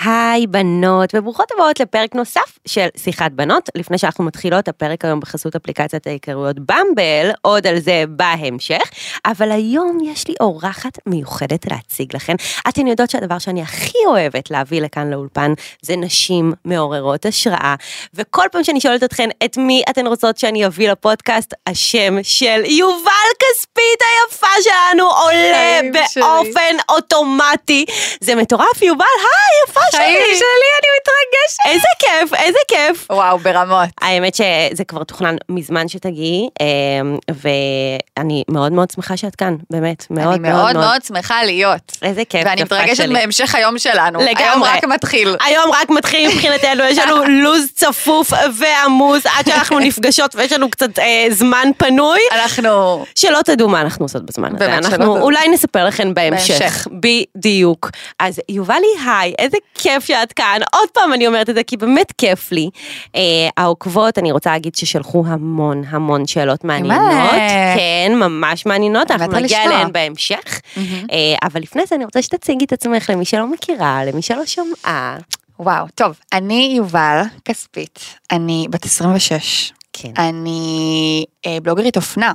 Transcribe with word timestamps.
היי 0.00 0.46
בנות, 0.46 1.14
וברוכות 1.14 1.52
הבאות 1.54 1.80
לפרק 1.80 2.14
נוסף 2.14 2.58
של 2.66 2.86
שיחת 2.96 3.30
בנות. 3.32 3.68
לפני 3.74 3.98
שאנחנו 3.98 4.24
מתחילות, 4.24 4.68
הפרק 4.68 5.04
היום 5.04 5.20
בחסות 5.20 5.56
אפליקציית 5.56 6.06
ההיכרויות 6.06 6.56
במבל, 6.58 7.30
עוד 7.42 7.66
על 7.66 7.78
זה 7.78 8.04
בהמשך. 8.08 8.90
אבל 9.26 9.50
היום 9.50 9.98
יש 10.04 10.28
לי 10.28 10.34
אורחת 10.40 10.98
מיוחדת 11.06 11.70
להציג 11.70 12.16
לכן. 12.16 12.34
אתן 12.68 12.86
יודעות 12.86 13.10
שהדבר 13.10 13.38
שאני 13.38 13.62
הכי 13.62 13.98
אוהבת 14.06 14.50
להביא 14.50 14.80
לכאן 14.80 15.10
לאולפן 15.10 15.52
זה 15.82 15.96
נשים 15.96 16.52
מעוררות 16.64 17.26
השראה. 17.26 17.74
וכל 18.14 18.46
פעם 18.52 18.64
שאני 18.64 18.80
שואלת 18.80 19.04
אתכן 19.04 19.28
את 19.44 19.56
מי 19.56 19.82
אתן 19.90 20.06
רוצות 20.06 20.38
שאני 20.38 20.66
אביא 20.66 20.90
לפודקאסט, 20.90 21.54
השם 21.66 22.16
של 22.22 22.62
יובל 22.64 23.30
כספית 23.38 24.00
היפה 24.00 24.46
שלנו 24.62 25.04
עולה 25.04 25.80
חיים 25.80 25.92
שלי. 26.08 26.22
באופן 26.22 26.76
אוטומטי. 26.88 27.84
זה 28.20 28.34
מטורף, 28.34 28.82
יובל, 28.82 29.04
היי, 29.18 29.70
יפה 29.70 29.83
שלי. 29.92 30.36
שלי, 30.38 30.70
אני 30.78 30.88
מתרגשת. 30.98 31.66
איזה 31.66 31.88
כיף, 31.98 32.34
איזה 32.34 32.58
כיף. 32.68 33.10
וואו, 33.10 33.38
ברמות. 33.38 33.88
האמת 34.00 34.34
שזה 34.34 34.84
כבר 34.88 35.04
תוכנן 35.04 35.36
מזמן 35.48 35.88
שתגיעי, 35.88 36.48
אמ, 36.60 37.18
ואני 37.28 38.42
מאוד 38.50 38.72
מאוד 38.72 38.90
שמחה 38.90 39.16
שאת 39.16 39.36
כאן, 39.36 39.56
באמת, 39.70 40.06
מאוד 40.10 40.34
אני 40.34 40.52
מאוד 40.52 40.76
מאוד 40.76 41.04
שמחה 41.04 41.44
להיות. 41.44 41.92
איזה 42.02 42.24
כיף, 42.24 42.42
ואני 42.46 42.62
מתרגשת. 42.62 43.08
מהמשך 43.08 43.54
היום 43.54 43.78
שלנו. 43.78 44.18
לגמרי. 44.18 44.44
היום 44.44 44.62
רק 44.62 44.84
מתחיל. 44.84 45.36
היום 45.46 45.70
רק 45.72 45.90
מתחיל 45.90 46.28
מבחינתנו, 46.28 46.84
יש 46.84 46.98
לנו 46.98 47.24
לו"ז 47.44 47.68
צפוף 47.74 48.32
ועמוס 48.58 49.26
עד 49.26 49.46
שאנחנו 49.46 49.78
נפגשות 49.78 50.36
ויש 50.36 50.52
לנו 50.52 50.70
קצת 50.70 50.98
אה, 50.98 51.26
זמן 51.30 51.68
פנוי. 51.76 52.20
אנחנו... 52.32 53.04
שלא 53.14 53.38
תדעו 53.44 53.68
מה 53.68 53.80
אנחנו 53.80 54.04
עושות 54.04 54.26
בזמן 54.26 54.56
הזה, 54.56 54.78
אנחנו. 54.78 55.20
אולי 55.20 55.48
נספר 55.48 55.84
לכם 55.84 56.14
בהמשך. 56.14 56.86
בדיוק. 57.00 57.90
אז 58.18 58.40
יובלי 58.48 58.86
היי, 59.06 59.34
איזה 59.38 59.56
כיף 59.74 60.04
שאת 60.04 60.32
כאן, 60.32 60.58
עוד 60.72 60.88
פעם 60.92 61.12
אני 61.12 61.26
אומרת 61.26 61.50
את 61.50 61.54
זה 61.54 61.62
כי 61.62 61.76
באמת 61.76 62.12
כיף 62.18 62.52
לי. 62.52 62.70
אה, 63.14 63.20
העוקבות, 63.56 64.18
אני 64.18 64.32
רוצה 64.32 64.50
להגיד 64.50 64.74
ששלחו 64.74 65.24
המון 65.26 65.82
המון 65.88 66.26
שאלות 66.26 66.64
מעניינות. 66.64 67.30
כן, 67.76 68.12
ממש 68.16 68.66
מעניינות, 68.66 69.10
אנחנו 69.10 69.32
נגיע. 69.32 69.64
אליהן 69.64 69.92
בהמשך. 69.92 70.60
אה, 70.76 71.34
אבל 71.42 71.60
לפני 71.60 71.82
זה 71.86 71.94
אני 71.94 72.04
רוצה 72.04 72.22
שתציגי 72.22 72.64
את 72.64 72.72
עצמך 72.72 73.10
למי 73.10 73.24
שלא 73.24 73.46
מכירה, 73.46 74.04
למי 74.04 74.22
שלא 74.22 74.46
שמעה. 74.46 75.18
וואו, 75.58 75.86
טוב, 75.94 76.18
אני 76.32 76.74
יובל 76.76 77.22
כספית, 77.44 77.98
אני 78.32 78.66
בת 78.70 78.84
26, 78.84 79.72
כן. 79.92 80.12
אני 80.18 81.24
אה, 81.46 81.58
בלוגרית 81.62 81.96
אופנה, 81.96 82.32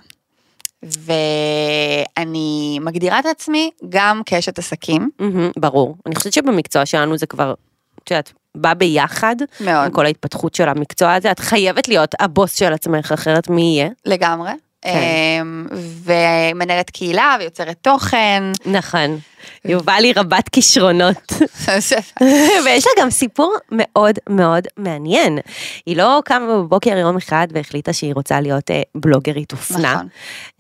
ואני 0.84 2.80
מגדירה 2.82 3.20
את 3.20 3.26
עצמי 3.26 3.72
גם 3.90 4.22
כאשת 4.26 4.60
עסקים, 4.60 5.10
מהמם, 5.20 5.52
ברור. 5.58 5.96
אני 6.06 6.16
חושבת 6.16 6.34
שבמקצוע 6.34 6.86
שלנו 6.86 7.18
זה 7.18 7.26
כבר, 7.26 7.54
את 8.04 8.12
יודעת, 8.12 8.34
בא 8.56 8.74
ביחד. 8.74 9.36
מאוד. 9.62 9.86
עם 9.86 9.92
כל 9.92 10.06
ההתפתחות 10.06 10.56
של 10.56 10.70
המקצוע 10.70 11.14
הזה, 11.14 11.32
את 11.32 11.40
חייבת 11.40 11.88
להיות 11.88 12.16
הבוס 12.20 12.56
של 12.56 12.74
עצמך, 12.74 13.12
אחרת 13.12 13.50
מי 13.50 13.62
יהיה? 13.62 13.90
לגמרי, 14.06 14.52
כן. 14.82 14.90
אמ, 15.42 15.68
ומנהלת 16.04 16.90
קהילה 16.90 17.36
ויוצרת 17.40 17.78
תוכן. 17.82 18.44
נכון. 18.66 19.20
יובל 19.66 20.02
היא 20.04 20.14
רבת 20.16 20.50
כישרונות. 20.50 21.34
ויש 22.66 22.86
לה 22.86 23.04
גם 23.04 23.10
סיפור 23.10 23.56
מאוד 23.72 24.20
מאוד 24.30 24.68
מעניין. 24.78 25.40
היא 25.86 25.98
לא 25.98 26.22
קמה 26.26 26.48
בבוקר 26.48 26.98
יום 26.98 27.18
אחד 27.18 27.48
והחליטה 27.52 27.94
שהיא 27.94 28.14
רוצה 28.14 28.42
להיות 28.42 28.72
אה, 28.72 28.82
בלוגרית 28.96 29.52
אופנה. 29.52 29.94
נכון. 29.94 30.08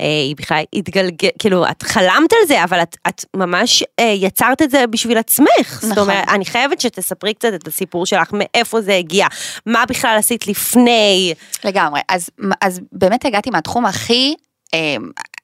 אה, 0.02 0.05
היא 0.05 0.35
בכלל 0.35 0.63
התגלגל, 0.73 1.30
כאילו, 1.39 1.66
את 1.72 1.83
חלמת 1.83 2.33
על 2.33 2.47
זה, 2.47 2.63
אבל 2.63 2.81
את, 2.81 2.97
את 3.07 3.25
ממש 3.35 3.83
אה, 4.00 4.13
יצרת 4.17 4.61
את 4.61 4.72
זה 4.72 4.88
בשביל 4.88 5.17
עצמך. 5.17 5.80
זאת 5.81 5.91
נכון. 5.91 6.03
אומרת, 6.03 6.27
אני 6.30 6.45
חייבת 6.45 6.81
שתספרי 6.81 7.33
קצת 7.33 7.53
את 7.53 7.67
הסיפור 7.67 8.05
שלך, 8.05 8.29
מאיפה 8.34 8.81
זה 8.81 8.95
הגיע, 8.95 9.28
מה 9.66 9.85
בכלל 9.85 10.16
עשית 10.18 10.47
לפני. 10.47 11.34
לגמרי, 11.63 12.01
אז, 12.09 12.29
אז 12.62 12.81
באמת 12.91 13.25
הגעתי 13.25 13.50
מהתחום 13.50 13.85
הכי 13.85 14.35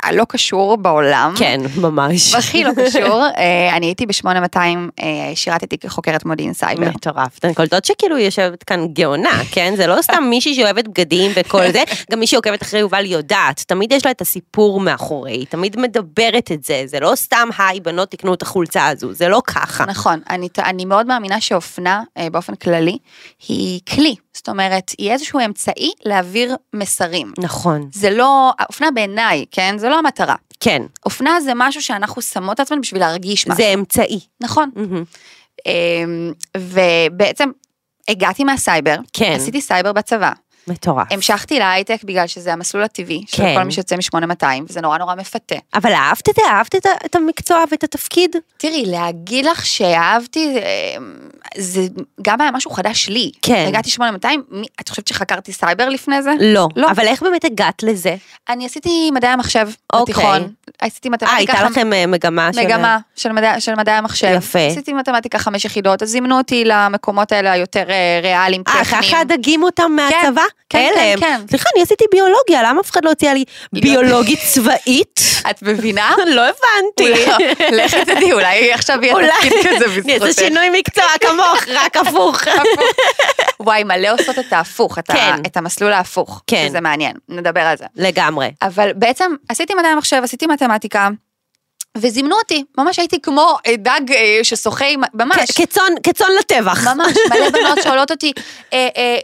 הלא 0.06 0.26
קשור 0.30 0.78
בעולם. 0.78 1.34
כן, 1.38 1.62
ממש. 1.82 2.36
הכי 2.36 2.64
לא 2.64 2.72
קשור, 2.86 3.26
אה, 3.38 3.78
אני 3.78 3.86
הייתי 3.86 4.06
ב-8200, 4.06 4.58
אה, 4.58 5.32
שירתתי 5.36 5.78
כחוקרת 5.78 6.26
מודיעין 6.26 6.54
סייבר. 6.54 6.90
מטורף. 6.90 7.40
קולטות 7.56 7.86
שכאילו 7.86 8.18
יושבת 8.18 8.64
כאן 8.64 8.88
גאונה, 8.88 9.42
כן? 9.52 9.74
זה 9.78 9.88
לא 9.88 10.02
סתם 10.02 10.24
מישהי 10.30 10.56
שאוהבת 10.56 10.88
בגדים 10.88 11.32
וכל 11.36 11.72
זה, 11.72 11.84
גם 12.12 12.20
מי 12.20 12.28
שעוקבת 12.28 12.62
אחרי 12.62 12.80
יובל 12.80 13.06
יודעת, 13.06 13.64
תמיד 13.68 13.92
יש 13.92 14.06
לה 14.06 14.12
את 14.12 14.22
הסיפור 14.22 14.80
מאחורי, 14.80 15.46
תמיד 15.46 15.80
מדברת 15.80 16.52
את 16.52 16.64
זה, 16.64 16.84
זה 16.86 17.00
לא 17.00 17.12
סתם 17.16 17.50
היי 17.58 17.80
בנות 17.80 18.12
תקנו 18.12 18.34
את 18.34 18.42
החולצה 18.42 18.88
הזו, 18.88 19.14
זה 19.14 19.30
לא 19.30 19.42
ככה. 19.48 19.86
נכון, 19.86 20.20
אני, 20.30 20.48
אני 20.60 20.86
מאוד 20.86 21.08
מאמינה 21.08 21.42
שאופנה 21.42 22.04
אה, 22.18 22.30
באופן 22.30 22.56
כללי 22.56 22.98
היא 23.48 23.80
כלי, 23.96 24.16
זאת 24.36 24.50
אומרת, 24.50 24.92
היא 24.98 25.12
איזשהו 25.12 25.40
אמצעי 25.46 25.92
להעביר 26.06 26.56
מסרים. 26.74 27.34
נכון, 27.38 27.90
זה 27.94 28.10
לא, 28.10 28.52
אופנה 28.70 28.92
בעיניי, 28.92 29.46
כן? 29.52 29.78
זה 29.78 29.90
לא 29.90 30.00
המטרה. 30.00 30.36
כן, 30.60 30.82
אופנה 31.06 31.42
זה 31.42 31.52
משהו 31.56 31.82
שאנחנו 31.82 32.22
שמות 32.22 32.60
עצמנו 32.60 32.82
בשביל 32.82 33.02
להרגיש 33.02 33.48
משהו. 33.48 33.64
זה 33.64 33.74
אמצעי. 33.74 34.20
נכון. 34.42 34.70
אמ, 35.66 36.34
ובעצם 36.58 37.50
הגעתי 38.08 38.44
מהסייבר, 38.44 38.96
כן. 39.14 39.34
עשיתי 39.36 39.62
סייבר 39.62 39.94
בצבא, 39.94 40.32
מטורף. 40.68 41.08
המשכתי 41.12 41.60
להייטק 41.60 42.04
בגלל 42.04 42.28
שזה 42.28 42.54
המסלול 42.54 42.84
הטבעי 42.84 43.24
של 43.28 43.38
כן. 43.38 43.56
כל 43.58 43.64
מי 43.64 43.72
שיוצא 43.72 43.96
מ-8200, 43.96 44.46
וזה 44.70 44.82
נורא 44.82 44.98
נורא 44.98 45.16
מפתה. 45.16 45.56
אבל 45.74 45.94
אהבת 45.94 46.30
את 46.30 46.36
זה? 46.36 46.42
אהבת 46.50 46.76
את 46.76 46.86
את 47.06 47.16
המקצוע 47.16 47.64
ואת 47.72 47.84
התפקיד? 47.84 48.36
תראי, 48.58 48.84
להגיד 48.86 49.46
לך 49.46 49.66
שאהבתי, 49.66 50.58
אמ, 50.98 51.14
זה 51.58 51.82
גם 52.22 52.42
היה 52.42 52.52
משהו 52.52 52.72
חדש 52.72 53.10
לי. 53.10 53.32
כן. 53.42 53.66
הגעתי 53.68 53.90
8200, 53.90 54.44
מי- 54.52 54.68
את 54.82 54.90
חושבת 54.90 55.08
שחקרתי 55.08 55.54
סייבר 55.54 55.90
לפני 55.90 56.22
זה? 56.22 56.32
לא. 56.40 56.68
לא. 56.76 56.92
אבל 56.92 57.08
איך 57.08 57.24
באמת 57.24 57.46
הגעת 57.46 57.84
לזה? 57.84 58.16
אני 58.50 58.66
עשיתי 58.66 59.12
מדעי 59.12 59.32
המחשב 59.32 59.68
אוקיי. 59.94 60.14
בתיכון. 60.16 60.52
עשיתי 60.82 61.08
אה, 61.08 61.14
מתמטיקה. 61.14 61.38
הייתה 61.38 61.54
חמ- 61.54 61.66
לכם 61.72 61.94
אה, 61.94 62.08
מגמה 62.08 62.50
של... 62.54 62.62
מגמה 62.66 62.98
של 63.16 63.32
מדעי, 63.32 63.62
של 63.62 63.76
מדעי 63.76 63.96
המחשב. 63.96 64.34
יפה. 64.38 64.60
עשיתי 64.68 64.94
מתמטיקה 64.94 65.40
חמש 65.40 65.66
יחידות, 65.66 66.04
אז 66.04 66.10
זימנו 66.10 66.38
אותי 66.38 66.64
למקומות 66.66 67.32
האלה 67.32 67.52
היותר 67.52 67.90
אה, 67.90 68.20
ריאליים, 68.24 68.64
אה, 68.68 68.84
טכניים. 68.84 69.04
ככה 69.04 69.20
הדגים 69.20 69.64
אותם 69.64 69.92
מהצבא? 69.96 70.42
כן, 70.70 70.92
הלם. 70.96 71.20
כן, 71.20 71.38
כן. 71.42 71.48
סליחה, 71.50 71.70
אני 71.76 71.84
עשיתי 71.84 72.04
ביולוגיה, 72.12 72.64
למה 72.64 72.82
אף 72.82 72.92
אחד 72.92 73.06
לא 73.06 73.12
הציע 73.12 73.34
לי 73.34 73.44
ביולוגית 73.84 74.40
צבאית? 74.54 75.20
את 75.50 75.62
מבינה? 75.62 76.16
לא 76.36 76.42
הבנתי. 76.42 77.24
לכי 77.72 78.06
תדעי, 78.06 78.32
אולי 78.34 78.74
עכשיו 78.74 78.98
יהיה 79.02 79.16
תפקיד 79.32 79.54
כזה 79.68 79.88
בזכותך. 80.02 80.40
שינוי 80.40 80.70
מקצוע 80.70 81.04
כמוך, 81.22 81.64
רק 81.68 81.98
הפוך. 81.98 82.42
וואי, 83.60 83.84
מלא 83.84 84.08
עושות 84.14 84.40
את 84.40 84.54
ההפוך, 84.54 85.00
את 85.00 85.08
כן. 85.12 85.36
את 85.46 85.58
המסלול 85.58 85.92
ההפוך. 85.94 86.42
כן. 86.48 86.66
שזה 86.70 86.82
מעניין, 86.82 87.14
נדבר 87.30 87.62
על 87.62 87.78
זה. 87.78 87.86
לגמרי. 87.96 88.52
אבל 88.62 88.92
בעצם 88.96 89.32
עשיתי 89.50 89.74
מדעי 89.74 89.92
המחשב, 89.92 90.22
עשיתי 90.24 90.48
מתמטיקה, 90.48 91.10
וזימנו 91.98 92.36
אותי, 92.38 92.64
ממש 92.78 93.00
הייתי 93.00 93.22
כמו 93.22 93.58
דג 93.78 94.12
אה, 94.12 94.40
ששוחה, 94.44 94.86
ממש, 95.14 95.52
כצאן- 95.62 95.96
כצאן 96.04 96.28
לטבח. 96.40 96.88
ממש, 96.88 97.14
מלא 97.30 97.50
בנות 97.50 97.78
שואלות 97.84 98.12
אותי, 98.12 98.32
אה, 98.74 98.88
אה, 98.98 99.18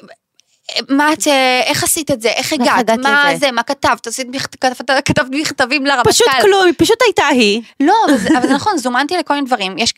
מה 0.90 1.14
את, 1.14 1.28
אה, 1.28 1.62
איך 1.66 1.84
עשית 1.84 2.12
את 2.12 2.22
זה, 2.22 2.30
איך 2.30 2.54
הגעת, 2.54 2.90
מה 2.90 3.26
לזה? 3.32 3.40
זה, 3.40 3.52
מה 3.52 3.64
כתבת, 3.64 4.08
עשית 4.08 4.28
כתבת 4.52 4.92
כתבת 5.06 5.26
מכתבים 5.32 5.86
לרמטכ"ל. 5.86 6.12
פשוט 6.12 6.28
כלום, 6.42 6.66
היא 6.66 6.74
פשוט 6.78 7.02
הייתה 7.02 7.28
היא. 7.28 7.62
לא, 7.80 7.94
אבל 8.10 8.18
זה- 8.18 8.30
אבל 8.38 8.48
זה 8.48 8.54
נכון, 8.54 8.78
זומנתי 8.78 9.18
לכל 9.18 9.34
מיני 9.34 9.46
דברים, 9.48 9.78
יש... 9.78 9.94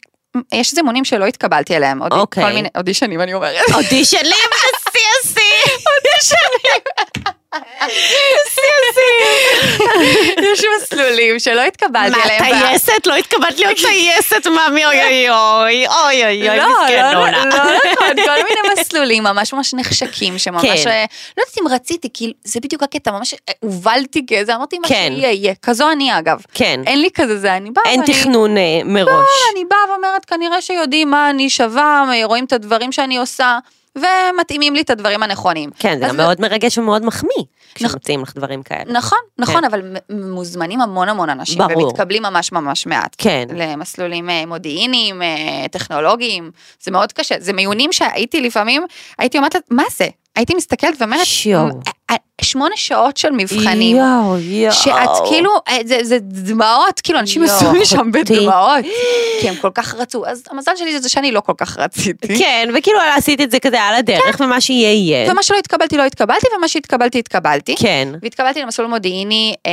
יש 0.54 0.74
זימונים 0.74 1.06
שלא 1.06 1.26
התקבלתי 1.26 1.76
אליהם, 1.76 2.02
עוד 2.04 2.14
אוקיי. 2.14 2.44
כל 2.44 2.52
מיני 2.54 2.70
אודישנים 2.78 3.22
אני 3.22 3.34
אומרת. 3.34 3.62
אודישנים 3.74 4.34
בשיא 4.84 5.08
השיא. 5.24 5.64
יש 10.54 10.64
מסלולים 10.82 11.40
שלא 11.40 11.62
התקבלתי 11.62 12.10
מה, 12.18 12.24
אליהם. 12.24 12.44
טייסת? 12.70 13.08
לא 13.08 13.16
התקבלת 13.16 13.60
להיות 13.60 13.78
טייסת, 13.78 14.48
מאמי, 14.48 14.86
אוי 14.86 15.02
אוי 15.04 15.30
אוי, 15.30 15.88
אוי 15.88 16.24
אוי 16.26 16.50
אוי, 16.50 16.58
לא, 16.58 16.64
לא, 16.64 16.70
מסכנונה. 16.84 17.46
לא 17.46 17.92
נכון, 17.94 18.08
כל 18.26 18.36
מיני 18.36 18.82
מסלולים 18.82 19.24
ממש 19.24 19.54
ממש 19.54 19.74
נחשקים, 19.74 20.38
שממש, 20.38 20.84
כן. 20.84 20.90
אה, 20.90 21.06
לא 21.38 21.44
יודעת 21.44 21.58
אם 21.62 21.68
רציתי, 21.68 22.10
כי 22.14 22.34
זה 22.44 22.60
בדיוק 22.60 22.84
הקטע, 22.84 23.12
ממש 23.12 23.34
אה, 23.34 23.54
הובלתי 23.60 24.26
כזה, 24.30 24.56
אמרתי 24.56 24.80
מה 24.80 24.88
כן. 24.88 25.14
שיהיה, 25.16 25.32
יהיה, 25.32 25.54
כזו 25.62 25.92
אני 25.92 26.18
אגב. 26.20 26.42
כן, 26.54 26.82
אין 26.88 27.02
לי 27.02 27.10
כזה 27.14 27.38
זה, 27.40 27.58
אני 27.58 27.72
באה 27.72 27.84
אין 27.86 28.00
ואני- 28.00 28.14
תכנון 28.14 28.58
אה, 28.58 28.64
מראש. 28.86 29.28
אני 29.54 29.66
באה 29.66 29.80
ואומרת, 29.92 30.26
כנראה 30.26 30.62
שיודעים 30.62 31.12
מה 31.12 31.30
אני 31.30 31.50
שווה, 31.50 32.06
רואים 32.24 32.46
את 32.46 32.54
הדברים 32.54 32.92
שאני 32.92 33.18
עושה, 33.18 33.58
ומתאימים 33.96 34.76
לי 34.76 34.82
את 34.82 34.90
הדברים 34.90 35.24
הנכונים. 35.24 35.70
כן, 35.80 36.00
זה 36.00 36.08
גם 36.08 36.18
מאוד 36.18 36.42
מרגש 36.42 36.78
ומאוד 36.78 37.06
מחמיא, 37.06 37.44
כשמוצאים 37.76 38.22
לך 38.22 38.36
דברים 38.36 38.64
כאלה. 38.64 38.94
נכון, 38.94 39.18
נכון, 39.38 39.64
אבל 39.64 39.82
מ- 40.10 40.32
מוזמנים 40.32 40.82
המון 40.82 41.10
המון 41.10 41.30
אנשים, 41.30 41.58
כן. 41.68 41.74
ברור. 41.74 41.88
ומתקבלים 41.88 42.24
ממש 42.24 42.52
ממש 42.52 42.88
מעט. 42.88 43.16
כן. 43.18 43.48
למסלולים 43.56 44.30
אה, 44.30 44.46
מודיעיניים, 44.46 45.22
אה, 45.22 45.28
טכנולוגיים, 45.72 46.52
זה 46.82 46.92
מאוד 46.92 47.14
קשה, 47.14 47.36
זה 47.40 47.54
מיונים 47.54 47.94
שהייתי 47.94 48.42
לפעמים, 48.42 48.86
הייתי 49.20 49.38
אומרת, 49.38 49.56
מה 49.70 49.84
זה? 49.98 50.08
הייתי 50.36 50.56
מסתכלת 50.56 51.02
ואומרת, 51.02 51.26
שיו. 51.26 51.60
"מ- 51.60 51.70
שמונה 52.42 52.76
שעות 52.78 53.18
של 53.18 53.32
מבחנים. 53.32 53.98
יואו, 53.98 54.38
יואו. 54.40 54.74
שאת 54.74 55.10
כאילו, 55.30 55.50
אה, 55.68 55.78
זה, 55.86 55.98
זה 56.02 56.18
דמעות, 56.22 57.02
כאילו 57.04 57.20
אנשים 57.20 57.44
לי 57.74 57.86
שם. 57.86 58.12
בדמעות, 58.12 58.86
כי 59.42 59.50
הם 59.50 59.56
כל 59.56 59.70
כך 59.74 59.96
רצו, 59.96 60.26
אז 60.26 60.44
המזל 60.52 60.72
שלי 60.76 61.00
זה 61.00 61.10
שאני 61.10 61.32
לא 61.32 61.40
כל 61.40 61.54
כך 61.58 61.78
רציתי. 61.78 62.38
כן, 62.40 62.70
וכאילו 62.78 63.00
עשית 63.18 63.42
את 63.42 63.52
זה 63.52 63.60
כזה 63.60 63.82
על 63.82 63.96
הדרך, 63.96 64.38
ומה 64.40 64.62
שיהיה 64.62 64.94
יהיה. 64.94 65.32
ומה 65.32 65.44
שלא 65.44 65.58
התקבלתי 65.58 65.98
לא 65.98 66.04
התקבלתי, 66.04 66.48
ומה 66.58 66.68
שהתקבלתי 66.68 67.20
התקבלתי. 67.20 67.76
כן. 67.76 68.08
והתקבלתי 68.22 68.62
למסלול 68.62 68.88
מודיעיני 68.88 69.54
אה, 69.66 69.72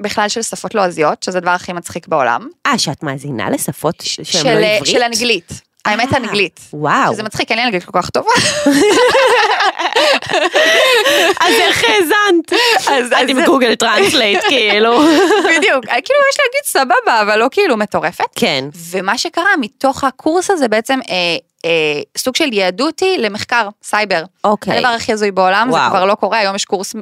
בכלל 0.00 0.28
של 0.28 0.42
שפות 0.42 0.74
לועזיות, 0.74 1.22
שזה 1.22 1.38
הדבר 1.38 1.50
הכי 1.50 1.72
מצחיק 1.72 2.08
בעולם. 2.08 2.48
אה, 2.66 2.78
שאת 2.78 3.02
מאזינה 3.02 3.50
לשפות 3.50 3.94
שהן 4.02 4.24
של, 4.24 4.44
לא 4.44 4.64
אה, 4.64 4.76
עברית? 4.76 4.92
של 4.92 5.02
אנגלית. 5.02 5.65
האמת 5.86 6.12
אה, 6.12 6.18
אנגלית. 6.18 6.60
וואו. 6.72 7.12
שזה 7.12 7.22
מצחיק, 7.22 7.50
אין 7.50 7.58
לי 7.58 7.64
אנגלית 7.64 7.84
כל 7.84 8.02
כך 8.02 8.10
טובה. 8.10 8.30
אז 11.40 11.54
איך 11.54 11.84
האזנת? 11.88 12.52
אז- 12.88 13.12
את 13.12 13.28
עם 13.28 13.38
אז- 13.38 13.44
Google 13.46 13.74
Translate, 13.74 14.40
כאילו. 14.48 14.98
בדיוק, 15.44 15.84
אה, 15.88 16.00
כאילו 16.04 16.20
יש 16.30 16.36
להגיד 16.44 16.64
סבבה, 16.64 17.22
אבל 17.22 17.38
לא 17.38 17.46
כאילו 17.50 17.76
מטורפת. 17.76 18.24
כן. 18.34 18.64
ומה 18.90 19.18
שקרה 19.18 19.56
מתוך 19.60 20.04
הקורס 20.04 20.50
הזה 20.50 20.68
בעצם 20.68 20.98
אה, 21.10 21.70
סוג 22.18 22.36
של 22.36 22.52
ייעדו 22.52 22.86
אותי 22.86 23.18
למחקר 23.18 23.68
סייבר. 23.82 24.22
אוקיי. 24.44 24.76
הדבר 24.76 24.88
הכי 24.88 25.12
הזוי 25.12 25.30
בעולם, 25.30 25.68
זה 25.70 25.76
וואו. 25.78 25.90
כבר 25.90 26.04
לא 26.04 26.14
קורה, 26.14 26.38
היום 26.38 26.56
יש 26.56 26.64
קורס 26.64 26.94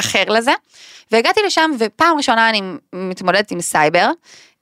אחר 0.00 0.24
לזה. 0.28 0.52
והגעתי 1.12 1.40
לשם, 1.46 1.70
ופעם 1.78 2.16
ראשונה 2.16 2.48
אני 2.50 2.60
מתמודדת 2.92 3.50
עם 3.50 3.60
סייבר. 3.60 4.10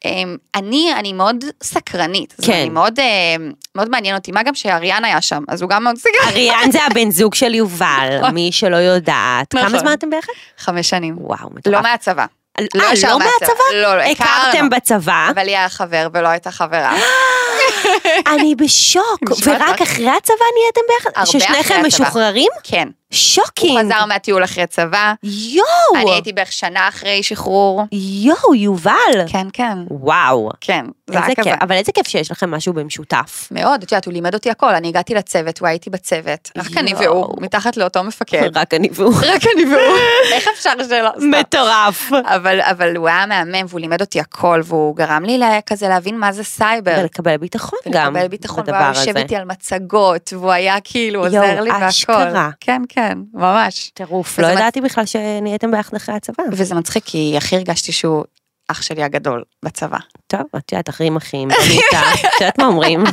אמ, 0.05 0.37
אני, 0.55 0.95
אני 0.97 1.13
מאוד 1.13 1.45
סקרנית, 1.63 2.35
כן. 2.43 2.53
אני 2.53 2.69
מאוד, 2.69 3.01
אה, 3.01 3.37
מאוד 3.75 3.89
מעניין 3.89 4.17
אותי, 4.17 4.33
מה 4.33 4.43
גם 4.43 4.55
שאריאן 4.55 5.05
היה 5.05 5.21
שם, 5.21 5.43
אז 5.49 5.63
הוא 5.63 5.71
גם 5.71 5.85
מאוד 5.85 5.97
סקרן. 5.97 6.29
אריאן 6.29 6.71
זה 6.73 6.79
הבן 6.91 7.11
זוג 7.11 7.35
של 7.35 7.55
יובל, 7.55 8.31
מי 8.33 8.53
שלא 8.53 8.77
יודעת. 8.77 9.53
כמה 9.53 9.63
נכון. 9.63 9.79
זמן 9.79 9.93
אתם 9.93 10.11
ביחד? 10.11 10.33
חמש 10.59 10.91
שנים. 10.91 11.17
וואו, 11.19 11.51
מטורף. 11.55 11.77
לא 11.77 11.83
מהצבא. 11.83 12.27
אה, 12.59 12.93
ישר 12.93 13.09
לא 13.09 13.19
מהצבא. 13.19 13.65
לא, 13.75 13.97
לא, 13.97 14.03
הכרתם. 14.03 14.71
בצבא? 14.71 15.29
אבל 15.35 15.43
לי 15.43 15.57
היה 15.57 15.69
חבר 15.69 16.09
ולא 16.15 16.29
הייתה 16.29 16.51
חברה. 16.51 16.97
אני 18.35 18.55
בשוק. 18.55 19.21
ורק? 19.47 19.83
אחרי 19.83 20.11
הצבא 20.11 20.45
נהייתם 20.59 20.81
ביחד? 20.89 21.25
ששניכם. 21.25 21.83
משוחררים? 21.87 22.51
כן. 22.63 22.89
הוא 23.11 23.17
שוקינג. 23.19 23.79
חזר 23.93 24.05
מהטיול 24.05 24.45
אחרי 24.45 24.67
צבא. 24.67 25.13
יואו. 25.23 25.67
אני 26.03 26.11
הייתי 26.13 26.33
בערך 26.33 26.53
שנה 26.53 26.89
אחרי 26.89 27.23
שחרור. 27.23 27.83
יואו, 28.23 28.55
יובל. 28.55 28.93
כן, 29.29 29.47
כן. 29.53 29.79
וואו. 29.91 30.51
כן, 30.61 30.87
זה 31.11 31.17
איזה 31.17 31.27
היה 31.27 31.37
כזה. 31.37 31.51
כיף, 31.51 31.63
אבל 31.63 31.77
איזה 31.77 31.93
כיף 31.93 32.09
שיש 32.09 32.31
לכם 32.31 32.51
משהו 32.51 32.73
במשותף. 32.73 33.49
מאוד, 33.51 33.83
את 33.83 33.93
יודעת, 33.93 34.05
הוא 34.05 34.13
לימד 34.13 34.35
אותי 34.35 34.51
הכל, 34.51 34.75
אני 34.75 34.89
הגעתי 34.89 35.15
לצוות, 35.15 35.59
הוא 35.61 35.69
הייתי 35.69 35.91
בצוות, 35.91 36.51
רק 36.59 36.77
אני 36.77 36.91
יואו. 36.91 37.03
והוא, 37.03 37.43
מתחת 37.43 37.77
לאותו 37.77 38.05
מפקד. 38.05 38.57
רק 38.61 38.75
אני 38.75 38.89
והוא. 38.93 39.15
רק 39.35 39.43
אני 39.57 39.65
והוא, 39.65 39.97
איך 40.33 40.49
אפשר 40.55 40.71
שלא? 40.89 41.11
מטורף. 41.39 42.11
אבל, 42.27 42.61
אבל 42.61 42.97
הוא 42.97 43.09
היה 43.09 43.27
מהמם, 43.27 43.65
והוא 43.69 43.81
לימד 43.81 44.01
אותי 44.01 44.21
הכל, 44.21 44.61
והוא 44.65 44.97
גרם 44.97 45.25
לי 45.25 45.39
לה- 45.39 45.61
כזה 45.67 45.89
להבין 45.89 46.19
מה 46.19 46.33
זה 46.33 46.45
סייבר. 46.45 46.95
ולקבל 47.01 47.37
ביטחון 47.37 47.79
גם 47.91 48.13
ולקבל 48.15 48.29
ביטחון, 48.29 48.65
והוא 48.67 48.77
יושב. 48.87 49.17
איתי 49.17 49.37
על 49.37 49.45
מצגות, 49.45 50.33
והוא 50.37 50.51
היה 50.53 50.77
כאילו 50.85 51.21
יואו, 51.21 51.27
עוזר 51.27 51.61
לי 51.61 51.71
והכל. 51.71 51.85
אשכרה. 51.85 52.51
כן, 52.61 52.83
כן, 52.95 53.19
ממש. 53.35 53.91
טירוף, 53.95 54.39
לא 54.39 54.49
מצ- 54.49 54.55
ידעתי 54.55 54.81
בכלל 54.81 55.07
שנהייתם 55.07 55.71
ביחד 55.71 55.97
אחרי 55.97 56.15
הצבא. 56.15 56.45
וזה 56.53 56.75
מצחיק, 56.75 57.05
כי 57.05 57.35
הכי 57.37 57.57
הרגשתי 57.57 57.93
שהוא 57.93 58.25
אח 58.69 58.83
שלי 58.83 59.03
הגדול 59.03 59.43
בצבא. 59.65 59.99
טוב, 60.27 60.41
את 60.57 60.73
יודעת, 60.73 60.89
אחים 60.89 61.17
אחים, 61.17 61.49
במיטה, 61.49 62.03
את 62.15 62.41
יודעת 62.41 62.59
מה 62.59 62.67
אומרים? 62.67 63.05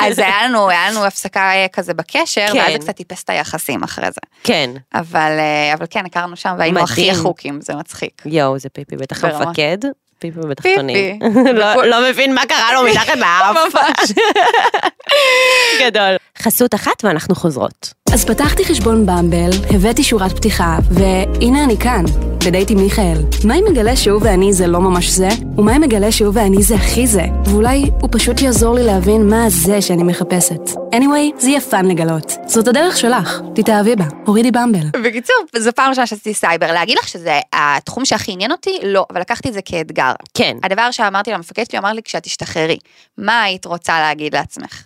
אז- 0.00 0.18
היה 0.18 0.48
לנו, 0.48 0.70
היה 0.70 0.90
לנו 0.90 1.04
הפסקה 1.04 1.40
אה, 1.52 1.66
כזה 1.72 1.94
בקשר, 1.94 2.46
כן. 2.52 2.58
ואז 2.58 2.72
זה 2.72 2.78
קצת 2.78 2.96
טיפס 2.96 3.22
את 3.22 3.30
היחסים 3.30 3.82
אחרי 3.82 4.06
זה. 4.10 4.20
כן, 4.44 4.70
אבל, 4.94 5.36
אה, 5.38 5.74
אבל 5.74 5.86
כן, 5.90 6.06
הכרנו 6.06 6.36
שם 6.36 6.54
והיינו 6.58 6.80
הכי. 6.80 7.10
רחוקים, 7.10 7.60
זה 7.60 7.74
מצחיק. 7.74 8.22
יואו, 8.26 8.58
זה 8.58 8.68
פיפי 8.68 8.96
בטח. 8.96 9.24
המפקד. 9.24 9.78
פיפי 10.18 10.40
בתחתונים. 10.48 11.18
לא- 11.54 11.86
לא 11.86 12.10
מבין 12.10 12.34
מה 12.34 12.42
קרה 12.48 12.72
לו 12.74 12.82
מתחת 12.90 13.16
לאף. 13.16 13.56
ממש. 13.74 14.12
גדול. 15.86 16.16
חסות 16.38 16.74
אחת 16.74 17.04
ואנחנו 17.04 17.34
חוזרות. 17.34 17.92
אז 18.12 18.24
פתחתי 18.24 18.64
חשבון 18.64 19.06
במבל, 19.06 19.50
הבאתי 19.74 20.02
שורת 20.02 20.32
פתיחה, 20.36 20.78
והנה 20.90 21.64
אני 21.64 21.78
כאן, 21.78 22.04
בדייט 22.46 22.70
עם 22.70 22.76
מיכאל. 22.76 23.16
מה 23.44 23.54
אם 23.54 23.64
מגלה 23.70 23.96
שהוא 23.96 24.20
ואני 24.24 24.52
זה 24.52 24.66
לא 24.66 24.80
ממש 24.80 25.10
זה? 25.10 25.28
ומה 25.58 25.76
אם 25.76 25.80
מגלה 25.80 26.12
שהוא 26.12 26.30
ואני 26.34 26.62
זה 26.62 26.74
הכי 26.74 27.06
זה? 27.06 27.22
ואולי 27.44 27.90
הוא 28.00 28.08
פשוט 28.12 28.40
יעזור 28.40 28.74
לי 28.74 28.82
להבין 28.82 29.28
מה 29.28 29.44
זה 29.48 29.82
שאני 29.82 30.02
מחפשת. 30.02 30.60
anyway, 30.94 31.40
זה 31.40 31.48
יהיה 31.48 31.60
fun 31.60 31.86
לגלות. 31.86 32.32
זאת 32.46 32.68
הדרך 32.68 32.96
שלך, 32.96 33.40
תתאהבי 33.54 33.96
בה, 33.96 34.04
הורידי 34.26 34.50
Bumble. 34.50 35.00
בקיצור, 35.04 35.36
זו 35.56 35.70
פעם 35.72 35.90
ראשונה 35.90 36.06
שעשיתי 36.06 36.34
סייבר. 36.34 36.72
להגיד 36.72 36.98
לך 36.98 37.08
שזה 37.08 37.40
התחום 37.52 38.04
שהכי 38.04 38.32
עניין 38.32 38.52
אותי? 38.52 38.78
לא, 38.82 39.06
אבל 39.10 39.20
לקחתי 39.20 39.48
את 39.48 39.54
זה 39.54 39.62
כאתגר. 39.62 40.12
כן. 40.34 40.56
הדבר 40.62 40.90
שאמרתי 40.90 41.30
למפקד 41.30 41.64
שלי, 41.70 41.78
אמר 41.78 41.92
לי, 41.92 42.02
כשאת 42.02 42.22
תשתחררי, 42.22 42.78
מה 43.18 43.42
היית 43.42 43.66
רוצה 43.66 44.00
להגיד 44.00 44.34
לעצמך? 44.34 44.84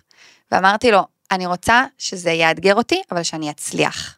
ואמרתי 0.51 0.91
לו, 0.91 1.18
אני 1.31 1.45
רוצה 1.45 1.83
שזה 1.97 2.31
יאתגר 2.31 2.75
אותי, 2.75 3.01
אבל 3.11 3.23
שאני 3.23 3.49
אצליח. 3.49 4.15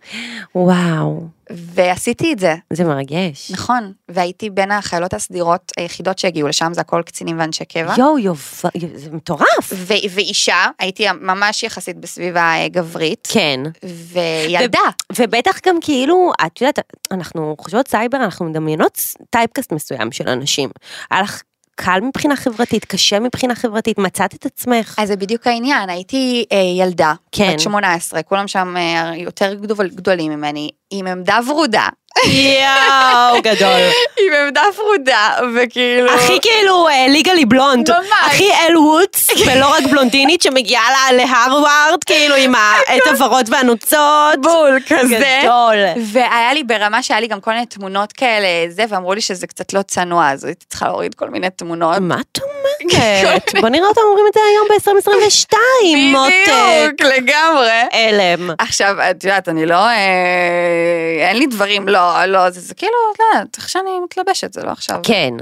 וואו, 0.55 1.27
ועשיתי 1.49 2.33
את 2.33 2.39
זה, 2.39 2.55
זה 2.73 2.83
מרגש. 2.83 3.51
נכון. 3.51 3.93
והייתי 4.09 4.49
בין 4.49 4.71
החיילות 4.71 5.13
הסדירות 5.13 5.71
היחידות 5.77 6.19
שהגיעו 6.19 6.47
לשם, 6.47 6.73
זה 6.73 6.81
הכל 6.81 7.01
קצינים 7.05 7.39
ואנשי 7.39 7.65
קבע. 7.65 7.93
יואו, 7.97 8.19
יובל, 8.19 8.69
זה 8.95 9.11
מטורף. 9.11 9.73
ו- 9.73 9.93
ואישה, 10.09 10.65
הייתי 10.79 11.05
ממש 11.21 11.63
יחסית 11.63 11.97
בסביבה 11.97 12.41
אה, 12.41 12.67
גברית, 12.67 13.27
כן. 13.31 13.59
וילדה. 13.83 14.79
ובטח 15.17 15.59
גם 15.67 15.75
כאילו, 15.81 16.31
את 16.45 16.61
יודעת, 16.61 16.79
אנחנו 17.11 17.55
חושבות 17.61 17.87
סייבר, 17.87 18.17
אנחנו 18.17 18.45
מדמיינות 18.45 18.97
typecast 19.29 19.73
מסוים 19.73 20.11
של 20.11 20.29
אנשים. 20.29 20.69
היה 21.11 21.21
לך 21.21 21.41
קל 21.75 21.99
מבחינה 22.01 22.35
חברתית, 22.35 22.85
קשה 22.85 23.19
מבחינה 23.19 23.55
חברתית, 23.55 23.97
מצאת 23.97 24.33
את 24.33 24.45
עצמך. 24.45 24.95
אז 24.97 25.07
זה 25.07 25.15
בדיוק 25.15 25.47
העניין, 25.47 25.89
הייתי 25.89 26.45
אה, 26.51 26.57
ילדה, 26.57 27.13
כן. 27.31 27.53
בת 27.53 27.59
18, 27.59 28.23
כולם 28.23 28.47
שם 28.47 28.77
אה, 28.77 29.11
יותר 29.15 29.53
גדול, 29.53 29.87
גדולים 29.87 30.31
ממני, 30.31 30.69
עם 30.91 31.07
עמדה 31.07 31.39
ורודה, 31.47 31.87
יואו, 32.17 33.41
גדול. 33.41 33.81
עם 34.21 34.33
עמדה 34.33 34.61
ורודה, 34.77 35.35
וכאילו... 35.55 36.11
הכי 36.11 36.39
כאילו 36.41 36.87
ליגלי 37.09 37.45
בלונד, 37.45 37.91
ממש. 37.91 38.07
הכי 38.25 38.49
אל 38.53 38.77
ווטס, 38.77 39.29
ולא 39.47 39.73
רק 39.73 39.83
בלונדינית 39.91 40.41
שמגיעה 40.41 40.83
לה 40.91 41.17
להרווארד, 41.17 42.03
כאילו 42.05 42.35
עם 42.35 42.55
את 42.97 43.07
הוורוד 43.07 43.49
והנוצות. 43.49 44.41
בול 44.41 44.79
כזה. 44.87 45.39
גדול. 45.43 45.75
והיה 46.11 46.53
לי 46.53 46.63
ברמה 46.63 47.03
שהיה 47.03 47.19
לי 47.19 47.27
גם 47.27 47.39
כל 47.41 47.51
מיני 47.51 47.65
תמונות 47.65 48.11
כאלה, 48.11 48.47
זה, 48.69 48.83
ואמרו 48.89 49.13
לי 49.13 49.21
שזה 49.21 49.47
קצת 49.47 49.73
לא 49.73 49.81
צנוע, 49.81 50.31
אז 50.31 50.45
הייתי 50.45 50.65
צריכה 50.65 50.87
להוריד 50.87 51.13
כל 51.13 51.29
מיני 51.29 51.49
תמונות. 51.49 51.97
מה 52.01 52.15
את 52.31 52.39
אומרת? 52.41 53.51
בוא 53.61 53.69
נראה 53.69 53.87
אותם 53.87 54.01
אומרים 54.09 54.25
את 54.29 54.33
זה 54.33 54.39
היום 54.49 54.67
ב-2022, 54.69 55.55
מותק. 56.11 56.33
בדיוק, 56.47 57.13
לגמרי. 57.15 57.81
הלם. 57.91 58.49
עכשיו, 58.59 58.95
את 59.11 59.23
יודעת, 59.23 59.49
אני 59.49 59.65
לא, 59.65 59.75
אה, 59.75 61.27
אין 61.29 61.37
לי 61.37 61.45
דברים, 61.45 61.87
לא, 61.87 62.00
לא, 62.27 62.49
זה, 62.49 62.59
זה 62.59 62.73
כאילו, 62.73 62.91
לא 62.91 63.25
יודעת, 63.25 63.57
איך 63.57 63.69
שאני 63.69 63.99
מתלבשת, 63.99 64.53
זה 64.53 64.63
לא 64.63 64.71
עכשיו. 64.71 64.99
כן. 65.03 65.33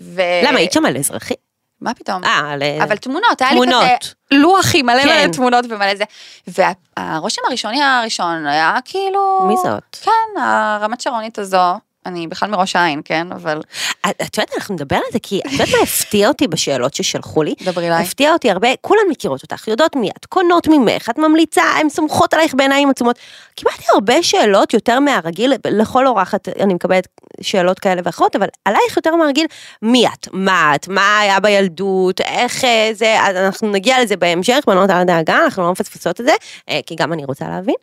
ו... 0.00 0.22
למה, 0.44 0.58
היית 0.58 0.72
שם 0.72 0.86
על 0.86 0.96
אזרחי? 0.96 1.34
מה 1.80 1.94
פתאום? 1.94 2.24
אה, 2.24 2.52
על... 2.52 2.62
אבל 2.82 2.96
תמונות, 2.96 3.42
היה 3.42 3.52
לי. 3.52 3.60
כזה 3.66 3.96
לוח 4.30 4.66
עם 4.74 4.86
מלא 4.86 5.02
כן. 5.02 5.08
מלא 5.08 5.32
תמונות 5.32 5.64
ומלא 5.68 5.94
זה. 5.94 6.04
והרושם 6.46 7.42
הראשוני 7.46 7.82
הראשון 7.82 8.46
היה 8.46 8.76
כאילו... 8.84 9.40
מי 9.48 9.54
זאת? 9.56 9.96
כן, 10.02 10.40
הרמת 10.40 11.00
שרונית 11.00 11.38
הזו, 11.38 11.78
אני 12.06 12.26
בכלל 12.26 12.50
מראש 12.50 12.76
העין, 12.76 13.00
כן, 13.04 13.32
אבל 13.32 13.60
את 14.06 14.38
יודעת, 14.38 14.50
אנחנו 14.56 14.74
נדבר 14.74 14.96
על 14.96 15.02
זה, 15.12 15.18
כי 15.22 15.40
את 15.46 15.52
יודעת 15.52 15.68
מה 15.68 15.78
הפתיע 15.82 16.28
אותי 16.28 16.48
בשאלות 16.48 16.94
ששלחו 16.94 17.42
לי? 17.42 17.54
דברי 17.62 17.88
אליי. 17.88 18.02
הפתיע 18.02 18.32
אותי 18.32 18.50
הרבה, 18.50 18.68
כולן 18.80 19.02
מכירות 19.10 19.42
אותך, 19.42 19.68
יודעות 19.68 19.96
מי 19.96 20.10
את, 20.10 20.26
קונות 20.26 20.68
ממך, 20.68 21.10
את 21.10 21.18
ממליצה, 21.18 21.62
הן 21.62 21.88
סומכות 21.88 22.34
עלייך 22.34 22.54
בעיניים 22.54 22.90
עצומות. 22.90 23.18
קיבלתי 23.54 23.84
הרבה 23.94 24.22
שאלות 24.22 24.74
יותר 24.74 25.00
מהרגיל, 25.00 25.52
לכל 25.70 26.06
אורחת 26.06 26.48
אני 26.48 26.74
מקבלת 26.74 27.08
שאלות 27.40 27.78
כאלה 27.78 28.00
ואחרות, 28.04 28.36
אבל 28.36 28.46
עלייך 28.64 28.96
יותר 28.96 29.16
מהרגיל, 29.16 29.46
מי 29.82 30.06
את, 30.06 30.28
מה 30.32 30.74
את, 30.74 30.88
מה 30.88 31.20
היה 31.20 31.40
בילדות, 31.40 32.20
איך 32.20 32.64
אה, 32.64 32.90
זה, 32.92 33.16
אנחנו 33.46 33.70
נגיע 33.70 34.02
לזה 34.02 34.16
בהמשך, 34.16 34.58
בנות 34.66 34.90
אל 34.90 35.04
דאגה, 35.04 35.44
אנחנו 35.44 35.62
לא 35.62 35.72
מפספסות 35.72 36.20
את 36.20 36.24
זה, 36.24 36.32
אה, 36.68 36.80
כי 36.86 36.94
גם 36.94 37.12
אני 37.12 37.24
רוצה 37.24 37.48
להבין, 37.48 37.74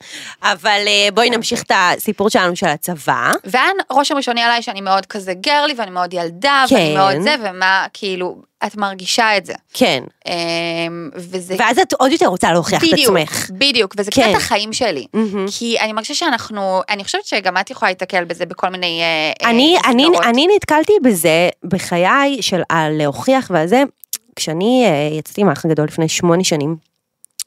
אבל 0.43 0.81
אה, 0.87 1.07
בואי 1.13 1.29
נמשיך 1.29 1.63
את 1.63 1.71
הסיפור 1.75 2.29
שלנו 2.29 2.55
של 2.55 2.67
הצבא. 2.67 3.31
והיה 3.43 3.69
רושם 4.11 4.17
ראשוני 4.17 4.41
עליי 4.41 4.61
שאני 4.61 4.81
מאוד 4.81 5.05
כזה 5.05 5.33
גרלי 5.33 5.73
ואני 5.77 5.91
מאוד 5.91 6.13
ילדה 6.13 6.65
כן. 6.69 6.75
ואני 6.75 6.93
מאוד 6.93 7.21
זה 7.21 7.35
ומה 7.43 7.85
כאילו 7.93 8.41
את 8.65 8.77
מרגישה 8.77 9.37
את 9.37 9.45
זה. 9.45 9.53
כן, 9.73 10.03
אמ, 10.27 11.09
וזה 11.15 11.55
ואז 11.59 11.79
את 11.79 11.93
עוד 11.93 12.11
יותר 12.11 12.25
רוצה 12.25 12.51
להוכיח 12.51 12.83
את 12.83 12.89
בדיוק, 12.89 13.15
עצמך. 13.15 13.49
בדיוק 13.51 13.95
וזה 13.97 14.11
כן. 14.11 14.21
קצת 14.21 14.35
החיים 14.35 14.73
שלי. 14.73 15.05
מהמם. 15.13 15.45
כי 15.59 15.79
אני 15.79 15.93
מרגישה 15.93 16.13
שאנחנו 16.13 16.81
אני 16.89 17.03
חושבת 17.03 17.25
שגם 17.25 17.57
את 17.57 17.69
יכולה 17.69 17.91
להתקל 17.91 18.23
בזה 18.23 18.45
בכל 18.45 18.69
מיני 18.69 19.01
אה, 19.01 19.45
אה, 19.45 19.49
אני, 19.49 19.77
אני. 19.85 20.05
אני 20.23 20.47
נתקלתי 20.55 20.93
בזה 21.03 21.49
בחיי 21.63 22.41
של 22.41 22.61
הלהוכיח 22.69 23.51
והזה, 23.53 23.83
כשאני 24.35 24.85
אה, 24.85 25.17
יצאתי 25.19 25.43
מהאח 25.43 25.65
הגדול 25.65 25.85
לפני 25.85 26.09
שמונה 26.09 26.43
שנים, 26.43 26.75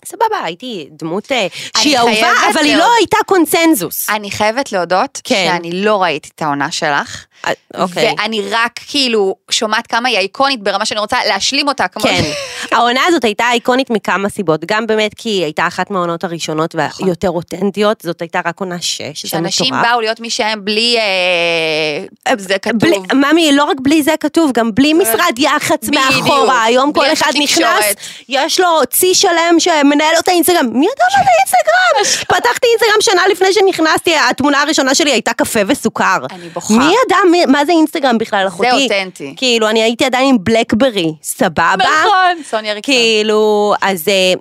סבבה, 0.05 0.45
הייתי 0.45 0.89
דמות 0.91 1.33
אה, 1.33 1.47
שהיא 1.77 1.99
אהובה, 1.99 2.13
אבל 2.53 2.65
היא 2.65 2.77
להוד- 2.77 2.79
לא 2.89 2.95
הייתה 2.99 3.17
קונצנזוס. 3.27 4.11
אני 4.11 4.31
חייבת 4.31 4.73
להודות 4.73 5.21
כן. 5.25 5.49
שאני 5.53 5.85
לא 5.85 6.03
ראיתי 6.03 6.29
את 6.35 6.43
העונה 6.43 6.71
שלך. 6.71 7.25
אה, 7.47 7.53
אוקיי. 7.75 8.15
ואני 8.19 8.43
רק 8.51 8.81
כאילו 8.87 9.35
שומעת 9.51 9.87
כמה 9.87 10.09
היא 10.09 10.19
איקונית 10.19 10.63
ברמה 10.63 10.87
שאני 10.87 11.01
רוצה 11.01 11.17
להשלים 11.29 11.69
אותה. 11.69 11.89
כמו... 11.89 12.03
כן, 12.03 12.23
העונה 12.77 13.01
הזאת 13.07 13.25
הייתה 13.25 13.45
איקונית 13.53 13.91
מכמה 13.91 14.29
סיבות, 14.29 14.65
גם 14.65 14.87
באמת 14.87 15.15
כי 15.17 15.29
היא 15.29 15.45
הייתה 15.45 15.67
אחת 15.67 15.91
מהעונות 15.91 16.25
הראשונות 16.25 16.75
והיותר 16.75 17.31
אותנטיות, 17.31 18.01
זאת 18.01 18.21
הייתה 18.21 18.41
רק 18.45 18.61
עונה 18.61 18.81
שש, 18.81 19.01
שזה 19.15 19.29
שאנשים 19.29 19.75
מטורף. 19.75 19.87
באו 19.91 20.01
להיות 20.01 20.21
מי 20.21 20.31
שהם 20.31 20.65
בלי 20.65 20.97
אה, 20.99 22.35
זה 22.39 22.57
בלי, 22.75 22.93
כתוב. 22.93 23.15
ממי, 23.15 23.53
לא 23.53 23.65
רק 23.65 23.77
בלי 23.81 24.03
זה 24.03 24.15
כתוב, 24.21 24.51
גם 24.55 24.75
בלי 24.75 24.93
משרד 24.93 25.39
יח"צ. 25.39 25.89
מאחורה, 25.89 26.65
היום 26.65 26.93
בלי 26.93 27.07
כל 27.07 27.13
אחד 27.13 27.31
נכנס. 27.43 27.85
יש 28.29 28.61
לו 28.61 28.69
צי 28.91 29.15
שלם 29.15 29.55
שמנהל 29.59 30.13
לו 30.13 30.21
את 30.21 30.29
האינסטגרם, 30.29 30.67
מי 30.73 30.87
ידע 30.87 31.05
מה 31.19 31.25
זה 31.25 31.31
אינסטגרם? 31.41 32.27
פתחתי 32.37 32.67
אינסטגרם 32.67 33.01
שנה 33.01 33.23
לפני 33.31 33.53
שנכנסתי, 33.53 34.15
התמונה 34.31 34.63
הראשונה 34.63 34.95
שלי 34.95 35.11
הייתה 35.11 35.33
קפה 35.33 35.61
וסוכר. 35.67 36.19
אני 36.31 36.49
בוכה. 36.49 36.75
מי 36.75 36.85
ידע 36.85 37.17
מי- 37.33 37.47
מה 37.47 37.65
זה 37.65 37.73
אינסטגרם 37.73 38.19
בכלל, 38.19 38.45
אחותי? 38.49 38.71
אותנטי. 38.71 39.35
כאילו, 39.37 39.69
אני 39.69 39.83
הייתי 39.83 40.05
עדיין 40.05 40.29
עם 40.29 40.37
בלקברי, 40.41 41.13
סבבה? 41.23 41.75
נכון, 41.77 42.43
סוניה 42.45 42.73
ריקסון. 42.73 42.95
כאילו, 42.95 43.75
אז... 43.83 44.09
אה, 44.09 44.33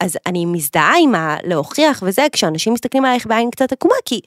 אז 0.00 0.18
אני 0.26 0.46
מזדהה 0.46 0.94
עם 1.00 1.14
הלהוכיח 1.14 2.02
וזה, 2.06 2.26
כשאנשים 2.32 2.72
מסתכלים 2.72 3.04
עלייך 3.04 3.26
בעין 3.26 3.50
קצת 3.50 3.72
עקומה, 3.72 3.94
כי 4.04 4.20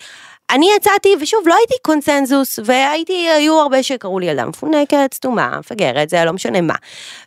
אני 0.52 0.70
יצאתי, 0.78 1.10
ושוב, 1.22 1.40
לא 1.48 1.56
הייתי 1.56 1.74
קונצנזוס, 1.82 2.60
והייתי, 2.66 3.28
היו 3.30 3.60
הרבה 3.60 3.84
שקראו 3.84 4.20
לי 4.20 4.26
ילדה 4.26 4.46
מפונקת, 4.46 5.14
סתומה, 5.14 5.60
מפגרת, 5.60 6.10
זה 6.10 6.26
לא 6.26 6.34
משנה 6.34 6.62
מה. 6.62 6.74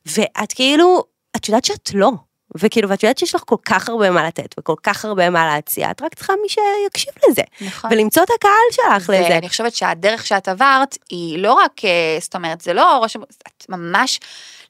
ואת 0.06 0.52
כאילו, 0.52 1.04
את 1.36 1.48
יודעת 1.48 1.64
שאת 1.64 1.90
לא. 1.94 2.10
וכאילו, 2.56 2.88
ואת 2.88 3.02
יודעת 3.02 3.18
שיש 3.18 3.34
לך 3.34 3.42
כל 3.46 3.56
כך 3.64 3.88
הרבה 3.88 4.10
מה 4.10 4.26
לתת, 4.26 4.54
וכל 4.58 4.74
כך 4.82 5.04
הרבה 5.04 5.30
מה 5.30 5.46
להציע, 5.46 5.90
את 5.90 6.02
רק 6.02 6.14
צריכה 6.14 6.32
מי 6.42 6.48
שיקשיב 6.48 7.14
לזה. 7.28 7.42
נכון. 7.60 7.92
ולמצוא 7.92 8.22
את 8.22 8.28
הקהל 8.38 8.52
שלך 8.72 9.10
לזה. 9.10 9.26
ואני 9.30 9.48
חושבת 9.48 9.74
שהדרך 9.74 10.26
שאת 10.26 10.48
עברת 10.48 10.98
היא 11.10 11.38
לא 11.38 11.52
רק, 11.52 11.84
אה, 11.84 12.18
זאת 12.20 12.34
אומרת, 12.34 12.60
זה 12.60 12.72
לא 12.72 13.04
את 13.48 13.66
ממש 13.68 14.20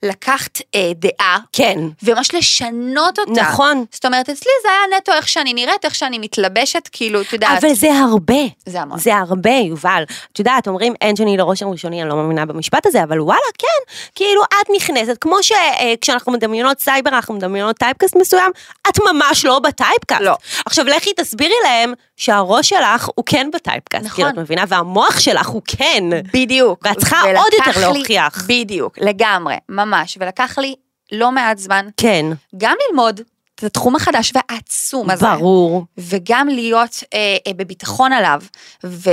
לקחת 0.02 0.59
אה, 0.75 0.93
דעה. 0.95 1.38
כן. 1.52 1.78
וממש 2.02 2.35
לשנות 2.35 3.19
אותה. 3.19 3.31
נכון. 3.33 3.85
זאת 3.93 4.05
אומרת, 4.05 4.28
אצלי 4.28 4.52
זה 4.62 4.69
היה 4.69 4.99
נטו 4.99 5.12
איך 5.12 5.28
שאני 5.28 5.55
נראית, 5.55 5.85
איך 5.85 5.95
שאני 5.95 6.19
מתלבשת, 6.19 6.88
כאילו, 6.93 7.21
את 7.21 7.33
יודעת. 7.33 7.64
אבל 7.64 7.75
זה 7.75 7.93
הרבה. 7.95 8.35
זה 8.67 8.81
המון. 8.81 8.99
זה 8.99 9.17
הרבה, 9.17 9.50
יובל. 9.50 10.02
את 10.33 10.38
יודעת, 10.38 10.69
אומרים, 10.69 10.95
אין 11.00 11.17
שני 11.17 11.37
לרושם 11.37 11.69
ראשוני, 11.69 12.02
אני 12.02 12.11
לא 12.11 12.17
מאמינה 12.17 12.47
במשפט 12.47 12.87
הזה, 12.87 13.02
אבל 13.02 13.21
וואלה, 13.21 13.40
כן. 13.59 13.95
כאילו, 14.14 14.43
את 14.45 14.67
נכנסת, 14.76 15.17
כמו 15.21 15.37
שכשאנחנו 15.43 16.33
מדמיינות 16.33 16.81
סייבר, 16.81 17.11
אנחנו 17.11 17.35
מדמיינות 17.35 17.76
typecast 17.76 18.17
מסוים, 18.17 18.50
את 18.88 18.99
ממש 19.12 19.45
לא 19.45 19.59
בטייפקאסט. 19.59 20.23
לא. 20.23 20.37
עכשיו, 20.67 20.85
לכי 20.85 21.11
תסבירי 21.17 21.55
להם 21.64 21.93
שהראש 22.19 22.69
שלך 22.69 23.09
הוא 23.15 23.25
כן 23.27 23.49
בטייפקאסט. 23.55 24.05
נכון. 24.05 24.15
כאילו, 24.17 24.29
את 24.29 24.39
מבינה? 24.39 24.65
והמוח 24.69 25.21
שלך 25.21 25.47
הוא 25.49 25.63
כן. 25.67 26.05
בדיוק. 26.35 26.81
ואת 26.85 26.99
צריכה 26.99 27.21
עוד 27.21 27.53
יותר 27.59 27.81
לי- 27.81 27.99
להוכיח. 27.99 28.45
בדיוק, 28.49 28.99
לגמרי, 28.99 29.57
ממש. 29.69 30.19
ולקח 30.21 30.59
לי 30.59 30.75
לא 31.13 31.33
מעט 31.33 31.59
זמן 31.59 31.89
כן, 31.97 32.27
גם 32.57 32.75
ללמוד 32.91 33.21
את 33.55 33.65
התחום 33.65 33.97
החדש 33.97 34.33
והעצום 34.35 35.11
הזה. 35.11 35.27
ברור. 35.27 35.85
וגם 35.99 36.49
להיות 36.49 37.03
אה, 37.15 37.37
אה, 37.47 37.53
בביטחון 37.57 38.13
עליו. 38.13 38.43
ו, 38.85 39.11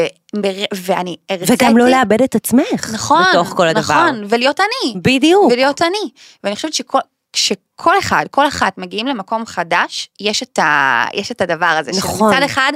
ואני 0.74 1.16
הרציתי... 1.30 1.54
וגם 1.66 1.78
לא 1.78 1.90
לאבד 1.90 2.22
את 2.22 2.36
עצמך. 2.36 2.90
נכון, 2.94 3.24
בתוך 3.30 3.54
כל 3.58 3.68
הדבר. 3.68 3.82
נכון, 3.82 4.24
ולהיות 4.30 4.60
אני. 4.60 4.94
בדיוק. 5.02 5.52
ולהיות 5.52 5.82
אני. 5.82 6.10
ואני 6.44 6.56
חושבת 6.56 6.74
שכל... 6.74 7.00
כשכל 7.36 8.00
אחד, 8.00 8.25
כל 8.32 8.48
אחת 8.48 8.77
מגיעים 8.77 9.08
למקום 9.08 9.46
חדש, 9.46 10.10
יש 10.20 10.44
את, 10.44 10.60
ה, 10.60 11.06
יש 11.13 11.32
את 11.32 11.42
הדבר 11.42 11.65
הזה. 11.65 11.92
נכון. 11.98 12.34
שמצד 12.34 12.46
אחד, 12.46 12.72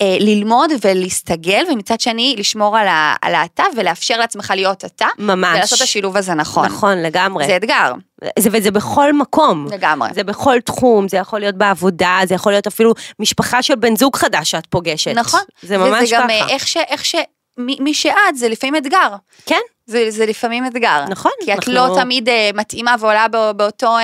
אה, 0.00 0.16
ללמוד 0.20 0.70
ולהסתגל, 0.84 1.64
ומצד 1.72 2.00
שני, 2.00 2.34
לשמור 2.38 2.78
על, 2.78 2.88
ה, 2.88 3.14
על 3.22 3.34
האתה 3.34 3.64
ולאפשר 3.76 4.16
לעצמך 4.18 4.52
להיות 4.56 4.84
אתה. 4.84 5.06
ממש. 5.18 5.56
ולעשות 5.56 5.78
את 5.78 5.82
השילוב 5.82 6.16
הזה 6.16 6.34
נכון. 6.34 6.64
נכון, 6.66 7.02
לגמרי. 7.02 7.46
זה 7.46 7.56
אתגר, 7.56 7.92
זה, 8.38 8.48
וזה 8.52 8.70
בכל 8.70 9.12
מקום. 9.12 9.66
לגמרי. 9.72 10.08
זה 10.14 10.24
בכל 10.24 10.60
תחום, 10.60 11.08
זה 11.08 11.16
יכול 11.16 11.40
להיות 11.40 11.54
בעבודה, 11.54 12.20
זה 12.24 12.34
יכול 12.34 12.52
להיות 12.52 12.66
אפילו 12.66 12.94
משפחה 13.18 13.62
של 13.62 13.74
בן 13.74 13.96
זוג 13.96 14.16
חדש 14.16 14.50
שאת 14.50 14.66
פוגשת. 14.66 15.14
נכון. 15.14 15.40
זה 15.62 15.78
ממש 15.78 16.02
וזה 16.02 16.16
גם 16.16 16.28
ככה. 16.28 16.32
אה, 16.32 16.48
איך 16.48 16.68
ש... 16.68 16.76
איך 16.76 17.04
ש... 17.04 17.14
מי 17.58 17.76
מי 17.80 17.94
שאת 17.94 18.14
זה 18.36 18.48
לפעמים 18.48 18.76
אתגר. 18.76 19.08
כן, 19.46 19.60
זה, 19.86 20.10
זה 20.10 20.26
לפעמים 20.26 20.66
אתגר. 20.66 21.04
נכון, 21.08 21.32
כי 21.44 21.52
את 21.52 21.56
אנחנו- 21.58 21.72
לא 21.72 21.96
תמיד 22.00 22.28
אה, 22.28 22.50
מתאימה 22.54 22.94
ועולה 23.00 23.28
בא- 23.28 23.52
באותו, 23.52 23.86
אה, 23.98 24.02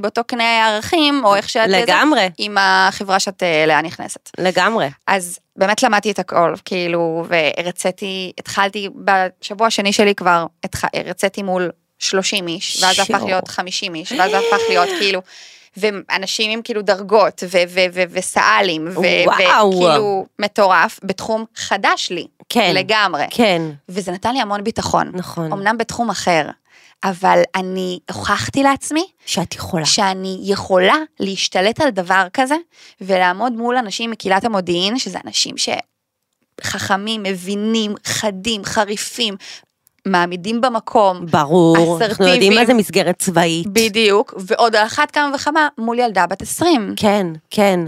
באותו 0.00 0.24
קנה 0.24 0.66
ערכים, 0.68 1.24
או 1.24 1.36
איך 1.36 1.48
שאת... 1.48 1.68
לגמרי. 1.68 2.28
עם 2.38 2.56
החברה 2.60 3.20
שאת 3.20 3.42
אה, 3.42 3.64
אליה 3.64 3.82
נכנסת. 3.82 4.30
לגמרי. 4.38 4.88
אז 5.06 5.38
באמת 5.56 5.82
למדתי 5.82 6.10
את 6.10 6.18
הכל, 6.18 6.54
כאילו, 6.64 7.24
והרציתי, 7.28 8.32
התחלתי, 8.38 8.88
בשבוע 8.94 9.66
השני 9.66 9.92
שלי 9.92 10.14
כבר, 10.14 10.46
התח... 10.64 10.84
הרציתי 10.94 11.42
מול 11.42 11.70
30 11.98 12.48
איש, 12.48 12.82
ואז 12.82 12.96
זה 12.96 13.02
הפך. 13.02 13.22
להיות 13.26 13.48
50 13.48 13.94
איש, 13.94 14.12
ואז 14.12 14.30
זה 14.30 14.38
הפך 14.38 14.58
להיות 14.68 14.88
כאילו, 14.98 15.20
ואנשים 15.76 16.50
עם 16.50 16.62
כאילו 16.62 16.82
דרגות, 16.82 17.42
ו- 17.50 17.62
ו- 17.68 17.80
ו- 17.92 18.02
וסא"לים, 18.10 18.88
ו-. 18.88 19.00
וכאילו 19.30 20.26
מטורף, 20.38 21.00
בתחום 21.02 21.44
חדש 21.56 22.10
לי, 22.10 22.26
כן. 22.48 22.72
לגמרי. 22.74 23.24
כן, 23.30 23.62
וזה 23.88 24.12
נתן 24.12 24.34
לי 24.34 24.40
המון 24.40 24.64
ביטחון. 24.64 25.10
נכון. 25.14 25.52
אמנם 25.52 25.78
בתחום 25.78 26.10
אחר, 26.10 26.48
אבל 27.04 27.42
אני 27.54 27.98
הוכחתי 28.10 28.62
לעצמי 28.62 29.06
שאת 29.26 29.54
יכולה. 29.54 29.84
שאני 29.86 30.38
יכולה 30.42 30.96
להשתלט 31.20 31.80
על 31.80 31.90
דבר 31.90 32.26
כזה, 32.32 32.56
ולעמוד 33.00 33.52
מול 33.52 33.76
אנשים 33.76 34.10
מקהילת 34.10 34.44
המודיעין, 34.44 34.98
שזה 34.98 35.18
אנשים 35.26 35.54
שחכמים, 36.60 37.22
מבינים, 37.22 37.94
חדים, 38.06 38.64
חריפים, 38.64 39.36
מעמידים 40.06 40.60
במקום. 40.60 41.26
ברור, 41.26 41.76
אנחנו 41.76 41.96
אסרטיביים. 41.96 42.34
יודעים 42.34 42.54
מה 42.54 42.66
זה 42.66 42.74
מסגרת 42.74 43.18
צבאית. 43.18 43.66
בדיוק, 43.66 44.34
ועוד 44.36 44.76
על 44.76 44.86
אחת 44.86 45.10
כמה 45.10 45.34
וכמה 45.34 45.68
מול 45.78 45.98
ילדה 45.98 46.26
בת 46.26 46.42
20. 46.42 46.94
כן, 46.96 47.26
כן. 47.50 47.80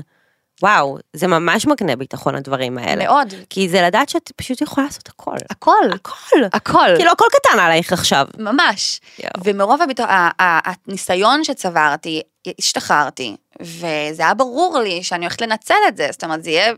וואו, 0.62 0.98
זה 1.12 1.26
ממש 1.26 1.66
מקנה 1.66 1.96
ביטחון 1.96 2.34
הדברים 2.34 2.78
האלה. 2.78 3.04
מאוד. 3.04 3.34
כי 3.50 3.68
זה 3.68 3.82
לדעת 3.82 4.08
שאת 4.08 4.32
פשוט 4.36 4.60
יכולה 4.60 4.86
לעשות 4.86 5.08
הכל. 5.08 5.36
הכל. 5.50 5.72
הכל. 5.94 6.36
הכל. 6.52 6.88
כאילו 6.96 7.10
הכל 7.12 7.24
קטן 7.32 7.58
עלייך 7.58 7.92
עכשיו. 7.92 8.26
ממש. 8.38 9.00
יואו. 9.18 9.30
ומרוב 9.44 9.82
הביטוח, 9.82 10.06
ה- 10.08 10.42
ה- 10.42 10.72
הניסיון 10.86 11.44
שצברתי, 11.44 12.22
השתחררתי, 12.58 13.36
וזה 13.62 14.22
היה 14.22 14.34
ברור 14.34 14.78
לי 14.78 15.02
שאני 15.02 15.24
הולכת 15.24 15.40
לנצל 15.40 15.74
את 15.88 15.96
זה, 15.96 16.08
זאת 16.12 16.24
אומרת, 16.24 16.44
זה 16.44 16.50
יהיה, 16.50 16.72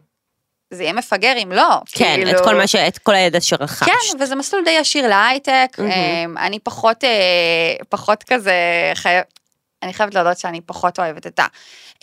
זה 0.71 0.83
יהיה 0.83 0.93
מפגר 0.93 1.33
אם 1.43 1.53
לא. 1.53 1.81
כן, 1.93 2.15
כאילו- 2.17 2.31
את 2.31 2.45
כל 2.45 2.55
מה 2.55 2.67
ש... 2.67 2.75
את 2.77 2.99
כל 2.99 3.15
הידע 3.15 3.41
שרכשת. 3.41 3.85
כן, 3.87 4.23
וזה 4.23 4.35
מסלול 4.35 4.65
די 4.65 4.71
ישיר 4.71 5.09
להייטק. 5.09 5.77
אמ, 5.79 6.39
אני 6.39 6.59
פחות, 6.59 7.05
אה, 7.05 7.11
פחות 7.89 8.23
כזה, 8.23 8.53
חייב, 8.95 9.25
אני 9.83 9.93
חייבת 9.95 10.15
להודות 10.15 10.39
שאני 10.39 10.61
פחות 10.61 10.99
אוהבת 10.99 11.27
את 11.27 11.39
ה... 11.39 11.47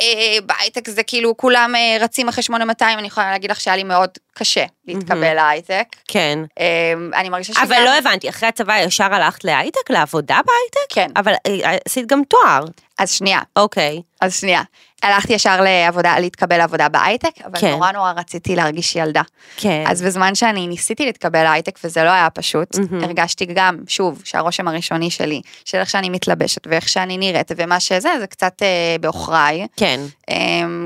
אה, 0.01 0.38
בהייטק 0.46 0.89
זה 0.89 1.04
כאילו 1.04 1.38
כולם 1.38 1.75
אה, 1.75 1.98
רצים 2.00 2.27
אחרי 2.27 2.44
8200, 2.44 3.00
אני 3.00 3.08
יכולה 3.08 3.32
להגיד 3.32 3.51
לך 3.51 3.60
שהיה 3.60 3.77
לי 3.77 3.84
מאוד 3.84 4.10
קשה 4.34 4.66
להתקבל 4.88 5.34
להייטק. 5.34 5.86
כן. 6.08 6.39
אמ, 6.60 7.12
אני 7.16 7.30
מרגישה 7.30 7.54
שגם... 7.54 7.63
אבל 7.63 7.84
לא 7.84 7.98
הבנתי, 7.98 8.30
אחרי 8.30 8.50
הצבא 8.50 8.77
ישר 8.80 9.13
הלכת 9.13 9.44
להייטק, 9.44 9.89
לעבודה 9.89 10.39
בהייטק? 10.46 10.94
כן. 10.94 11.12
אבל 11.16 11.34
אה, 11.48 11.77
עשית 11.86 12.06
גם 12.08 12.22
תואר. 12.30 12.66
אז 12.98 13.12
שנייה, 13.12 13.39
אוקיי. 13.56 14.01
אז 14.22 14.39
שנייה. 14.39 14.62
הלכתי 15.04 15.34
ישר 15.34 15.62
לעבודה, 15.62 16.20
להתקבל 16.20 16.58
לעבודה 16.58 16.89
בהייטק, 16.89 17.42
אבל 17.46 17.60
כן. 17.60 17.72
נורא 17.72 17.92
נורא 17.92 18.12
רציתי 18.12 18.56
להרגיש 18.56 18.96
ילדה. 18.96 19.22
כן. 19.58 19.84
אז 19.88 20.01
בזמן 20.01 20.36
שאני 20.36 20.68
ניסיתי 20.68 21.06
להתקבל 21.06 21.44
להייטק 21.44 21.80
וזה 21.84 22.04
לא 22.04 22.10
היה 22.10 22.30
פשוט, 22.30 22.77
מהמם. 22.77 23.04
הרגשתי 23.04 23.46
גם, 23.46 23.77
שוב, 23.88 24.22
שהרושם 24.25 24.68
הראשוני 24.68 25.10
שלי, 25.10 25.42
של 25.66 25.77
איך 25.77 25.89
שאני 25.89 26.10
מתלבשת 26.10 26.68
ואיך 26.68 26.89
שאני 26.89 27.18
נראית 27.18 27.51
ומה 27.58 27.80
שזה, 27.80 28.10
זה 28.20 28.27
קצת 28.27 28.62
אה, 28.62 28.96
בעוכריי. 29.01 29.68
כן. 29.75 30.00
אה, 30.30 30.36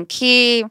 כי 0.08 0.62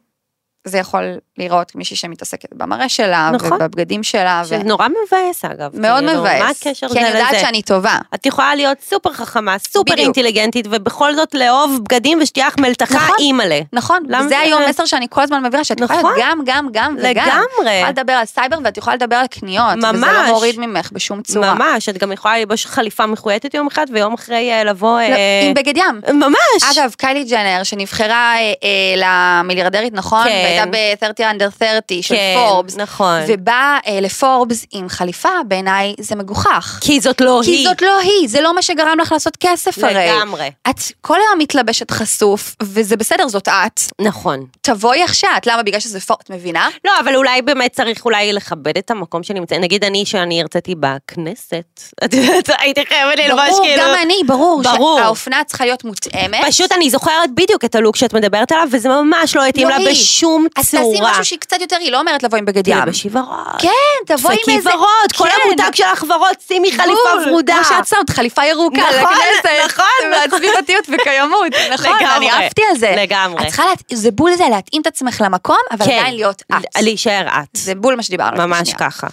זה 0.68 0.78
יכול 0.78 1.18
לראות 1.42 1.76
מישהי 1.76 1.96
שמתעסקת 1.96 2.50
במראה 2.54 2.90
שלה, 2.90 3.30
נכון. 3.34 3.54
ובבגדים 3.54 4.04
שלה, 4.04 4.42
שזה 4.46 4.58
נורא 4.58 4.88
מבאס 4.88 5.46
אגב. 5.46 5.80
מאוד 5.80 6.04
כאילו, 6.06 6.22
מבאס. 6.22 6.42
מה 6.42 6.50
הקשר 6.50 6.88
כי 6.88 6.94
זה 6.94 7.00
אני 7.00 7.08
יודעת 7.10 7.32
לזה? 7.34 7.40
שאני 7.42 7.62
טובה. 7.62 7.98
את 8.16 8.26
יכולה 8.26 8.56
להיות 8.56 8.78
סופר 8.90 9.14
חכמה, 9.14 9.56
סופר 9.60 9.82
בדיוק. 9.82 10.00
אינטליגנטית, 10.00 10.68
ובכל 10.70 11.16
זאת 11.16 11.34
לאהוב 11.34 11.80
בגדים 11.84 12.20
ושתייה 12.22 12.48
לך 12.48 12.58
מלתחה 12.60 12.96
נכון. 12.96 13.16
אימא'לה. 13.20 13.60
נכון, 13.74 14.04
וזה 14.10 14.28
זה- 14.30 14.40
היום 14.40 14.62
מסר 14.70 14.86
שאני 14.86 15.08
כל 15.10 15.22
הזמן 15.22 15.44
מבהירה, 15.46 15.64
שאת 15.64 15.80
יכולה 15.80 16.00
נכון. 16.00 16.14
להיות 16.14 16.28
גם, 16.30 16.42
גם, 16.46 16.68
גם 16.74 16.96
וגם. 17.00 17.10
לגמרי. 17.10 17.32
את 17.60 17.76
יכולה 17.78 17.90
לדבר 17.90 18.14
על 18.14 18.26
סייבר 18.26 18.58
ואת 18.64 18.78
יכולה 18.78 18.96
לדבר 18.96 19.16
על 19.16 19.28
קניות. 19.28 19.78
וזה 19.78 19.92
ממש. 19.92 20.04
לא 20.28 20.34
מוריד 20.34 20.60
ממך 20.60 20.90
בשום 20.92 21.22
צורה. 21.22 21.54
ממש, 21.54 21.90
את 21.90 21.98
גם 21.98 22.12
יכולה 22.12 22.40
ללבוש 22.40 22.66
חליפה 22.66 23.06
מחויטת 23.06 23.54
יום 23.54 23.68
אחד, 23.68 23.86
ויום 23.94 24.14
אחרי 24.14 24.52
אה, 24.52 24.64
לבוא... 24.64 25.00
לא, 25.02 25.06
אה, 25.16 25.42
עם 25.48 25.54
בגד 25.54 25.78
ים. 25.78 26.02
ממש. 26.14 26.78
אגב, 26.78 26.94
קיילי 26.98 27.24
ג'נר, 27.24 27.64
שנבחרה 27.64 28.36
אה, 28.36 28.54
אה, 28.64 29.40
למיליארדרית, 29.42 29.94
נכון? 29.94 30.24
כן. 30.24 30.66
והייתה 30.74 31.12
ב-30 31.12 31.31
אנדר 31.32 31.50
30 31.50 32.02
של 32.02 32.16
כן, 32.16 32.36
פורבס, 32.38 32.76
נכון. 32.78 33.20
ובא 33.28 33.78
אה, 33.88 34.00
לפורבס 34.02 34.66
עם 34.72 34.90
חליפה, 34.90 35.30
בעיניי 35.48 35.96
זה 36.00 36.16
מגוחך. 36.16 36.80
כי 36.82 37.02
זאת 37.02 37.22
לא 37.22 37.42
כי 37.44 37.52
היא. 37.52 37.68
זאת 37.68 37.82
לא 37.82 38.00
היא, 38.00 38.30
זה 38.30 38.42
לא 38.42 38.56
מה 38.56 38.62
שגרם 38.62 38.98
לך 39.02 39.12
לעשות 39.12 39.38
כסף 39.40 39.84
הרי. 39.84 40.08
לגמרי. 40.08 40.52
את 40.70 40.80
כל 41.02 41.18
היום 41.28 41.40
מתלבשת 41.40 41.92
חשוף, 41.92 42.56
וזה 42.64 42.98
בסדר, 42.98 43.28
זאת 43.28 43.48
את. 43.48 43.82
נכון. 44.02 44.46
תבואי 44.62 45.02
איך 45.02 45.16
שאת, 45.16 45.48
למה? 45.48 45.64
בגלל 45.64 45.80
שזה 45.80 46.00
פורבס, 46.00 46.22
את 46.24 46.30
מבינה? 46.30 46.70
לא, 46.86 46.92
אבל 47.00 47.16
אולי 47.16 47.42
באמת 47.42 47.72
צריך 47.72 48.06
אולי 48.06 48.34
לכבד 48.34 48.78
את 48.78 48.92
המקום 48.92 49.24
שנמצא, 49.24 49.58
נגיד 49.58 49.84
אני, 49.84 50.06
שאני 50.06 50.42
הרציתי 50.42 50.76
בכנסת, 50.80 51.82
את 52.06 52.14
יודעת, 52.14 52.50
הייתי 52.60 52.86
חייבת 52.86 53.18
ללבוש 53.18 53.50
ברור, 53.50 53.66
כאילו... 53.66 53.84
גם 53.84 53.96
אני, 54.04 54.16
ברור. 54.28 54.62
ברור. 54.64 55.00
שהאופנה 55.00 55.44
צריכה 55.44 55.66
להיות 55.66 55.84
מותאמת. 55.84 56.42
פשוט 56.48 56.72
אני 56.72 56.90
זוכרת 56.90 57.30
בדיוק 57.36 57.66
את 57.66 57.76
הלוק 57.76 57.96
שאת 57.96 58.14
מדברת 58.14 58.52
עליו, 58.52 58.68
וזה 58.72 58.90
ממש 58.90 59.36
לא 59.36 59.46
התאים 59.46 59.70
לא 59.70 59.76
לה 59.76 59.80
היא. 59.80 59.90
בשום 59.90 60.48
אז 60.58 60.72
צורה. 60.72 61.11
משהו 61.12 61.26
שהיא 61.26 61.40
קצת 61.40 61.62
יותר, 61.62 61.76
היא 61.80 61.92
לא 61.92 62.00
אומרת 62.00 62.24
לבוא 62.24 62.38
עם 62.38 62.46
בגד 62.46 62.68
ים. 62.68 62.74
תהיה 62.74 62.86
בשבע 62.86 63.20
ורוד. 63.20 63.62
כן, 63.62 63.70
תבואי 64.16 64.38
עם 64.48 64.56
איזה... 64.58 64.70
ורוד, 64.76 65.12
כל 65.18 65.28
כן. 65.30 65.36
המותג 65.46 65.76
שלך 65.76 66.04
ורוד, 66.04 66.36
שימי 66.48 66.72
חליפה 66.72 67.28
ורודה. 67.28 67.54
כמו 67.54 67.78
שאת 67.78 67.88
שמת, 67.88 68.10
חליפה 68.10 68.46
ירוקה 68.46 68.82
נכון, 68.82 69.14
לכנסת. 69.14 69.50
נכון, 69.66 70.10
מעצבי 70.10 70.48
פרטיות 70.54 70.86
וקיימות. 70.90 71.54
נכון, 71.74 71.98
אני 72.18 72.32
עפתי 72.32 72.62
על 72.70 72.78
זה. 72.78 72.96
לגמרי. 72.98 73.42
את 73.42 73.48
צריכה, 73.48 73.64
זה 73.94 74.12
בול 74.12 74.36
זה, 74.36 74.44
להתאים 74.52 74.82
את 74.82 74.88
עצמך 74.88 75.22
למקום, 75.26 75.58
אבל 75.72 75.86
כן, 75.86 75.92
עדיין 75.92 76.16
להיות 76.16 76.42
את. 76.42 76.66
להישאר 76.82 77.28
את. 77.28 77.48
זה 77.54 77.76
בול 77.76 77.96
מה 77.96 78.04
שדיברנו. 78.04 78.48
ממש. 78.48 78.74
ככה. 78.74 79.08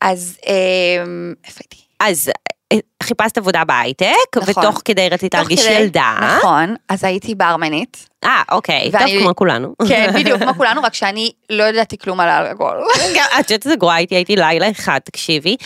אז 0.00 0.36
אמ, 0.46 1.34
איפה 1.46 1.60
הייתי? 1.60 1.76
אז 2.00 2.30
חיפשת 3.02 3.38
עבודה 3.38 3.64
בהייטק, 3.64 4.06
נכון. 4.36 4.64
ותוך 4.64 4.82
כדי 4.84 5.08
רצית 5.08 5.34
להרגיש 5.34 5.66
כדי- 5.66 5.72
ילדה. 5.72 6.36
נכון, 6.38 6.74
אז 6.88 7.04
הייתי 7.04 7.34
ברמנית. 7.34 8.08
אה, 8.24 8.42
אוקיי, 8.52 8.90
טוב, 8.92 9.00
ואני- 9.00 9.18
כמו 9.22 9.36
כולנו. 9.36 9.74
כן, 9.88 10.10
בדיוק, 10.14 10.42
כמו 10.42 10.54
כולנו, 10.56 10.82
רק 10.82 10.94
שאני 10.94 11.30
לא 11.50 11.64
ידעתי 11.64 11.98
כלום 11.98 12.20
על 12.20 12.28
האלכוהול. 12.28 12.76
את 13.40 13.50
יודעת 13.50 13.66
איזה 13.66 13.76
גרועה 13.76 13.96
הייתי, 13.96 14.14
הייתי 14.14 14.36
לילה 14.36 14.70
אחד, 14.70 14.98
תקשיבי, 15.04 15.56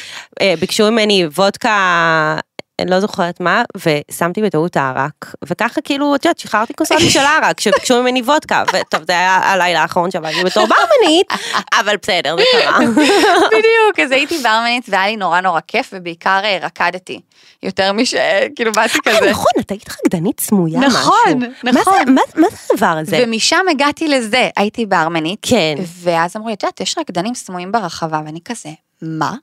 אה, 0.41 0.55
ביקשו 0.61 0.91
ממני 0.91 1.27
וודקה, 1.27 2.38
אני 2.79 2.91
לא 2.91 3.01
זוכרת 3.01 3.41
מה, 3.41 3.63
ושמתי 3.77 4.43
בטעות 4.43 4.77
הערק, 4.77 5.35
וככה 5.45 5.81
כאילו, 5.81 6.15
את 6.15 6.25
יודעת, 6.25 6.39
שחררתי 6.39 6.75
כוסות 6.75 6.99
של 7.09 7.21
הערק, 7.29 7.61
שביקשו 7.61 8.01
ממני 8.03 8.23
וודקה, 8.23 8.65
וטוב, 8.69 9.01
זה 9.07 9.13
היה 9.13 9.41
הלילה 9.45 9.83
האחרון 9.83 10.11
שעבדתי 10.11 10.45
בתור 10.45 10.67
ברמנית, 10.67 11.27
אבל 11.73 11.97
בסדר, 12.03 12.37
זה 12.37 12.43
קרה. 12.53 12.79
בדיוק, 13.55 14.01
אז 14.05 14.11
הייתי 14.11 14.39
ברמנית 14.39 14.85
והיה 14.89 15.07
לי 15.07 15.17
נורא 15.17 15.41
נורא 15.41 15.61
כיף, 15.67 15.91
ובעיקר 15.93 16.41
אה, 16.45 16.59
רקדתי. 16.63 17.21
יותר 17.63 17.93
מש... 17.93 18.15
כאילו 18.57 18.73
באתי 18.73 18.99
אה, 19.07 19.13
כזה. 19.13 19.31
נכון, 19.31 19.53
את 19.61 19.71
היית 19.71 19.89
רקדנית 19.91 20.41
סמויה 20.41 20.79
משהו. 20.79 20.99
נכון, 21.01 21.41
מה 21.63 21.71
נכון. 21.73 22.15
מה 22.15 22.21
מה 22.37 22.47
זה 22.51 22.57
הדבר 22.75 22.87
הזה? 22.87 23.23
ומשם 23.23 23.65
הגעתי 23.71 24.09
לזה, 24.09 24.49
הייתי 24.57 24.87
ברמנית. 24.87 25.39
כן. 25.43 25.75
ואז 26.03 26.37
אמרו 26.37 26.49
לי, 26.49 26.55
את 26.55 26.63
יודעת, 26.63 26.81
יש 26.81 26.99
רקדנים 26.99 27.35
סמויים 27.35 27.73
ברחבה, 27.73 28.21
ואני 28.27 28.41
כזה, 28.45 28.71
מה? 29.03 29.35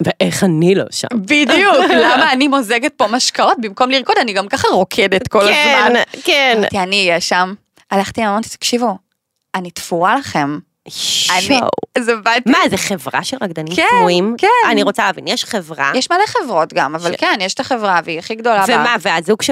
ואיך 0.00 0.44
אני 0.44 0.74
לא 0.74 0.84
שם. 0.90 1.06
בדיוק, 1.14 1.76
למה 2.04 2.32
אני 2.32 2.48
מוזגת 2.48 2.92
פה 2.96 3.06
משקאות 3.06 3.56
במקום 3.60 3.90
לרקוד, 3.90 4.16
אני 4.20 4.32
גם 4.32 4.48
ככה 4.48 4.68
רוקדת 4.68 5.28
כל 5.28 5.40
כן, 5.48 5.82
הזמן. 5.86 6.00
כן. 6.24 6.54
אמרתי, 6.58 6.78
אני 6.78 7.08
אהיה 7.08 7.20
שם. 7.20 7.54
הלכתי, 7.90 8.26
אמרתי, 8.26 8.48
תקשיבו, 8.48 8.98
אני 9.54 9.70
תפורה 9.70 10.14
לכם. 10.16 10.58
אני, 11.38 11.60
באתי, 12.24 12.50
מה, 12.50 12.58
זה 12.70 12.76
חברה 12.76 13.24
של 13.24 13.36
רקדנים 13.40 13.76
כן, 13.76 13.86
סמויים? 13.98 14.34
כן. 14.38 14.48
אני 14.70 14.82
רוצה 14.82 15.06
להבין, 15.06 15.28
יש 15.28 15.44
חברה, 15.44 15.92
יש 15.94 16.10
מלא 16.10 16.26
חברות 16.26 16.72
גם, 16.72 16.94
אבל 16.94 17.12
ש- 17.12 17.16
כן, 17.16 17.38
יש 17.40 17.54
את 17.54 17.60
החברה, 17.60 18.00
והיא 18.04 18.18
הכי 18.18 18.34
גדולה. 18.34 18.64
ומה. 18.68 18.96
והזוג 19.00 19.42
ש... 19.42 19.50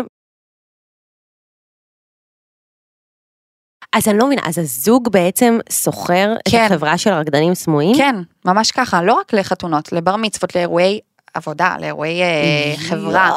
אז 3.93 4.09
אני 4.09 4.19
לא 4.19 4.27
מבינה, 4.27 4.43
אז 4.45 4.59
הזוג 4.59 5.09
בעצם 5.13 5.59
שוכר 5.73 6.35
את 6.39 6.49
כן. 6.53 6.67
החברה 6.71 6.99
של 6.99 7.11
רקדנים 7.11 7.55
סמויים? 7.55 7.97
כן, 7.97 8.17
ממש 8.45 8.71
ככה, 8.71 9.03
לא 9.03 9.13
רק 9.15 9.33
לחתונות, 9.35 9.93
לבר 9.93 10.17
מצוות, 10.17 10.55
לאירועי 10.57 11.01
עבודה, 11.35 11.75
לאירועי 11.81 12.23
אה, 12.23 12.75
חברה. 12.89 13.31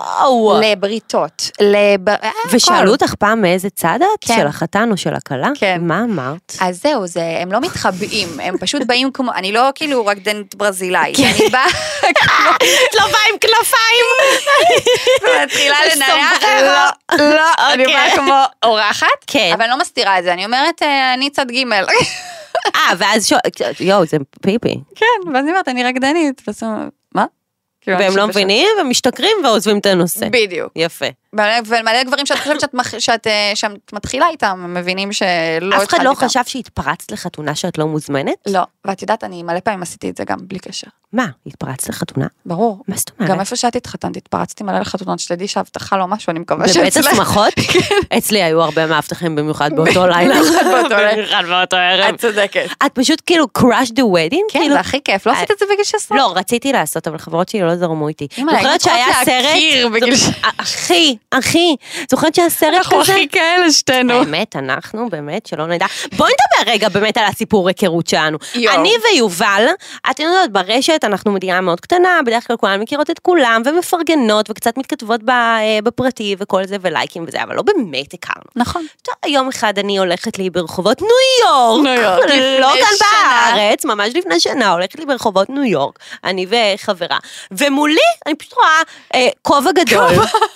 לבריתות, 0.61 1.51
לב... 1.61 2.09
אה, 2.09 2.29
ושאלו. 2.51 2.91
אותך 2.91 3.15
פעם 3.15 3.41
מאיזה 3.41 3.69
צד 3.69 3.99
את? 4.01 4.25
כן. 4.25 4.35
של 4.35 4.47
החתן 4.47 4.91
או 4.91 4.97
של 4.97 5.13
הכלה? 5.13 5.49
כן. 5.55 5.77
מה 5.81 6.03
אמרת? 6.03 6.53
אז 6.59 6.81
זהו, 6.81 7.07
זה, 7.07 7.37
הם 7.41 7.51
לא 7.51 7.61
מתחבאים, 7.61 8.39
הם 8.39 8.57
פשוט 8.57 8.81
באים 8.87 9.11
כמו, 9.11 9.31
אני 9.33 9.51
לא 9.51 9.69
כאילו 9.75 10.05
רקדנית 10.05 10.55
ברזילאית, 10.55 11.17
כן. 11.17 11.31
אני 11.39 11.49
באה 11.49 11.67
את 12.89 12.95
לא 12.95 13.01
באה 13.11 13.21
עם 13.31 13.37
כנפיים? 13.41 14.05
ומתחילה 15.23 15.77
לנענע. 15.95 16.31
לא, 16.61 17.25
לא, 17.35 17.73
אני 17.73 17.85
אוקיי. 17.85 17.95
באה 17.95 18.15
כמו 18.15 18.43
אורחת, 18.63 19.07
כן. 19.27 19.51
אבל 19.53 19.61
אני 19.61 19.71
לא 19.71 19.77
מסתירה 19.79 20.19
את 20.19 20.23
זה, 20.23 20.33
אני 20.33 20.45
אומרת, 20.45 20.83
אה, 20.83 21.13
אני 21.13 21.29
צד 21.29 21.51
ג' 21.51 21.63
אה, 22.75 22.93
ואז 22.97 23.27
שואל, 23.27 23.39
יואו, 23.79 24.05
זה 24.05 24.17
פיפי. 24.41 24.79
כן, 24.95 25.29
ואז 25.33 25.43
אני 25.43 25.49
אומרת, 25.51 25.67
אני 25.67 25.83
רקדנית, 25.83 26.41
ואז 26.47 26.63
הוא 26.63 26.71
אומר, 26.71 26.87
מה? 27.15 27.25
כאילו, 27.25 27.74
והם 27.87 28.01
אני 28.01 28.15
לא 28.15 28.27
מבינים 28.27 28.67
ומשתכרים 28.81 29.37
ועוזבים 29.43 29.77
את 29.77 29.85
הנושא. 29.85 30.27
בדיוק. 30.31 30.71
יפה. 30.75 31.05
מלא- 31.35 31.41
ומלא 31.65 32.03
גברים 32.03 32.25
שאת 32.25 32.37
חושבת 32.39 32.59
שאת, 32.61 32.73
מח- 32.73 32.99
שאת, 32.99 33.27
אה, 33.27 33.51
שאת 33.55 33.93
מתחילה 33.93 34.25
איתם, 34.31 34.65
מבינים 34.77 35.13
שלא 35.13 35.25
אף 35.69 35.73
אחד 35.73 35.83
התחלתי 35.83 36.03
לא 36.03 36.09
איתם. 36.09 36.25
חשב 36.25 36.39
שהתפרצת 36.45 37.11
לחתונה 37.11 37.55
שאת 37.55 37.77
לא 37.77 37.87
מוזמנת? 37.87 38.35
לא, 38.47 38.61
ואת 38.85 39.01
יודעת, 39.01 39.23
אני 39.23 39.43
מלא 39.43 39.59
פעמים 39.59 39.81
עשיתי 39.81 40.09
את 40.09 40.17
זה 40.17 40.23
גם 40.23 40.37
בלי 40.41 40.59
קשר. 40.59 40.87
מה, 41.13 41.25
התפרצת 41.47 41.89
לחתונה? 41.89 42.27
ברור. 42.45 42.83
מה 42.87 42.97
זאת 42.97 43.11
אומרת? 43.19 43.31
גם 43.33 43.39
איפה 43.39 43.55
שאת 43.55 43.75
התחתנת, 43.75 44.17
התפרצתי 44.17 44.63
מלא 44.63 44.79
לחתונות, 44.79 45.19
שתדעי 45.19 45.47
שהבטחה 45.47 45.97
לא 45.97 46.07
משהו, 46.07 46.31
אני 46.31 46.39
מקווה 46.39 46.59
בבית 46.63 46.73
שאצלך. 46.73 47.07
השמחות? 47.07 47.53
אצלי 48.17 48.43
היו 48.43 48.61
הרבה 48.61 48.87
מאבטחים 48.87 49.35
במיוחד 49.35 49.71
באותו 49.75 50.07
לילה. 50.07 50.35
במיוחד 50.35 50.65
באותו 51.47 51.75
ערב. 51.75 52.13
את 52.13 52.19
צודקת. 52.21 52.65
את 52.85 52.91
פשוט 52.93 53.21
כאילו 53.25 53.45
crush 53.57 53.89
the 53.89 54.03
wedding? 54.15 54.51
כן, 54.51 54.59
כאילו- 54.59 54.73
זה 54.73 54.79
הכי 54.79 54.99
כיף, 55.03 55.27
לא 55.27 55.31
עשית 55.31 55.51
את 55.51 55.59
זה 55.59 55.65
בגיל 55.73 55.83
16? 55.83 56.17
לא, 56.17 56.33
רציתי 56.35 56.71
לעשות, 56.71 57.07
אבל 57.07 57.17
חברות 57.17 57.49
שלי 57.49 57.61
לא 57.61 57.75
זרמו 57.75 58.07
איתי. 58.07 58.27
אימא, 58.37 58.51
זוכרת 58.57 58.81
שהיה 58.81 59.05
סרט? 59.25 59.27
להכיר 59.43 59.89
בגיל 59.89 60.15
זוכ- 60.15 60.35
אחי, 60.57 61.15
אחי, 61.31 61.75
זוכרת 62.11 62.35
שהיה 62.35 62.49
סרט 62.49 62.73
אנחנו 62.73 63.01
כזה? 63.01 63.13
הכי 63.13 63.27
כאלה 63.27 63.71
שתינו. 63.71 64.13
האמת, 64.13 64.55
אנחנו 64.55 65.09
באמת, 65.09 65.45
שלא 65.45 65.67
נדע. 65.67 65.85
בואי 66.17 66.31
נדבר 66.31 66.71
רגע 66.71 66.89
באמת 66.89 67.17
על 67.17 67.23
הסיפור 67.25 67.67
היכרות 67.67 68.07
שלנו. 68.07 68.37
יואו. 68.55 68.75
אני 68.75 68.91
ויובל, 69.03 69.65
את 70.11 70.19
יודעת, 70.19 70.51
ברשת 70.51 71.03
אנחנו 71.03 71.31
מדינה 71.31 71.61
מאוד 71.61 71.79
קטנה, 71.79 72.19
בדרך 72.25 72.47
כלל 72.47 72.57
כולן 72.57 72.79
מכירות 72.81 73.09
את 73.09 73.19
כולם, 73.19 73.61
ומפרגנות, 73.65 74.49
וקצת 74.49 74.77
מתכתבות 74.77 75.21
אה, 75.29 75.79
בפרטי 75.83 76.35
וכל 76.39 76.65
זה, 76.65 76.77
ולייקים 76.81 77.25
וזה, 77.27 77.43
אבל 77.43 77.55
לא 77.55 77.61
באמת 77.61 78.13
הכרנו. 78.13 78.45
נכון. 78.55 78.85
טוב, 79.01 79.15
יום 79.25 79.47
אחד 79.47 79.79
אני 79.79 79.97
הולכת 79.97 80.37
לי 80.37 80.49
ברחובות 80.49 81.01
ניו 81.01 81.09
יורק. 81.41 81.83
ניו 81.83 82.01
יורק, 82.01 82.29
לא 82.59 82.73
כאן 82.79 82.95
שנה. 82.97 83.51
בארץ, 83.55 83.85
ממש 83.85 84.09
לפני 84.15 84.39
שנה, 84.39 84.71
הולכת 84.71 84.99
לי 84.99 85.05
ברחובות 85.05 85.49
ניו 85.49 85.63
יורק, 85.63 85.99
אני 86.23 86.45
וחברה. 86.49 87.17
ומולי, 87.51 87.99
אני 88.25 88.35
פשוט 88.35 88.53
רואה 88.53 88.81
אה, 89.15 89.27
כובע 89.41 89.71
גדול. 89.71 90.09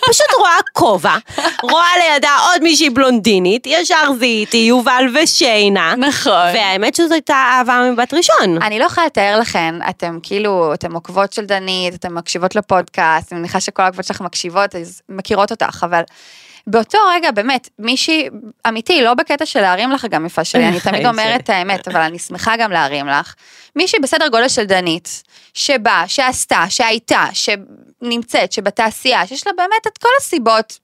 פשוט 0.10 0.34
רואה 0.40 0.49
כובע. 0.74 1.16
רואה 1.64 1.88
לידה 2.04 2.38
עוד 2.52 2.64
מישהי 2.64 2.90
בלונדינית, 2.90 3.68
ישר 3.68 4.14
זיהיתי, 4.20 4.58
יובל 4.58 5.04
ושיינה. 5.14 5.94
נכון. 5.98 6.48
והאמת 6.54 6.96
שזו 6.96 7.14
הייתה 7.14 7.36
אהבה 7.36 7.92
מבט 7.92 8.14
ראשון. 8.14 8.62
אני 8.62 8.80
לא 8.80 8.86
יכולה 8.86 9.06
לתאר 9.06 9.40
לכן, 9.40 9.76
אתם 9.90 10.20
כאילו, 10.24 10.74
אתם 10.74 10.94
עוקבות 10.94 11.34
של 11.34 11.46
דנית, 11.46 11.94
אתם 11.94 12.16
מקשיבות 12.16 12.56
לפודקאסט, 12.56 13.32
אני 13.34 13.40
מניחה 13.40 13.60
שכל 13.60 13.84
העוקבות 13.84 14.06
שלך 14.06 14.22
מקשיבות, 14.22 14.76
אז 14.76 15.02
מכירות 15.10 15.52
אותך, 15.52 15.84
אבל 15.84 16.02
באותו 16.68 16.98
רגע, 17.12 17.32
באמת, 17.32 17.70
מישהי, 17.80 18.30
אמיתי, 18.68 19.02
לא 19.04 19.14
בקטע 19.14 19.46
של 19.46 19.62
להרים 19.62 19.92
לך 19.92 20.06
גם 20.10 20.26
יפה 20.26 20.44
שלי, 20.44 20.68
אני 20.68 20.80
תמיד. 20.90 21.06
אומרת 21.06 21.42
את 21.42 21.50
האמת, 21.50 21.88
אבל 21.88 22.02
אני 22.02 22.20
שמחה 22.20 22.58
גם 22.58 22.72
להרים 22.72 23.08
לך. 23.08 23.34
מישהי 23.76 24.00
בסדר 24.00 24.28
גודל 24.28 24.48
של 24.48 24.64
דנית, 24.64 25.24
שבאה, 25.54 26.08
שעשתה, 26.08 26.66
שהייתה, 26.70 27.26
שנמצאת, 28.04 28.52
שבתעשייה, 28.52 29.28
שיש 29.28 29.48
לה 29.48 29.54
באמת 29.58 29.88
את 29.88 29.98
כל 29.98 30.10
הסיבות. 30.20 30.80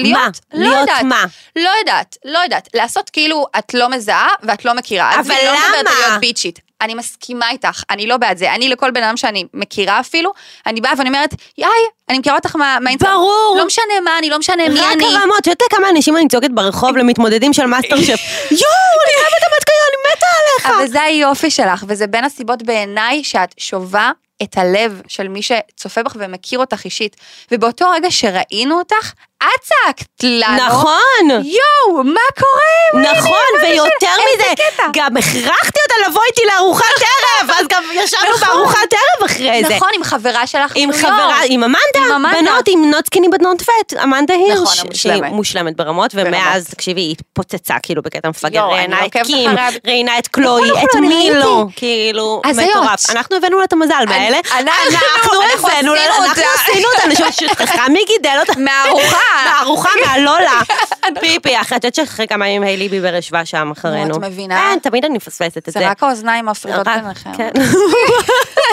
להיות, 0.00 0.18
מה? 0.18 0.30
לא 0.52 0.60
להיות 0.68 0.80
יודעת, 0.80 1.02
מה? 1.02 1.24
לא 1.56 1.70
יודעת, 1.78 2.16
לא 2.24 2.38
יודעת, 2.38 2.68
לעשות 2.74 3.10
כאילו 3.10 3.46
את 3.58 3.74
לא 3.74 3.88
מזהה 3.88 4.28
ואת 4.42 4.64
לא 4.64 4.74
מכירה. 4.74 5.10
אבל 5.14 5.20
עזבי, 5.20 5.34
לא 5.44 5.52
מדברת 5.52 5.74
על 5.74 5.94
למה? 5.96 6.06
להיות 6.08 6.20
ביצ'ית. 6.20 6.60
אני 6.80 6.94
מסכימה 6.94 7.50
איתך, 7.50 7.82
אני 7.90 8.06
לא 8.06 8.16
בעד 8.16 8.36
זה. 8.36 8.54
אני 8.54 8.68
לכל 8.68 8.90
בן 8.90 9.02
אדם 9.02 9.16
שאני 9.16 9.44
מכירה 9.54 10.00
אפילו, 10.00 10.32
אני 10.66 10.80
באה 10.80 10.92
ואני 10.98 11.08
אומרת, 11.08 11.34
יאי, 11.58 11.68
אני 12.08 12.18
מכירה 12.18 12.36
אותך 12.36 12.56
מה- 12.56 12.78
מהאינסטגרם. 12.80 13.12
ברור. 13.14 13.54
לא 13.58 13.66
משנה 13.66 14.00
מה, 14.04 14.18
אני 14.18 14.30
לא 14.30 14.38
משנה 14.38 14.68
מי 14.68 14.80
רק 14.80 14.92
אני. 14.92 15.04
הרמות, 15.04 15.38
את 15.38 15.46
יודעת 15.46 15.70
כמה 15.70 15.88
אנשים 15.90 16.16
אני 16.16 16.28
צועקת 16.28 16.50
ברחוב 16.50 16.96
למתמודדים 16.96 17.52
של 17.52 17.66
מאסטר 17.66 17.96
שף. 17.96 18.20
יואו, 18.50 18.98
אני 19.04 19.12
חייבת 19.14 19.34
את 19.38 19.52
המטקריון, 19.52 19.88
אני 19.94 20.12
מתה 20.16 20.26
עליך. 20.66 20.76
אבל 20.78 20.86
זה 20.92 21.02
היופי 21.02 21.50
שלך, 21.50 21.84
וזה 21.88 22.06
בין 22.06 22.24
הסיבות 22.24 22.62
בעיניי 22.62 23.24
שאת 23.24 23.54
שובה 23.58 24.10
את 24.42 24.58
הלב 24.58 25.02
של 25.08 25.28
מי 25.28 25.40
שצופה 25.42 26.02
בך 26.02 26.16
ומכיר 26.18 26.58
אותך 26.58 26.84
אישית. 26.84 27.16
ובאותו 27.50 27.90
רגע 27.90 28.10
שראינו 28.10 28.78
אותך, 28.78 29.12
את 29.44 29.60
צעקת 29.62 30.06
לנו. 30.22 30.66
נכון. 30.66 31.28
יואו, 31.30 32.04
מה 32.04 32.20
קורה? 32.38 33.02
נכון, 33.12 33.38
ויותר 33.62 34.06
מזה. 34.34 34.44
גם 34.92 35.16
הכרחתי 35.16 35.78
אותה 35.82 36.08
לבוא 36.08 36.22
איתי 36.28 36.40
לארוחת 36.46 36.84
ערב, 37.00 37.50
אז 37.60 37.66
גם 37.68 37.84
ישבנו 37.92 38.22
נכון. 38.34 38.48
בארוחת 38.48 38.78
ערב 38.92 39.30
אחרי 39.30 39.62
זה. 39.68 39.76
נכון, 39.76 39.88
עם 39.94 40.04
חברה 40.04 40.46
שלך 40.46 40.72
עם 40.74 40.90
יורק. 40.90 41.02
חברה, 41.02 41.40
עם 41.46 41.64
אמנדה. 41.64 42.30
בנות 42.40 42.64
עם 42.68 42.92
not 42.94 43.04
skinny 43.14 43.34
but 43.36 43.42
not 43.42 43.62
fat, 43.64 44.02
אמנדה 44.02 44.34
הירש, 44.34 44.78
המושלמת. 44.80 44.96
שהיא 44.96 45.32
מושלמת 45.32 45.76
ברמות, 45.76 46.10
ומאז. 46.14 46.68
תקשיבי, 46.70 47.00
היא 47.00 47.10
התפוצצה 47.20 47.74
כאילו 47.82 48.02
בקטע 48.02 48.28
מפגר, 48.28 48.62
ראיינה 48.64 49.06
את 49.06 49.16
קים. 49.24 49.50
ראיינה 49.86 50.18
את 50.18 50.28
קלוי, 50.28 50.68
נכון, 50.70 50.82
את 50.82 50.88
נכון, 50.88 51.04
אני 51.04 51.08
מי 51.08 51.30
ראיתי. 51.30 51.38
לא, 51.38 51.64
כאילו. 51.76 52.42
מטורף. 52.46 53.10
אנחנו 53.10 53.36
הבאנו 53.36 53.58
לה 53.58 53.64
את 53.64 53.72
המזל 53.72 54.04
מהאלה, 54.08 54.38
אנחנו- 54.52 55.42
הבאנו 55.58 55.94
לה, 55.94 56.00
אנחנו. 56.16 56.42
עשינו 56.54 56.88
אותה, 56.88 57.02
אני 57.04 57.14
חושבת 57.16 57.32
ששכחה 57.34 57.88
מי 57.88 58.04
גידל 58.06 58.36
אותה. 58.40 58.52
מהארוחה. 58.60 59.27
מהארוחה, 59.44 59.88
מהלולה. 60.06 60.60
פיפי, 61.20 61.60
אחרי, 61.60 61.78
את 61.78 61.84
יודעת 61.84 61.94
שאחרי 61.94 62.26
כמה 62.28 62.48
ימים 62.48 62.62
היילי 62.62 62.88
ביבר 62.88 63.14
ישבה 63.14 63.44
שם 63.44 63.70
אחרינו. 63.70 64.16
את 64.16 64.20
מבינה? 64.20 64.56
כן, 64.72 64.78
תמיד 64.82 65.04
אני 65.04 65.16
מפספסת 65.16 65.58
את 65.68 65.72
זה. 65.72 65.80
זה 65.80 65.90
רק 65.90 66.02
האוזניים 66.02 66.46
מפרידות 66.46 66.88
רק- 66.88 67.02
ביניכם. 67.02 67.30
כן. 67.36 67.50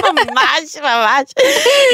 ממש, 0.04 0.76
ממש. 0.82 1.24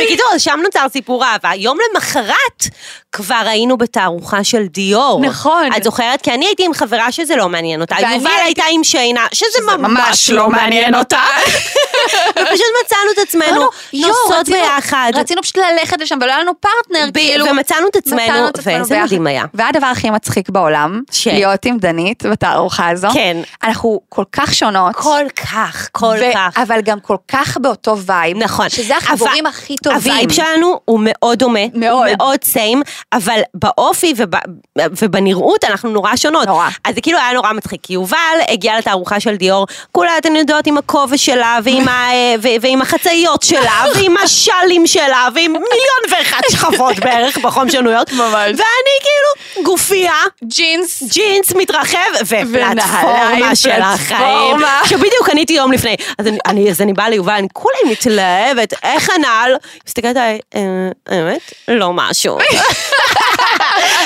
בקיצור, 0.04 0.28
שם 0.38 0.60
נוצר 0.64 0.86
סיפור 0.90 1.26
אהבה. 1.26 1.52
יום 1.56 1.78
למחרת 1.94 2.64
כבר 3.12 3.44
היינו 3.46 3.78
בתערוכה 3.78 4.44
של 4.44 4.66
דיור. 4.66 5.22
נכון. 5.24 5.70
את 5.78 5.84
זוכרת? 5.84 6.22
כי 6.22 6.32
אני 6.34 6.46
הייתי 6.46 6.66
עם 6.66 6.74
חברה 6.74 7.12
שזה 7.12 7.36
לא 7.36 7.50
מעניין 7.50 7.82
אותה. 7.82 7.96
יובל 7.96 8.10
הייתי- 8.14 8.28
הייתה 8.44 8.64
עם 8.72 8.84
שיינה, 8.84 9.26
שזה 9.34 9.48
זה 9.66 9.78
ממש 9.78 10.30
לא 10.30 10.50
מעניין 10.50 10.96
אותה. 10.96 11.20
ופשוט 12.32 12.66
מצאנו 12.86 13.12
את 13.14 13.28
עצמנו 13.28 13.46
אמרנו, 13.52 13.68
יואו, 13.94 14.12
נוסעות 14.28 14.50
ביחד. 14.50 15.12
רצינו 15.16 15.42
פשוט 15.44 15.58
ללכת 15.58 16.02
לשם 16.02 16.18
ולא 16.22 16.32
היה 16.32 16.40
לנו 16.40 16.52
פרטנר, 16.60 17.10
ב- 17.14 17.18
כאילו. 17.18 17.46
ומצאנו 17.46 17.88
את 17.88 17.96
עצמנו, 17.96 18.48
ואיזה. 18.64 19.02
מדהים 19.04 19.28
היה. 19.28 19.44
והדבר 19.54 19.86
הכי 19.88 20.10
מצחיק 20.10 20.50
בעולם, 20.50 21.02
ש- 21.12 21.28
להיות 21.28 21.66
עם 21.66 21.78
דנית 21.78 22.24
בתערוכה 22.26 22.90
הזו. 22.90 23.08
כן. 23.14 23.38
אנחנו 23.64 24.02
כל 24.10 24.24
כך 24.32 24.54
שונות. 24.54 24.96
כל 24.96 25.26
כך, 25.36 25.90
כל 25.92 26.16
ו- 26.22 26.34
כך. 26.34 26.58
אבל 26.58 26.82
גם 26.82 27.00
כל 27.00 27.18
כך 27.28 27.58
באותו 27.58 27.98
וייב. 27.98 28.38
נכון. 28.38 28.70
שזה 28.70 28.98
החיבורים 28.98 29.46
הכי 29.46 29.76
טובים. 29.78 29.98
הווייב 30.12 30.32
שלנו 30.32 30.80
הוא 30.86 31.00
מאוד 31.04 31.40
דומה. 31.40 31.60
מאוד. 31.74 32.08
מאוד 32.18 32.44
סיים, 32.44 32.82
אבל 33.14 33.42
באופי 33.54 34.14
וב, 34.18 34.30
ובנראות 34.78 35.64
אנחנו 35.64 35.90
נורא 35.90 36.16
שונות. 36.16 36.48
נורא. 36.48 36.70
אז 36.84 36.96
זה 36.96 37.02
כאילו 37.02 37.18
היה 37.18 37.34
נורא 37.34 37.54
מצחיק, 37.54 37.80
כי 37.84 37.94
יובל 37.94 38.18
הגיעה 38.50 38.78
לתערוכה 38.80 39.20
של 39.20 39.36
דיור, 39.36 39.68
כולה, 39.92 40.18
אתן 40.18 40.36
יודעות 40.36 40.68
עם 40.68 40.78
הכובע 40.78 41.18
שלה, 41.18 41.60
ועם, 41.64 41.88
ה, 41.88 42.10
ו, 42.44 42.48
ועם 42.62 42.82
החצאיות 42.82 43.42
שלה, 43.44 43.84
ועם 43.96 44.18
השאלים 44.18 44.88
שלה, 44.88 45.28
ועם 45.36 45.52
מיליון 45.52 46.02
ואחת 46.20 46.42
שכבות 46.52 47.00
בערך 47.00 47.38
בחום 47.38 47.68
יורק. 47.74 48.12
ממש. 48.14 48.46
ואני 48.46 48.96
כאילו 49.02 49.66
גופייה. 49.66 50.14
ג'ינס. 50.44 51.04
ג'ינס 51.04 51.52
מתרחב 51.56 51.98
ופלטפורמה 52.22 53.56
של 53.56 53.82
החיים. 53.82 54.58
שבדיוק 54.86 55.26
קניתי 55.26 55.54
יום 55.54 55.72
לפני. 55.72 55.96
אז 56.18 56.28
אני, 56.28 56.38
אני, 56.46 56.70
אז 56.72 56.82
אני 56.82 56.94
באה 56.94 57.10
ליובל, 57.10 57.34
אני 57.34 57.48
כולי 57.54 57.78
מתלהבת, 57.92 58.74
איך 58.84 59.10
הנעל? 59.16 59.56
מסתכלת 59.88 60.16
עליי, 60.16 60.40
"אה, 60.56 60.62
האמת, 61.08 61.54
לא 61.68 61.92
משהו. 61.94 62.38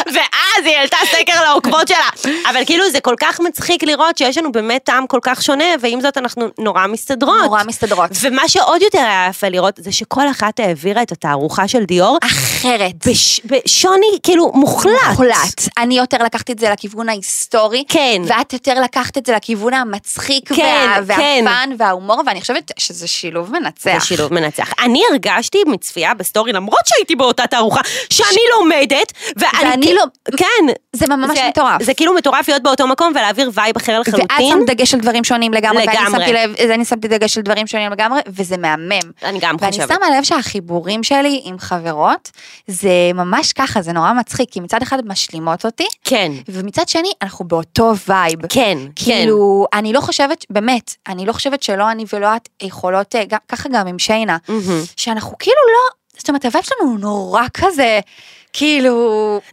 ואז 0.06 0.66
היא 0.66 0.78
העלתה 0.78 0.98
סקר 1.12 1.44
לעוקבות 1.44 1.88
שלה. 1.88 2.34
אבל 2.50 2.66
כאילו 2.66 2.90
זה 2.90 3.00
כל 3.00 3.16
כך 3.20 3.40
מצחיק 3.40 3.84
לראות 3.84 4.18
שיש 4.18 4.38
לנו 4.38 4.52
באמת 4.52 4.84
טעם 4.84 5.08
כל 5.08 5.20
כך 5.22 5.44
שונה, 5.44 5.66
ועם 5.82 6.02
זאת 6.02 6.18
אנחנו 6.18 6.48
נורא 6.60 6.88
מסתדרות. 6.88 7.44
נורא 7.44 7.64
מסתדרות. 7.64 8.12
ומה 8.22 8.48
שעוד 8.48 8.82
יותר 8.82 8.98
היה 9.00 9.28
יפה 9.30 9.50
לראות, 9.50 9.74
זה 9.78 9.92
שכל 9.92 10.30
אחת 10.32 10.60
העבירה 10.60 11.02
את 11.02 11.12
התערוכה 11.12 11.68
של 11.68 11.84
דיור 11.84 12.18
אחרת. 12.24 13.08
בש, 13.08 13.42
בשוני 13.46 14.20
כאילו 14.24 14.52
מוחלט. 14.54 14.92
מוחלט. 15.10 15.62
אני 15.78 15.98
יותר 15.98 16.18
לקחתי 16.24 16.52
את 16.52 16.60
זה 16.60 16.70
לכיוון 16.70 17.10
ההיסטורי. 17.10 17.84
כן. 17.88 18.22
ואת 18.28 18.54
יותר 18.54 18.82
לקחת 18.82 19.18
את 19.18 19.26
זה 19.26 19.34
לכיוון 19.34 19.74
המצחיק 19.74 20.54
כן, 20.54 20.90
וה, 21.08 21.16
כן. 21.16 21.46
והפאן 21.46 21.70
וההומור, 21.78 22.22
ואני 22.26 22.42
חושבת 22.42 22.72
שזה 22.78 23.08
שילוב 23.08 23.52
מנצח. 23.52 23.84
זה 23.84 24.06
שילוב 24.06 24.34
מנצח. 24.34 24.74
אני 24.80 25.04
הרגשתי 25.12 25.58
מצפייה 25.68 26.14
בסטורי, 26.14 26.54
למרות 26.54 26.80
שהייתי 26.86 27.16
באותה 27.16 27.48
תערוכה, 27.48 27.82
שאני 28.10 28.40
לומדת, 28.54 28.75
ואני... 29.38 29.50
ואני 29.70 29.86
כאילו- 29.86 30.02
לא- 30.32 30.38
כן. 30.38 30.66
זה 30.94 31.06
ממש 31.08 31.38
זה- 31.38 31.48
מטורף. 31.50 31.84
זה 31.84 31.94
כאילו 31.94 32.14
מטורף 32.16 32.48
להיות 32.48 32.64
באותו 32.64 32.88
מקום 32.88 33.12
ולהעביר 33.16 33.52
וייב 33.54 33.76
אחר 33.78 33.96
ואת 33.98 34.08
לחלוטין. 34.08 34.50
שמת 34.52 34.70
דגש 34.70 34.94
על 34.94 35.00
דברים 35.00 35.24
שונים 35.24 35.54
לגמרי, 35.54 35.84
ואני 35.88 35.98
לגמרי. 35.98 36.20
שמתי 36.20 36.34
לב, 36.34 36.52
ואני 36.70 36.86
שמתי 36.86 37.08
דגש 37.08 37.38
על 37.38 37.44
דברים 37.44 37.68
שונים 37.68 37.92
לגמרי, 37.92 38.20
וזה 38.28 38.58
מהמם. 38.58 39.00
אני 39.24 39.40
גם 39.42 39.56
ואני 39.60 39.72
חושבת. 39.72 39.88
שמה 39.88 40.18
לב 40.18 40.24
שהחיבורים 40.24 41.04
שלי 41.04 41.42
עם 41.44 41.60
חברות, 41.60 42.32
זה 42.68 42.90
ממש 43.14 43.54
ככה, 43.54 43.82
זה 43.82 43.92
נורא 43.94 44.14
מצחיק, 44.14 44.50
כי 44.52 44.60
מצד 44.60 44.82
אחד 44.82 45.08
משלימות 45.08 45.66
אותי, 45.66 45.88
כן. 46.04 46.32
ומצד 46.50 46.90
שני 46.90 47.12
אנחנו 47.22 47.46
באותו 47.46 47.94
וייב. 48.08 48.40
כן, 48.50 48.78
כן. 48.96 49.04
כאילו, 49.06 49.68
אני 49.74 49.94
לא 49.94 50.02
חושבת, 50.02 50.46
באמת, 50.50 50.96
אני 51.08 51.26
לא 51.26 51.34
חושבת 51.34 51.64
שלא 51.64 51.92
אני 51.92 52.06
ולא 52.14 52.36
את 52.36 52.50
יכולות, 52.64 53.16
אה, 53.16 53.24
ככה 53.50 53.70
גם 53.72 53.88
עם 53.88 54.00
שיינה, 54.00 54.38
מהמם. 54.48 54.82
שאנחנו 54.98 55.38
כאילו 55.40 55.58
לא, 55.74 55.96
זאת 56.20 56.30
אומרת, 56.30 56.46
הווייב 56.46 56.66
שלנו 56.66 56.92
הוא 56.92 57.00
נורא 57.00 57.44
כזה, 57.54 58.00
כאילו, 58.58 58.96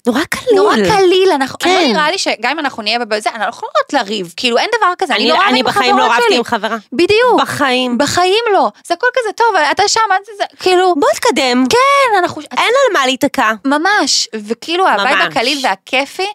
נורא 0.07 0.21
קליל. 0.31 0.57
נורא 0.57 0.75
קליל, 0.75 1.29
אנחנו, 1.35 1.59
כן. 1.59 1.71
אני 1.71 1.87
לא 1.89 1.93
נראה 1.93 2.11
לי 2.11 2.19
שגם 2.19 2.51
אם 2.53 2.59
אנחנו 2.59 2.83
נהיה 2.83 2.99
בזה, 2.99 3.31
אנחנו 3.31 3.45
לא 3.45 3.49
יכולות 3.49 3.93
לריב, 3.93 4.35
כאילו 4.37 4.59
אין 4.59 4.69
דבר 4.79 4.93
כזה, 4.99 5.15
אני 5.15 5.23
אני- 5.23 5.31
לא 5.31 5.35
רבה 5.35 5.49
אני 5.49 5.59
עם 5.61 5.65
בחיים 5.67 5.97
לא 5.99 6.03
החברות 6.03 6.17
רבתי 6.17 6.29
שלי. 6.29 6.37
עם 6.37 6.45
חברה. 6.45 6.77
בדיוק. 6.93 7.41
בחיים. 7.41 7.99
בחיים 7.99 8.45
לא. 8.53 8.71
זה 8.87 8.95
הכל 8.95 9.07
כזה 9.15 9.33
טוב, 9.33 9.47
את 9.71 9.83
שם, 9.89 10.01
את 10.21 10.37
זה, 10.37 10.45
כאילו, 10.61 10.95
בוא 10.95 11.09
נתקדם. 11.15 11.65
כן, 11.71 12.19
אנחנו, 12.19 12.41
אין 12.43 12.59
על 12.87 12.93
מה 12.93 13.07
להיתקע. 13.07 13.53
ממש, 13.65 14.29
וכאילו 14.35 14.89
הווייב. 14.89 15.19
הקליל 15.19 15.59
והכיפי, 15.67 16.27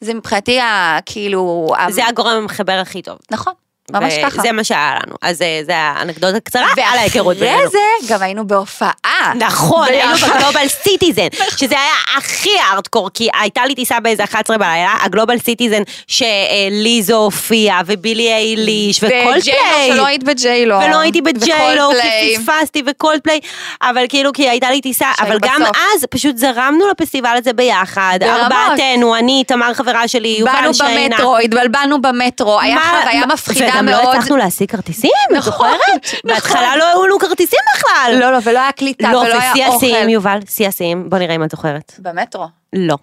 זה 0.00 0.14
מבחינתי 0.14 0.60
ה... 0.60 0.98
כאילו... 1.06 1.66
זה 1.88 2.06
הגורם 2.06 2.36
המחבר 2.36 2.72
הכי 2.82 3.02
טוב. 3.02 3.18
נכון, 3.30 3.52
ממש 3.90 4.14
ככה. 4.24 4.42
זה 4.42 4.52
מה 4.52 4.64
שהיה 4.64 4.94
לנו. 5.02 5.14
אז 5.22 5.42
אה, 5.42 5.60
זה 5.66 5.76
האנקדוטה 5.76 6.40
קצרה 6.40 6.66
על 6.76 6.98
ההיכרות 6.98 7.36
בינינו. 7.36 7.58
ואחרי 7.58 7.70
זה 7.70 8.14
גם 8.14 8.22
היינו 8.22 8.46
בהופעה. 8.46 8.92
נכון, 9.34 9.88
היינו. 9.88 10.14
בגלובל 10.16 10.68
סיטיזן, 10.68 11.26
שזה 11.56 11.74
היה 11.74 12.16
הכי 12.16 12.50
הארדקור, 12.58 13.10
כי 13.14 13.28
הייתה 13.40 13.66
לי 13.66 13.74
טיסה 13.74 14.00
באיזה 14.00 14.24
11 14.24 14.58
בלילה, 14.58 14.94
ה 15.02 15.07
Global 15.07 15.38
Citizen 15.38 15.82
שליזו 16.06 17.16
הופיעה, 17.16 17.80
ובילי 17.86 18.32
אייליש, 18.32 19.02
וג'יילו, 19.02 19.40
פליי. 19.40 19.92
שלא 19.92 20.06
היית 20.06 20.22
בג'יילו. 20.24 20.76
ולא 20.76 20.98
הייתי 21.00 21.22
בג'יילו. 21.22 21.90
כי 22.20 22.36
פספסתי 22.38 22.82
פליי, 23.22 23.40
אבל 23.82 24.04
כאילו 24.08 24.32
כי 24.32 24.48
הייתה 24.48 24.70
לי 24.70 24.80
טיסה, 24.80 25.06
אבל 25.20 25.38
גם. 25.42 25.62
אז 25.62 26.04
פשוט 26.10 26.36
זרמנו 26.36 26.84
לפסטיבל 26.90 27.34
הזה 27.38 27.52
ביחד. 27.52 28.18
ארבעתנו, 28.22 29.16
אני, 29.16 29.44
תמר 29.46 29.74
חברה 29.74 30.08
שלי, 30.08 30.36
יובל 30.38 30.52
בעלי 30.52 30.74
ושיינה. 30.74 31.16
במטרו, 31.16 31.36
התבלבלנו 31.36 32.02
במטרו, 32.02 32.60
היה 32.60 32.78
חוויה 33.02 33.26
מפחידה 33.26 33.71
וגם 33.74 33.86
מאוד. 33.86 34.04
לא 34.04 34.12
הצלחנו 34.12 34.36
להשיג 34.36 34.70
כרטיסים, 34.70 35.10
את 35.26 35.36
נכון, 35.36 35.52
זוכרת? 35.52 35.80
נכון. 36.04 36.20
בהתחלה 36.24 36.76
לא 36.76 36.84
היו 36.88 37.06
לנו 37.06 37.18
כרטיסים 37.18 37.58
בכלל. 37.76 38.14
לא, 38.20 38.32
לא, 38.32 38.38
ולא 38.44 38.58
היה 38.58 38.72
קליטה, 38.72 39.12
לא, 39.12 39.18
ולא 39.18 39.36
ושיא 39.36 39.50
היה 39.54 39.66
אוכל. 39.66 39.76
השיאים, 39.76 40.08
יובל, 40.08 40.38
שיא 40.48 40.68
השיאים, 40.68 41.10
בוא 41.10 41.18
נראה 41.18 41.34
אם 41.34 41.44
את 41.44 41.50
זוכרת. 41.50 41.94
במטרו. 41.98 42.46
לא. 42.72 42.96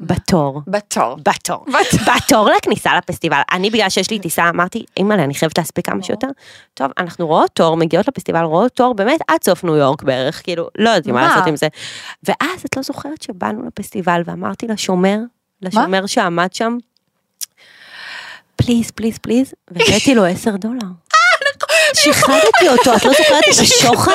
בתור. 0.00 0.62
בתור. 0.66 1.16
בתור. 1.16 1.64
בתור. 2.06 2.50
לכניסה 2.50 2.90
לפסטיבל. 2.98 3.40
אני, 3.52 3.70
בגלל 3.70 3.88
שיש 3.88 4.10
לי 4.10 4.18
טיסה, 4.18 4.48
אמרתי, 4.48 4.84
אימא'לה, 4.96 5.24
אני 5.24 5.34
חייבת 5.34 5.58
להספיק 5.58 5.86
כמה 5.86 6.02
שיותר. 6.02 6.26
טוב, 6.74 6.88
אנחנו 6.98 7.26
רואות 7.26 7.50
תור, 7.50 7.76
מגיעות 7.76 8.08
לפסטיבל, 8.08 8.42
רואות 8.42 8.72
תור 8.72 8.94
באמת 8.94 9.20
עד 9.28 9.44
סוף 9.44 9.64
ניו 9.64 9.76
יורק 9.76 10.02
בערך, 10.02 10.40
כאילו, 10.44 10.68
לא 10.78 10.90
יודעת 10.90 11.14
מה? 11.14 11.28
לעשות 11.28 11.46
עם 11.46 11.56
זה. 11.56 11.68
ואז 12.22 12.62
את 12.66 12.76
לא 12.76 12.82
זוכרת 12.82 13.22
שבאנו 13.22 13.62
לפסטיבל 13.66 14.22
ואמרתי 14.24 14.66
לשומר, 14.66 15.18
לשומר 15.62 16.06
שעמד 16.06 16.52
שם, 16.52 16.76
פליז, 18.62 18.90
פליז, 18.90 19.18
פליז, 19.18 19.54
והבאתי 19.70 20.14
לו 20.14 20.24
עשר 20.24 20.56
דולר. 20.56 20.88
שיחדתי 21.94 22.68
אותו, 22.68 22.94
את 22.96 23.04
לא 23.04 23.12
זוכרת 23.12 23.44
את 23.48 23.58
השוחד? 23.60 24.12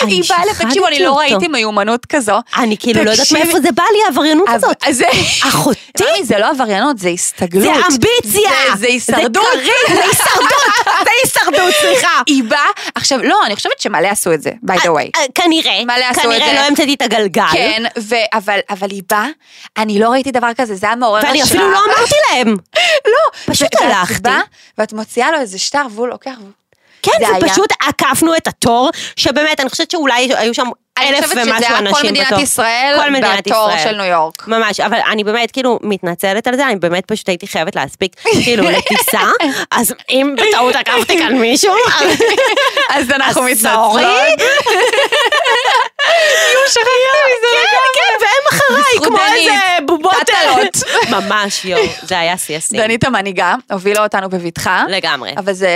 היא 0.00 0.22
באה 0.28 0.42
שיחדתי 0.44 0.64
תקשיבו, 0.64 0.86
אני 0.86 0.98
לא. 0.98 1.18
ראיתי 1.18 1.48
מיומנות 1.48 2.06
כזו. 2.06 2.38
אני 2.56 2.76
כאילו 2.78 3.04
לא 3.04 3.10
יודעת. 3.10 3.32
מאיפה 3.32 3.60
זה 3.60 3.72
בא 3.72 3.82
לי 3.92 3.98
העבריינות 4.06 4.48
הזאת. 4.48 4.76
אחותי. 5.48 5.80
תראי, 5.96 6.24
זה 6.24 6.38
לא 6.38 6.50
עבריינות, 6.50 6.98
זה 6.98 7.08
הסתגלות. 7.08 7.64
זה 7.64 7.72
אמביציה! 7.90 8.50
זה- 8.76 8.86
הישרדות. 8.86 9.46
זה 9.88 10.02
הישרדות! 10.04 10.50
זה 11.04 11.10
הישרדות, 11.24 11.74
סליחה. 11.80 12.22
היא 12.26 12.44
באה, 12.44 12.66
עכשיו, 12.94 13.22
לא, 13.22 13.38
אני 13.46 13.56
חושבת 13.56 13.80
שמלא 13.80 14.08
עשו 14.08 14.32
את 14.32 14.42
זה, 14.42 14.50
by 14.66 14.74
the 14.74 14.86
way. 14.86 15.10
אה, 15.16 15.24
כנראה, 15.34 15.84
מלא 15.84 16.04
עשו 16.10 16.20
את 16.20 16.24
כנראה 16.26 16.46
זה. 16.46 16.52
לא 16.52 16.60
המצאתי 16.60 16.94
את 16.94 17.02
הגלגל. 17.02 17.42
כן, 17.52 17.82
אבל 18.70 18.90
היא 18.90 19.02
באה, 19.10 19.26
אני 19.76 19.98
לא 19.98 20.08
ראיתי 20.08 20.30
דבר 20.30 20.48
כזה, 20.56 20.74
זה 20.74 20.86
היה 20.86 20.96
מעורר 20.96 21.18
השראה. 21.18 21.30
ואני 21.32 21.42
אפילו 21.42 21.70
לא 21.70 21.78
אמרתי 21.86 22.14
להם. 22.30 22.56
לא, 23.06 23.52
פשוט 23.52 23.68
הלכתי. 23.80 24.28
ואת 24.78 24.92
מוציאה 24.92 25.30
לו 25.30 25.38
איזה 25.40 25.58
שטר, 25.58 25.82
והוא 25.90 26.08
לוקח, 26.08 26.30
כן, 27.02 27.12
זה 27.20 27.26
זה 27.26 27.44
היה- 27.44 27.52
פשוט 27.52 27.72
עקפנו 27.88 28.36
את 28.36 28.46
התור, 28.46 28.90
שבאמת, 29.16 29.60
אני 29.60 29.70
חושבת 29.70 29.90
שאולי 29.90 30.28
היו 30.36 30.54
שם 30.54 30.66
אני 30.98 31.08
אלף 31.08 31.24
חושבת 31.24 31.32
ומשהו 31.42 31.56
שזה 31.56 31.68
היה 31.68 31.78
אנשים 31.78 31.94
כל 31.94 32.02
בתור. 32.02 32.10
מדינת 32.24 32.42
ישראל, 32.42 32.94
כל 33.04 33.10
מדינת 33.10 33.46
בתור 33.46 33.68
ישראל. 33.70 33.82
של 33.92 33.96
ניו 33.96 34.04
יורק. 34.06 34.48
ממש, 34.48 34.80
אבל 34.80 34.98
אני 35.10 35.24
באמת 35.24 35.50
כאילו 35.50 35.78
מתנצלת 35.82 36.46
על 36.46 36.56
זה, 36.56 36.66
אני 36.66 36.76
באמת 36.76 37.04
פשוט 37.06 37.28
הייתי 37.28 37.46
חייבת 37.46 37.76
להספיק 37.76 38.12
כאילו 38.44 38.64
לטיסה, 38.70 39.20
אז 39.70 39.94
אם 40.10 40.34
בטעות 40.38 40.76
עקפתי 40.76 41.18
כאן 41.18 41.34
מישהו, 41.38 41.72
אז- 42.94 43.10
אנחנו 43.10 43.42
מתנצלות. 43.42 44.00
יואו, 46.54 46.68
שכחתי 46.68 46.86
מזה 47.28 47.46
כן, 47.52 47.58
לגמרי. 47.58 47.88
כן, 47.94 48.14
והם 48.20 48.60
אחריי, 48.60 49.08
כמו 49.08 49.18
איזה 49.34 49.86
בובות. 49.86 50.12
תת-אלות. 50.26 50.76
ממש, 51.20 51.64
יואו, 51.64 51.82
זה 52.02 52.18
היה 52.18 52.38
שיא 52.38 52.56
השיאים. 52.56 52.82
דנית 52.82 53.04
המנהיגה, 53.04 53.54
הובילה 53.72 54.02
אותנו 54.02 54.28
בבטחה. 54.28 54.84
לגמרי. 54.88 55.34
אבל 55.36 55.52
זה, 55.52 55.68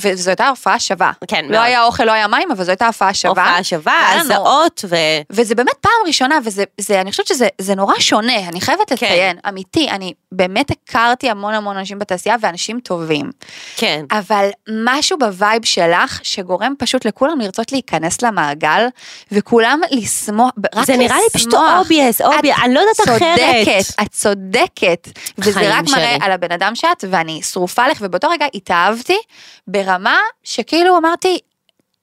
וזו 0.00 0.30
הייתה 0.30 0.48
הופעה 0.48 0.80
שווה. 0.80 1.12
כן, 1.28 1.44
לא 1.44 1.50
מאוד. 1.50 1.64
היה 1.64 1.84
אוכל, 1.84 2.04
לא 2.04 2.12
היה 2.12 2.26
מים, 2.26 2.50
אבל 2.50 2.64
זו 2.64 2.70
הייתה 2.70 2.86
הופעה 2.86 3.14
שווה. 3.14 3.44
הופעה 3.44 3.64
שווה, 3.64 4.12
הזעות 4.20 4.84
ו... 4.88 4.96
וזה 5.30 5.54
באמת 5.54 5.74
פעם 5.80 6.06
ראשונה, 6.06 6.38
וזה, 6.44 6.64
זה, 6.80 7.00
אני 7.00 7.10
חושבת 7.10 7.26
שזה 7.26 7.48
זה 7.58 7.74
נורא 7.74 7.94
שונה, 7.98 8.38
אני 8.48 8.60
חייבת 8.60 8.90
לציין, 8.90 9.38
אמיתי, 9.48 9.90
אני 9.90 10.12
באמת 10.32 10.70
הכרתי 10.70 11.30
המון 11.30 11.54
המון 11.54 11.76
אנשים 11.76 11.98
בתעשייה 11.98 12.36
ואנשים 12.40 12.80
טובים. 12.80 13.30
כן. 13.76 14.04
אבל 14.10 14.48
משהו 14.84 15.18
בווייב 15.18 15.64
שלך, 15.64 16.20
שגורם 16.22 16.74
פשוט 16.78 17.04
לכולם 17.04 17.40
לרצות 17.40 17.72
להיכנס 17.72 18.22
למעגל, 18.22 18.86
וכולם 19.32 19.80
לשמוח, 19.90 20.50
רק 20.58 20.64
לשמוח. 20.72 20.86
זה 20.86 20.96
נראה 20.96 21.16
לי 21.16 21.30
פשוט 21.32 21.54
obvious, 21.54 22.24
obvious, 22.24 22.64
אני 22.64 22.74
לא 22.74 22.80
יודעת 22.80 23.00
אחרת. 23.16 23.38
צודקת, 23.38 24.02
את 24.02 24.10
צודקת. 24.12 25.08
וזה 25.38 25.78
רק 25.78 25.84
מראה. 25.88 26.16
על 26.20 26.32
הבן 26.32 26.52
אדם 26.52 26.74
שאת, 26.74 27.04
ואני 27.10 27.42
שרופה 27.42 27.88
לך, 27.88 27.98
ובאותו 28.00 28.28
רגע 28.28 28.46
התאהבתי 28.54 29.18
ברמה 29.66 30.18
שכאילו 30.44 30.96
אמרתי, 30.96 31.38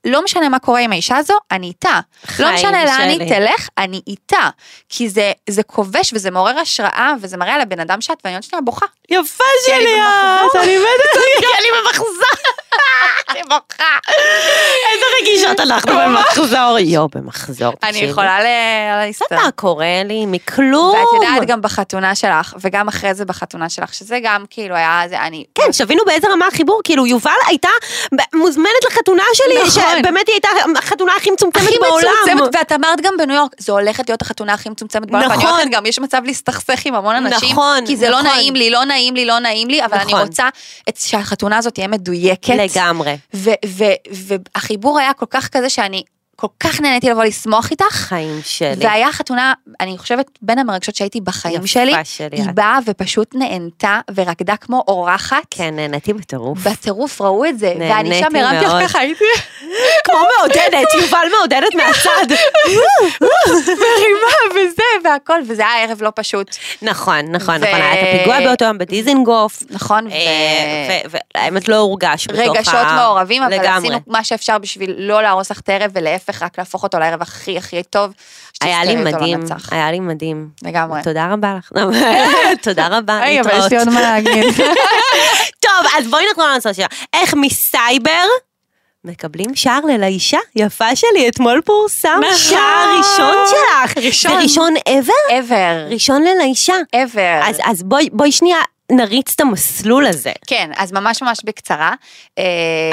לא 0.05 0.23
משנה 0.23 0.49
מה 0.49 0.59
קורה 0.59 0.79
עם 0.79 0.91
האישה 0.91 1.17
הזו, 1.17 1.33
אני 1.51 1.67
איתה. 1.67 1.99
לא 2.39 2.53
משנה 2.53 2.85
לאן. 2.85 3.01
היא 3.09 3.29
תלך, 3.29 3.67
אני 3.77 4.01
איתה. 4.07 4.49
כי 4.89 5.09
זה, 5.09 5.31
זה 5.49 5.63
כובש 5.63 6.11
וזה 6.13 6.31
מעורר 6.31 6.59
השראה, 6.59 7.13
וזה 7.21 7.37
מראה 7.37 7.53
על 7.55 7.61
הבן 7.61 7.79
אדם 7.79 8.01
שאת, 8.01 8.17
ואני 8.23 8.35
עוד 8.35 8.43
שנייה 8.43 8.61
בוכה. 8.61 8.85
יפה 9.09 9.43
שלי. 9.65 9.75
את, 10.01 10.55
אני 10.55 10.77
מתה, 10.77 11.19
כי 11.39 11.45
אני 11.59 11.67
במחזור. 11.83 12.07
אני 13.29 13.41
בוכה. 13.43 13.83
איזה 14.93 15.05
רגישות 15.21 15.59
אנחנו 15.59 15.91
במחזור. 15.95 16.77
יואו, 16.79 17.07
במחזור. 17.15 17.73
אני. 17.83 17.97
יכולה 17.97 18.39
ל- 18.39 18.45
את 18.45 19.07
להסתר. 19.07 19.25
יודעת 19.31 19.45
מה 19.45 19.51
קורה 19.51 19.85
לי? 20.05 20.25
מכלום. 20.25 20.95
ואת 20.95 21.07
יודעת 21.13 21.47
גם 21.47 21.61
בחתונה 21.61 22.15
שלך, 22.15 22.53
וגם 22.61 22.87
אחרי 22.87 23.13
זה 23.13 23.25
בחתונה 23.25 23.69
שלך, 23.69 23.93
שזה 23.93 24.19
גם 24.23 24.45
כאילו 24.49 24.75
היה, 24.75 25.01
זה 25.09 25.21
אני... 25.21 25.43
כן, 25.55 25.73
שתבינו 25.73 26.03
באיזה 26.05 26.27
רמה 26.31 26.47
החיבור, 26.47 26.81
כאילו 26.83 27.07
יובל 27.07 27.31
הייתה 27.47 27.69
מוזמנת 28.35 28.67
לחתונה 28.91 29.23
שלי, 29.33 29.55
נכון. 29.67 29.67
שבאמת 29.99 30.27
היא 30.27 30.33
הייתה 30.33 30.47
החתונה 30.79 31.11
הכי 31.17 31.31
מצומצמת 31.31 31.63
הכי 31.63 31.75
בעולם. 31.81 32.11
מצומצמת, 32.25 32.55
ואת 32.55 32.71
אמרת 32.71 33.01
גם 33.01 33.13
בניו 33.17 33.35
יורק, 33.35 33.51
זו 33.59 33.73
הולכת 33.73 34.09
להיות 34.09 34.21
החתונה 34.21 34.53
הכי 34.53 34.69
מצומצמת 34.69 35.11
בעולם, 35.11 35.29
ואני 35.29 35.37
נכון. 35.43 35.49
אומרת 35.51 35.67
גם, 35.71 35.85
יש 35.85 35.99
מצב 35.99 36.21
להסתכסך 36.25 36.85
עם 36.85 36.95
המון 36.95 37.15
אנשים, 37.15 37.49
נכון, 37.51 37.85
כי 37.85 37.97
זה 37.97 38.09
לא 38.09 38.21
נכון. 38.21 38.31
נעים 38.37 38.55
לי, 38.55 38.69
לא 38.69 38.83
נעים 38.85 39.15
לי, 39.15 39.25
לא 39.25 39.39
נעים 39.39 39.67
לי, 39.67 39.85
אבל 39.85 39.97
אני 39.97 40.05
נכון. 40.13 40.27
רוצה 40.27 40.49
את- 40.89 40.97
שהחתונה 40.97 41.57
הזאת 41.57 41.73
תהיה 41.73 41.87
מדויקת. 41.87 42.55
לגמרי. 42.55 43.17
והחיבור 44.53 44.99
היה 44.99 45.13
כל 45.13 45.25
כך 45.29 45.47
כזה 45.47 45.69
שאני 45.69 46.03
כל 46.39 46.47
כך 46.59 46.81
נהניתי 46.81 47.09
לבוא 47.09 47.23
לשמוח 47.23 47.71
איתך. 47.71 47.85
חיים 47.91 48.39
שלי. 48.45 48.85
והיה 48.85 49.11
חתונה, 49.11 49.53
אני 49.79 49.97
חושבת, 49.97 50.25
בין 50.41 50.59
המרגשות 50.59 50.95
שהייתי 50.95 51.21
בחיים 51.21 51.55
יפה 51.55 51.67
שלי, 51.67 51.93
שלי 52.03 52.37
היא. 52.37 52.51
באה 52.53 52.79
ופשוט 52.85 53.35
נהנתה 53.35 53.99
ורקדה 54.15 54.57
כמו 54.57 54.83
אורחת. 54.87 55.43
כן, 55.51 55.75
נהניתי 55.75 56.13
בטירוף. 56.13 56.59
בטירוף 56.59 57.21
ראו 57.21 57.45
את 57.45 57.59
זה, 57.59 57.73
ואני 57.79 57.89
נהניתי 57.89 58.19
שם 58.19 58.35
הרמתי. 58.35 58.65
לך 58.65 58.89
ככה, 58.89 58.99
הייתי 58.99 59.23
כמו 60.05 60.19
מעודדת, 60.37 60.87
יובל 61.01 61.27
מעודדת 61.37 61.75
מהצד. 61.75 62.33
מרימה 63.65 64.37
וזה 64.55 64.83
והכל, 65.03 65.39
וזה 65.47 65.67
היה 65.67 65.83
ערב 65.83 66.01
לא 66.01 66.11
פשוט. 66.15 66.55
נכון, 66.81 67.19
נכון, 67.19 67.55
נכון, 67.55 67.63
היה 67.63 67.93
את 67.93 68.07
הפיגוע 68.15 68.39
באותו 68.39 68.65
יום 68.65 68.77
בדיזינגוף. 68.77 69.63
נכון, 69.69 70.07
ו... 70.07 70.11
אה, 70.11 71.01
והאמת 71.35 71.67
לא 71.67 71.75
הורגש 71.75 72.27
בתוך 72.27 72.39
ה... 72.39 72.59
רגשות 72.59 72.87
מעורבים, 72.95 73.43
אבל. 73.43 73.67
עשינו 73.67 73.97
מה 74.07 74.23
שאפשר 74.23 74.57
בשביל 74.57 74.95
לא 74.97 75.21
להרוס 75.21 75.51
לך 75.51 75.59
את 75.59 75.69
הערב, 75.69 75.91
ולהפך, 75.93 76.26
רק 76.41 76.57
להפוך 76.57 76.83
אותו 76.83 76.99
לערב 76.99 77.21
הכי 77.21 77.57
הכי 77.57 77.83
טוב. 77.83 78.13
היה 78.61 78.83
לי 78.83 78.95
מדהים. 78.95 79.39
היה 79.71 79.91
לי 79.91 79.99
מדהים. 79.99 80.49
לגמרי. 80.63 81.03
תודה 81.03 81.27
רבה 81.31 81.55
לך. 81.57 81.71
תודה 82.63 82.87
רבה, 82.91 83.19
רגע, 83.23 83.41
אבל 83.41 83.49
יש 83.49 83.55
להתראות. 83.55 83.71
לי 83.71 83.77
עוד 83.77 83.89
מה 83.89 84.01
להגיד. 84.01 84.43
טוב, 85.65 85.91
אז 85.97 86.07
בואי 86.07 86.23
נחזור 86.31 86.47
לנושא 86.47 86.73
שלה. 86.73 86.85
איך 87.13 87.33
מסייבר 87.33 88.25
מקבלים 89.03 89.55
שער 89.55 89.79
ללאישה? 89.79 90.37
יפה 90.55 90.95
שלי, 90.95 91.29
אתמול 91.29 91.61
פורסם 91.65 92.19
נכון. 92.21 92.35
שער 92.37 92.97
ראשון 92.97 93.35
שלך. 93.47 93.97
ראשון. 94.05 94.31
זה 94.31 94.37
ראשון 94.37 94.73
ever? 94.89 95.31
ever, 95.31 95.91
ראשון 95.93 96.23
ללאישה. 96.23 96.75
ever. 96.95 97.49
אז, 97.49 97.57
אז 97.63 97.83
בואי, 97.83 98.09
בואי 98.11 98.31
שנייה 98.31 98.57
נריץ 98.91 99.31
את 99.35 99.41
המסלול 99.41 100.07
הזה. 100.07 100.31
כן, 100.47 100.71
אז 100.77 100.91
ממש 100.91 101.21
ממש 101.21 101.39
בקצרה. 101.45 101.93
אה, 102.37 102.43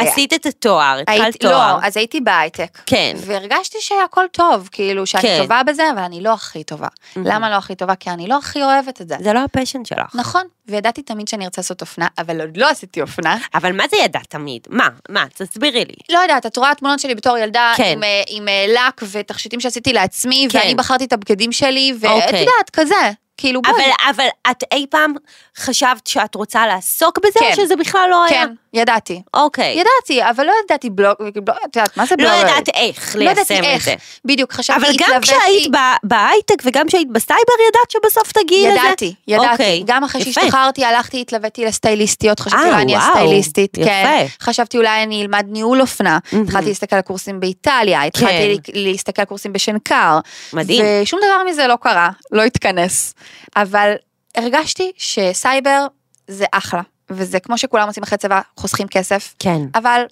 עשית 0.01 0.33
את 0.33 0.47
התואר, 0.47 0.99
התחלת 1.03 1.21
הייתי- 1.21 1.39
תואר. 1.39 1.77
לא, 1.81 1.87
אז 1.87 1.97
הייתי 1.97 2.21
בהייטק. 2.21 2.79
כן. 2.87 3.17
והרגשתי 3.17 3.79
שהכל 3.81 4.25
טוב, 4.33 4.69
כאילו 4.73 5.07
שאני 5.07 5.23
כן. 5.23 5.39
טובה 5.43 5.63
בזה, 5.67 5.83
אבל 5.95 6.03
אני 6.03 6.21
לא 6.23 6.33
הכי 6.33 6.65
טובה. 6.65 6.89
למה 7.17 7.51
לא 7.51 7.55
הכי 7.55 7.75
טובה? 7.75 7.95
כי 7.95 8.11
אני 8.11 8.27
לא 8.27 8.39
הכי 8.39 8.63
אוהבת 8.63 9.01
את 9.01 9.09
זה. 9.09 9.17
זה 9.21 9.33
לא 9.33 9.41
הפשן 9.45 9.85
שלך. 9.85 10.15
נכון, 10.15 10.43
וידעתי 10.69 11.03
תמיד 11.03 11.29
שאני 11.29 11.45
ארצה 11.45 11.61
לעשות 11.61 11.81
אופנה, 11.81 12.07
אבל 12.19 12.41
עוד 12.41 12.57
לא 12.57 12.69
עשיתי 12.71 13.01
אופנה. 13.01 13.37
אבל 13.55 13.73
מה 13.73 13.85
זה 13.91 13.97
ידעת 13.97 14.27
תמיד? 14.31 14.63
מה? 14.71 14.89
מה? 15.09 15.25
תסבירי 15.35 15.85
לי. 15.85 15.95
לא 16.13 16.19
יודעת, 16.19 16.47
את 16.47 16.57
רואה 16.57 16.75
תמונות 16.75 17.01
שלי 17.01 17.15
בתור 17.15 17.39
ילדה 17.39 17.73
כן. 17.77 17.93
עם, 17.97 18.03
אה, 18.03 18.23
עם 18.29 18.49
אה, 18.49 18.67
לק 18.69 19.01
ותכשיטים 19.11 19.61
שעשיתי 19.61 19.93
לעצמי, 19.93 20.47
כן. 20.51 20.59
ואני 20.59 20.75
בחרתי 20.75 21.05
את 21.05 21.13
הבגדים 21.13 21.53
שלי, 21.53 21.93
ואת 22.01 22.11
אוקיי. 22.11 22.41
יודעת, 22.41 22.71
כזה, 22.73 22.95
כאילו 23.37 23.63
בואי. 23.63 23.75
אבל, 23.85 23.91
אבל 24.11 24.27
את 24.51 24.65
אי 24.73 24.87
פעם 24.91 25.15
חשבת 25.59 26.07
שאת 26.07 26.35
רוצה 26.35 26.67
לעסוק 26.67 27.19
בזה, 27.19 27.39
כן. 27.41 27.51
או 27.51 27.57
שזה 27.57 27.77
בכלל 27.77 28.09
לא 28.11 28.25
היה? 28.25 28.47
כן, 28.47 28.53
ידעתי. 28.75 29.23
אוקיי. 29.35 29.73
ידעתי, 29.81 30.31
אבל 30.31 30.45
לא 30.47 30.53
ידעתי 30.65 30.91
בלוג, 30.91 31.15
בלוג- 31.21 31.51
את 31.65 31.77
יודעת, 31.77 31.97
מה 31.97 32.07
זה 32.07 32.15
לא 32.19 32.29
בלוג? 32.31 32.41
ידעת 32.43 32.69
איך 32.75 33.17
לא 33.17 33.23
ידעתי 33.31 33.53
ליישם 33.55 33.65
את 33.65 33.69
איך. 33.69 33.85
זה. 33.85 33.95
בדיוק, 34.25 34.53
חשבתי, 34.53 34.81
אבל 34.87 34.95
גם 34.99 35.21
כשהיית 35.21 35.69
בהייטק 36.03 36.63
וגם 36.65 36.87
כשהיית 36.87 37.09
בסייבר, 37.13 37.53
ידעת 37.69 37.91
שבסוף 37.91 38.33
תגיעי 38.33 38.69
לזה? 38.69 38.79
ידעתי, 38.87 39.15
ידעתי. 39.29 39.51
אוקיי, 39.53 39.83
גם 39.87 40.05
אחרי. 40.05 40.25
שהשתחררתי, 40.25 40.85
הלכתי, 40.85 41.21
התלוויתי 41.21 41.65
לסטייליסטיות, 41.65 42.41
חשבתי 42.41 42.63
אה, 42.63 42.69
אולי 42.69 42.83
אני 42.83 42.97
וואו, 42.97 43.09
הסטייליסטית. 43.11 43.75
כן. 43.85 44.27
חשבתי 44.41 44.77
אולי 44.79 45.03
אני 45.03 45.23
אלמד 45.23 45.45
ניהול 45.49 45.81
אופנה. 45.81 46.19
התחלתי 46.43 46.67
להסתכל 46.69 46.97
על 46.97 47.03
קורסים 47.03 47.41
באיטליה, 47.41 48.03
התחלתי 48.03 48.57
להסתכל 48.75 49.23
על 49.23 49.27
קורסים 49.27 49.53
בשנקר. 49.53 50.19
מדהים. 50.53 50.85
ושום 51.03 51.21
דבר 51.27 51.51
מזה 51.51 51.67
לא 51.67 51.77
קרה, 51.81 52.11
לא 52.33 52.43
התכנס. 52.43 53.15
אבל 53.57 53.95
הרגשתי 54.37 54.93
שסייבר 54.97 55.87
זה 56.29 56.45
אחלה, 56.53 56.83
וזה 57.11 57.41
כמו 57.41 57.59
שכולם 57.59 57.87
עושים 57.89 58.03
אחרי 58.03 58.19
צבא, 58.19 58.41
חוסכים 58.57 58.89
כסף, 58.89 59.35
כן, 59.39 59.59
אבל 59.75 60.03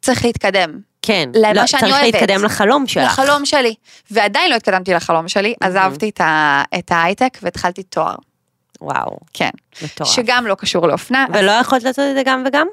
צריך 0.00 0.24
להתקדם. 0.24 0.78
כן. 1.02 1.30
למה 1.34 1.52
לא, 1.52 1.66
שאני 1.66 1.80
צריך 1.80 1.94
אוהבת. 1.94 2.14
להתקדם 2.14 2.44
לחלום 2.44 2.86
שלך. 2.86 3.04
לחלום 3.04 3.46
שלי. 3.46 3.74
ועדיין 4.10 4.50
לא 4.50 4.56
התקדמתי 4.56 4.94
לחלום 4.94 5.28
שלי, 5.28 5.54
עזבתי 5.60 6.08
את 6.08 6.20
את 6.78 6.92
ההייטק 6.92 7.38
והתחלתי 7.42 7.82
תואר. 7.82 8.14
וואו, 8.80 9.16
כן. 9.34 9.50
מטורף. 9.82 10.10
שגם 10.10 10.46
לא 10.46 10.54
קשור 10.54 10.88
לאופנה. 10.88 11.26
ולא 11.32 11.52
יכולת 11.52 11.82
לעשות 11.82 12.04
את 12.10 12.14
זה 12.14 12.22
גם 12.24 12.44
וגם? 12.46 12.66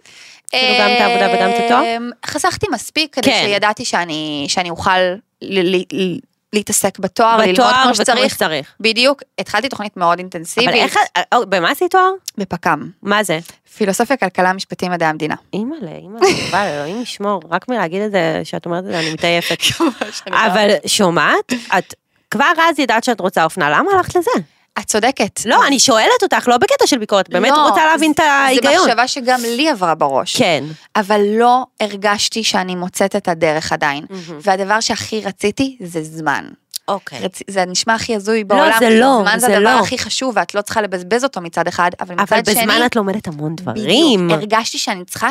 כאילו 0.49 0.79
גם 0.79 0.89
את 0.95 1.01
העבודה 1.01 1.37
וגם 1.37 1.49
את 1.49 1.55
התואר? 1.65 1.83
אמ, 1.97 2.09
חסכתי 2.25 2.65
מספיק 2.71 3.13
כדי 3.15 3.29
כן. 3.31 3.43
שידעתי 3.45 3.85
שאני, 3.85 4.45
שאני 4.49 4.69
אוכל 4.69 4.99
ל- 5.41 5.75
ל- 5.75 5.83
ל- 5.93 6.19
להתעסק 6.53 6.99
בתואר, 6.99 7.37
ללמוד 7.37 7.53
בתואר 7.53 7.71
כמו 7.73 7.81
וכמו 7.91 7.95
שצריך. 7.95 8.33
שצריך. 8.35 8.73
בדיוק, 8.79 9.23
התחלתי 9.39 9.69
תוכנית 9.69 9.97
מאוד 9.97 10.07
אבל 10.13 10.19
אינטנסיבית. 10.19 10.69
איך, 10.69 10.97
את- 11.17 11.23
אה, 11.33 11.45
במה 11.45 11.69
עשית 11.71 11.91
תואר? 11.91 12.09
בפק"ם. 12.37 12.89
מה 13.03 13.23
זה? 13.23 13.39
פילוסופיה, 13.77 14.17
כלכלה, 14.17 14.53
משפטים, 14.53 14.91
מדעי 14.91 15.09
המדינה. 15.09 15.35
אימא'לה, 15.53 15.91
אימא'לה, 15.91 16.29
יובל, 16.29 16.57
אלוהים 16.67 17.01
ישמור, 17.01 17.41
רק 17.51 17.69
מלהגיד 17.69 18.01
את 18.01 18.11
זה, 18.11 18.41
שאת 18.43 18.65
אומרת 18.65 18.83
את 18.83 18.89
זה, 18.89 18.99
אני 18.99 19.13
מתעייפת. 19.13 19.57
אבל 20.47 20.69
שומעת, 20.85 21.53
את 21.77 21.93
כבר 22.31 22.45
אז 22.69 22.79
ידעת 22.79 23.03
שאת 23.03 23.19
רוצה 23.19 23.43
אופנה, 23.43 23.69
למה 23.69 23.91
הלכת 23.91 24.15
לזה? 24.15 24.31
את 24.79 24.85
צודקת. 24.85 25.39
לא, 25.45 25.67
אני 25.67 25.79
שואלת 25.79 26.23
אותך, 26.23 26.47
לא 26.47 26.57
בקטע 26.57 26.87
של 26.87 26.97
ביקורת, 26.97 27.29
באמת 27.29 27.51
לא, 27.51 27.67
רוצה 27.69 27.85
להבין 27.85 28.11
את 28.11 28.17
זה 28.17 28.31
ההיגיון. 28.31 28.87
מחשבה 28.87 29.07
שגם 29.07 29.39
לי 29.41 29.69
עברה 29.69 29.95
בראש. 29.95 30.37
כן. 30.37 30.63
אבל 30.95 31.21
לא 31.39 31.63
הרגשתי 31.79 32.43
שאני 32.43 32.75
מוצאת 32.75 33.15
את 33.15 33.27
הדרך 33.27 33.71
עדיין. 33.71 34.05
מהמם. 34.09 34.39
והדבר 34.41 34.79
שהכי 34.79 35.21
רציתי 35.21 35.77
זה 35.83 36.03
זמן. 36.03 36.45
אוקיי. 36.87 37.19
רצ... 37.19 37.39
זה 37.49 37.65
נשמע 37.65 37.93
הכי 37.95 38.15
הזוי 38.15 38.43
בעולם, 38.43 38.71
זה 38.79 38.87
כי 38.89 38.99
לא, 38.99 39.19
זמן 39.21 39.39
זה 39.39 39.47
זה 39.47 39.57
הדבר 39.57 39.75
לא. 39.75 39.79
הכי 39.79 39.97
חשוב 39.97 40.33
ואת 40.37 40.55
לא 40.55 40.61
צריכה 40.61 40.81
לבזבז 40.81 41.23
אותו 41.23 41.41
מצד 41.41 41.67
אחד, 41.67 41.91
אבל 42.01 42.15
מצד 42.15 42.35
אבל 42.35 42.53
שני, 42.53 42.61
בזמן 42.61 42.85
את 42.85 42.95
לומדת 42.95 43.27
המון 43.27 43.55
דברים. 43.55 44.27
בדיוק, 44.27 44.31
הרגשתי 44.39 44.77
שאני 44.77 45.05
צריכה 45.05 45.29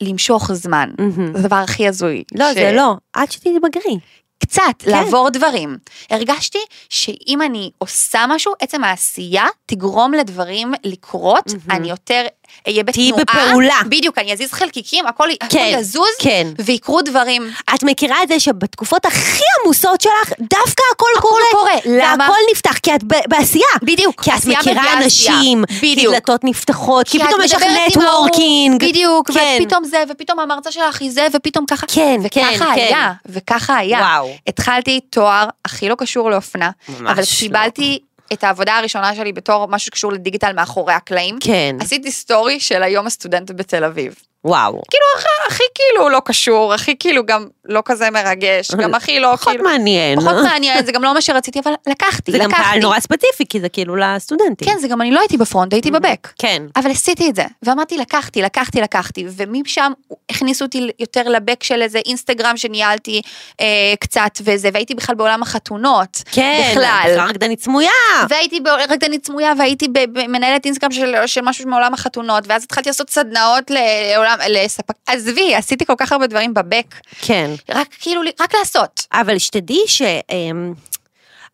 למשוך 0.00 0.52
זמן. 0.52 0.90
מהמם. 0.98 1.32
זה 1.32 1.38
הדבר 1.38 1.56
הכי 1.56 1.88
הזוי. 1.88 2.22
לא, 2.34 2.52
ש- 2.52 2.54
זה 2.54 2.72
לא, 2.72 2.94
עד 3.12 3.32
שתתבגרי. 3.32 3.98
קצת, 4.38 4.62
כן. 4.78 4.90
לעבור 4.90 5.30
דברים. 5.30 5.78
הרגשתי 6.10 6.58
שאם 6.88 7.42
אני 7.42 7.70
עושה 7.78 8.24
משהו, 8.28 8.52
עצם 8.60 8.84
העשייה 8.84 9.46
תגרום 9.66 10.12
לדברים 10.12 10.72
לקרות, 10.84 11.46
מהמם. 11.46 11.70
אני 11.70 11.90
יותר 11.90 12.26
אהיה 12.68 12.82
תהיי 12.84 13.12
בתנועה. 13.12 13.46
בפעולה. 13.48 13.80
בדיוק, 13.86 14.18
אני 14.18 14.32
אזיז 14.32 14.52
חלקיקים, 14.52 15.06
הכל, 15.06 15.28
הכל 15.40 15.46
כן, 15.58 15.74
יזוז, 15.78 16.08
כן. 16.18 16.46
ויקרו 16.64 17.02
דברים. 17.02 17.50
את 17.74 17.82
מכירה 17.82 18.22
את 18.22 18.28
זה 18.28 18.40
שבתקופות 18.40 19.06
הכי 19.06 19.42
עמוסות 19.64 20.00
שלך, 20.00 20.32
דווקא 20.40 20.82
הכל 20.94 21.06
הכל 21.18 21.28
קורה. 21.28 21.40
קורה. 21.52 21.72
למה? 21.98 22.24
והכל 22.24 22.38
נפתח, 22.52 22.78
כי 22.78 22.94
את 22.94 23.04
ב- 23.04 23.14
בעשייה. 23.28 23.64
בדיוק, 23.82 24.22
כי 24.22 24.30
את 24.30 24.44
מכירה. 24.46 24.92
אנשים, 24.98 25.64
כי 25.80 25.94
בדיוק. 25.94 26.14
דלתות 26.14 26.40
נפתחות, 26.44 27.08
כי 27.08 27.18
את 27.18 27.22
פתאום 27.26 27.40
יש 27.44 27.54
לך 27.54 27.62
נטוורקינג. 27.88 28.84
בדיוק, 28.84 29.30
כן. 29.30 29.58
ופתאום 29.62 29.84
זה, 29.84 30.04
ופתאום 30.10 30.38
המרצה 30.40 30.72
שלך 30.72 31.00
היא 31.00 31.10
זה, 31.10 31.26
ופתאום 31.32 31.66
ככה. 31.66 31.86
כן, 31.86 32.20
כן, 32.30 32.46
וככה 32.54 32.64
כן. 32.74 32.80
היה, 32.80 33.12
וככה 33.26 33.76
היה. 33.76 33.98
וואו. 33.98 34.30
התחלתי 34.46 35.00
תואר 35.10 35.48
הכי 35.64 35.88
לא 35.88 35.94
קשור 35.98 36.30
לאופנה, 36.30 36.70
אבל 37.00 37.20
לא. 37.20 37.24
קיבלתי 37.38 37.98
את 38.32 38.44
העבודה 38.44 38.78
הראשונה 38.78 39.14
שלי 39.14 39.32
בתור 39.32 39.66
משהו 39.68 39.86
שקשור 39.86 40.12
לדיגיטל 40.12 40.52
מאחורי 40.52 40.92
הקלעים. 40.92 41.36
כן, 41.40 41.76
עשיתי 41.80 42.12
סטורי 42.12 42.60
של 42.60 42.82
היום 42.82 43.06
הסטודנט 43.06 43.50
בתל 43.50 43.84
אביב. 43.84 44.14
וואו. 44.44 44.82
כאילו, 44.90 45.04
הכי, 45.16 45.28
הכי 45.48 45.62
כאילו 45.74 46.08
לא 46.08 46.20
קשור, 46.24 46.74
הכי 46.74 46.98
כאילו 46.98 47.26
גם 47.26 47.46
לא 47.64 47.82
כזה 47.84 48.10
מרגש, 48.10 48.70
גם 48.70 48.94
הכי 48.94 49.20
לא 49.20 49.36
פחות 49.36 49.52
כאילו... 49.52 49.64
מעניין. 49.64 50.20
פחות 50.20 50.34
מעניין, 50.44 50.86
זה 50.86 50.92
גם 50.92 51.04
לא 51.04 51.14
מה 51.14 51.20
שרציתי, 51.20 51.60
אבל 51.60 51.72
לקחתי, 51.86 52.32
זה 52.32 52.38
גם 52.38 52.50
לקחתי. 52.50 52.64
קהל 52.64 52.80
נורא 52.80 53.00
ספציפי, 53.00 53.46
כי 53.48 53.60
זה 53.60 53.68
כאילו 53.68 53.96
לסטודנטים. 53.96 54.68
כן, 54.68 54.78
זה 54.78 54.88
גם 54.88 55.00
אני 55.00 55.10
לא 55.10 55.20
הייתי 55.20 55.36
ב 55.36 55.41
front, 55.41 55.72
הייתי 55.72 55.90
ב 55.90 55.96
back. 55.96 56.28
כן. 56.38 56.62
אבל 56.76 56.90
עשיתי 56.90 57.30
את 57.30 57.34
זה, 57.34 57.44
ואמרתי 57.62 57.98
לקחתי, 57.98 58.42
לקחתי, 58.42 58.80
לקחתי, 58.80 59.26
ומשם 59.36 59.92
הכניסו 60.30 60.64
אותי 60.64 60.90
יותר 60.98 61.28
ל 61.28 61.35
back 61.35 61.62
של 61.62 61.82
איזה 61.82 61.98
אינסטגרם 62.06 62.56
שניהלתי 62.56 63.22
אה, 63.60 63.66
קצת 64.00 64.30
וזה, 64.40 64.68
והייתי 64.72 64.94
בכלל 64.94 65.14
בעולם 65.14 65.42
החתונות, 65.42 66.22
כן. 66.32 66.70
בכלל. 66.70 67.16
רקדנית 67.28 67.60
סמויה. 67.60 67.90
והייתי 68.28 68.60
רקדנית 68.88 69.26
סמויה 69.26 69.52
והייתי 69.58 69.88
במנהלת 69.88 70.64
אינסטגרם 70.64 70.92
של, 70.92 71.14
של 71.26 71.40
משהו 71.44 71.68
מעולם 71.68 71.94
החתונות, 71.94 72.44
ואז 72.46 72.64
התחלתי 72.64 72.88
לעשות 72.88 73.10
סדנאות 73.10 73.70
לעולם, 73.70 74.27
לספק, 74.48 74.94
עזבי, 75.06 75.54
עשיתי 75.54 75.86
כל 75.86 75.94
כך 75.98 76.12
הרבה 76.12 76.26
דברים 76.26 76.54
בבק, 76.54 76.94
כן. 77.20 77.50
רק 77.70 77.88
כאילו, 78.00 78.20
רק 78.40 78.54
לעשות. 78.54 79.06
אבל 79.12 79.38
שתדעי 79.38 79.82
ש... 79.86 80.02
אמ, 80.32 80.74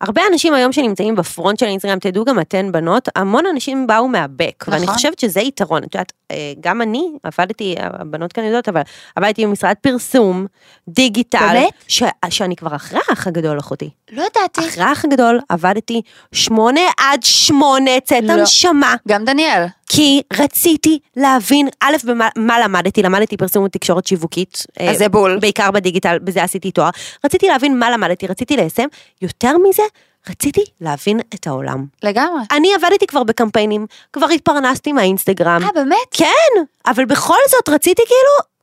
הרבה 0.01 0.21
אנשים 0.31 0.53
היום 0.53 0.71
שנמצאים 0.71 1.15
בפרונט 1.15 1.59
של 1.59 1.65
האינסטגרם, 1.65 1.99
תדעו 1.99 2.25
גם 2.25 2.39
אתן 2.39 2.71
בנות, 2.71 3.09
המון 3.15 3.45
אנשים 3.45 3.87
באו 3.87 4.07
מהבק, 4.07 4.65
ואני 4.67 4.83
נכון. 4.83 4.95
חושבת 4.95 5.19
שזה 5.19 5.41
יתרון. 5.41 5.83
את 5.83 5.95
יודעת, 5.95 6.13
אה, 6.31 6.53
גם 6.59 6.81
אני 6.81 7.11
עבדתי, 7.23 7.75
הבנות 7.79 8.33
כאן 8.33 8.43
יודעות, 8.43 8.69
אבל 8.69 8.81
עבדתי 9.15 9.45
במשרד 9.45 9.75
פרסום, 9.81 10.45
דיגיטל, 10.87 11.39
באמת? 11.53 11.73
ש, 11.87 12.03
שאני 12.29 12.55
כבר 12.55 12.75
אחרי 12.75 12.99
האח 13.09 13.27
הגדול 13.27 13.59
אחותי. 13.59 13.89
לא 14.11 14.23
ידעתי. 14.23 14.67
אחרי 14.67 14.83
האח 14.83 15.05
הגדול 15.05 15.39
עבדתי 15.49 16.01
שמונה 16.31 16.81
עד 16.97 17.23
שמונה 17.23 17.91
צאת 18.03 18.23
לא. 18.23 18.33
הנשמה. 18.33 18.95
גם 19.07 19.25
דניאל. 19.25 19.65
כי 19.89 20.21
רציתי 20.33 20.99
להבין, 21.15 21.67
א', 21.81 21.95
במה 22.05 22.29
מה 22.35 22.59
למדתי, 22.59 23.01
למדתי 23.01 23.37
פרסום 23.37 23.63
ותקשורת 23.63 24.07
שיווקית. 24.07 24.65
אז 24.79 24.87
אה, 24.87 24.97
זה 24.97 25.09
בול. 25.09 25.39
בעיקר 25.39 25.71
בדיגיטל, 25.71 26.19
בזה 26.19 26.43
עשיתי 26.43 26.71
תואר. 26.71 26.89
רציתי 27.25 27.47
להבין 27.47 27.79
מה 27.79 27.91
למדתי, 27.91 28.27
רציתי 28.27 28.55
ליישם. 28.55 28.87
יותר 29.21 29.57
מזה, 29.57 29.83
רציתי 30.29 30.63
להבין 30.81 31.19
את 31.33 31.47
העולם. 31.47 31.85
לגמרי. 32.03 32.41
אני 32.51 32.73
עבדתי 32.73 33.07
כבר 33.07 33.23
בקמפיינים, 33.23 33.85
כבר 34.13 34.27
התפרנסתי 34.29 34.93
מהאינסטגרם. 34.93 35.61
אה, 35.63 35.69
באמת? 35.75 35.97
כן, 36.11 36.63
אבל 36.87 37.05
בכל 37.05 37.37
זאת 37.49 37.69
רציתי 37.69 38.01
כאילו, 38.05 38.54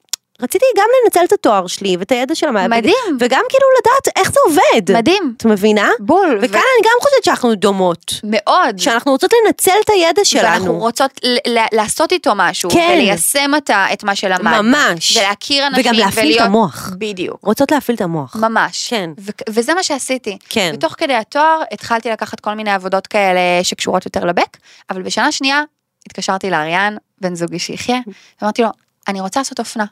רציתי 0.42 0.64
גם 0.76 0.84
לנצל 1.04 1.20
את 1.24 1.32
התואר 1.32 1.66
שלי 1.66 1.96
ואת 1.96 2.12
הידע 2.12 2.34
של 2.34 2.48
המעבד. 2.48 2.76
מדהים. 2.78 3.16
וגם 3.20 3.42
כאילו 3.48 3.64
לדעת 3.80 4.16
איך 4.18 4.32
זה 4.32 4.40
עובד. 4.46 4.96
מדהים. 4.96 5.34
את 5.36 5.44
מבינה? 5.44 5.90
בול. 6.00 6.38
וכאן 6.42 6.54
אני 6.78 6.88
גם 6.88 6.96
חושבת 7.02 7.24
שאנחנו 7.24 7.54
דומות. 7.54 8.12
מאוד. 8.24 8.78
שאנחנו 8.78 9.12
רוצות 9.12 9.30
לנצל 9.46 9.70
את 9.84 9.90
הידע 9.90 10.24
שלנו. 10.24 10.44
ואנחנו 10.48 10.78
רוצות 10.78 11.10
ל- 11.24 11.58
ל- 11.58 11.66
לעשות 11.72 12.12
איתו 12.12 12.32
משהו, 12.36 12.70
כן. 12.70 12.88
וליישם 12.92 13.50
את, 13.56 13.70
ה- 13.70 13.92
את 13.92 14.04
מה 14.04 14.14
שלמדנו. 14.16 14.62
ממש. 14.62 15.16
ולהכיר 15.16 15.66
אנשים. 15.66 15.84
וגם 15.84 15.94
להפעיל 15.94 16.24
ולהיות... 16.26 16.40
את 16.40 16.46
המוח. 16.46 16.90
בדיוק. 16.98 17.38
רוצות 17.42 17.72
להפעיל 17.72 17.96
את 17.96 18.00
המוח. 18.00 18.36
ממש. 18.36 18.88
כן. 18.90 19.10
ו- 19.20 19.30
וזה 19.48 19.74
מה 19.74 19.82
שעשיתי. 19.82 20.38
כן. 20.48 20.72
ותוך 20.74 20.94
כדי 20.98 21.14
התואר 21.14 21.60
התחלתי 21.72 22.10
לקחת 22.10 22.40
כל 22.40 22.54
מיני 22.54 22.72
עבודות 22.72 23.06
כאלה 23.06 23.40
שקשורות 23.62 24.04
יותר 24.04 24.24
לבק, 24.24 24.56
אבל 24.90 25.02
בשנה 25.02 25.32
שנייה 25.32 25.62
התקשרתי 26.06 26.50
לאריאן, 26.50 26.96
בן 27.20 27.34
זוגי 27.34 27.58
שיחיה, 27.58 27.98
ואמרתי 28.42 28.62
לו, 28.62 28.68
אני 29.08 29.20
רוצה 29.20 29.40
לעשות 29.40 29.58
אופנה. 29.58 29.84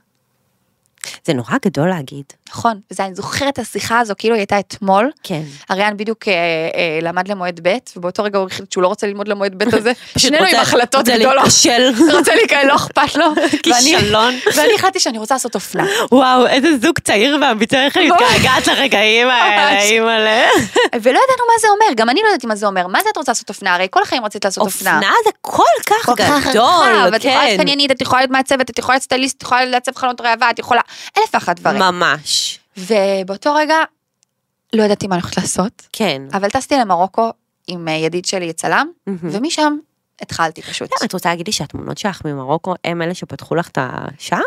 זה 1.24 1.34
נורא 1.34 1.54
גדול 1.64 1.88
להגיד. 1.88 2.24
נכון, 2.54 2.80
וזה, 2.90 3.04
אני 3.04 3.14
זוכרת 3.14 3.48
את 3.54 3.58
השיחה 3.58 3.98
הזו, 4.00 4.14
כאילו 4.18 4.34
היא 4.34 4.40
הייתה 4.40 4.58
אתמול. 4.58 5.10
כן. 5.22 5.42
אריאן 5.70 5.96
בדיוק 5.96 6.28
אה, 6.28 6.32
אה, 6.34 6.98
למד 7.02 7.28
למועד 7.28 7.60
ב', 7.62 7.76
ובאותו 7.96 8.22
רגע 8.24 8.38
הוא 8.38 8.46
החליט 8.46 8.72
שהוא 8.72 8.82
לא 8.82 8.88
רוצה 8.88 9.06
ללמוד 9.06 9.28
למועד 9.28 9.54
ב' 9.64 9.74
הזה. 9.76 9.92
שנינו 10.18 10.36
עם 10.36 10.44
רוצה- 10.44 10.60
החלטות 10.60 10.94
רוצה 10.94 11.16
גדולות. 11.16 11.34
להיכשל. 11.34 11.90
רוצה 12.18 12.34
להיכנס, 12.34 12.64
לא 12.64 12.74
אכפת 12.76 13.14
לו. 13.16 13.24
כישלון. 13.62 14.34
ואני 14.56 14.74
החלטתי 14.74 15.00
שאני 15.00 15.18
רוצה 15.18 15.34
לעשות 15.34 15.54
אופנה. 15.54 15.84
וואו, 16.12 16.46
איזה 16.46 16.68
זוג 16.82 16.98
צעיר 16.98 17.38
ואמיתי, 17.42 17.76
איך 17.76 17.96
אני 17.96 18.10
מתגעגעת 18.10 18.66
לרגעים 18.66 19.28
האלה, 19.28 19.70
ממש. 19.76 19.84
אימא'לה. 19.84 20.42
ולא 20.94 21.18
ידענו 21.18 21.44
מה 21.48 21.58
זה 21.60 21.68
אומר, 21.68 21.94
גם 21.96 22.10
אני 22.10 22.20
לא 22.24 22.28
ידעתי 22.28 22.46
מה 22.46 22.56
זה 22.56 22.66
אומר. 22.66 22.86
מה 22.86 22.98
זה 23.02 23.08
את 23.12 23.16
רוצה 23.16 23.32
לעשות 23.32 23.48
אופנה? 23.48 23.74
הרי 23.74 23.86
כל 23.90 24.02
החיים 24.02 24.24
רצית 24.24 24.44
לעשות 24.44 24.64
אופנה. 24.64 24.96
אופנה 24.96 25.12
זה 25.24 25.30
כל 25.40 25.62
כך 25.86 26.10
גדול, 26.50 27.18
כן. 27.20 27.38
את 27.92 28.00
יכולה 28.02 28.20
להיות 28.20 28.30
מעצבת, 28.30 28.70
את 28.70 28.78
יכולה 28.78 28.94
להיות 28.94 29.02
סטייליסט, 29.02 29.36
את 29.36 29.42
יכולה 29.42 29.64
לעצב 29.64 29.92
חלונות 29.96 30.20
ראווה, 30.20 30.50
את 30.50 30.58
יכולה 30.58 30.80
אלף 31.18 31.28
ואחת 31.34 31.60
דברים. 31.60 31.78
ממש. 31.82 32.39
ובאותו 32.76 33.54
רגע 33.54 33.76
לא 34.72 34.82
ידעתי 34.82 35.06
מה 35.06 35.14
אני 35.14 35.22
הולכת 35.22 35.36
לעשות, 35.36 35.82
כן. 35.92 36.22
אבל 36.32 36.50
טסתי 36.50 36.74
למרוקו 36.76 37.30
עם 37.66 37.88
אה, 37.88 37.92
ידיד 37.94 38.24
שלי 38.24 38.52
צלם, 38.52 38.88
ומשם 39.06 39.76
התחלתי 40.22 40.62
פשוט. 40.62 40.90
את 41.04 41.12
רוצה 41.12 41.28
להגיד 41.28 41.46
לי 41.46 41.52
שהתמונות 41.52 41.98
שלך 41.98 42.20
ממרוקו 42.24 42.74
הם 42.84 43.02
אלה 43.02 43.14
שפתחו 43.14 43.54
לך 43.54 43.68
את 43.68 43.78
השער? 43.80 44.40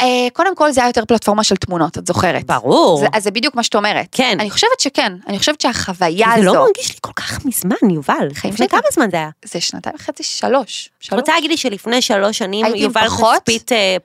אה, 0.00 0.06
קודם 0.32 0.56
כל 0.56 0.72
זה 0.72 0.80
היה 0.80 0.88
יותר 0.88 1.04
פלטפורמה 1.04 1.44
של 1.44 1.56
תמונות, 1.56 1.98
את 1.98 2.06
זוכרת. 2.06 2.44
ברור. 2.46 2.98
זה- 3.00 3.06
אז 3.12 3.22
זה 3.24 3.30
בדיוק 3.30 3.54
מה 3.54 3.62
שאת 3.62 3.74
אומרת. 3.74 4.06
כן. 4.12 4.36
אני 4.40 4.50
חושבת 4.50 4.80
שכן, 4.80 5.12
אני 5.28 5.38
חושבת 5.38 5.60
שהחוויה 5.60 6.26
זה 6.28 6.34
הזו, 6.34 6.54
לא 6.54 6.64
מרגיש 6.64 6.90
לי 6.92 6.96
כל 7.00 7.12
כך 7.16 7.44
מזמן, 7.44 7.76
יובל. 7.90 8.28
חיים 8.34 8.54
לפני 8.54 8.66
שלי. 8.66 8.68
כמה 8.68 8.88
זמן 8.92 9.10
זה 9.10 9.16
היה? 9.16 9.30
זה 9.44 9.60
שנתיים 9.60 9.96
וחצי, 9.96 10.22
שלוש. 10.22 10.90
את. 11.08 11.12
רוצה 11.12 11.32
להגיד 11.34 11.50
לי 11.50 11.56
שלפני 11.56 12.02
שלוש 12.02 12.38
שנים 12.38 12.66
יובל 12.74 13.06
פחות? 13.06 13.36
תצפית 13.38 13.72
אה, 13.72 13.96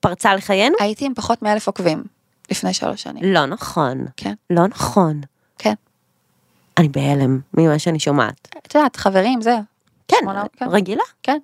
פרצה 0.00 0.34
לחיינו? 0.34 0.76
הייתי 0.80 1.04
עם 1.06 1.14
פחות 1.14 1.42
מאלף 1.42 1.66
עוקבים, 1.66 2.02
לפני 2.50 2.74
שלוש 2.74 3.02
שנים. 3.02 3.24
לא 3.24 3.46
נכון. 3.46 4.06
כן. 4.16 4.34
לא 4.50 4.66
נכון. 4.66 5.20
כן. 5.58 5.74
אני 6.78 6.88
בהלם 6.88 7.40
ממה 7.54 7.78
שאני 7.78 8.00
שומעת. 8.00 8.48
את 8.66 8.74
יודעת, 8.74 8.96
חברים, 8.96 9.40
זה. 9.40 9.56
כן, 10.08 10.16
שמונה, 10.20 10.44
כן. 10.56 10.66
רגילה. 10.68 11.02
כן. 11.22 11.38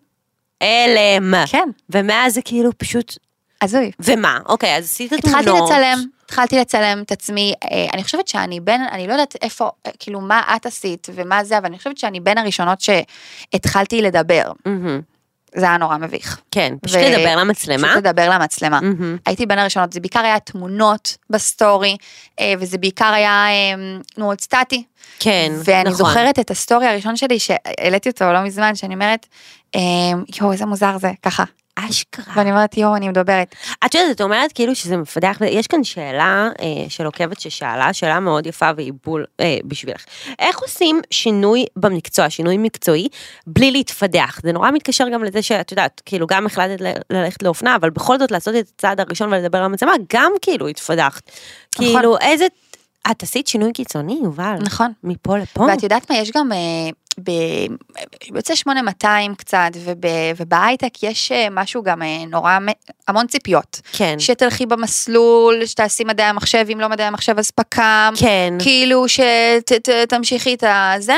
הלם. 0.60 1.34
כן. 1.46 1.68
ומאז 1.90 2.34
זה 2.34 2.42
כאילו 2.42 2.70
פשוט... 2.78 3.18
הזוי. 3.62 3.90
ומה? 4.00 4.38
אוקיי, 4.46 4.76
אז 4.76 4.84
עשית 4.84 5.12
תמונות. 5.14 5.46
התחלתי 5.46 5.64
לצלם, 5.64 6.04
התחלתי 6.24 6.58
לצלם 6.58 7.02
את 7.02 7.12
עצמי, 7.12 7.54
אה, 7.64 7.86
אני 7.92 8.04
חושבת 8.04 8.28
שאני 8.28 8.60
בין, 8.60 8.82
אני 8.82 9.06
לא 9.06 9.12
יודעת 9.12 9.36
איפה, 9.42 9.70
אה, 9.86 9.90
כאילו 9.98 10.20
מה 10.20 10.42
את 10.56 10.66
עשית 10.66 11.08
ומה 11.14 11.44
זה, 11.44 11.58
אבל 11.58 11.66
אני 11.66 11.78
חושבת 11.78 11.98
שאני 11.98 12.20
בין 12.20 12.38
הראשונות 12.38 12.78
שהתחלתי 12.80 14.02
לדבר. 14.02 14.52
מהמם. 14.66 15.00
זה 15.54 15.66
היה 15.66 15.76
נורא 15.76 15.96
מביך. 15.98 16.40
כן, 16.50 16.74
פשוט 16.82 16.96
ו- 16.96 17.10
לדבר 17.10 17.36
למצלמה. 17.36 17.88
פשוט 17.88 17.96
לדבר 17.96 18.30
למצלמה. 18.30 18.80
מהמם. 18.80 19.16
הייתי 19.26 19.46
בין 19.46 19.58
הראשונות, 19.58 19.92
זה 19.92 20.00
בעיקר 20.00 20.20
היה 20.20 20.38
תמונות 20.38 21.16
בסטורי, 21.30 21.96
אה, 22.40 22.54
וזה 22.58 22.78
בעיקר 22.78 23.12
היה 23.14 23.46
אה, 23.48 23.74
מאוד 24.18 24.40
סטטי. 24.40 24.84
כן, 25.20 25.52
ואני 25.64 25.90
נכון. 25.90 25.94
זוכרת 25.94 26.38
את 26.38 26.50
הסטורי 26.50 26.86
הראשון 26.86 27.16
שלי, 27.16 27.38
שהעליתי 27.38 28.08
אותו 28.08 28.32
לא 28.32 28.42
מזמן, 28.42 28.74
שאני 28.74 28.94
אומרת, 28.94 29.26
אה, 29.74 29.80
יואו, 30.40 30.52
איזה 30.52 30.66
מוזר 30.66 30.98
זה, 30.98 31.10
ככה. 31.22 31.44
אשכרה. 31.76 32.34
ואני 32.36 32.50
אומרת, 32.50 32.76
יואו, 32.76 32.96
אני 32.96 33.08
מדברת. 33.08 33.54
את 33.86 33.94
יודעת, 33.94 34.10
את 34.16 34.20
אומרת 34.20 34.52
כאילו 34.52 34.74
שזה 34.74 34.96
מפתח, 34.96 35.38
יש 35.46 35.66
כאן 35.66 35.84
שאלה 35.84 36.48
אה, 36.60 36.66
של 36.88 37.06
עוקבת 37.06 37.40
ששאלה, 37.40 37.92
שאלה 37.92 38.20
מאוד 38.20 38.46
יפה 38.46 38.70
והיא 38.76 38.92
בול 39.04 39.24
אה, 39.40 39.58
בשבילך. 39.64 40.04
איך 40.38 40.58
עושים 40.58 41.00
שינוי 41.10 41.66
במקצוע, 41.76 42.30
שינוי 42.30 42.56
מקצועי, 42.58 43.08
בלי 43.46 43.70
להתפדח? 43.70 44.40
זה 44.42 44.52
נורא 44.52 44.70
מתקשר 44.70 45.08
גם 45.08 45.24
לזה 45.24 45.42
שאת 45.42 45.70
יודעת, 45.70 46.02
כאילו 46.06 46.26
גם 46.26 46.46
החלטת 46.46 46.82
ללכת 47.10 47.42
לאופנה, 47.42 47.76
אבל 47.76 47.90
בכל 47.90 48.18
זאת 48.18 48.30
לעשות 48.30 48.54
את 48.54 48.68
הצעד 48.74 49.00
הראשון 49.00 49.32
ולדבר 49.32 49.58
על 49.58 49.64
המצלמה, 49.64 49.92
גם 50.12 50.32
כאילו 50.42 50.68
התפדחת. 50.68 51.30
נכון. 51.80 51.96
כאילו, 51.96 52.18
איזה... 52.18 52.46
את 53.10 53.22
עשית 53.22 53.46
שינוי 53.46 53.72
קיצוני, 53.72 54.20
יובל. 54.24 54.56
נכון. 54.60 54.92
מפה 55.04 55.38
לפה. 55.38 55.60
ואת 55.62 55.82
יודעת 55.82 56.10
מה, 56.10 56.16
יש 56.16 56.30
גם, 56.30 56.52
אה. 56.52 56.58
יוצא 58.34 58.54
8200 58.54 59.34
קצת, 59.34 59.70
וב... 59.84 60.04
ובהייטק 60.36 61.02
יש 61.02 61.32
אה, 61.32 61.46
משהו 61.50 61.82
גם 61.82 62.02
אה, 62.02 62.24
נורא, 62.30 62.58
המון 63.08 63.26
ציפיות. 63.26 63.80
כן. 63.92 64.16
שתלכי 64.18 64.66
במסלול, 64.66 65.66
שתעשי 65.66 66.04
מדעי 66.04 66.26
המחשב, 66.26 66.66
אם 66.72 66.80
לא 66.80 66.88
מדעי 66.88 67.06
המחשב 67.06 67.38
אז 67.38 67.50
פק"ם. 67.50 68.14
כן. 68.16 68.54
כאילו 68.58 69.04
שתמשיכי 69.08 70.54
את 70.54 70.64
הזה. 70.66 71.16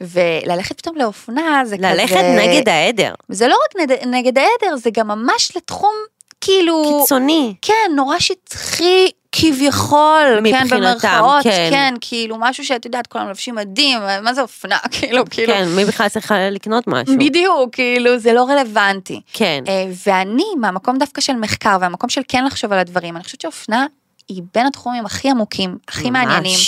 וללכת 0.00 0.78
פתאום 0.78 0.96
לאופנה 0.96 1.62
זה 1.64 1.78
כזה... 1.78 1.86
ללכת 1.86 2.24
נגד 2.36 2.68
העדר. 2.68 3.14
זה 3.28 3.48
לא 3.48 3.56
רק 3.64 3.82
נגד, 3.82 3.96
נגד 4.06 4.38
העדר, 4.38 4.76
זה 4.76 4.90
גם 4.92 5.08
ממש 5.08 5.56
לתחום 5.56 5.94
כאילו... 6.40 7.00
קיצוני. 7.00 7.54
כן, 7.62 7.92
נורא 7.96 8.18
שטחי, 8.18 9.08
כביכול, 9.36 10.40
כן, 10.50 10.66
במרכאות, 10.70 11.42
כן. 11.42 11.68
כן, 11.70 11.94
כאילו 12.00 12.36
משהו 12.40 12.64
שאת 12.64 12.84
יודעת, 12.84 13.06
כולם 13.06 13.28
לובשים 13.28 13.54
מדים, 13.54 13.98
מה 14.22 14.34
זה 14.34 14.42
אופנה, 14.42 14.78
כאילו, 15.00 15.24
כאילו, 15.30 15.52
כן, 15.52 15.68
מי 15.68 15.84
בכלל 15.84 16.08
צריך 16.08 16.34
לקנות 16.50 16.86
משהו? 16.86 17.18
בדיוק, 17.18 17.74
כאילו, 17.74 18.18
זה 18.18 18.32
לא 18.32 18.44
רלוונטי. 18.44 19.20
כן. 19.32 19.64
אה, 19.68 19.86
ואני, 20.06 20.44
מהמקום 20.60 20.98
דווקא 20.98 21.20
של 21.20 21.32
מחקר, 21.32 21.76
והמקום 21.80 22.10
של 22.10 22.20
כן 22.28 22.44
לחשוב 22.44 22.72
על 22.72 22.78
הדברים, 22.78 23.16
אני 23.16 23.24
חושבת 23.24 23.40
שאופנה 23.40 23.86
היא 24.28 24.42
בין 24.54 24.66
התחומים 24.66 25.06
הכי 25.06 25.30
עמוקים, 25.30 25.78
הכי 25.88 26.10
ממש. 26.10 26.26
מעניינים, 26.26 26.58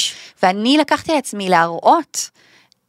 ואני 0.42 0.78
לקחתי 0.78 1.12
לעצמי 1.12 1.48
להראות 1.48 2.30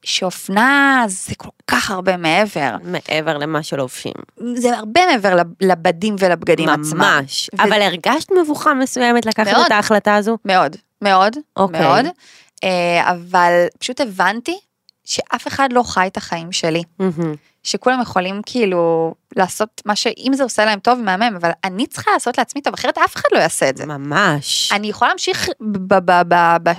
שאופנה 0.04 1.04
זה 1.08 1.36
כל 1.38 1.50
כך 1.68 1.92
הרבה 1.92 2.18
מעבר. 2.18 2.76
מעבר 2.84 3.38
למה 3.38 3.64
שלובשים. 3.64 4.14
זה 4.56 4.78
הרבה 4.78 5.02
מעבר 5.12 5.36
לב- 5.36 5.48
לבדים 5.62 6.16
ולבגדים 6.20 6.70
עצמם. 6.70 6.98
ממש. 7.00 7.50
ו- 7.60 7.64
אבל 7.64 7.82
הרגשת 7.82 8.32
מבוכה 8.42 8.74
מסוימת 8.74 9.26
לקחת 9.26 9.48
מאוד. 9.48 9.66
את 9.66 9.72
ההחלטה 9.72 10.16
הזו? 10.16 10.38
מאוד, 10.46 10.76
מאוד, 11.02 11.36
אוקיי. 11.58 11.82
מאוד. 11.82 12.06
אה, 12.64 13.12
אבל 13.12 13.52
פשוט 13.80 14.02
הבנתי 14.02 14.58
שאף 15.06 15.48
אחד 15.48 15.70
לא 15.74 15.84
חי 15.84 16.08
את 16.08 16.18
החיים 16.18 16.52
שלי. 16.52 16.84
מהמם. 17.00 17.36
שכולם 17.68 18.02
יכולים 18.02 18.42
כאילו 18.46 19.14
לעשות 19.36 19.82
מה 19.86 19.96
ש... 19.96 20.08
אם 20.08 20.32
זה 20.34 20.44
עושה 20.44 20.66
להם 20.66 20.80
טוב, 20.80 21.00
מהמם, 21.00 21.36
אבל 21.42 21.50
אני 21.64 21.88
צריכה 21.88 22.12
לעשות 22.12 22.38
לעצמי 22.38 22.62
טוב, 22.62 22.74
אחרת 22.74 22.98
אף 22.98 23.16
אחד 23.16 23.30
לא 23.32 23.40
יעשה 23.40 23.70
את 23.70 23.78
זה. 23.78 23.86
ממש. 23.86 24.72
אני 24.74 24.88
יכולה 24.88 25.10
להמשיך 25.10 25.50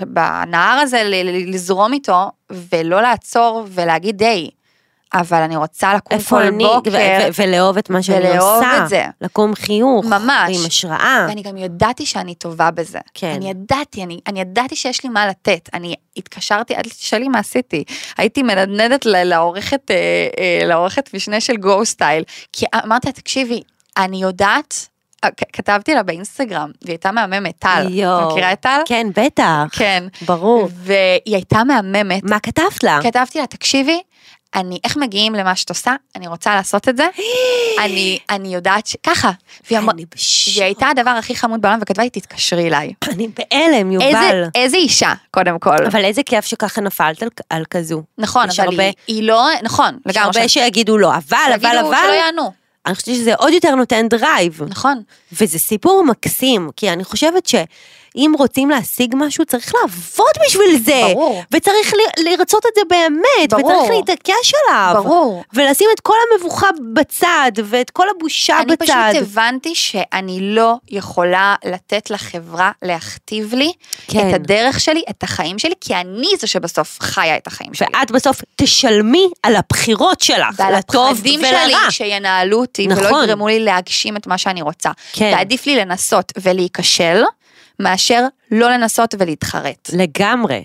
בנהר 0.06 0.78
הזה, 0.78 1.02
לזרום 1.46 1.92
איתו, 1.92 2.30
ולא 2.50 3.02
לעצור 3.02 3.64
ולהגיד 3.68 4.16
די, 4.16 4.50
אבל 5.14 5.42
אני 5.42 5.56
רוצה 5.56 5.94
לקום 5.94 6.18
כל 6.20 6.42
אני? 6.42 6.64
בוקר, 6.64 6.90
ו- 6.90 6.94
ו- 6.94 7.42
ולאהוב 7.42 7.78
את 7.78 7.90
מה 7.90 8.02
שאני 8.02 8.18
ולאהוב 8.18 8.54
עושה. 8.64 8.84
את 8.84 8.88
זה. 8.88 9.04
לקום 9.20 9.54
חיוך. 9.54 10.04
ממש. 10.04 10.56
עם 10.58 10.66
השראה. 10.66 11.26
ואני 11.28 11.42
גם 11.42 11.56
ידעתי 11.56 12.06
שאני 12.06 12.34
טובה 12.34 12.70
בזה. 12.70 12.98
כן. 13.14 13.32
אני 13.36 13.50
ידעתי, 13.50 14.02
אני, 14.02 14.20
אני 14.26 14.40
ידעתי 14.40 14.76
שיש 14.76 15.04
לי 15.04 15.10
מה 15.10 15.26
לתת. 15.26 15.68
אני 15.74 15.94
התקשרתי, 16.16 16.74
אל 16.76 16.82
תשאלי 16.82 17.28
מה 17.28 17.38
עשיתי. 17.38 17.84
הייתי 18.18 18.42
מנדנדת 18.42 19.06
לעורכת, 19.06 19.90
אה, 19.90 19.96
אה, 20.38 20.66
לעורכת 20.66 21.14
משנה 21.14 21.40
של 21.40 21.56
גו 21.56 21.84
סטייל, 21.86 22.24
כי 22.52 22.66
אמרתי 22.84 23.06
לה, 23.08 23.12
תקשיבי, 23.12 23.62
אני 23.96 24.22
יודעת, 24.22 24.88
אה, 25.24 25.28
כתבתי 25.52 25.94
לה 25.94 26.02
באינסטגרם, 26.02 26.70
והיא 26.82 26.92
הייתה 26.92 27.12
מהממת, 27.12 27.54
טל. 27.58 27.86
יואו. 27.90 28.30
מכירה 28.30 28.52
את 28.52 28.60
טל? 28.60 28.80
כן, 28.86 29.06
בטח. 29.16 29.64
כן. 29.72 30.04
ברור. 30.26 30.68
והיא 30.74 31.34
הייתה 31.34 31.64
מהממת. 31.64 32.22
מה 32.24 32.38
כתבת 32.40 32.82
לה? 32.82 32.98
כתבתי 33.02 33.38
לה, 33.38 33.46
תקשיבי, 33.46 34.00
אני, 34.54 34.78
איך 34.84 34.96
מגיעים 34.96 35.34
למה 35.34 35.56
שאת 35.56 35.68
עושה? 35.68 35.94
אני 36.16 36.26
רוצה 36.28 36.54
לעשות 36.54 36.88
את 36.88 36.96
זה. 36.96 37.08
אני, 37.84 38.18
אני 38.30 38.54
יודעת 38.54 38.86
ש... 38.86 38.96
ככה. 39.06 39.30
והיא 39.70 39.78
אמרה-. 39.78 39.94
והיא 40.54 40.64
הייתה 40.64 40.88
הדבר 40.88 41.10
הכי 41.10 41.36
חמוד 41.36 41.60
בעולם, 41.62 41.78
וכתבה 41.82 42.02
לי, 42.02 42.10
תתקשרי 42.10 42.66
אליי. 42.68 42.92
אני 43.12 43.28
בהלם, 43.28 43.92
יובל. 43.92 44.06
איזה, 44.06 44.44
איזה 44.54 44.76
אישה, 44.76 45.12
קודם 45.30 45.58
כל. 45.58 45.84
אבל 45.86 46.04
איזה 46.04 46.22
כיף 46.22 46.44
שככה 46.46 46.80
נפלת 46.80 47.22
על, 47.22 47.28
על 47.50 47.64
כזו. 47.70 48.02
נכון, 48.18 48.48
יש 48.48 48.60
אבל 48.60 48.68
הרבה- 48.68 48.82
היא, 48.82 48.92
היא 49.06 49.22
לא, 49.22 49.48
נכון, 49.62 49.98
יש 50.06 50.16
לגמרי. 50.16 50.30
הרבה 50.38 50.48
שיגידו 50.48 50.98
לא, 50.98 51.08
אבל, 51.14 51.38
אבל, 51.46 51.52
יגידו 51.54 51.86
שלא 51.88 52.04
אבל, 52.04 52.14
יענו. 52.14 52.52
אני 52.86 52.94
חושבת 52.94 53.14
שזה 53.14 53.34
עוד 53.34 53.52
יותר 53.52 53.74
נותן 53.74 54.08
drive. 54.08 54.60
נכון. 54.68 55.02
וזה 55.32 55.58
סיפור 55.58 56.04
מקסים, 56.04 56.70
כי 56.76 56.90
אני 56.90 57.04
חושבת 57.04 57.46
שאם 58.16 58.32
רוצים 58.38 58.70
להשיג 58.70 59.14
משהו, 59.16 59.44
צריך 59.44 59.72
לעבוד 59.74 60.30
בשביל 60.46 60.78
זה. 60.84 61.02
ברור. 61.14 61.42
וצריך 61.52 61.94
ל- 61.94 62.28
לרצות 62.28 62.62
את 62.66 62.74
זה 62.74 62.80
באמת, 62.90 63.50
ברור. 63.50 63.70
וצריך 63.72 63.90
להתעקש 63.90 64.52
עליו. 64.68 65.02
ברור. 65.02 65.44
ולשים 65.54 65.88
את 65.94 66.00
כל 66.00 66.14
המבוכה 66.32 66.66
בצד, 66.92 67.52
ואת 67.64 67.90
כל 67.90 68.06
הבושה 68.16 68.58
אני 68.60 68.72
בצד. 68.72 69.10
פשוט 69.12 69.22
הבנתי 69.22 69.74
שאני 69.74 70.38
לא 70.40 70.74
יכולה 70.90 71.54
לתת 71.64 72.10
לחברה 72.10 72.70
להכתיב 72.82 73.54
לי 73.54 73.72
כן. 74.08 74.28
את 74.28 74.34
הדרך 74.34 74.80
שלי, 74.80 75.02
את 75.10 75.22
החיים 75.22 75.58
שלי, 75.58 75.74
כי 75.80 75.94
אני 75.94 76.28
זו 76.40 76.48
שבסוף 76.48 76.98
חיה 77.00 77.36
את 77.36 77.46
החיים 77.46 77.74
שלי. 77.74 77.86
ואת 77.94 78.10
בסוף 78.10 78.40
תשלמי 78.56 79.28
על 79.42 79.56
הבחירות 79.56 80.20
שלך, 80.20 80.54
ועל 80.58 80.76
לטוב 80.78 81.10
הפחדים 81.10 81.40
ולרע. 81.40 81.90
שלי 81.90 82.08
שינהלו 82.08 82.60
אותי 82.60 82.86
נכון. 82.86 83.04
ולא 83.04 83.24
יגרמו 83.24 83.48
לי 83.48 83.60
להגשים 83.60 84.16
את 84.16 84.26
מה 84.26 84.38
שאני 84.38 84.62
רוצה. 84.62 84.90
כן. 85.12 85.32
ועדיף 85.36 85.66
לי 85.66 85.76
לנסות 85.76 86.32
ולהיכשל, 86.42 87.22
מאשר 87.80 88.24
לא 88.50 88.70
לנסות 88.70 89.14
ולהתחרט. 89.18 89.90
לגמרי. 89.92 90.64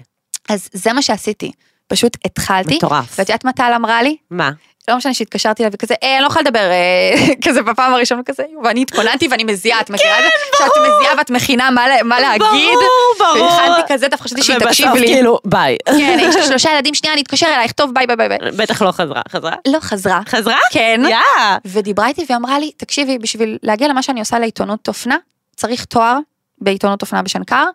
אז 0.49 0.70
זה 0.74 0.93
מה 0.93 1.01
שעשיתי. 1.01 1.51
פשוט 1.88 2.18
התחלתי. 2.26 2.76
מטורף. 2.76 3.20
ואת 3.20 3.30
יודעת 3.30 3.45
מה 3.45 3.53
טל 3.53 3.72
אמרה 3.76 4.03
לי? 4.03 4.18
מה? 4.32 4.51
לא 4.88 4.97
משנה 4.97 5.14
שהתקשרתי 5.14 5.64
אליו 5.64 5.74
וכזה, 5.74 5.93
אה, 6.03 6.16
אני 6.16 6.22
לא 6.22 6.28
יכולה 6.28 6.41
לדבר 6.41 6.59
אה, 6.59 7.14
כזה 7.45 7.61
בפעם 7.61 7.93
הראשונה 7.93 8.22
כזה, 8.26 8.43
ואני 8.64 8.82
התכוננתי 8.82 9.28
ואני 9.28 9.43
מזיעה, 9.43 9.82
את 9.82 9.89
מכירה 9.89 10.20
את 10.20 10.24
זה? 10.24 10.57
שאת 10.57 10.72
מזיעה 10.78 11.18
ואת 11.18 11.30
מכינה 11.30 11.70
מה 12.03 12.20
להגיד? 12.20 12.41
ברור, 12.41 13.16
ברור. 13.20 13.51
והכנתי 13.51 13.93
כזה, 13.93 14.07
דווקא 14.07 14.26
חשבתי 14.26 14.43
שהיא 14.43 14.59
תקשיב 14.59 14.88
ובסוף 14.88 15.01
לי. 15.01 15.07
כאילו, 15.07 15.39
ביי. 15.45 15.78
כן, 15.86 16.18
יש 16.30 16.36
לי 16.36 16.43
שלושה 16.43 16.70
ילדים, 16.72 16.93
שנייה, 16.93 17.14
אני 17.14 17.22
אתקשר 17.22 17.47
אלייך, 17.47 17.72
טוב, 17.72 17.91
bye 17.93 18.07
bye 18.07 18.30
bye. 18.30 18.38
בטח 18.57 18.82
לא 18.82 18.91
חזרה. 18.91 19.22
חזרה? 19.30 19.55
לא, 19.68 19.80
חזרה. 19.80 20.22
חזרה? 20.28 20.57
כן. 20.72 21.01
יא. 21.09 21.18
ודיברה 21.66 22.07
איתי 22.07 22.26
ואמרה 22.30 22.59
לי, 22.59 22.72
תקשיבי, 22.78 23.18
בשביל 23.18 23.57
להגיע 23.64 23.88
למה 23.88 24.03
שאני 24.03 24.20
עושה 24.20 24.39
לעיתונות 24.39 24.88
אופנה, 24.88 25.18
צריך 25.55 25.86
תואר 25.86 26.18
בעיתונות 26.64 27.01
אופנה 27.01 27.22
בשנקר. 27.22 27.66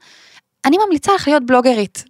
אני 0.64 0.76
ממליצה 0.86 1.12
לך 1.14 1.28
להיות 1.28 1.46
בלוגרית. 1.46 2.04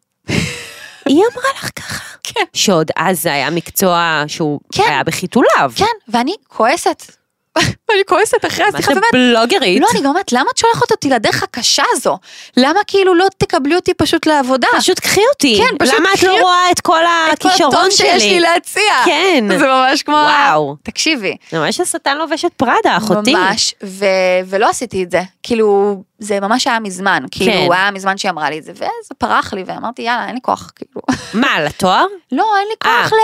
היא 1.06 1.22
אמרה 1.32 1.50
לך 1.54 1.70
ככה. 1.76 2.04
כן. 2.22 2.44
שעוד 2.52 2.90
אז 2.96 3.22
זה 3.22 3.32
היה 3.32 3.50
מקצוע 3.50 4.22
שהוא 4.26 4.60
כן. 4.72 4.82
היה 4.88 5.04
בחיתוליו. 5.04 5.72
כן, 5.76 5.84
ואני 6.08 6.34
כועסת. 6.48 7.12
אני 7.92 8.04
כועסת 8.08 8.44
אחרי 8.44 8.64
מה 8.64 8.78
השיחה, 8.78 8.94
זה 8.94 9.00
באמת. 9.00 9.12
בלוגרית? 9.12 9.80
לא, 9.80 9.86
אני 9.92 10.00
גם 10.00 10.06
אומרת, 10.06 10.32
למה 10.32 10.50
את 10.52 10.58
שולחת 10.58 10.90
אותי 10.90 11.10
לדרך 11.10 11.42
הקשה 11.42 11.82
הזו? 11.92 12.18
למה 12.56 12.80
כאילו 12.86 13.14
לא 13.14 13.26
תקבלי 13.38 13.76
אותי 13.76 13.94
פשוט 13.94 14.26
לעבודה? 14.26 14.68
פשוט 14.76 14.98
קחי 14.98 15.20
אותי. 15.32 15.58
כן, 15.58 15.78
פשוט 15.78 15.94
למה 15.94 16.08
את 16.12 16.16
קחי 16.16 16.26
לא. 16.26 16.40
רואה 16.40 16.70
את 16.70 16.80
כל 16.80 16.98
את 17.32 17.42
כל 17.42 17.48
הכישרון 17.48 17.74
הטוב 17.74 17.90
שלי? 17.90 18.06
שיש 18.06 18.22
לי 18.22 18.40
להציע. 18.40 18.92
כן. 19.04 19.44
זה 19.58 19.66
ממש 19.66 20.02
כמו... 20.02 20.14
וואו. 20.14 20.76
תקשיבי. 20.82 21.36
ממש 21.52 21.80
השטן 21.80 22.18
לובש 22.18 22.44
את 22.44 22.52
פראדה, 22.52 22.96
אחותי. 22.96 23.34
ממש, 23.34 23.74
ו... 23.84 24.04
ולא 24.46 24.68
עשיתי 24.68 25.02
את 25.04 25.10
זה. 25.10 25.20
כאילו, 25.42 26.02
זה 26.18 26.40
ממש 26.40 26.66
היה 26.66 26.78
מזמן. 26.80 27.22
כאילו, 27.30 27.52
כן. 27.52 27.72
היה 27.72 27.90
מזמן 27.90 28.18
שהיא 28.18 28.30
אמרה 28.30 28.50
לי 28.50 28.58
את 28.58 28.64
זה, 28.64 28.72
וזה 28.74 28.84
פרח 29.18 29.52
לי, 29.52 29.64
ואמרתי, 29.66 30.02
יאללה, 30.02 30.26
אין 30.26 30.34
לי 30.34 30.40
כוח, 30.42 30.72
כאילו. 30.76 31.00
מה, 31.42 31.60
לתואר? 31.60 32.04
לא, 32.32 32.44
אין 32.58 32.66
לי 32.68 32.74
אה. 32.90 33.02
כוח 33.02 33.12
ל... 33.12 33.16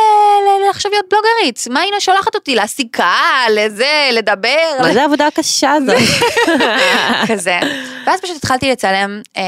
ל... 0.67 0.71
עכשיו 0.71 0.91
להיות 0.91 1.05
בלוגרית. 1.11 1.65
מה 1.71 1.81
הנה 1.81 2.01
שולחת 2.01 2.35
אותי? 2.35 2.55
להשיג 2.55 2.87
קהל, 2.91 3.53
לזה, 3.53 4.09
לדבר. 4.13 4.49
מה 4.81 4.93
זה 4.93 5.03
העבודה 5.03 5.27
הקשה 5.27 5.73
הזאת? 5.73 5.97
כזה. 7.29 7.59
ואז 8.07 8.21
פשוט 8.21 8.37
התחלתי 8.37 8.71
לצלם 8.71 9.21
אה, 9.37 9.43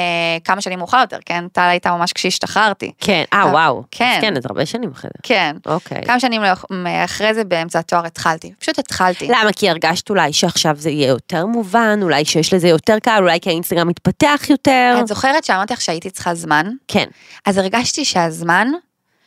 כמה 0.44 0.60
שנים 0.60 0.78
מאוחר 0.78 0.98
יותר, 1.00 1.18
כן? 1.26 1.44
טל 1.52 1.60
הייתה 1.60 1.90
ממש 1.90 2.12
כשהשתחררתי. 2.12 2.92
כן, 3.00 3.22
אה, 3.32 3.46
וואו. 3.46 3.82
כן. 3.90 4.18
כן, 4.20 4.36
אז 4.36 4.42
הרבה 4.46 4.66
שנים 4.66 4.90
אחרי 4.94 5.10
זה. 5.16 5.20
כן. 5.22 5.56
אוקיי. 5.66 6.02
כמה 6.06 6.20
שנים 6.20 6.42
לאח- 6.42 6.64
אחרי 7.04 7.34
זה 7.34 7.44
באמצע 7.44 7.78
התואר 7.78 8.06
התחלתי. 8.06 8.52
פשוט 8.58 8.78
התחלתי. 8.78 9.26
למה? 9.28 9.52
כי 9.56 9.70
הרגשת 9.70 10.10
אולי 10.10 10.32
שעכשיו 10.32 10.74
זה 10.78 10.90
יהיה 10.90 11.08
יותר 11.08 11.46
מובן, 11.46 11.98
אולי 12.02 12.24
שיש 12.24 12.52
לזה 12.54 12.68
יותר 12.68 12.98
קהל, 12.98 13.22
אולי 13.22 13.35
כי 13.40 13.48
האינסטגרם 13.48 13.88
מתפתח 13.88 14.42
יותר. 14.50 14.96
את 15.00 15.06
זוכרת 15.08 15.44
שאמרתי 15.44 15.72
לך 15.72 15.80
שהייתי 15.80 16.10
צריכה 16.10 16.34
זמן? 16.34 16.70
כן. 16.88 17.06
אז 17.46 17.58
הרגשתי 17.58 18.04
שהזמן, 18.04 18.68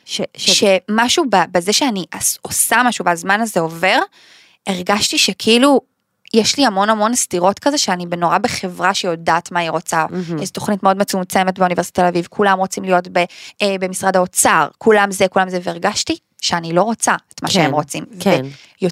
ש- 0.05 0.21
ש- 0.37 0.63
שמשהו 0.89 1.23
ב- 1.29 1.51
בזה 1.51 1.73
שאני 1.73 2.05
עושה 2.41 2.81
משהו 2.85 3.05
והזמן 3.05 3.41
הזה 3.41 3.59
עובר, 3.59 3.99
הרגשתי 4.67 5.17
שכאילו 5.17 5.81
יש 6.33 6.57
לי 6.57 6.65
המון 6.65 6.89
המון 6.89 7.15
סתירות 7.15 7.59
כזה 7.59 7.77
שאני 7.77 8.05
נורא 8.17 8.37
בחברה 8.37 8.93
שיודעת 8.93 9.51
מה 9.51 9.59
היא 9.59 9.69
רוצה. 9.69 10.05
מהמם. 10.09 10.43
יש 10.43 10.49
תוכנית 10.49 10.83
מאוד 10.83 10.97
מצומצמת 10.97 11.59
באוניברסיטת 11.59 11.99
תל 11.99 12.05
אביב, 12.05 12.27
כולם 12.29 12.57
רוצים 12.57 12.83
להיות 12.83 13.07
ב, 13.07 13.17
אה, 13.61 13.75
במשרד 13.79 14.15
האוצר, 14.15 14.67
כולם 14.77 15.11
זה, 15.11 15.27
כולם 15.27 15.49
זה, 15.49 15.59
והרגשתי 15.63 16.17
שאני 16.41 16.73
לא 16.73 16.81
רוצה 16.81 17.15
את 17.33 17.43
מה 17.43 17.47
כן, 17.49 17.53
שהם 17.53 17.71
רוצים. 17.71 18.05
כן. 18.19 18.41
ו- 18.83 18.87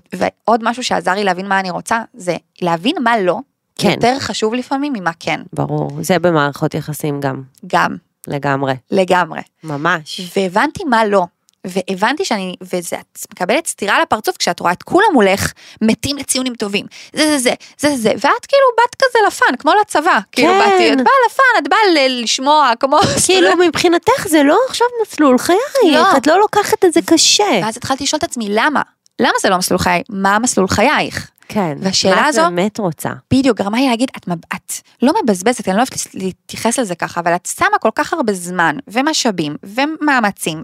ועוד 0.47 0.63
משהו 0.63 0.84
שעזר 0.84 1.11
לי 1.13 1.24
להבין 1.24 1.47
מה 1.47 1.59
אני 1.59 1.70
רוצה, 1.70 2.01
זה 2.13 2.36
להבין 2.61 2.95
מה 3.03 3.20
לא, 3.20 3.39
כן. 3.78 3.90
יותר 3.90 4.20
חשוב 4.20 4.54
לפעמים 4.54 4.94
ממה 4.94 5.12
כן, 5.20 5.42
ברור, 5.54 5.92
זה 6.02 6.20
במערכות 6.20 6.74
יחסים 6.74 7.20
גם, 7.20 7.42
גם, 7.68 7.96
לגמרי. 8.28 8.74
לגמרי. 8.92 9.42
ממש. 9.64 10.22
והבנתי 10.36 10.84
מה 10.84 11.06
לא. 11.06 11.26
והבנתי 11.68 12.26
שאני, 12.26 12.56
וזה, 12.62 12.96
את 12.96 13.26
מקבלת 13.34 13.68
סטירה 13.68 14.02
לפרצוף 14.02 14.38
כשאת 14.38 14.60
רואה 14.60 14.72
את 14.72 14.84
כולם 14.84 15.08
מולך 15.14 15.52
מתים 15.82 16.18
לציונים 16.18 16.56
טובים. 16.56 16.86
זה 17.14 17.24
זה 17.24 17.38
זה, 17.38 17.54
זה 17.78 17.98
זה, 17.98 18.10
ואת 18.10 18.46
כאילו 18.46 18.64
בת 18.78 18.96
כזה 18.96 19.20
לפן, 19.28 19.56
כמו 19.60 19.72
לצבא. 19.82 20.20
כאילו 20.32 20.54
כן. 20.54 20.60
באתי, 20.60 20.94
את 20.94 20.98
באה 20.98 21.14
לפן, 21.28 21.64
את 21.64 21.70
באה 21.70 22.08
לשמוע, 22.10 22.72
כמו... 22.80 22.98
כאילו 23.26 23.50
מבחינתך 23.68 24.28
זה 24.28 24.44
לא 24.44 24.58
עכשיו 24.70 24.88
מסלול 25.02 25.38
חייך, 25.38 25.76
לא. 25.92 26.18
את 26.18 26.28
לא 26.28 26.40
לוקחת 26.40 26.86
את 26.86 26.94
זה 26.94 27.00
קשה. 27.06 27.60
ואז 27.64 27.78
התחלתי 27.78 28.04
לשאול 28.04 28.18
את 28.18 28.24
עצמי, 28.24 28.48
למה? 28.50 28.82
למה 29.22 29.34
זה 29.42 29.50
לא 29.50 29.58
מסלול 29.58 29.80
חיי? 29.80 30.04
מה 30.10 30.40
מסלול 30.40 30.68
חייך? 30.68 31.32
כן. 31.50 31.78
והשאלה 31.82 32.16
מה 32.16 32.28
הזו- 32.28 32.41
את 32.41 32.45
באמת 32.50 32.80
רוצה? 32.80 33.10
בדיוק, 33.34 33.58
גרמה 33.58 33.78
לי 33.80 33.89
להגיד, 33.89 34.12
את, 34.18 34.28
מב- 34.28 34.45
את 34.56 34.74
לא 35.02 35.14
מבזבזת, 35.24 35.68
אני 35.68 35.76
לא 35.78 35.82
אוהבת 35.82 36.08
להתייחס 36.14 36.80
לזה 36.80 36.95
ככה, 36.95 37.20
אבל 37.20 37.36
את 37.36 37.50
שמה 37.58 37.78
כל 37.82 37.89
כך 37.95 38.14
הרבה 38.14 38.34
זמן, 38.34 38.76
ומשאבים, 38.88 39.56
ומאמצים, 39.64 40.64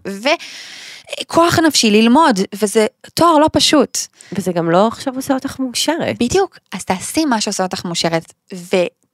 וכוח 1.24 1.60
נפשי 1.60 1.92
ללמוד, 1.92 2.40
וזה 2.56 2.86
תואר 3.14 3.38
לא 3.38 3.50
פשוט. 3.54 3.98
וזה 4.32 4.52
גם 4.52 4.70
לא 4.72 4.88
עכשיו 4.88 5.16
עושה 5.16 5.34
אותך 5.34 5.60
מאושרת. 5.60 6.16
בדיוק, 6.20 6.58
אז 6.74 6.86
תעשי 6.86 7.26
מה 7.26 7.42
שעושה 7.42 7.64
אותך 7.64 7.86
מאושרת, 7.86 8.34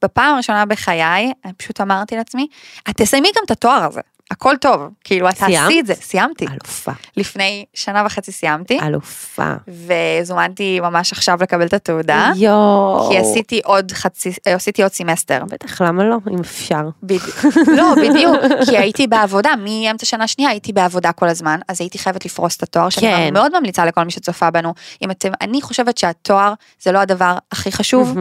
בפעם 0.02 0.34
הראשונה 0.34 0.66
בחיי, 0.66 1.34
אני 1.46 1.54
פשוט 1.54 1.82
אמרתי 1.82 2.18
לעצמי, 2.18 2.48
את 2.90 2.98
תסיימי 2.98 3.32
גם 3.36 3.44
את 3.46 3.52
התואר 3.52 3.84
הזה, 3.84 4.02
הכל 4.32 4.56
טוב, 4.62 4.82
כאילו, 5.04 5.30
את? 5.30 5.36
תעשי 5.36 5.80
את 5.80 5.86
זה, 5.86 5.94
סיימתי. 5.94 6.46
אלופה, 6.48 6.92
לפני 7.18 7.66
שנה 7.74 8.04
וחצי 8.06 8.32
סיימתי, 8.32 8.80
אלופה. 8.80 9.54
וזומנתי 9.68 10.80
ממש 10.80 11.12
עכשיו 11.12 11.38
לקבל 11.42 11.66
את 11.66 11.74
התעודה, 11.74 12.32
יואו. 12.36 13.10
כי 13.10 13.18
עשיתי 13.18 13.62
עוד 13.66 13.92
חצי, 13.92 14.32
אה, 14.48 14.54
עשיתי 14.54 14.84
עוד 14.84 14.92
סמסטר. 14.92 15.44
בטח, 15.46 15.82
למה 15.82 16.04
לא, 16.04 16.18
אם 16.32 16.40
אפשר. 16.40 16.90
בדיוק. 17.04 17.46
לא, 17.78 17.96
בדיוק, 17.96 18.36
כי 18.70 18.78
הייתי 18.78 19.08
בעבודה, 19.08 19.50
מאמצע 19.58 20.06
שנה 20.06 20.28
שנייה 20.28 20.50
הייתי 20.50 20.74
בעבודה 20.74 21.12
כל 21.12 21.28
הזמן, 21.28 21.60
אז 21.68 21.82
הייתי 21.82 21.98
חייבת 21.98 22.26
לפרוס 22.26 22.58
את 22.58 22.64
התואר, 22.64 22.90
שאני 22.90 23.08
כן. 23.08 23.34
מאוד 23.34 23.60
ממליצה 23.60 23.86
לכל 23.86 24.04
מי 24.04 24.12
שצופה 24.12 24.52
בנו. 24.52 24.74
אם 25.02 25.12
אתם, 25.12 25.32
אני 25.42 25.62
חושבת 25.62 25.98
שהתואר 25.98 26.54
זה 26.82 26.92
לא 26.92 27.00
הדבר 27.00 27.38
הכי 27.52 27.72
חשוב. 27.72 28.18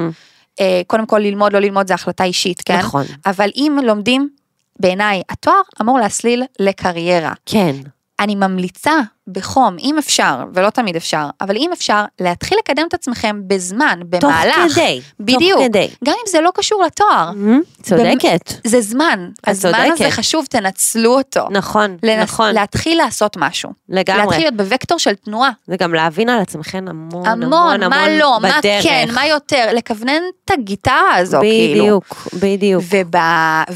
אה, 0.61 0.83
קודם 0.87 1.07
כל 1.07 1.19
ללמוד, 1.19 1.53
לא 1.53 1.59
ללמוד 1.59 1.89
זה 1.89 1.95
החלטה 1.95 2.25
אישית, 2.25 2.63
כן? 2.65 2.79
נכון. 2.79 3.05
אבל 3.27 3.51
אם 3.57 3.79
לומדים, 3.85 4.29
בעיניי, 4.81 5.23
התואר 5.29 5.61
אמור 5.81 5.99
להסליל 5.99 6.43
לקריירה. 6.59 7.33
כן. 7.47 7.77
אני 8.21 8.35
ממליצה 8.35 9.01
בחום, 9.33 9.77
אם 9.83 9.99
אפשר, 9.99 10.45
ולא 10.55 10.71
תמיד 10.71 10.97
אפשר, 10.97 11.27
אבל 11.41 11.57
אם 11.57 11.71
אפשר, 11.73 12.05
להתחיל 12.21 12.59
לקדם 12.59 12.85
את 12.89 12.95
עצמכם 12.95 13.41
בזמן, 13.47 14.01
תוך 14.21 14.31
במהלך. 14.31 14.73
כדי. 14.75 15.01
בדיוק. 15.21 15.59
תוך 15.59 15.69
כדי. 15.69 15.89
גם 16.05 16.13
אם 16.13 16.31
זה 16.33 16.41
לא 16.41 16.51
קשור 16.55 16.83
לתואר. 16.83 17.33
מהמם, 17.33 17.61
צודקת. 17.83 18.53
זה 18.67 18.81
זמן. 18.81 19.31
הזמן 19.47 19.75
הזה 19.75 19.97
צודקת. 19.97 20.13
חשוב, 20.13 20.47
תנצלו 20.51 21.19
אותו. 21.19 21.47
נכון, 21.51 21.97
לנס- 22.03 22.23
נכון, 22.23 22.55
להתחיל 22.55 22.99
לעשות 22.99 23.37
משהו. 23.37 23.71
להתחיל 23.89 24.17
לגמרי. 24.19 24.39
להיות 24.39 24.55
בווקטור 24.57 24.99
של 24.99 25.15
תנועה. 25.15 25.51
זה 25.67 25.77
גם 25.77 25.95
להבין 25.95 26.29
על 26.29 26.41
עצמכם 26.41 26.85
המון, 26.89 27.27
המון, 27.27 27.43
המון, 27.43 27.83
המון 27.83 27.89
מה 27.99 28.09
לא, 28.09 28.39
מה 28.43 28.49
בדרך. 28.59 28.83
כן, 28.83 29.09
מה 29.15 29.27
יותר, 29.27 29.69
לכוונן 29.73 30.23
את 30.45 30.51
הגיטרה 30.51 31.15
הזו, 31.17 31.39
כאילו. 31.41 31.81
בדיוק, 31.85 32.29
בדיוק. 32.35 32.85
וב... 32.91 33.15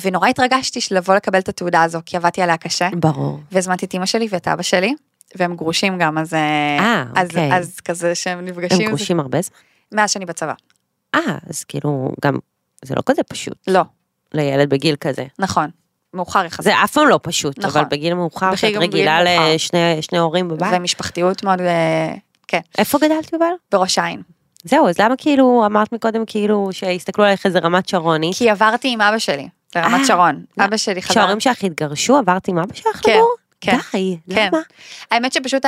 ונורא 0.03 0.29
התרגשתי 0.29 0.81
לבוא 0.91 1.15
לקבל 1.15 1.39
את 1.39 1.49
התעודה 1.49 1.83
הזו, 1.83 1.99
כי 2.07 2.17
עבדתי 2.17 2.43
עליה 2.43 2.57
קשה. 2.57 2.89
ברור. 2.93 3.41
והזמנתי 3.53 3.87
את 3.87 3.95
אמא 3.95 4.07
שלי 4.07 4.29
ואת 4.31 4.49
אבא 4.49 4.63
שלי, 4.63 4.95
והם 5.37 5.57
גרושים 5.57 5.99
גם, 5.99 6.19
אז... 6.19 6.35
אה, 6.35 7.05
אז, 7.17 7.29
אוקיי. 7.29 7.57
אז 7.57 7.81
כזה 7.81 8.15
שהם 8.15 8.39
הם 8.39 8.45
נפגשים, 8.45 8.89
גרושים 8.89 9.21
הרבה 9.21 9.43
זמן? 9.43 9.57
מאז 9.93 10.11
שאני 10.11 10.27
בצבא. 10.27 10.55
אה, 11.15 11.39
אז 11.51 11.65
כאילו, 11.65 12.13
גם, 12.25 12.39
זה 12.85 12.95
לא 12.95 13.03
כזה 13.07 13.23
פשוט 13.23 13.59
לא, 13.67 13.83
לילד 14.35 14.71
בגיל 14.71 14.97
כזה. 14.97 15.25
נכון. 15.39 15.71
מאוחר 16.15 16.45
יחסית. 16.45 16.65
זה 16.65 16.85
אף 16.85 16.93
פעם 16.93 17.09
לא 17.09 17.21
פשוט, 17.23 17.59
נכון. 17.59 17.81
אבל 17.81 17.91
בגיל 17.91 18.15
מאוחר, 18.15 18.55
שאת 18.55 18.77
רגילה. 18.77 19.23
לשני 19.23 20.03
שני 20.03 20.19
הורים 20.19 20.49
בבית. 20.49 20.73
ומשפחתיות 20.73 21.45
מאוד, 21.45 21.61
אה, 21.61 22.15
כן, 22.49 22.61
איפה 22.79 22.99
גדלת 22.99 23.33
יובל? 23.33 23.47
בראש 23.73 23.99
העין. 23.99 24.23
זהו, 24.65 24.89
אז 24.89 24.99
למה 24.99 25.15
כאילו, 25.19 25.63
אמרת 25.67 25.93
מקודם 25.93 26.25
כאילו 26.27 26.69
שהסתכלו 26.73 27.25
עליך 27.25 27.47
איזה 27.47 27.59
רמת 27.59 27.89
שרונית? 27.89 28.37
כי 28.37 28.51
עברתי 28.51 28.89
עם 28.93 29.01
אבא 29.01 29.19
שלי, 29.19 29.49
לרמת 29.77 30.01
אה, 30.01 30.05
שרון. 30.05 30.45
לא. 30.59 30.65
אבא 30.65 30.77
שלי 30.77 31.03
חזר. 31.03 31.11
כשההורים 31.11 31.41
שלך 31.41 31.65
התגרשו, 31.65 32.17
עברת 32.17 32.49
עם 32.49 32.59
אבא 32.59 32.75
שלך 32.75 33.01
כן, 33.03 33.13
לגור? 33.13 33.35
כן. 33.63 33.79
די, 33.93 34.17
כן. 34.35 34.49
למה? 34.53 34.63
האמת 35.11 35.33
שפשוט 35.33 35.65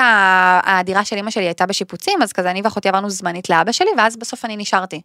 הדירה 0.64 1.04
של 1.04 1.16
אמא 1.16 1.30
שלי 1.30 1.44
הייתה 1.44 1.66
בשיפוצים, 1.66 2.22
אז 2.22 2.32
כזה 2.32 2.50
אני 2.50 2.60
ואחותי 2.64 2.88
עברנו 2.88 3.10
זמנית 3.10 3.50
לאבא 3.50 3.72
שלי, 3.72 3.90
ואז 3.98 4.16
בסוף 4.16 4.44
אני 4.44 4.56
נשארתי. 4.56 5.00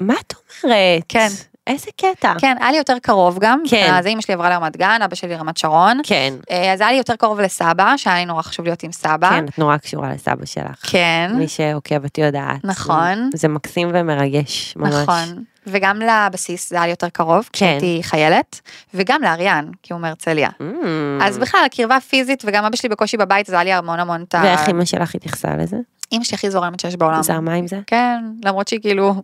מה 0.00 0.14
את 0.26 0.34
אומרת? 0.64 1.02
כן. 1.08 1.28
איזה 1.66 1.90
קטע. 1.96 2.34
כן, 2.38 2.56
היה 2.60 2.70
לי 2.70 2.78
יותר 2.78 2.98
קרוב 3.02 3.38
גם. 3.40 3.62
כן. 3.68 3.92
אז 3.94 4.06
אמא 4.06 4.20
שלי 4.20 4.34
עברה 4.34 4.50
לרמת 4.50 4.76
גן, 4.76 5.00
אבא 5.04 5.14
שלי 5.14 5.30
לרמת 5.30 5.56
שרון. 5.56 6.00
כן, 6.04 6.34
אה, 6.50 6.72
אז 6.72 6.80
היה 6.80 6.90
לי 6.90 6.96
יותר 6.96 7.16
קרוב 7.16 7.40
לסבא, 7.40 7.96
שהיה 7.96 8.16
לי 8.16 8.24
נורא 8.24 8.42
חשוב 8.42 8.64
להיות 8.64 8.82
עם 8.82 8.92
סבא. 8.92 9.30
כן, 9.30 9.44
את 9.44 9.58
נורא 9.58 9.76
קשורה 9.76 10.12
לסבא 10.14 10.46
שלך. 10.46 10.78
כן. 10.82 11.30
מי 11.34 11.48
שעוקבת 11.48 12.18
יודעת. 12.18 12.64
נכון. 12.64 13.30
זה 13.34 13.48
מקסים 13.48 13.90
ומרגש, 13.94 14.74
ממש. 14.76 14.94
נכון. 14.94 15.44
וגם 15.66 16.00
לבסיס 16.00 16.70
זה 16.70 16.76
היה 16.76 16.84
לי 16.84 16.90
יותר 16.90 17.08
קרוב, 17.08 17.42
כן. 17.44 17.50
כשהייתי 17.52 18.00
חיילת, 18.02 18.60
וגם 18.94 19.22
לאריאן, 19.22 19.64
כי 19.82 19.92
הוא 19.92 20.00
מהרצליה. 20.00 20.48
Mm. 20.60 20.64
אז 21.22 21.38
בכלל, 21.38 21.60
הקרבה 21.66 22.00
פיזית, 22.00 22.42
וגם 22.46 22.64
אבא 22.64 22.76
שלי 22.76 22.88
בקושי 22.88 23.16
בבית, 23.16 23.48
אז 23.48 23.54
היה 23.54 23.64
לי 23.64 23.72
המון 23.72 24.00
המון 24.00 24.22
את 24.22 24.34
ה... 24.34 24.42
ואיך 24.44 24.68
אמא 24.68 24.84
שלך 24.84 25.14
התייחסה 25.14 25.48
לזה? 25.58 25.76
אמא 26.12 26.24
שלי 26.24 26.34
הכי 26.34 26.50
זורמת 26.50 26.80
שיש 26.80 26.96
בעולם. 26.96 27.22
זרמה 27.22 27.54
עם 27.54 27.66
זה? 27.66 27.78
כן, 27.86 28.18
למרות 28.44 28.68
שהיא 28.68 28.80
כאילו, 28.80 29.14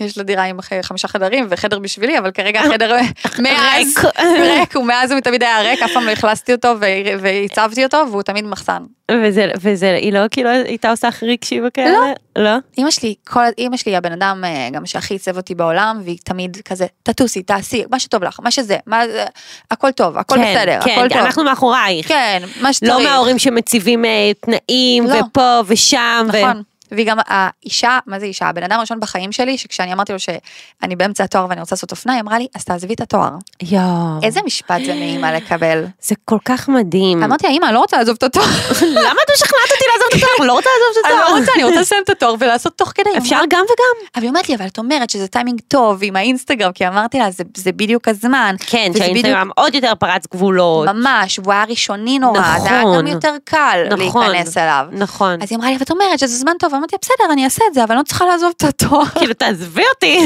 יש 0.00 0.18
לה 0.18 0.24
דירה 0.24 0.44
עם 0.44 0.58
חמישה 0.82 1.08
חדרים 1.08 1.46
וחדר 1.48 1.78
בשבילי, 1.78 2.18
אבל 2.18 2.30
כרגע 2.30 2.60
החדר 2.60 2.96
מאז, 3.42 3.94
ריק. 4.40 4.76
ומאז 4.76 5.12
הוא 5.12 5.20
תמיד 5.20 5.42
היה 5.42 5.60
ריק, 5.60 5.82
אף 5.82 5.90
פעם 5.94 6.06
לא 6.06 6.12
אכלסתי 6.12 6.52
אותו 6.52 6.74
והצבתי 7.20 7.84
אותו, 7.84 8.04
והוא 8.10 8.22
תמיד 8.22 8.44
מחסן. 8.44 8.82
וזה, 9.10 9.50
וזה, 9.60 9.94
היא 9.94 10.12
לא 10.12 10.20
כאילו 10.30 10.50
הייתה 10.50 10.90
עושה 10.90 11.08
לך 11.08 11.22
רגשי 11.22 11.60
וכאלה? 11.66 11.92
לא. 11.92 12.14
לא? 12.36 12.50
אמא 12.78 12.90
שלי, 12.90 13.14
כל, 13.26 13.40
אמא 13.58 13.76
שלי 13.76 13.96
הבן 13.96 14.12
אדם 14.12 14.44
אה, 14.44 14.68
גם 14.72 14.86
שהכי 14.86 15.14
עיצב 15.14 15.36
אותי 15.36 15.54
בעולם, 15.54 16.00
והיא 16.04 16.18
תמיד 16.24 16.56
כזה, 16.64 16.86
תטוסי, 17.02 17.42
תעשי, 17.42 17.84
מה 17.90 17.98
שטוב 17.98 18.24
לך, 18.24 18.40
מה 18.42 18.50
שזה, 18.50 18.76
מה 18.86 19.08
זה, 19.08 19.24
הכל 19.70 19.90
טוב, 19.90 20.18
הכל 20.18 20.34
כן, 20.34 20.54
בסדר, 20.56 20.78
כן, 20.84 20.90
הכל 20.98 21.08
טוב. 21.08 21.18
אנחנו 21.18 21.44
מאחורייך. 21.44 22.08
כן, 22.08 22.42
מה 22.60 22.72
שצריך. 22.72 22.92
לא 22.92 23.04
מההורים 23.04 23.38
שמציבים 23.38 24.04
אה, 24.04 24.32
תנאים, 24.40 25.06
לא. 25.06 25.14
ופה 25.14 25.60
ושם. 25.66 26.26
ו- 26.32 26.42
נכון. 26.42 26.62
והיא 26.92 27.06
גם 27.06 27.16
האישה, 27.26 27.98
מה 28.06 28.18
זה 28.20 28.26
אישה? 28.26 28.46
הבן 28.46 28.62
אדם 28.62 28.78
הראשון 28.78 29.00
בחיים 29.00 29.32
שלי, 29.32 29.58
שכשאני 29.58 29.92
אמרתי 29.92 30.12
לו 30.12 30.18
שאני 30.18 30.96
באמצע 30.96 31.24
התואר 31.24 31.46
ואני 31.48 31.60
רוצה 31.60 31.74
לעשות 31.74 31.90
אופנה, 31.90 32.12
היא 32.12 32.20
אמרה 32.20 32.38
לי, 32.38 32.46
אז 32.54 32.64
תעזבי 32.64 32.94
את 32.94 33.00
התואר. 33.00 33.30
יואו. 33.62 33.82
איזה 34.22 34.40
משפט 34.46 34.80
זה 34.86 34.94
מאימא 34.94 35.26
לקבל. 35.26 35.84
זה 36.02 36.14
כל 36.24 36.38
כך 36.44 36.68
מדהים. 36.68 37.22
אמרתי 37.22 37.46
לה, 37.46 37.52
אמא, 37.52 37.66
אני 37.66 37.74
לא 37.74 37.78
רוצה 37.78 37.96
לעזוב 37.96 38.16
את 38.18 38.22
התואר. 38.22 38.44
למה 38.96 39.20
את 39.26 39.30
משכנעת 39.34 39.70
אותי 39.72 39.84
לעזוב 39.92 40.08
את 40.10 40.30
התואר? 40.32 40.46
לא 40.46 40.52
רוצה 40.52 40.70
לעזוב 40.70 40.98
את 41.00 41.10
אני 41.10 41.14
התואר. 41.20 41.34
לא 41.34 41.38
רוצה, 41.38 41.52
אני 41.54 41.64
רוצה 41.64 41.80
לסיים 41.80 42.02
את 42.04 42.10
התואר 42.10 42.34
ולעשות 42.38 42.78
תוך 42.78 42.92
כדי. 42.94 43.10
אפשר 43.18 43.38
גם 43.50 43.64
וגם. 43.64 44.06
אבל 44.14 44.22
היא 44.22 44.28
אומרת 44.28 44.48
לי, 44.48 44.54
אבל 44.54 44.66
את 44.66 44.78
אומרת 44.78 45.10
שזה 45.10 45.28
טיימינג 45.28 45.60
טוב 45.68 45.98
עם 46.02 46.16
האינסטגרם, 46.16 46.72
כי 46.72 46.88
אמרתי 46.88 47.18
לה, 47.18 47.30
זה- 47.30 47.72
בדיוק 47.72 48.08
הזמן. 48.08 48.54
כן, 48.66 48.92
שהאינסטגרם 48.98 49.50
עוד 49.56 49.74
יותר 49.74 49.92
פרץ 49.98 50.24
גבולות. 50.34 50.88
ממש, 50.88 51.38
והוא 51.38 51.52
היה 51.52 51.64
ראשוני 51.64 52.18
נורא, 52.18 52.58
זה 52.58 52.70
היה. 52.70 52.82
גם 52.98 53.06
יותר 53.06 53.34
קל. 53.44 53.78
להיכנס 53.96 54.56
אליו. 54.56 54.86
נכון. 54.92 55.42
אז 55.42 55.48
היא 55.50 55.58
אמרה 55.58 55.68
לי, 55.70 55.74
אבל 55.76 55.82
את 55.84 55.90
אומרת 55.90 56.18
שזה 56.18 56.36
זמן 56.36 56.52
טוב, 56.58 56.74
אמרתי, 56.82 56.96
בסדר, 57.00 57.32
אני 57.32 57.44
אעשה 57.44 57.64
את 57.68 57.74
זה, 57.74 57.84
אבל 57.84 57.94
לא 57.94 58.02
צריכה 58.02 58.24
לעזוב 58.26 58.52
את 58.56 58.62
התואר. 58.64 59.04
כאילו, 59.18 59.34
תעזבי 59.34 59.82
אותי. 59.94 60.18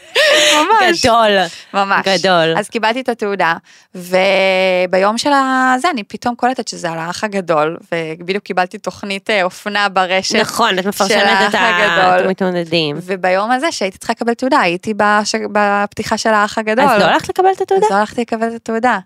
ממש. 0.56 1.04
גדול. 1.04 1.30
ממש. 1.74 2.06
גדול. 2.06 2.58
אז 2.58 2.68
קיבלתי 2.68 3.00
את 3.00 3.08
התעודה, 3.08 3.54
וביום 3.94 5.18
של 5.18 5.30
הזה 5.32 5.90
אני 5.90 6.04
פתאום 6.04 6.34
קולטת 6.34 6.68
שזה 6.68 6.90
על 6.90 6.98
האח 6.98 7.24
הגדול, 7.24 7.76
ובדיוק 7.92 8.44
קיבלתי 8.44 8.78
תוכנית 8.78 9.30
אה, 9.30 9.42
אופנה 9.42 9.88
ברשת. 9.88 10.34
נכון, 10.34 10.78
את 10.78 10.86
מפרשנת 10.86 11.38
את. 11.48 11.54
המתמודדים. 11.54 12.96
וביום 13.02 13.50
הזה 13.50 13.72
שהייתי 13.72 13.98
צריכה 13.98 14.12
לקבל 14.12 14.34
תעודה, 14.34 14.60
הייתי 14.60 14.94
בש... 14.96 15.34
בפתיחה 15.52 16.18
של 16.18 16.30
האח 16.30 16.58
הגדול. 16.58 16.84
אז 16.84 17.00
לא 17.00 17.04
הלכת 17.04 17.28
לקבל 17.28 17.52
את 17.56 17.60
התעודה? 17.60 17.86
אז 17.86 17.92
לא 17.92 17.96
הלכתי 17.96 18.20
לקבל 18.20 18.48
את 18.48 18.54
התעודה. 18.54 18.98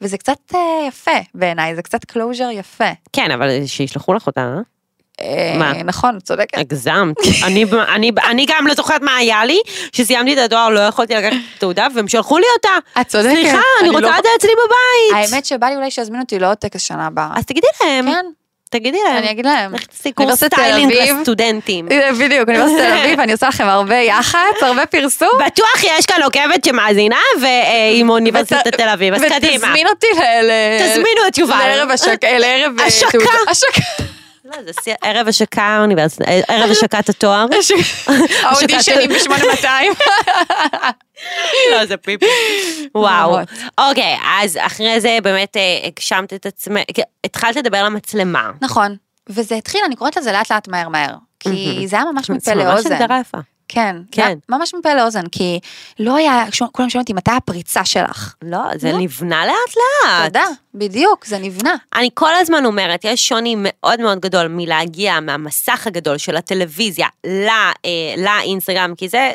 וזה 0.00 0.18
קצת 0.18 0.38
אה, 0.54 0.60
יפה 0.88 1.10
בעיניי, 1.34 1.74
זה 1.74 1.82
קצת 1.82 2.04
closure 2.04 2.48
יפה. 2.52 2.90
כן, 3.12 3.30
אבל 3.30 3.66
שישלחו 3.66 4.14
לך 4.14 4.26
אותה? 4.26 4.40
אה, 4.40 4.75
מה? 5.58 5.72
נכון, 5.84 6.18
צודקת. 6.20 6.58
הגזמת. 6.58 7.16
אני, 7.46 7.64
אני, 7.94 8.10
אני 8.30 8.46
גם 8.48 8.66
לא 8.66 8.74
זוכרת 8.74 9.02
מה 9.02 9.16
היה 9.16 9.44
לי, 9.44 9.58
שסיימתי 9.92 10.32
את 10.32 10.38
הדואר, 10.38 10.68
לא 10.68 10.80
יכולתי 10.80 11.14
לקחת 11.14 11.32
את 11.32 11.56
התעודה, 11.56 11.86
והם 11.94 12.08
שלחו 12.08 12.38
לי 12.38 12.46
אותה. 12.56 13.00
את 13.00 13.08
צודקת. 13.08 13.30
סליחה, 13.30 13.58
אני 13.80 13.88
רוצה 13.88 14.00
לא- 14.00 14.18
את 14.18 14.22
זה 14.22 14.28
אצלי 14.38 14.50
בבית. 14.52 15.32
האמת 15.32 15.46
שבא 15.46 15.66
לי 15.66 15.76
אולי 15.76 15.90
שיזמינו 15.90 16.22
אותי 16.22 16.38
לעוד 16.38 16.56
טקס 16.56 16.80
שנה 16.82 17.06
הבאה. 17.06 17.28
אז 17.36 17.44
תגידי 17.46 17.66
להם, 17.84 18.06
כן, 18.06 18.24
תגידי 18.70 18.98
להם. 19.04 19.16
אני 19.16 19.30
אגיד 19.30 19.46
להם. 19.46 19.74
לך 19.74 19.86
תעשי 19.86 20.12
קורס 20.12 20.44
סטיילינג. 20.44 20.92
לסטודנטים. 20.92 21.88
אה, 21.92 22.12
בדיוק, 22.12 22.48
אוניברסיטת 22.48 22.80
תל 22.80 22.92
אביב, 23.04 23.20
אני 23.20 23.32
עושה 23.32 23.48
לכם 23.48 23.64
הרבה 23.64 23.94
יח"צ, 23.96 24.62
הרבה 24.62 24.86
פרסום. 24.86 25.28
בטוח 25.46 25.82
יש 25.84 26.06
כאן 26.06 26.22
עוקבת 26.22 26.64
שמאזינה 26.64 27.20
ועם 27.40 28.10
אוניברסיטת 28.10 28.68
תל 28.76 28.88
אביב, 28.88 29.14
אז 29.14 29.20
קדימה. 29.22 29.54
ותזמין 29.66 29.86
אותי 29.88 30.06
ל... 30.42 30.50
תזמינו 30.80 31.20
את 31.28 31.38
יובל. 31.38 31.54
לערב 31.58 31.90
השקה. 31.90 32.26
אה. 32.26 32.60
תעודה. 33.10 33.26
השקה. 33.50 34.15
לא, 34.46 34.62
זה 34.62 34.70
שיא- 34.84 34.94
ערב 35.02 35.28
השקה 35.28 35.62
האוניברסיטה, 35.62 36.24
ערב 36.48 36.70
השקת 36.70 37.08
התואר. 37.08 37.46
האודישנים 38.42 39.10
ב-8200. 39.10 39.66
לא, 41.72 41.86
זה 41.86 41.96
פיפי. 41.96 42.26
וואו. 42.94 43.38
אוקיי, 43.78 44.16
אז 44.42 44.58
אחרי 44.60 45.00
זה 45.00 45.18
באמת 45.22 45.56
אה, 45.56 45.78
הגשמת 45.84 46.32
את 46.32 46.46
עצמך, 46.46 46.82
התחלת 47.24 47.56
לדבר 47.56 47.84
למצלמה. 47.84 48.50
נכון. 48.60 48.96
וזה 49.28 49.54
התחיל, 49.54 49.80
אני 49.86 49.96
קוראת 49.96 50.16
לזה 50.16 50.32
לאט 50.32 50.52
לאט 50.52 50.68
מהר 50.68 50.88
מהר. 50.88 51.14
כי 51.40 51.84
זה 51.88 51.96
היה 51.96 52.04
ממש 52.04 52.30
מפה 52.30 52.40
זה 52.44 52.54
ממש 52.54 52.64
לאוזן. 52.64 52.92
הגדרה 52.92 53.20
יפה. 53.20 53.38
כן, 53.68 53.96
כן. 54.12 54.38
ממש 54.48 54.74
מפה 54.74 54.94
לאוזן, 54.94 55.26
כי 55.32 55.60
לא 55.98 56.16
היה, 56.16 56.44
כולם 56.72 56.90
שואלים 56.90 57.02
אותי, 57.02 57.12
מתי 57.12 57.30
הפריצה 57.30 57.84
שלך? 57.84 58.34
לא, 58.42 58.58
זה 58.78 58.92
לא. 58.92 58.98
נבנה 58.98 59.46
לאט 59.46 59.54
לאט. 59.76 60.24
תודה, 60.26 60.44
בדיוק, 60.74 61.24
זה 61.26 61.38
נבנה. 61.38 61.74
אני 61.94 62.10
כל 62.14 62.34
הזמן 62.34 62.64
אומרת, 62.64 63.04
יש 63.04 63.28
שוני 63.28 63.54
מאוד 63.58 64.00
מאוד 64.00 64.20
גדול 64.20 64.46
מלהגיע 64.48 65.20
מהמסך 65.20 65.86
הגדול 65.86 66.18
של 66.18 66.36
הטלוויזיה 66.36 67.06
ל- 67.26 67.48
אה, 67.84 68.14
לאינסטגרם, 68.16 68.94
כי 68.96 69.08
זה, 69.08 69.30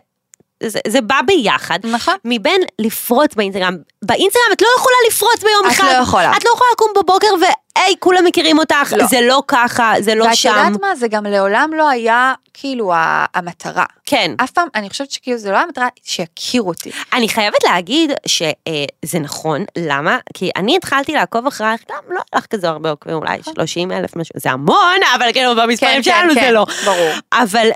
זה, 0.63 0.79
זה 0.87 1.01
בא 1.01 1.19
ביחד. 1.27 1.79
נכון. 1.83 2.15
מבין 2.25 2.61
לפרוץ 2.79 3.35
באינסטגרם. 3.35 3.75
באינסטגרם 4.01 4.43
את 4.53 4.61
לא 4.61 4.67
יכולה 4.77 4.95
לפרוץ 5.09 5.43
ביום 5.43 5.65
את 5.67 5.71
אחד. 5.71 5.83
לא 5.83 6.03
יכולה. 6.03 6.37
את 6.37 6.43
לא 6.45 6.51
יכולה 6.55 6.69
לקום 6.73 6.91
בבוקר 6.97 7.27
היי, 7.75 7.95
כולם 7.99 8.25
מכירים 8.25 8.59
אותך, 8.59 8.93
לא. 8.97 9.05
זה 9.05 9.21
לא 9.21 9.43
ככה, 9.47 9.93
זה 9.99 10.15
לא 10.15 10.23
ואת 10.23 10.35
שם. 10.35 10.49
יודעת 10.49 10.81
מה, 10.81 10.95
זה 10.95 11.07
גם 11.07 11.25
לעולם 11.25 11.69
לא 11.73 11.89
היה 11.89 12.33
כאילו 12.53 12.91
המטרה. 13.33 13.85
כן. 14.05 14.31
אף 14.43 14.51
פעם, 14.51 14.67
אני 14.75 14.89
חושבת 14.89 15.11
שכאילו 15.11 15.37
זה 15.37 15.51
לא 15.51 15.57
המטרה 15.57 15.87
שיכירו 16.03 16.67
אותי. 16.67 16.91
אני 17.13 17.29
חייבת 17.29 17.63
להגיד 17.63 18.11
שזה 18.25 19.19
נכון, 19.19 19.65
למה? 19.77 20.17
כי 20.33 20.49
אני 20.55 20.77
התחלתי 20.77 21.11
לעקוב 21.11 21.47
אחרייך, 21.47 21.81
גם 21.89 22.03
לא 22.09 22.21
הלך 22.33 22.45
כזה 22.45 22.69
הרבה 22.69 22.89
עוקבים, 22.89 23.15
אולי 23.15 23.37
30 23.55 23.91
אלף 23.91 24.15
משהו, 24.15 24.33
זה 24.37 24.51
המון, 24.51 24.99
אבל 25.15 25.33
כאילו 25.33 25.55
במספרים 25.55 26.03
כן, 26.03 26.03
שלנו 26.03 26.33
כן, 26.33 26.41
זה 26.45 26.51
לא. 26.51 26.65
ברור. 26.85 27.11
אבל 27.33 27.69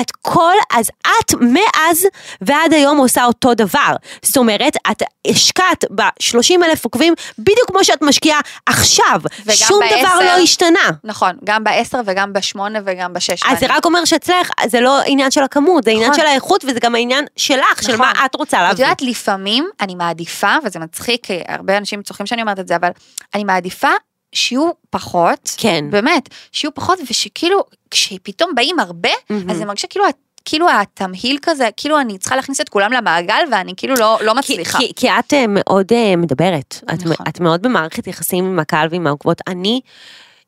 את 0.00 0.10
כל, 0.22 0.54
אז 0.72 0.90
את 1.06 1.34
מאז 1.40 2.06
ועד 2.40 2.72
היום 2.72 2.98
עושה 2.98 3.24
אותו 3.24 3.54
דבר. 3.54 3.96
זאת 4.22 4.36
אומרת, 4.36 4.76
את 4.90 5.02
השקעת 5.26 5.84
ב-30 5.94 6.64
אלף 6.64 6.84
עוקבים 6.84 7.14
בדיוק 7.38 7.70
כמו 7.70 7.84
שאת 7.84 8.02
משקיעה 8.02 8.40
עכשיו. 8.66 9.20
שום 9.50 9.80
דבר 9.84 10.02
בעשר. 10.02 10.24
לא 10.24 10.42
השתנה. 10.42 10.90
נכון, 11.04 11.32
גם 11.44 11.64
בעשר 11.64 12.00
וגם 12.06 12.32
בשמונה 12.32 12.78
וגם 12.84 13.12
בשש. 13.12 13.42
אז 13.48 13.58
זה 13.60 13.66
רק 13.68 13.84
אומר 13.84 14.04
שאצלך 14.04 14.50
זה 14.66 14.80
לא 14.80 15.00
עניין 15.06 15.30
של 15.30 15.42
הכמות, 15.42 15.84
זה 15.84 15.90
עניין 15.90 16.10
נכון. 16.10 16.20
של 16.20 16.26
האיכות 16.26 16.64
וזה 16.64 16.80
גם 16.80 16.94
העניין 16.94 17.24
שלך, 17.36 17.82
של 17.82 17.92
נכון. 17.94 18.06
מה 18.06 18.12
את 18.26 18.34
רוצה 18.34 18.56
את 18.56 18.62
להביא. 18.62 18.84
יודעת, 18.84 19.02
לפעמים 19.02 19.68
אני 19.80 19.94
מעדיפה, 19.94 20.56
וזה 20.64 20.78
מצחיק, 20.78 21.26
הרבה 21.48 21.76
אנשים 21.76 22.02
צוחקים 22.02 22.26
שאני 22.26 22.42
אומרת 22.42 22.58
את 22.58 22.68
זה, 22.68 22.76
אבל 22.76 22.90
אני 23.34 23.44
מעדיפה 23.44 23.88
שיהיו 24.32 24.70
פחות, 24.90 25.54
כן. 25.56 25.84
באמת, 25.90 26.28
שיהיו 26.52 26.74
פחות, 26.74 26.98
ושכאילו, 27.10 27.64
כשפתאום 27.90 28.54
באים 28.54 28.80
הרבה, 28.80 29.08
מהמם. 29.30 29.50
אז 29.50 29.56
אני 29.56 29.64
מרגישה 29.64 29.88
כאילו, 29.88 30.04
כאילו 30.44 30.66
התמהיל 30.70 31.38
כזה, 31.42 31.68
כאילו 31.76 32.00
אני 32.00 32.18
צריכה 32.18 32.36
להכניס 32.36 32.60
את 32.60 32.68
כולם 32.68 32.92
למעגל, 32.92 33.42
ואני 33.52 33.72
כאילו 33.76 33.94
לא, 33.94 34.18
לא 34.22 34.32
כי, 34.32 34.38
מצליחה. 34.38 34.78
כי, 34.78 34.92
כי 34.96 35.08
את 35.10 35.32
אה, 35.32 35.44
מאוד 35.48 35.92
אה, 35.92 36.16
מדברת, 36.16 36.80
את, 36.94 37.06
נכון. 37.06 37.26
את 37.28 37.40
מאוד 37.40 37.62
במערכת 37.62 38.06
יחסים 38.06 38.44
עם 38.44 38.58
הקהל 38.58 38.88
ועם 38.90 39.06
העוקבות. 39.06 39.40
אני, 39.46 39.80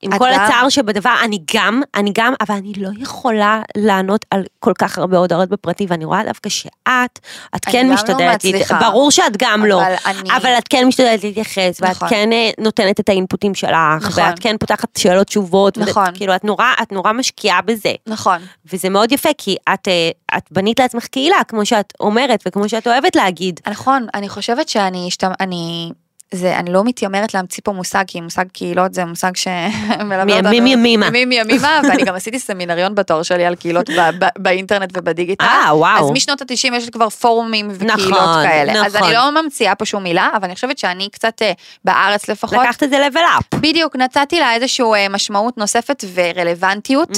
עם 0.02 0.18
כל 0.18 0.28
גם? 0.34 0.40
הצער 0.40 0.68
שבדבר, 0.68 1.14
אני 1.24 1.38
גם, 1.54 1.82
אני 1.94 2.10
גם, 2.14 2.34
אבל 2.40 2.54
אני 2.54 2.72
לא 2.76 2.88
יכולה 3.00 3.62
לענות 3.76 4.26
על 4.30 4.42
כל 4.58 4.72
כך 4.78 4.98
הרבה 4.98 5.18
הודעות 5.18 5.48
בפרטי, 5.48 5.86
ואני 5.88 6.04
רואה 6.04 6.24
דווקא 6.24 6.48
שאת, 6.48 7.18
את 7.56 7.64
כן 7.64 7.86
לא 7.86 7.94
משתדלת, 7.94 8.20
להת- 8.20 8.34
מצליחה. 8.44 8.78
ברור 8.80 9.10
שאת 9.10 9.36
גם 9.38 9.64
לא, 9.66 9.82
אבל 9.82 9.94
אני- 10.06 10.30
אבל 10.36 10.50
את 10.58 10.68
כן 10.68 10.84
משתדלת 10.86 11.24
להתייחס, 11.24 11.78
ואת 11.80 11.90
נכון. 11.90 12.08
כן 12.08 12.32
אה, 12.32 12.50
נותנת 12.60 13.00
את 13.00 13.08
האינפוטים 13.08 13.54
שלך, 13.54 13.70
נכון. 14.02 14.24
ואת 14.24 14.38
כן 14.38 14.56
פותחת 14.60 14.88
שאלות 14.98 15.26
תשובות, 15.26 15.78
נכון. 15.78 16.06
כאילו 16.14 16.34
את 16.36 16.44
נורא, 16.44 16.64
את 16.82 16.92
נורא 16.92 17.12
משקיעה 17.12 17.62
בזה. 17.62 17.92
נכון. 18.06 18.38
וזה 18.72 18.88
מאוד 18.88 19.12
יפה, 19.12 19.28
כי 19.38 19.56
את, 19.74 19.88
אה, 19.88 20.10
את 20.38 20.42
בנית 20.50 20.80
לעצמך 20.80 21.06
קהילה, 21.06 21.44
כמו 21.48 21.66
שאת 21.66 21.92
אומרת, 22.00 22.42
וכמו 22.48 22.68
שאת 22.68 22.86
אוהבת 22.86 23.16
להגיד. 23.16 23.60
נכון, 23.68 24.06
אני 24.14 24.28
חושבת 24.28 24.68
שאני, 24.68 25.04
השתמ... 25.08 25.30
אני, 25.40 25.90
זה, 26.34 26.58
אני 26.58 26.72
לא 26.72 26.84
מתיימרת 26.84 27.34
להמציא 27.34 27.62
פה 27.64 27.72
מושג, 27.72 28.04
כי 28.06 28.20
מושג 28.20 28.44
קהילות 28.52 28.94
זה 28.94 29.04
מושג 29.04 29.36
שמלווה 29.36 30.22
אותנו. 30.36 30.50
מימים 30.50 30.66
ימימה. 30.66 31.10
מימים 31.10 31.32
ימימה, 31.40 31.80
ואני 31.88 32.02
גם 32.04 32.14
עשיתי 32.14 32.38
סמינריון 32.38 32.94
בתואר 32.94 33.22
שלי 33.22 33.44
על 33.44 33.54
קהילות 33.54 33.90
ב- 33.90 34.24
ב- 34.24 34.28
באינטרנט 34.38 34.90
ובדיגיטל. 34.96 35.44
אה, 35.44 35.76
וואו. 35.76 36.04
אז 36.04 36.10
משנות 36.10 36.40
ה-90 36.42 36.74
יש 36.74 36.90
כבר 36.90 37.08
פורומים 37.08 37.68
וקהילות 37.72 37.98
נכון, 38.00 38.44
כאלה. 38.46 38.86
אז 38.86 38.96
נכון. 38.96 39.08
אני 39.08 39.16
לא 39.16 39.42
ממציאה 39.42 39.74
פה 39.74 39.84
שום 39.84 40.02
מילה, 40.02 40.28
אבל 40.36 40.44
אני 40.44 40.54
חושבת 40.54 40.78
שאני 40.78 41.08
קצת, 41.12 41.42
אה, 41.42 41.52
בארץ 41.84 42.28
לפחות, 42.28 42.58
לקחת 42.62 42.82
את 42.82 42.90
זה 42.90 43.08
level 43.08 43.16
up. 43.40 43.58
בדיוק, 43.58 43.96
נתתי 43.96 44.40
לה 44.40 44.54
איזושהי 44.54 44.84
אה, 44.94 45.08
משמעות 45.08 45.58
נוספת 45.58 46.04
ורלוונטיות. 46.14 47.08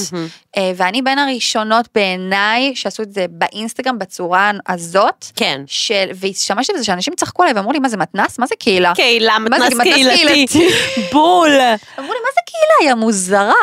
אה, 0.57 0.71
ואני 0.75 1.01
בין 1.01 1.19
הראשונות 1.19 1.87
בעיניי 1.95 2.75
שעשו 2.75 3.03
את 3.03 3.13
זה 3.13 3.25
באינסטגרם 3.29 3.99
בצורה 3.99 4.51
הזאת. 4.69 5.25
כן. 5.35 5.61
של, 5.67 6.05
והשתמשתי 6.15 6.73
בזה 6.73 6.83
שאנשים 6.83 7.13
צחקו 7.17 7.43
עליי 7.43 7.55
ואמרו 7.55 7.71
לי 7.71 7.79
מה 7.79 7.89
זה 7.89 7.97
מתנס? 7.97 8.39
מה 8.39 8.47
זה 8.47 8.55
קהילה? 8.59 8.93
קהילה, 9.03 9.33
זה, 9.33 9.39
מתנ"ס 9.49 9.73
מתנ"ס 9.73 9.83
קהילתי. 9.83 10.69
בול. 11.11 11.51
אמרו 11.99 12.13
לי 12.13 12.19
מה 12.19 12.29
זה 12.33 12.41
קהילה? 12.45 12.75
היא 12.81 12.91
המוזרה. 12.91 13.53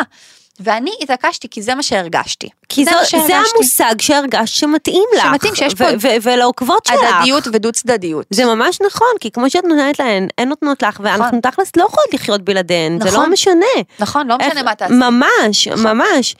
ואני 0.62 0.91
התעקשתי 1.03 1.49
כי 1.51 1.62
זה 1.62 1.74
מה 1.74 1.82
שהרגשתי. 1.82 2.49
כי 2.68 2.84
זה 2.84 2.91
זה 2.91 3.05
שהרגשתי. 3.07 3.32
המושג 3.55 3.95
שהרגשת 4.01 4.55
שמתאים 4.55 5.05
לך. 5.16 5.22
שמתאים, 5.22 5.55
שיש 5.55 5.74
פה 5.74 5.84
ולעוקבות 6.22 6.86
שלך. 6.86 6.97
הדדיות 7.14 7.47
ודו 7.53 7.72
צדדיות. 7.72 8.26
זה 8.30 8.45
ממש 8.45 8.78
נכון, 8.86 9.09
כי 9.20 9.30
כמו 9.30 9.51
שאת 9.51 9.64
נותנת 9.64 9.99
להן, 9.99 10.28
הן 10.38 10.49
נותנות 10.49 10.82
לך, 10.82 11.01
ואנחנו 11.03 11.41
תכלס 11.41 11.76
לא 11.76 11.84
יכולות 11.84 12.14
לחיות 12.14 12.43
בלעדיהן, 12.43 12.99
זה 13.01 13.05
לא 13.05 13.11
נכון. 13.12 13.30
משנה. 13.32 13.66
נכון, 13.99 14.26
לא 14.26 14.36
משנה 14.36 14.51
איך- 14.51 14.64
מה 14.64 14.74
תעשי. 14.74 14.95
ממש, 14.95 15.68
ממש. 15.68 16.34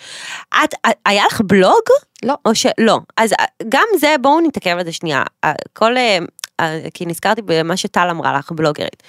את, 0.65 0.75
היה 1.07 1.25
לך 1.27 1.41
בלוג? 1.45 1.83
לא. 2.25 2.35
או 2.45 2.55
שלא. 2.55 2.99
אז 3.17 3.33
אה, 3.33 3.45
גם 3.69 3.85
זה, 3.99 4.15
בואו 4.21 4.41
נתעכב 4.41 4.77
על 4.79 4.85
זה 4.85 4.93
שנייה. 4.93 5.23
אה, 5.45 5.53
כל, 5.73 5.97
אה, 5.97 6.19
כי 6.95 7.07
נזכרתי 7.07 7.43
במה 7.45 7.77
שטל 7.77 8.09
אמרה 8.11 8.39
לך, 8.39 8.53
בלוגרית. 8.53 9.03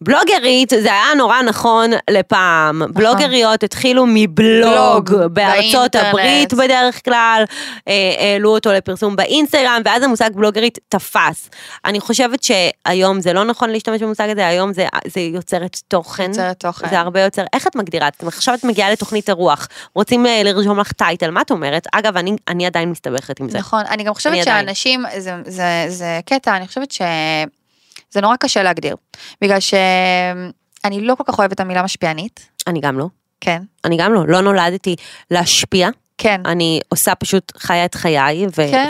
בלוגרית 0.00 0.70
זה 0.82 0.92
היה 0.92 1.14
נורא 1.16 1.42
נכון 1.42 1.90
לפעם, 2.10 2.82
בלוגריות 2.94 3.62
התחילו 3.62 4.04
מבלוג 4.08 5.10
בלוג, 5.10 5.32
בארצות 5.32 5.72
באינטרנט. 5.96 6.06
הברית 6.06 6.54
בדרך 6.54 7.04
כלל, 7.04 7.44
אה, 7.88 7.92
העלו 8.18 8.50
אותו 8.54 8.72
לפרסום 8.72 9.16
באינסטגרם 9.16 9.82
ואז 9.84 10.02
המושג 10.02 10.30
בלוגרית 10.34 10.78
תפס. 10.88 11.50
אני 11.84 12.00
חושבת 12.00 12.38
שהיום 12.42 13.20
זה 13.20 13.32
לא 13.32 13.44
נכון 13.44 13.70
להשתמש 13.70 14.02
במושג 14.02 14.28
הזה, 14.30 14.46
היום 14.46 14.72
זה, 14.72 14.86
זה 15.06 15.20
יוצרת 15.20 15.76
תוכן. 15.88 16.28
יוצרת 16.28 16.60
תוכן. 16.60 16.88
זה 16.88 17.00
הרבה 17.00 17.20
יותר, 17.20 17.44
איך 17.52 17.66
את 17.66 17.76
מגדירה? 17.76 18.08
את- 18.08 18.22
עכשיו 18.26 18.54
את 18.54 18.64
מגיעה 18.64 18.90
לתוכנית 18.90 19.28
אירוח, 19.28 19.68
רוצים 19.94 20.26
אה, 20.26 20.42
לרשום 20.44 20.80
לך 20.80 20.92
טייטל, 20.92 21.30
מה 21.30 21.40
את 21.40 21.50
אומרת? 21.50 21.86
אגב, 21.92 22.16
אני, 22.16 22.36
אני 22.48 22.66
עדיין 22.66 22.90
מסתבכת 22.90 23.40
עם 23.40 23.48
זה. 23.48 23.58
נכון, 23.58 23.82
אני 23.90 24.02
גם 24.04 24.14
חושבת 24.14 24.32
אני. 24.32 24.44
שאנשים, 24.44 25.04
זה, 25.18 25.32
זה, 25.46 25.84
זה 25.88 26.20
קטע, 26.26 26.56
אני 26.56 26.66
חושבת 26.68 26.92
שזה 28.10 28.20
נורא 28.20 28.36
קשה 28.36 28.62
להגדיר. 28.62 28.96
בגלל 29.40 29.60
שאני 29.60 31.00
לא 31.00 31.14
כל 31.14 31.24
כך 31.26 31.38
אוהבת 31.38 31.52
את 31.52 31.60
המילה 31.60 31.82
משפיענית. 31.82 32.48
אני 32.66 32.80
גם 32.80 32.98
לא. 32.98 33.06
כן. 33.40 33.62
אני 33.84 33.96
גם 33.96 34.14
לא, 34.14 34.28
לא 34.28 34.40
נולדתי 34.40 34.96
להשפיע, 35.30 35.88
כן. 36.18 36.40
אני 36.44 36.80
עושה 36.88 37.14
פשוט 37.14 37.52
חיה 37.56 37.84
את 37.84 37.94
חיי 37.94 38.46
ו- 38.46 38.50
כן. 38.54 38.88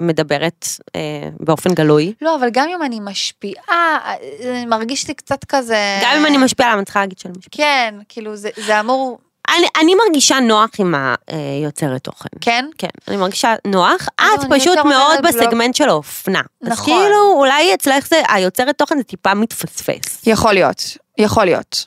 ומדברת 0.00 0.66
אה, 0.96 1.00
באופן 1.40 1.74
גלוי. 1.74 2.12
לא, 2.22 2.36
אבל 2.36 2.48
גם 2.52 2.68
אם 2.68 2.82
אני 2.82 3.00
משפיעה, 3.00 3.98
זה 4.42 4.64
מרגיש 4.66 5.08
לי 5.08 5.14
קצת 5.14 5.44
כזה... 5.44 5.98
גם 6.02 6.16
אם 6.18 6.26
אני 6.26 6.38
משפיעה, 6.38 6.72
למה 6.72 6.84
צריכה 6.84 7.00
להגיד 7.00 7.18
שאני 7.18 7.34
משפיעה? 7.38 7.68
כן, 7.68 7.94
כאילו 8.08 8.36
זה, 8.36 8.50
זה 8.66 8.80
אמור... 8.80 9.18
אני, 9.48 9.66
אני 9.80 9.94
מרגישה 9.94 10.40
נוח 10.40 10.70
עם 10.78 10.94
היוצרת 11.26 12.04
תוכן. 12.04 12.28
כן? 12.40 12.66
כן, 12.78 12.88
אני 13.08 13.16
מרגישה 13.16 13.54
נוח, 13.66 14.08
אז 14.18 14.44
את 14.44 14.50
פשוט 14.50 14.78
מאוד. 14.78 15.18
בסגמנט 15.22 15.74
של 15.74 15.88
האופנה. 15.88 16.40
אז 16.62 16.68
נכון. 16.68 16.94
כאילו, 17.02 17.32
אולי 17.32 17.74
אצלך 17.74 18.08
זה, 18.08 18.22
היוצרת 18.28 18.78
תוכן 18.78 18.96
זה 18.98 19.02
טיפה 19.04 19.34
מתפספס. 19.34 20.22
יכול 20.26 20.52
להיות, 20.52 20.82
יכול 21.18 21.44
להיות, 21.44 21.86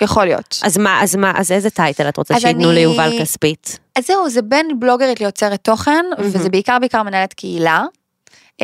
יכול 0.00 0.24
להיות. 0.24 0.58
אז 0.62 0.78
מה, 0.78 1.02
אז 1.02 1.16
מה, 1.16 1.32
אז 1.36 1.52
איזה 1.52 1.70
טייטל 1.70 2.08
את 2.08 2.16
רוצה 2.16 2.34
אז 2.34 2.40
שייתנו 2.42 2.64
אני- 2.70 2.74
ליובל 2.74 3.10
כספית? 3.20 3.78
אז 3.98 4.06
זהו, 4.06 4.30
זה 4.30 4.42
בין 4.42 4.80
בלוגרית 4.80 5.20
ליוצרת 5.20 5.60
תוכן, 5.64 6.04
וזה 6.18 6.48
בעיקר 6.48 6.78
בעיקר 6.80 7.02
מנהלת 7.02 7.32
קהילה. 7.32 7.84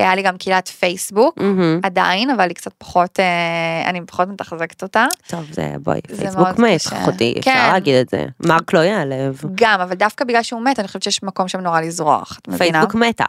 היה 0.01 0.15
לי 0.15 0.23
גם 0.23 0.37
קהילת 0.37 0.69
פייסבוק, 0.69 1.39
מהמם. 1.39 1.81
עדיין, 1.83 2.31
אבל 2.31 2.49
היא 2.49 2.55
קצת 2.55 2.73
פחות, 2.79 3.21
אה, 3.21 3.91
אני 3.91 4.01
פחות 4.07 4.29
מתחזקת 4.29 4.83
אותה. 4.83 5.07
טוב, 5.27 5.45
זה, 5.53 5.75
בואי, 5.83 6.01
זה 6.09 6.17
פייסבוק 6.17 6.59
מת, 6.59 6.81
קשה. 6.81 7.03
אחותי, 7.03 7.35
אפשר 7.39 7.51
כן. 7.51 7.73
להגיד 7.73 7.95
את 7.95 8.09
זה. 8.09 8.25
מרק 8.41 8.73
לא 8.73 8.79
ייעלב. 8.79 9.43
גם, 9.55 9.81
אבל 9.81 9.95
דווקא 9.95 10.25
בגלל 10.25 10.43
שהוא 10.43 10.63
מת, 10.63 10.79
אני 10.79 10.87
חושבת 10.87 11.03
שיש 11.03 11.23
מקום 11.23 11.49
שם 11.49 11.61
נורא 11.61 11.81
לזרוח, 11.81 12.39
את 12.43 12.49
מבינה? 12.49 12.79
פייסבוק 12.79 12.95
מתה. 12.95 13.25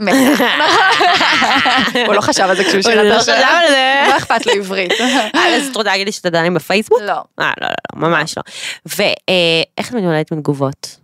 מת. 0.00 0.14
הוא 2.06 2.14
לא 2.14 2.20
חשב 2.20 2.42
על 2.42 2.56
זה 2.56 2.64
כשהוא 2.64 2.74
הוא 2.74 2.82
שיר 2.82 3.02
לא 3.02 3.16
את 3.16 3.20
חשב 3.20 3.32
השאלה. 3.32 3.60
לא 4.10 4.16
אכפת 4.16 4.46
לו 4.46 4.52
עברית. 4.52 4.92
אה, 5.00 5.56
אז 5.56 5.68
את 5.68 5.76
רוצה 5.76 5.90
להגיד 5.90 6.06
לי 6.06 6.12
שאת 6.12 6.26
עדיין 6.26 6.54
בפייסבוק? 6.54 7.00
לא. 7.00 7.12
אה, 7.12 7.22
לא, 7.38 7.46
לא, 7.60 7.68
לא, 7.68 8.08
ממש 8.08 8.34
לא. 8.36 8.42
ואיך 8.86 9.88
את 9.88 9.94
מתמודדת 9.94 10.32
עם 10.32 10.40
תגובות? 10.40 10.99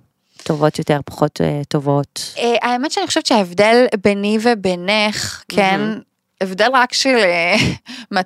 טובות 0.47 0.79
יותר, 0.79 1.01
פחות 1.05 1.41
אה, 1.41 1.61
טובות? 1.69 2.35
אה, 2.39 2.55
האמת 2.63 2.93
שאני 2.93 3.07
חושבת 3.07 3.27
שההבדל 3.27 3.87
ביני 4.03 4.39
ובינך, 4.43 5.43
כן, 5.49 5.81
הבדל 6.41 6.69
רק 6.73 6.93
של 6.93 7.17
200-300 8.15 8.17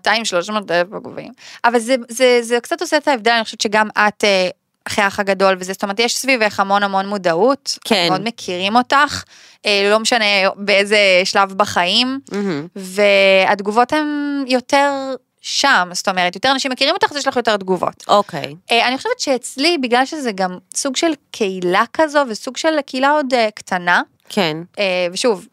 אלף 0.71 0.93
עוקבים, 0.93 1.33
אבל 1.65 1.79
זה, 1.79 1.97
זה, 2.09 2.39
זה 2.43 2.61
קצת 2.61 2.81
עושה 2.81 2.97
את 2.97 3.09
ההבדל, 3.09 3.31
אני 3.31 3.45
חושבת 3.45 3.61
שגם 3.61 3.89
את 3.91 4.25
אה, 4.25 4.49
אחרי 4.87 5.05
האח 5.05 5.21
הגדול 5.21 5.57
וזה, 5.59 5.73
זאת 5.73 5.83
אומרת, 5.83 6.01
יש 6.01 6.17
סביבך 6.17 6.61
המון 6.61 6.83
המון 6.83 7.07
מודעות, 7.09 7.79
כן. 7.85 8.07
מאוד 8.11 8.21
מכירים 8.25 8.77
אותך, 8.77 9.25
אה, 9.67 9.89
לא 9.91 10.01
משנה 10.01 10.25
באיזה 10.57 10.99
שלב 11.25 11.53
בחיים, 11.53 12.21
מהמם. 12.33 12.67
והתגובות 12.77 13.93
הן 13.93 14.45
יותר 14.47 15.15
שם, 15.41 15.89
זאת 15.93 16.09
אומרת, 16.09 16.35
יותר 16.35 16.53
אנשים 16.53 16.73
מכירים 16.73 16.95
אותך, 16.95 17.11
אז 17.11 17.17
יש 17.17 17.29
לך 17.29 17.37
יותר 17.37 17.57
תגובות. 17.57 18.05
אוקיי. 18.09 18.55
אה, 18.71 18.89
אני 18.89 18.97
חושבת 18.97 19.21
שאצלי, 19.21 19.79
בגלל 19.79 20.07
שזה 20.07 20.33
גם 20.33 20.59
סוג 20.75 20.97
של 20.97 21.13
קהילה 21.31 21.85
כזו, 21.93 22.23
וסוג 22.29 22.57
של 22.57 22.81
קהילה 22.87 23.11
עוד 23.11 23.35
אה, 23.35 23.49
קטנה, 23.55 24.03
כן. 24.29 24.57
אה, 24.79 25.07
ושוב, 25.13 25.47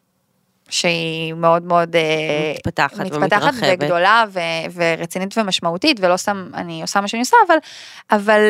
שהיא 0.69 1.33
מאוד 1.33 1.63
מאוד 1.63 1.95
מתפתחת 2.55 2.99
מתפתחת 2.99 3.13
ומתרחבת. 3.15 3.63
וגדולה 3.63 4.23
ו- 4.29 4.39
ורצינית 4.73 5.37
ומשמעותית, 5.37 5.97
ולא 6.01 6.17
סתם 6.17 6.49
אני 6.53 6.81
עושה 6.81 7.01
מה 7.01 7.07
שאני 7.07 7.19
עושה, 7.19 7.37
אבל, 7.47 7.57
אבל 8.11 8.41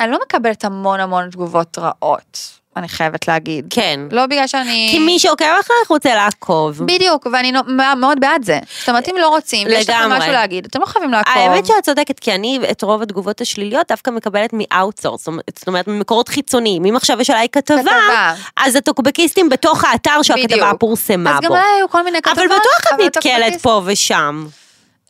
אני 0.00 0.10
לא 0.10 0.18
מקבלת 0.26 0.64
המון 0.64 1.00
המון 1.00 1.30
תגובות 1.30 1.78
רעות. 1.78 2.60
אני 2.76 2.88
חייבת 2.88 3.28
להגיד. 3.28 3.66
כן. 3.70 4.00
לא 4.10 4.26
בגלל 4.26 4.46
שאני... 4.46 4.88
כי 4.90 4.98
מי 4.98 5.18
שעוקב 5.18 5.44
אחריך 5.44 5.88
רוצה 5.88 6.14
לעקוב. 6.14 6.78
בדיוק, 6.86 7.26
ואני 7.32 7.52
מאוד 7.96 8.20
בעד 8.20 8.44
זה. 8.44 8.58
זאת 8.78 8.88
אומרת, 8.88 9.08
אם 9.08 9.14
לא 9.20 9.28
רוצים, 9.28 9.68
ויש 9.68 9.88
לכם 9.90 9.98
לגמרי. 10.00 10.18
משהו 10.18 10.32
להגיד, 10.32 10.66
אתם 10.66 10.80
לא 10.80 10.86
חייבים 10.86 11.10
לעקוב. 11.10 11.32
האמת 11.36 11.66
שאת 11.66 11.74
צודקת, 11.82 12.20
כי 12.20 12.34
אני 12.34 12.58
את 12.70 12.82
רוב 12.82 13.02
התגובות 13.02 13.40
השליליות 13.40 13.88
דווקא 13.88 14.10
מקבלת 14.10 14.50
מ 14.52 14.59
outsource, 14.59 15.28
זאת 15.58 15.66
אומרת 15.68 15.88
ממקורות 15.88 16.28
חיצוניים. 16.28 16.84
אם 16.84 16.96
עכשיו 16.96 17.20
יש 17.20 17.30
עליי 17.30 17.48
כתבה, 17.52 17.78
כתבה. 17.80 18.34
אז 18.56 18.76
הטוקבקיסטים 18.76 19.48
בתוך 19.48 19.84
האתר 19.84 20.22
שהכתבה. 20.22 20.72
פורסמה 20.78 21.30
אז 21.30 21.40
גם 21.40 21.48
בו. 21.48 21.54
היו 21.54 21.88
כל 21.88 22.04
מיני 22.04 22.22
כתבות. 22.22 22.38
אבל 22.38 22.46
בטוח 22.46 22.94
את 22.94 23.00
נתקלת 23.00 23.62
פה 23.62 23.82
ושם. 23.84 24.46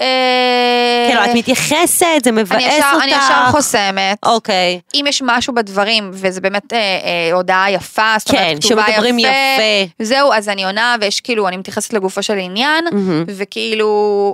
אה, 0.00 1.06
כאילו, 1.08 1.24
את 1.24 1.30
מתייחסת, 1.34 2.06
זה 2.24 2.32
מבאס 2.32 2.52
אני 2.52 2.64
ישר- 2.64 2.90
אותך. 2.94 3.04
אני 3.04 3.12
ישר 3.12 3.46
חוסמת. 3.50 4.18
אוקיי. 4.24 4.80
אם 4.94 5.04
יש 5.08 5.22
משהו 5.24 5.54
בדברים, 5.54 6.10
וזה 6.12 6.40
באמת 6.40 6.72
אה, 6.72 6.78
אה, 6.78 7.30
הודעה 7.36 7.70
יפה, 7.70 8.14
זאת 8.18 8.30
אומרת, 8.30 8.44
כן, 8.44 8.56
כתובה 8.60 8.84
שמדברים 8.86 9.18
יפה. 9.18 9.32
זהו, 10.02 10.32
אז 10.32 10.48
אני 10.48 10.64
עונה, 10.64 10.96
ויש 11.00 11.20
כאילו, 11.20 11.48
אני 11.48 11.56
מתייחסת 11.56 11.92
לגופו 11.92 12.22
של 12.22 12.38
עניין. 12.38 12.84
וכאילו 13.26 13.86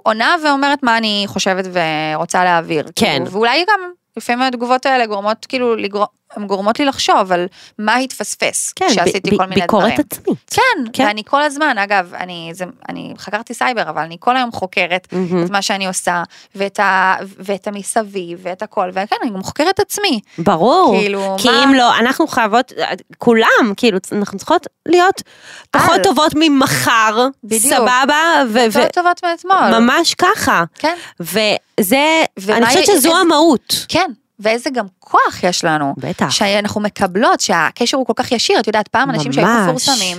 עונה 0.03 0.37
ואומרת 0.45 0.83
מה 0.83 0.99
אני 0.99 1.25
חושבת 1.27 1.65
ורוצה 1.73 2.45
להעביר. 2.45 2.85
כן. 2.97 3.13
כאילו, 3.17 3.31
ואולי 3.31 3.65
גם, 3.69 3.81
לפעמים 4.17 4.43
התגובות 4.43 4.87
האלה 4.87 5.07
גורמות 5.07 5.47
כאילו, 5.49 5.77
לגרום, 5.77 6.07
הן 6.37 6.47
גורמות 6.47 6.79
לי 6.79 6.85
לחשוב 6.85 7.33
על 7.33 7.47
מה 7.79 7.97
התפספס, 7.97 8.73
כן, 8.77 8.87
כשעשיתי 8.91 9.31
ב- 9.31 9.37
כל 9.37 9.45
ב- 9.47 9.49
מיני 9.49 9.61
ביקורת 9.61 9.83
דברים. 9.85 9.99
עצמית. 10.11 10.39
כן, 10.51 10.61
כן. 10.93 11.05
ואני 11.07 11.23
כל 11.27 11.43
הזמן, 11.43 11.79
אגב, 11.79 12.15
אני, 12.15 12.51
זה, 12.55 12.65
אני 12.89 13.15
חקרתי 13.19 13.55
סייבר, 13.55 13.83
אבל 13.91 14.03
אני 14.03 14.17
כל 14.21 14.37
היום 14.37 14.53
חוקרת 14.53 15.09
מהמם. 15.13 15.45
את 15.45 15.51
מה 15.51 15.63
שאני 15.63 15.87
עושה, 15.87 16.23
ואת, 16.55 16.81
ה, 16.81 17.15
ואת 17.39 17.67
המסביב, 17.67 18.39
ואת 18.43 18.63
הכל, 18.63 18.89
וכן, 18.93 19.17
אני 19.23 19.31
גם 19.31 19.43
חוקרת 19.43 19.81
עצמי. 19.81 20.21
ברור. 20.39 20.95
כאילו, 21.01 21.37
כי 21.39 21.49
מה- 21.49 21.65
אם 21.65 21.75
לא, 21.75 21.99
אנחנו 21.99 22.27
חייבות, 22.27 22.73
כולם, 23.19 23.73
כאילו, 23.77 23.99
אנחנו 24.13 24.39
צריכות 24.39 24.67
להיות 24.87 25.23
פחות 25.71 25.91
על. 25.97 26.03
טובות 26.03 26.33
ממחר, 26.37 27.27
בדיוק. 27.45 27.75
סבבה, 27.75 28.17
ו- 28.49 28.59
ו- 28.73 28.89
טובות 28.93 29.25
מאתמול. 29.25 29.79
ממש 29.81 30.15
ככה. 30.15 30.65
כן. 30.79 30.95
וזה, 31.21 32.07
ומה 32.41 32.57
אני 32.57 32.67
חושבת 32.67 32.87
שזו 32.87 33.17
המהות. 33.17 33.85
כן, 33.89 34.11
ואיזה 34.39 34.71
גם 34.71 34.87
כוח 34.99 35.43
יש 35.43 35.65
לנו. 35.65 35.95
בטח. 35.97 36.31
שאנחנו 36.31 36.81
מקבלות, 36.81 37.41
שהקשר 37.41 37.97
הוא 37.97 38.07
כל 38.07 38.13
כך 38.17 38.33
ישיר, 38.33 38.61
את 38.61 38.67
יודעת, 38.67 38.89
פעם 38.89 39.11
אנשים 39.11 39.33
שהיו 39.33 39.47
ממש. 39.47 39.63
מפורסמים, 39.65 40.17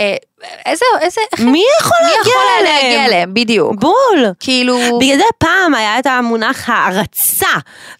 אה, 0.00 0.16
איזה, 0.66 0.84
איזה, 1.00 1.20
מי 1.38 1.62
יכול 1.80 1.96
מי 2.02 2.08
להגיע 2.16 2.20
יכול 2.32 2.42
אליהם? 2.60 2.74
להגיע 2.84 3.04
אליהם, 3.04 3.34
בדיוק. 3.34 3.74
בול. 3.80 4.26
כאילו, 4.40 4.78
בגלל 5.00 5.16
זה 5.16 5.24
פעם 5.38 5.74
היה 5.74 5.98
את 5.98 6.06
המונח 6.06 6.68
הערצה, 6.70 7.46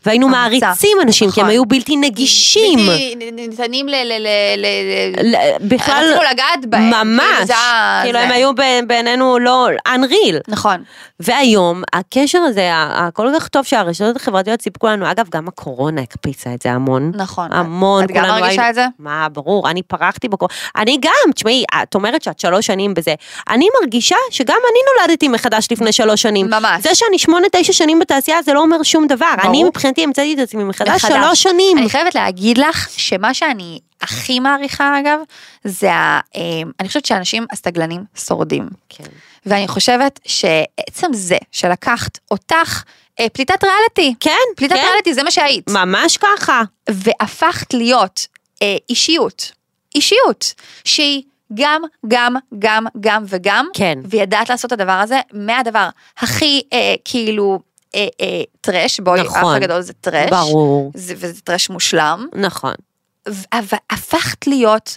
והיינו 0.07 0.27
הערצה, 0.37 0.67
מעריצים 0.67 0.99
אנשים, 1.03 1.31
כי 1.31 1.41
הם 1.41 1.47
נכון. 1.47 1.51
היו 1.51 1.65
בלתי 1.67 1.97
נגישים. 1.97 2.79
בלתי 2.79 3.15
ניתנים 3.33 3.89
ל... 3.89 3.91
ל- 3.95 4.19
ל- 4.19 4.57
ל- 4.57 5.37
ל- 5.37 5.37
בכלל, 5.69 6.05
רצינו 6.07 6.23
לגעת 6.33 6.67
בהם. 6.67 6.83
כאילו, 6.93 7.05
ממש, 7.05 7.47
זה 7.47 7.57
ה- 7.57 8.01
כאילו 8.05 8.19
זה. 8.19 8.25
הם 8.25 8.31
היו 8.31 8.51
בעינינו 8.87 9.39
לא 9.39 9.69
unreal. 9.89 10.37
נכון. 10.49 10.83
והיום, 11.21 11.83
הקשר 11.93 12.39
הזה, 12.39 12.71
הכל 12.75 13.29
כך 13.37 13.49
טוב 13.49 13.65
שהרשתות 13.65 14.17
החברתיות 14.17 14.63
סיפקו 14.63 14.87
לנו, 14.87 15.11
אגב, 15.11 15.27
גם 15.31 15.49
הקורונה 15.49 16.01
הקפיצה 16.01 16.55
את 16.55 16.63
זה 16.63 16.71
המון. 16.73 17.13
נכון. 17.15 17.53
המון, 17.53 18.05
את 18.05 18.11
גם 18.11 18.23
מרגישה 18.25 18.47
היינו- 18.49 18.69
את 18.71 18.75
זה? 18.75 18.87
מה, 18.99 19.29
ברור, 19.33 19.71
אני 19.71 19.83
פרחתי 19.83 20.29
בקורונה. 20.29 20.55
אני 20.77 20.99
גם, 21.01 21.33
תשמעי, 21.35 21.65
את 21.83 21.95
אומרת 21.95 22.23
שאת 22.27 22.41
שלוש 22.41 22.67
שנים 22.67 22.95
בזה. 22.95 23.15
אני 23.49 23.69
מרגישה 23.81 24.17
שגם 24.31 24.59
אני 24.71 24.79
נולדתי 24.91 25.29
מחדש 25.29 25.69
לפני 25.71 25.93
שלוש 25.93 26.23
שנים. 26.23 26.47
ממש. 26.47 26.83
זה 26.83 26.95
שאני 26.95 27.19
שמונה, 27.19 27.47
תשע 27.53 27.73
שנים 27.73 27.99
בתעשייה, 27.99 28.43
זה 28.43 28.53
לא 28.53 28.61
אומר 28.61 28.83
שום 28.83 29.07
דבר. 29.07 29.27
ברור. 29.37 29.51
אני 29.51 29.65
מבחינתי 29.65 30.05
המצאתי 30.05 30.35
את 30.35 30.39
עצמי 30.39 30.65
מחדש 30.65 31.05
מחדש. 31.05 31.13
שלוש 31.13 31.43
שנים. 31.43 31.79
אני 31.79 31.91
חייבת 31.91 32.15
להגיד 32.15 32.59
לך 32.59 32.89
שמה 32.97 33.35
שאני 33.35 33.79
הכי 34.03 34.41
מעריכה 34.41 35.01
אגב, 35.01 35.19
זה 35.65 35.93
ה... 35.93 36.21
אה, 36.37 36.43
אני 36.81 36.89
חושבת 36.89 37.05
שאנשים 37.07 37.47
הסתגלנים 37.53 38.05
שורדים. 38.17 38.69
כן. 38.89 39.05
ואני 39.47 39.69
חושבת 39.69 40.21
שעצם 40.27 41.13
זה 41.13 41.37
שלקחת 41.53 42.19
אותך 42.31 42.83
אה, 43.21 43.29
פליטת 43.29 43.65
ריאליטי, 43.65 44.15
כן, 44.21 44.31
פליטת 44.57 44.75
כן. 44.75 44.83
ריאליטי 44.83 45.15
זה 45.15 45.23
מה 45.23 45.31
שהיית, 45.31 45.71
ממש 45.71 46.17
ככה. 46.17 46.63
והפכת 46.91 47.75
להיות 47.75 48.27
אה, 48.63 48.77
אישיות, 48.89 49.53
אישיות, 49.95 50.55
שהיא 50.85 51.23
גם, 51.55 51.83
גם, 52.09 52.37
גם, 52.59 52.87
גם 53.01 53.25
וגם, 53.29 53.67
כן. 53.75 53.99
וידעת 54.05 54.51
לעשות 54.51 54.73
את 54.73 54.81
הדבר 54.81 54.93
הזה 54.93 55.21
מהדבר 55.33 55.89
הכי 56.19 56.63
אה, 56.73 56.95
כאילו 57.05 57.59
אה, 57.95 58.07
אה, 58.21 58.43
טרש, 58.61 59.01
בואי, 59.01 59.21
נכון. 59.23 59.39
האח 59.39 59.57
הגדול 59.57 59.81
זה 59.81 59.93
טרש, 59.93 60.31
ברור. 60.31 60.93
זה, 60.95 61.15
וזה 61.17 61.41
טרש 61.41 61.71
מושלם, 61.71 62.27
נכון. 62.35 62.75
אבל 63.53 63.79
הפכת 63.91 64.47
להיות 64.47 64.97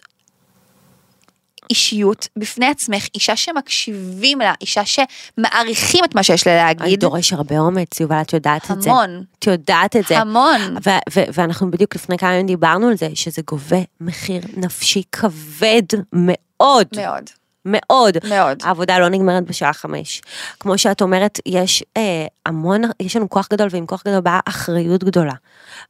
אישיות 1.70 2.28
בפני 2.38 2.65
עצמך, 2.65 3.07
אישה 3.15 3.36
שמקשיבים 3.36 4.39
לה, 4.39 4.53
אישה 4.61 4.82
שמעריכים 4.86 6.05
את 6.05 6.15
מה 6.15 6.24
שיש 6.24 6.47
לה 6.47 6.72
אני 6.72 6.80
להגיד, 6.80 6.99
דורש 6.99 7.34
הרבה 7.34 7.59
אומץ, 7.59 7.99
יובל, 7.99 8.22
את 8.22 8.34
יודעת 8.34 8.72
את 8.72 8.82
זה. 8.82 8.89
המון, 8.89 9.24
את 9.39 9.47
יודעת 9.47 9.95
את 9.95 10.07
זה. 10.07 10.20
המון, 10.20 10.61
ו- 10.86 11.13
ו- 11.13 11.30
ואנחנו 11.34 11.72
בדיוק 11.72 11.95
לפני 11.95 12.17
כמה 12.17 12.34
ימים 12.34 12.45
דיברנו 12.45 12.88
על 12.88 12.97
זה, 12.97 13.09
שזה 13.13 13.41
גובה 13.47 13.80
מחיר 14.01 14.41
נפשי 14.57 15.03
כבד 15.11 15.84
מאוד, 16.13 16.88
מאוד, 16.95 17.30
מאוד. 17.65 18.17
מאוד. 18.30 18.57
העבודה 18.63 18.99
לא 18.99 19.09
נגמרת 19.09 19.43
בשעה 19.43 19.74
חמש. 19.74 20.22
כמו 20.59 20.78
שאת 20.78 21.01
אומרת, 21.01 21.39
יש 21.45 21.84
אה, 21.97 22.26
המון, 22.45 22.82
יש 22.99 23.15
לנו 23.15 23.30
כוח 23.30 23.47
גדול, 23.51 23.67
ועם 23.72 23.86
כוח 23.86 24.03
גדול 24.07 24.20
באה 24.20 24.39
אחריות 24.45 25.03
גדולה. 25.03 25.34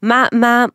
מה, 0.03 0.25
מה, 0.33 0.65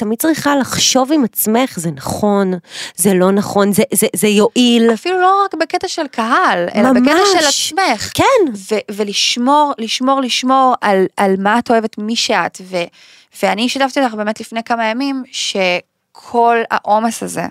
תמיד 0.00 0.18
צריכה 0.18 0.56
לחשוב 0.56 1.12
עם 1.12 1.24
עצמך, 1.24 1.78
זה 1.78 1.90
נכון, 1.90 2.52
זה 2.96 3.14
לא 3.14 3.30
נכון, 3.32 3.72
זה, 3.72 3.82
זה, 3.94 4.06
זה 4.16 4.28
יועיל. 4.28 4.92
אפילו 4.94 5.20
לא 5.20 5.44
רק 5.44 5.54
בקטע 5.54 5.88
של 5.88 6.06
קהל, 6.06 6.68
אלא 6.74 6.92
ממש. 6.92 7.02
בקטע 7.02 7.40
של 7.40 7.46
עצמך. 7.48 8.10
כן, 8.14 8.52
ו- 8.70 8.94
ולשמור, 8.96 9.72
לשמור, 9.78 10.20
לשמור 10.20 10.74
על, 10.80 11.06
על 11.16 11.34
מה 11.38 11.58
את 11.58 11.70
אוהבת, 11.70 11.98
מי 11.98 12.16
שאת. 12.16 12.60
ו- 12.64 12.84
ואני 13.42 13.68
שיתפתי 13.68 14.04
אותך 14.04 14.14
באמת 14.14 14.40
לפני 14.40 14.62
כמה 14.62 14.86
ימים, 14.86 15.22
שכל 15.32 16.58
העומס 16.70 17.22
הזה 17.22 17.46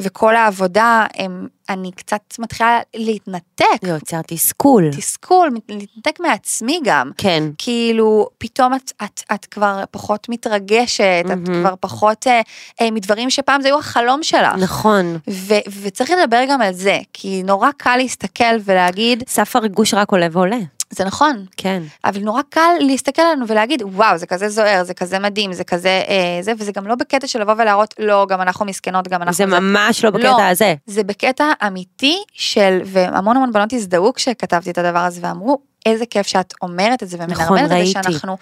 וכל 0.00 0.36
העבודה, 0.36 1.06
הם, 1.14 1.48
אני 1.72 1.92
קצת 1.92 2.34
מתחילה 2.38 2.80
להתנתק, 2.96 3.64
זה 3.82 3.90
יוצר 3.90 4.20
תסכול. 4.26 4.90
תסכול, 4.96 5.50
להתנתק 5.68 6.20
מעצמי 6.20 6.80
גם. 6.84 7.10
כן. 7.16 7.44
כאילו, 7.58 8.28
פתאום 8.38 8.74
את, 8.74 8.92
את, 9.04 9.22
את 9.34 9.44
כבר 9.44 9.84
פחות 9.90 10.28
מתרגשת, 10.28 11.22
את 11.24 11.30
מהמם. 11.30 11.44
כבר 11.44 11.74
פחות 11.80 12.26
אה, 12.26 12.40
אה, 12.80 12.90
מדברים 12.90 13.30
שפעם 13.30 13.62
זה 13.62 13.68
היו 13.68 13.78
החלום 13.78 14.22
שלך. 14.22 14.54
נכון. 14.58 15.18
ו- 15.30 15.54
וצריך 15.82 16.10
לדבר 16.10 16.44
גם 16.48 16.60
על 16.62 16.72
זה, 16.72 16.98
כי 17.12 17.42
נורא 17.42 17.70
קל 17.76 17.96
להסתכל 17.96 18.54
ולהגיד, 18.64 19.24
סף 19.28 19.56
הריגוש 19.56 19.94
רק 19.94 20.10
עולה 20.10 20.26
ועולה. 20.32 20.58
זה 20.94 21.04
נכון, 21.04 21.44
כן. 21.56 21.82
אבל 22.04 22.20
נורא 22.20 22.42
קל 22.48 22.70
להסתכל 22.80 23.22
עלינו 23.22 23.48
ולהגיד, 23.48 23.82
וואו, 23.82 24.18
זה 24.18 24.26
כזה 24.26 24.48
זוהר, 24.48 24.84
זה 24.84 24.94
כזה 24.94 25.18
מדהים, 25.18 25.52
זה 25.52 25.64
כזה 25.64 26.02
אה, 26.08 26.38
זה, 26.42 26.52
וזה 26.58 26.72
גם 26.72 26.86
לא 26.86 26.94
בקטע 26.94 27.26
של 27.26 27.40
לבוא 27.40 27.54
ולהראות, 27.58 27.94
לא, 27.98 28.26
גם 28.28 28.40
אנחנו 28.40 28.64
מסכנות, 28.64 29.08
גם 29.08 29.22
אנחנו 29.22 29.32
זה 29.32 29.46
ממש 29.46 30.04
לא 30.04 30.10
בקטע 30.10 30.28
לא. 30.28 30.42
הזה. 30.42 30.74
זה 30.86 31.04
בקטע 31.04 31.52
אמיתי 31.66 32.22
של, 32.32 32.80
והמון 32.84 33.36
המון 33.36 33.52
בנות 33.52 33.72
הזדהו 33.72 34.12
כשכתבתי 34.14 34.70
את 34.70 34.78
הדבר 34.78 34.98
הזה, 34.98 35.20
ואמרו, 35.22 35.58
איזה 35.86 36.06
כיף 36.06 36.26
שאת 36.26 36.54
אומרת 36.62 37.02
את 37.02 37.08
זה 37.08 37.16
ומנרמלת 37.20 37.62
את 37.64 37.68
זה, 37.68 37.74
ראיתי. 37.74 37.90
שאנחנו 37.90 38.36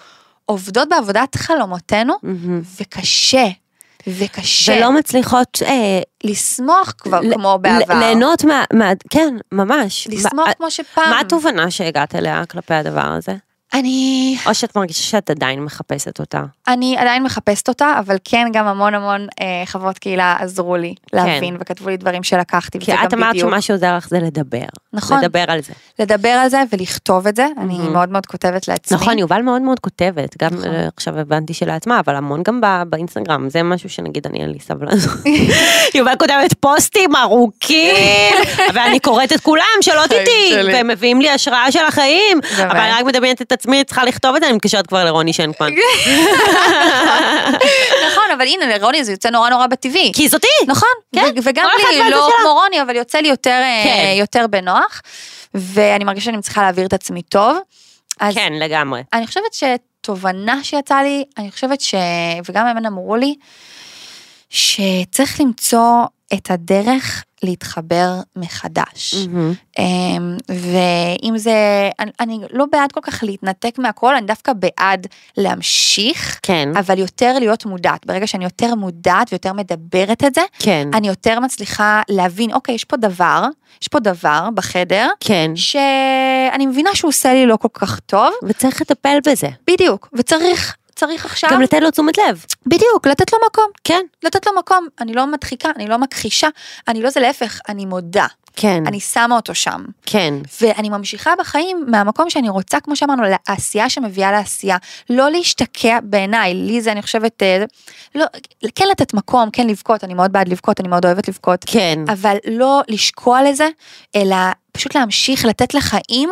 עובדות 0.45 0.89
בעבודת 0.89 1.35
חלומותינו, 1.35 2.13
מהמם. 2.23 2.61
וקשה, 2.81 3.47
וקשה, 4.07 4.73
ולא 4.77 4.91
מצליחות 4.91 5.57
אה, 5.65 5.99
לשמוח 6.23 6.93
כבר 6.97 7.19
ל- 7.21 7.33
כמו 7.33 7.57
בעבר. 7.61 7.99
ליהנות 7.99 8.43
מה, 8.43 8.63
מה... 8.73 8.91
כן, 9.09 9.35
ממש. 9.51 10.07
לשמוח 10.11 10.47
מה- 10.47 10.53
כמו 10.57 10.71
שפעם. 10.71 11.09
מה 11.09 11.19
התובנה 11.19 11.71
שהגעת 11.71 12.15
אליה 12.15 12.45
כלפי 12.45 12.73
הדבר 12.73 13.01
הזה? 13.17 13.35
אני, 13.73 14.37
או 14.45 14.53
שאת 14.53 14.75
מרגישה 14.77 15.01
שאת 15.03 15.29
עדיין 15.29 15.63
מחפשת 15.63 16.19
אותה? 16.19 16.43
אני 16.67 16.97
עדיין 16.97 17.23
מחפשת 17.23 17.69
אותה, 17.69 17.93
אבל 17.99 18.15
כן 18.23 18.47
גם 18.53 18.67
המון 18.67 18.93
המון 18.93 19.27
אה, 19.41 19.63
חברות 19.65 19.99
קהילה 19.99 20.35
עזרו 20.39 20.75
לי 20.77 20.95
להבין 21.13 21.57
וכתבו 21.59 21.89
לי 21.89 21.97
דברים 21.97 22.23
שלקחתי, 22.23 22.79
כי 22.79 22.93
את 22.93 23.13
אמרת 23.13 23.29
בדיוק. 23.33 23.49
שמה 23.49 23.61
שעוזר 23.61 23.97
לך 23.97 24.07
זה 24.09 24.19
לדבר. 24.19 24.65
נכון. 24.93 25.19
לדבר 25.19 25.43
על 25.47 25.61
זה. 25.61 25.73
לדבר 25.99 26.29
על 26.29 26.49
זה 26.49 26.61
ולכתוב 26.71 27.27
את 27.27 27.35
זה, 27.35 27.47
אני 27.57 27.77
מהמם. 27.77 27.93
מאוד 27.93 28.09
מאוד 28.09 28.25
כותבת 28.25 28.67
לעצמי. 28.67 28.97
נכון, 28.97 29.19
יובל 29.19 29.41
מאוד 29.41 29.61
מאוד 29.61 29.79
כותבת, 29.79 30.37
גם 30.37 30.49
נכון. 30.53 30.65
אה, 30.65 30.87
עכשיו 30.95 31.19
הבנתי 31.19 31.53
שלעצמה, 31.53 31.99
אבל 31.99 32.15
המון 32.15 32.43
גם 32.43 32.61
ב- 32.61 32.83
באינסטגרם, 32.89 33.49
זה 33.49 33.63
משהו 33.63 33.89
שנגיד 33.89 34.27
אני 34.27 34.41
אין 34.41 34.49
לי 34.49 34.59
סבלנות. 34.59 34.99
יובל 35.95 36.15
כותבת 36.19 36.53
פוסטים 36.59 37.15
ארוכים, 37.15 37.95
ואני 38.73 38.99
קוראת 38.99 39.33
את 39.33 39.39
כולם, 39.39 39.63
שלא 39.81 40.01
שלי. 40.07 40.73
והם 40.73 40.87
מביאים 40.87 41.21
לי 41.21 41.29
השראה 41.29 41.71
של 41.71 41.85
החיים. 41.87 42.39
אבל 42.57 42.77
אני 42.79 42.91
רק 42.91 43.05
מדמיינת 43.05 43.41
את 43.41 43.51
עצמי, 43.51 43.83
צריכה 43.83 44.05
לכתוב 44.05 44.35
את 44.35 44.41
זה, 44.41 44.47
אני 44.47 44.55
מתקשרת 44.55 44.87
כבר 44.87 45.03
לרוני 45.05 45.33
שנקמן. 45.33 45.69
נכון, 48.07 48.23
אבל 48.35 48.45
הנה 48.47 48.77
לרוני 48.77 49.03
זה 49.03 49.11
יוצא 49.11 49.29
נורא 49.29 49.49
נורא 49.49 49.67
בטבעי. 49.67 50.11
כי 50.15 50.27
זאתי. 50.27 50.47
נכון, 50.67 50.89
כן, 51.15 51.33
וגם 51.43 51.65
לי, 51.91 52.09
לא. 52.09 52.29
כמו 52.41 52.53
רוני, 52.53 52.81
אבל 52.81 52.95
יוצא 52.95 53.17
לי 53.17 53.27
יותר, 53.27 53.49
אה, 53.49 54.13
בנוח, 54.81 55.01
ואני 55.53 56.03
מרגישה 56.03 56.25
שאני 56.25 56.41
צריכה 56.41 56.61
להעביר 56.61 56.85
את 56.85 56.93
עצמי 56.93 57.21
טוב. 57.21 57.57
אז 58.19 58.35
כן, 58.35 58.53
לגמרי. 58.53 59.03
אני 59.13 59.27
חושבת 59.27 59.53
שתובנה 59.53 60.63
שיצאה 60.63 61.03
לי, 61.03 61.23
אני 61.37 61.51
חושבת 61.51 61.81
ש... 61.81 61.95
וגם 62.49 62.67
הם 62.67 62.85
אמרו 62.85 63.15
לי, 63.15 63.35
שצריך 64.49 65.41
למצוא 65.41 66.05
את 66.33 66.51
הדרך 66.51 67.23
להתחבר 67.43 68.19
מחדש. 68.35 69.15
מהמם. 69.15 69.53
אמ, 69.79 70.37
ואם 70.49 71.37
זה, 71.37 71.89
אני, 71.99 72.11
אני 72.19 72.39
לא 72.51 72.65
בעד 72.71 72.91
כל 72.91 72.99
כך 73.03 73.23
להתנתק 73.23 73.75
מהכל, 73.77 74.15
אני 74.15 74.25
דווקא 74.25 74.53
בעד 74.53 75.07
להמשיך, 75.37 76.39
כן, 76.43 76.69
אבל 76.79 76.99
יותר 76.99 77.39
להיות 77.39 77.65
מודעת. 77.65 78.05
ברגע 78.05 78.27
שאני 78.27 78.43
יותר 78.43 78.75
מודעת 78.75 79.27
ויותר 79.31 79.53
מדברת 79.53 80.23
את 80.23 80.35
זה, 80.35 80.41
כן, 80.59 80.89
אני 80.93 81.07
יותר 81.07 81.39
מצליחה 81.39 82.01
להבין, 82.09 82.53
אוקיי, 82.53 82.75
יש 82.75 82.85
פה 82.85 82.97
דבר, 82.97 83.45
יש 83.81 83.87
פה 83.87 83.99
דבר 83.99 84.49
בחדר, 84.55 85.09
כן, 85.19 85.51
שאני 85.55 86.65
מבינה 86.65 86.89
שהוא 86.93 87.09
עושה 87.09 87.33
לי 87.33 87.45
לא 87.45 87.55
כל 87.55 87.67
כך 87.73 87.99
טוב, 87.99 88.33
וצריך 88.43 88.81
לטפל 88.81 89.17
בזה. 89.27 89.49
בדיוק, 89.67 90.09
וצריך, 90.13 90.75
צריך 90.95 91.25
עכשיו, 91.25 91.49
גם 91.51 91.61
לתת 91.61 91.79
לו 91.81 91.91
תשומת 91.91 92.17
לב. 92.17 92.45
בדיוק, 92.65 93.07
לתת 93.07 93.33
לו 93.33 93.39
מקום, 93.47 93.65
כן, 93.83 94.01
לתת 94.23 94.45
לו 94.45 94.51
מקום, 94.59 94.87
אני 94.99 95.13
לא 95.13 95.27
מדחיקה, 95.27 95.69
אני 95.75 95.87
לא 95.87 95.97
מכחישה, 95.97 96.47
אני 96.87 97.01
לא 97.01 97.09
זה 97.09 97.19
להפך, 97.19 97.59
אני 97.69 97.85
מודה, 97.85 98.27
כן, 98.55 98.83
אני 98.87 98.99
שמה 98.99 99.35
אותו 99.35 99.55
שם. 99.55 99.85
כן, 100.05 100.33
ואני 100.61 100.89
ממשיכה 100.89 101.33
בחיים 101.39 101.85
מהמקום 101.87 102.29
שאני 102.29 102.49
רוצה, 102.49 102.79
כמו 102.79 102.95
שאמרנו, 102.95 103.23
לעשייה 103.49 103.89
שמביאה 103.89 104.31
לעשייה. 104.31 104.77
לא 105.09 105.31
להשתקע 105.31 105.99
בעיניי, 106.03 106.53
לי 106.53 106.81
זה 106.81 106.91
אני 106.91 107.01
חושבת, 107.01 107.43
אה, 107.43 107.63
לא, 108.15 108.25
כן 108.75 108.85
לתת 108.91 109.13
מקום, 109.13 109.49
כן 109.53 109.67
לבכות, 109.67 110.03
אני 110.03 110.13
מאוד 110.13 110.31
בעד 110.31 110.47
לבכות, 110.47 110.79
אני 110.79 110.87
מאוד 110.87 111.05
אוהבת 111.05 111.27
לבכות, 111.27 111.65
כן, 111.67 111.99
אבל 112.07 112.37
לא 112.47 112.81
לשקוע 112.87 113.49
לזה, 113.49 113.67
אלא 114.15 114.35
פשוט 114.71 114.95
להמשיך 114.95 115.45
לתת 115.45 115.73
לחיים. 115.73 116.29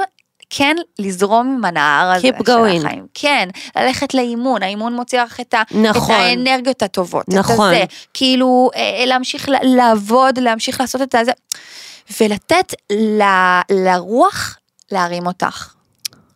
כן 0.50 0.76
לזרום 1.00 1.56
עם 1.58 1.66
הנהר 1.66 2.12
הזה 2.12 2.28
Keep 2.28 2.46
של 2.46 2.52
going. 2.52 2.86
החיים, 2.86 3.08
כן, 3.14 3.50
ללכת 3.76 4.14
לאימון, 4.14 4.64
האימון 4.64 4.94
מוציא 4.94 5.22
לך 5.22 5.40
את, 5.40 5.54
ה, 5.54 5.62
נכון. 5.72 6.04
את 6.16 6.20
האנרגיות 6.20 6.82
הטובות, 6.84 7.26
נכון. 7.30 7.56
את 7.74 7.76
הזה, 7.76 7.84
כאילו 8.14 8.70
אה, 8.76 9.04
להמשיך 9.06 9.50
ל- 9.50 9.76
לעבוד, 9.76 10.40
להמשיך 10.40 10.82
לעשות 10.82 11.02
את 11.02 11.16
הזה, 11.16 11.32
ולתת 12.22 12.74
ל, 12.92 13.24
לרוח 13.72 14.58
להרים 14.92 15.28
אותך. 15.28 15.74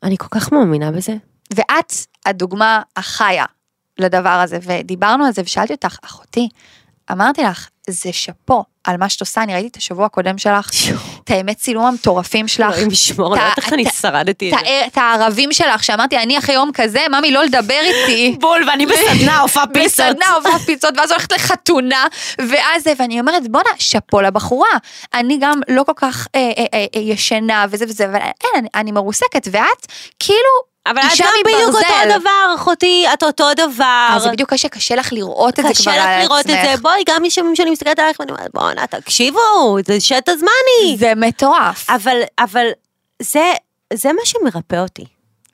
אני 0.03 0.17
כל 0.17 0.27
כך 0.31 0.51
מאמינה 0.51 0.91
בזה. 0.91 1.13
ואת 1.53 1.93
הדוגמה 2.25 2.81
החיה 2.97 3.45
לדבר 3.99 4.29
הזה, 4.29 4.57
ודיברנו 4.61 5.25
על 5.25 5.31
זה 5.33 5.41
ושאלתי 5.45 5.73
אותך, 5.73 5.97
אחותי, 6.05 6.49
אמרתי 7.11 7.43
לך, 7.43 7.67
זה 7.89 8.13
שאפו 8.13 8.63
על 8.83 8.97
מה 8.97 9.09
שאת 9.09 9.21
עושה, 9.21 9.43
אני 9.43 9.53
ראיתי 9.53 9.67
את 9.67 9.75
השבוע 9.75 10.05
הקודם 10.05 10.37
שלך, 10.37 10.69
את 11.23 11.31
האמת 11.31 11.57
צילום 11.57 11.85
המטורפים 11.85 12.47
שלך, 12.47 12.73
אלוהים 12.73 12.91
ישמור, 12.91 13.29
לא 13.29 13.35
יודעת 13.35 13.57
איך 13.57 13.73
אני 13.73 13.85
שרדתי 13.85 14.51
את 14.51 14.59
זה. 14.59 14.85
את 14.87 14.97
הערבים 14.97 15.51
שלך, 15.51 15.83
שאמרתי, 15.83 16.17
אני 16.17 16.37
אחרי 16.37 16.55
יום 16.55 16.71
כזה, 16.73 16.99
ממי 17.09 17.31
לא 17.31 17.43
לדבר 17.43 17.79
איתי. 17.81 18.35
בול, 18.41 18.69
ואני 18.69 18.85
בסדנה 18.85 19.39
עופה 19.39 19.61
פיסות. 19.73 20.05
בסדנה 20.05 20.33
עושה 20.35 20.65
פיצות, 20.65 20.93
ואז 20.97 21.11
הולכת 21.11 21.31
לחתונה, 21.31 22.05
ואז 22.37 22.83
זה, 22.83 22.93
ואני 22.99 23.19
אומרת, 23.19 23.47
בואנה, 23.47 23.69
שאפו 23.79 24.21
לבחורה. 24.21 24.77
אני 25.13 25.37
גם 25.41 25.61
לא 25.67 25.83
כל 25.83 25.93
כך 25.95 26.27
אה, 26.35 26.51
אה, 26.57 26.85
אה, 26.95 27.01
ישנה 27.01 27.65
וזה 27.69 27.85
וזה, 27.87 28.05
אבל 28.05 28.19
אין, 28.43 28.65
אני 28.75 28.91
מרוסקת, 28.91 29.47
ואת 29.51 29.87
כאילו 30.19 30.72
אבל 30.85 31.01
את 31.01 31.19
גם 31.19 31.29
בדיוק. 31.45 31.75
אותו 31.75 32.19
דבר, 32.19 32.55
אחותי, 32.55 33.05
את 33.13 33.23
אותו 33.23 33.53
דבר. 33.53 34.07
אז 34.11 34.21
זה 34.21 34.29
בדיוק 34.29 34.53
קשה, 34.53 34.69
קשה 34.69 34.95
לך 34.95 35.13
לראות 35.13 35.59
את 35.59 35.65
זה 35.67 35.73
כבר 35.81 35.91
על 35.91 35.99
קשה 35.99 36.03
עצמך. 36.03 36.23
לך 36.23 36.29
לראות 36.29 36.45
את 36.45 36.77
זה, 36.77 36.81
בואי, 36.81 37.03
גם 37.07 37.23
ימים 37.37 37.55
שאני 37.55 37.71
מסתכלת 37.71 37.99
עליך 37.99 38.19
ואני 38.19 38.31
אומרת, 38.31 38.51
בואנה, 38.53 38.87
תקשיבו, 38.87 39.77
זה 39.85 39.99
שט 39.99 40.29
הזמני. 40.29 40.97
זה 40.97 41.13
מטורף. 41.15 41.89
אבל, 41.89 42.17
אבל, 42.39 42.67
זה, 43.21 43.53
זה 43.93 44.13
מה 44.13 44.21
שמרפא 44.25 44.75
אותי. 44.75 45.05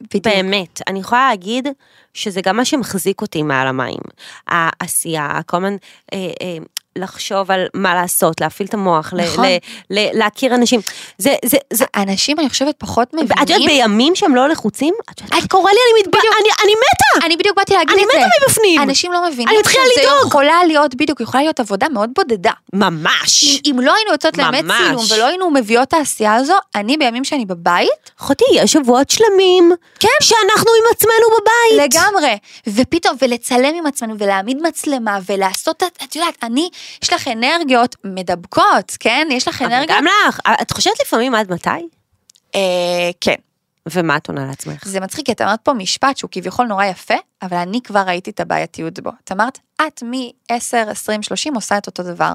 בדיוק. 0.02 0.26
באמת, 0.26 0.82
אני 0.88 1.00
יכולה 1.00 1.30
להגיד 1.30 1.68
שזה 2.14 2.42
גם 2.42 2.58
מה 2.58 2.66
שמחזיק 2.66 3.22
אותי 3.22 3.44
מעל 3.44 3.68
המים. 3.68 4.02
העשייה, 4.48 5.40
כל 5.46 5.58
הזמן 5.58 5.76
אה, 6.14 6.18
אה, 6.42 6.58
לחשוב 6.98 7.52
על 7.52 7.66
מה 7.74 7.96
לעשות, 7.96 8.42
להפעיל 8.42 8.68
את 8.70 8.74
המוח, 8.74 9.14
ל- 9.14 9.22
נכון. 9.22 9.46
ל- 9.46 9.58
ל- 9.90 10.18
להכיר 10.20 10.56
אנשים. 10.56 10.82
זה, 11.18 11.36
זה, 11.46 11.58
זה, 11.74 11.86
אנשים, 11.96 12.40
אני 12.40 12.50
חושבת, 12.50 12.76
פחות 12.78 13.08
את 13.08 13.14
יודעת, 13.14 13.40
מבינים. 13.50 13.68
בימים 13.68 14.16
שהם 14.16 14.36
לא 14.36 14.50
לחוצים, 14.50 14.94
את 15.12 15.22
יודעת, 15.22 15.44
את 15.44 15.50
קורא 15.52 15.72
לי, 15.72 15.78
אני 15.94 16.02
מתבע... 16.02 16.20
אני, 16.20 16.50
אני 16.64 16.72
מתה! 16.74 17.26
אני 17.26 17.38
בדיוק 17.38 17.58
באתי 17.58 17.74
להגיד 17.74 17.94
אני 17.94 18.04
את 18.04 18.08
זה. 18.12 18.18
מתה 18.18 18.28
מבפנים! 18.48 18.82
אנשים 18.82 19.12
לא 19.12 19.28
מבינים 19.30 19.48
אני 19.50 19.58
מתחילה 19.58 19.84
לדאוג. 19.98 20.28
יכולה 20.28 20.64
להיות, 20.68 20.96
בדיוק, 20.96 21.22
יכולה 21.22 21.44
להיות 21.44 21.60
עבודה 21.60 21.90
מאוד 21.90 22.10
בודדה. 22.16 22.52
ממש. 22.74 23.44
אם, 23.66 23.72
אם 23.74 23.80
לא 23.80 23.96
היינו 23.96 24.12
יוצאות 24.12 24.38
לאמת. 24.38 24.66
צילום 24.78 25.04
ולא 25.16 25.26
היינו 25.28 25.52
מביאות 25.52 25.88
את 25.88 25.94
העשייה 25.94 26.36
הזו, 26.36 26.54
אני 26.76 26.98
בימים 26.98 27.24
שאני 27.24 27.46
בבית, 27.46 27.90
אחותי, 28.20 28.46
יש 28.54 28.72
שבועות 28.72 29.10
שלמים, 29.10 29.72
כן. 30.00 30.08
שאנחנו 30.22 30.72
עם 30.80 30.84
עצמנו 30.92 31.28
בבית. 31.40 31.94
לגמרי, 31.96 32.38
ופתאום, 32.68 33.16
ולצלם 33.22 33.76
עם 33.76 33.86
עצמנו, 33.86 34.16
ולהעמיד 34.20 34.58
מצלמה, 34.62 35.20
ולעשות, 35.30 35.84
את 35.84 36.04
את 36.04 36.16
יודעת, 36.16 36.34
אני, 36.44 36.70
יש 37.04 37.14
לך 37.14 37.28
אנרגיות 37.28 37.96
מדבקות, 38.04 38.98
כן? 39.00 39.28
יש 39.32 39.48
לך 39.48 39.62
אבל 39.62 39.74
אנרגיות? 39.74 39.98
גם 39.98 40.06
לך, 40.30 40.40
את 40.62 40.72
חושבת 40.72 40.94
לפעמים 41.02 41.36
עד 41.36 41.54
מתי? 41.54 41.70
אה, 42.56 43.10
כן. 43.22 43.36
ומה 43.86 44.18
את 44.18 44.28
עונה 44.28 44.46
לעצמך? 44.46 44.88
זה 44.88 45.00
מצחיק, 45.00 45.26
כי 45.26 45.32
את 45.32 45.42
אמרת 45.42 45.60
פה 45.64 45.74
משפט 45.74 46.18
שהוא 46.18 46.30
כביכול 46.32 46.66
נורא 46.66 46.86
יפה, 46.86 47.16
אבל 47.42 47.58
אני 47.58 47.82
כבר 47.82 48.00
ראיתי 48.00 48.32
את 48.32 48.40
הבעייתיות 48.40 49.00
בו. 49.00 49.10
את 49.24 49.32
אמרת, 49.32 49.60
את 49.82 50.04
מ-10, 50.04 50.90
20, 50.90 51.24
30 51.24 51.56
עושה 51.56 51.78
את 51.78 51.88
אותו 51.88 52.04
דבר. 52.04 52.34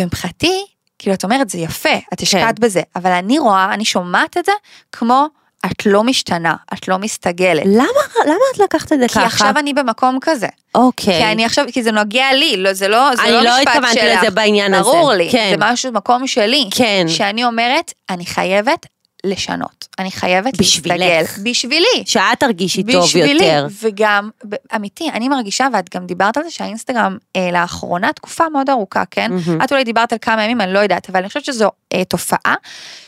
ומבחינתי, 0.00 0.66
כאילו, 0.98 1.14
את 1.14 1.24
אומרת, 1.24 1.50
זה 1.50 1.58
יפה, 1.58 1.98
את 2.14 2.20
השקעת 2.20 2.58
כן. 2.58 2.66
בזה, 2.66 2.82
אבל 2.96 3.10
אני 3.10 3.38
רואה, 3.38 3.74
אני 3.74 3.84
שומעת 3.84 4.36
את 4.36 4.44
זה 4.44 4.52
כמו, 4.92 5.26
את 5.66 5.86
לא 5.86 6.04
משתנה, 6.04 6.54
את 6.74 6.88
לא 6.88 6.98
מסתגלת. 6.98 7.62
למה, 7.66 7.84
למה 8.26 8.44
את 8.54 8.58
לקחת 8.58 8.92
את 8.92 9.00
זה 9.00 9.08
כי 9.08 9.14
ככה? 9.14 9.26
עכשיו 9.26 9.54
אני 9.58 9.72
במקום 9.74 10.18
כזה. 10.20 10.46
אוקיי. 10.74 11.18
כי 11.18 11.24
אני 11.24 11.44
עכשיו, 11.44 11.64
כי 11.72 11.82
זה 11.82 11.92
נוגע 11.92 12.32
לי, 12.32 12.56
לא, 12.56 12.72
זה 12.72 12.88
לא, 12.88 13.16
זה 13.16 13.22
אני 13.22 13.32
לא 13.32 13.42
לא 13.42 13.50
משפט 13.50 13.72
שלך. 13.74 13.76
התכוונתי 13.76 14.16
לזה 14.16 14.30
בעניין 14.30 14.74
הזה. 14.74 14.82
ברור 14.82 15.12
לי, 15.12 15.28
כן. 15.32 15.48
זה 15.50 15.56
משהו, 15.58 15.92
מקום 15.92 16.26
שלי. 16.26 16.68
כן. 16.74 17.04
שאני 17.08 17.44
אומרת, 17.44 17.92
אני 18.10 18.26
חייבת 18.26 18.86
לשנות. 19.24 19.88
אני 19.98 20.10
חייבת 20.10 20.56
בשבילך. 20.58 20.96
להסתגל. 20.98 21.50
בשבילי. 21.50 22.04
שאת 22.04 22.22
תרגישי 22.38 22.82
טוב 22.82 23.04
בשבילי, 23.04 23.44
יותר. 23.44 23.66
וגם, 23.82 24.30
אמיתי, 24.76 25.10
אני 25.10 25.28
מרגישה, 25.28 25.68
ואת 25.72 25.94
גם 25.96 26.06
דיברת 26.06 26.36
על 26.36 26.42
זה 26.42 26.50
שהאינסטגרם 26.50 27.18
אה, 27.36 27.50
לאחרונה 27.52 28.12
תקופה 28.12 28.48
מאוד 28.48 28.70
ארוכה, 28.70 29.04
כן? 29.10 29.32
מהמם. 29.32 29.62
את 29.62 29.72
אולי 29.72 29.84
דיברת 29.84 30.12
על 30.12 30.18
כמה 30.22 30.44
ימים, 30.44 30.60
אני 30.60 30.72
לא 30.72 30.78
יודעת, 30.78 31.10
אבל 31.10 31.18
אני 31.18 31.28
חושבת 31.28 31.44
שזו 31.44 31.70
אה, 31.92 32.04
תופעה, 32.04 32.54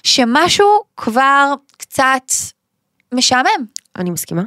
שמשהו 0.02 0.66
כבר 0.96 1.54
קצת 1.76 2.32
משעמם. 3.12 3.64
אני 3.96 4.10
מסכימה. 4.10 4.42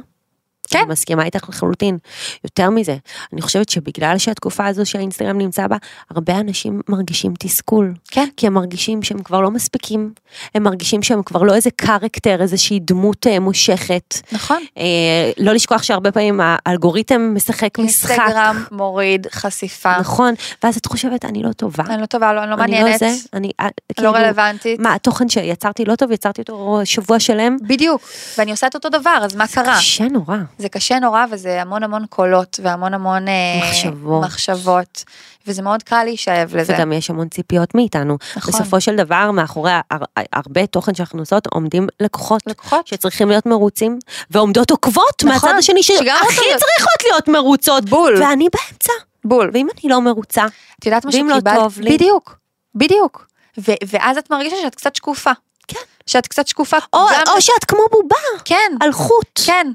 כן. 0.70 0.78
אני 0.78 0.88
מסכימה 0.88 1.24
איתך 1.24 1.48
לחלוטין. 1.48 1.98
יותר 2.44 2.70
מזה, 2.70 2.96
אני 3.32 3.42
חושבת 3.42 3.68
שבגלל 3.68 4.18
שהתקופה 4.18 4.66
הזו 4.66 4.86
שהאינסטגרם 4.86 5.38
נמצא 5.38 5.66
בה, 5.66 5.76
הרבה 6.10 6.40
אנשים 6.40 6.80
מרגישים 6.88 7.34
תסכול. 7.38 7.94
כן. 8.08 8.28
כי 8.36 8.46
הם 8.46 8.54
מרגישים 8.54 9.02
שהם 9.02 9.22
כבר 9.22 9.40
לא 9.40 9.50
מספיקים, 9.50 10.12
הם 10.54 10.62
מרגישים 10.62 11.02
שהם 11.02 11.22
כבר 11.22 11.42
לא 11.42 11.54
איזה 11.54 11.70
קרקטר, 11.76 12.42
איזושהי 12.42 12.80
דמות 12.80 13.26
אה, 13.26 13.40
מושכת. 13.40 14.14
נכון. 14.32 14.62
אה, 14.78 15.30
לא 15.38 15.52
לשכוח 15.52 15.82
שהרבה 15.82 16.12
פעמים 16.12 16.40
האלגוריתם 16.42 17.34
משחק 17.34 17.78
משחק. 17.78 18.10
אינסטגרם 18.10 18.64
מוריד 18.70 19.26
חשיפה. 19.32 19.98
נכון, 19.98 20.34
ואז 20.62 20.76
את 20.76 20.86
חושבת, 20.86 21.24
אני 21.24 21.42
לא 21.42 21.52
טובה. 21.52 21.84
אני 21.88 22.00
לא 22.00 22.06
טובה, 22.06 22.32
לא, 22.32 22.42
אני 22.42 22.50
לא 22.50 22.54
אני 22.54 22.60
מעניינת, 22.60 23.02
לא 23.02 23.08
זה, 23.08 23.16
אני, 23.32 23.50
אה, 23.60 23.66
לא 23.66 23.94
כאילו, 23.94 24.12
רלוונטית. 24.12 24.80
מה, 24.80 24.94
התוכן 24.94 25.28
שיצרתי 25.28 25.84
לא 25.84 25.96
טוב, 25.96 26.10
יצרתי 26.12 26.40
אותו 26.40 26.80
שבוע 26.84 27.20
שלם? 27.20 27.56
בדיוק, 27.62 28.02
ואני 28.38 28.50
עושה 28.50 28.66
את 28.66 28.74
אותו 28.74 28.88
דבר, 28.88 29.18
אז 29.22 29.36
מה 29.36 29.46
קרה? 29.46 29.76
קשה 29.76 30.08
נורא. 30.08 30.36
זה 30.58 30.68
קשה 30.68 30.98
נורא 30.98 31.24
וזה 31.30 31.62
המון 31.62 31.82
המון 31.82 32.06
קולות 32.06 32.60
והמון 32.62 32.94
המון 32.94 33.28
אה, 33.28 33.34
מחשבות. 33.68 34.24
מחשבות, 34.24 35.04
וזה 35.46 35.62
מאוד 35.62 35.82
קל 35.82 36.04
להישאב 36.04 36.56
לזה. 36.56 36.74
וגם 36.74 36.92
יש 36.92 37.10
המון 37.10 37.28
ציפיות 37.28 37.74
מאיתנו. 37.74 38.16
נכון. 38.36 38.54
בסופו 38.54 38.80
של 38.80 38.96
דבר, 38.96 39.30
מאחורי 39.30 39.70
הר- 39.90 40.04
הרבה 40.32 40.66
תוכן 40.66 40.94
שאנחנו 40.94 41.18
עושות, 41.20 41.46
עומדים 41.46 41.86
לקוחות. 42.00 42.42
לקוחות. 42.46 42.86
שצריכים 42.86 43.28
להיות 43.28 43.46
מרוצים, 43.46 43.98
ועומדות 44.30 44.70
עוקבות 44.70 45.24
נכון, 45.24 45.32
מהצד 45.48 45.58
השני, 45.58 45.82
שהכי 45.82 46.04
צריכות 46.34 47.02
להיות 47.04 47.28
מרוצות. 47.28 47.84
בול. 47.84 48.16
ואני 48.22 48.48
באמצע. 48.52 48.92
בול. 49.24 49.50
ואם 49.54 49.66
אני 49.74 49.90
לא 49.92 50.00
מרוצה, 50.00 50.44
את 50.78 50.86
יודעת 50.86 51.04
מה 51.04 51.10
לא 51.14 51.34
שקיבלת? 51.34 51.54
טוב 51.56 51.80
לי? 51.80 51.94
בדיוק, 51.94 52.36
בדיוק. 52.74 53.26
ו- 53.58 53.72
ואז 53.86 54.16
את 54.18 54.30
מרגישה 54.30 54.56
שאת 54.62 54.74
קצת 54.74 54.96
שקופה. 54.96 55.30
כן. 55.68 55.78
שאת 56.06 56.26
קצת 56.26 56.46
שקופה. 56.48 56.76
או, 56.92 56.98
גם- 57.12 57.34
או 57.34 57.40
שאת 57.40 57.64
כמו 57.64 57.80
בובה, 57.92 58.16
כן, 58.44 58.72
על 58.80 58.92
חוט. 58.92 59.40
כן. 59.46 59.66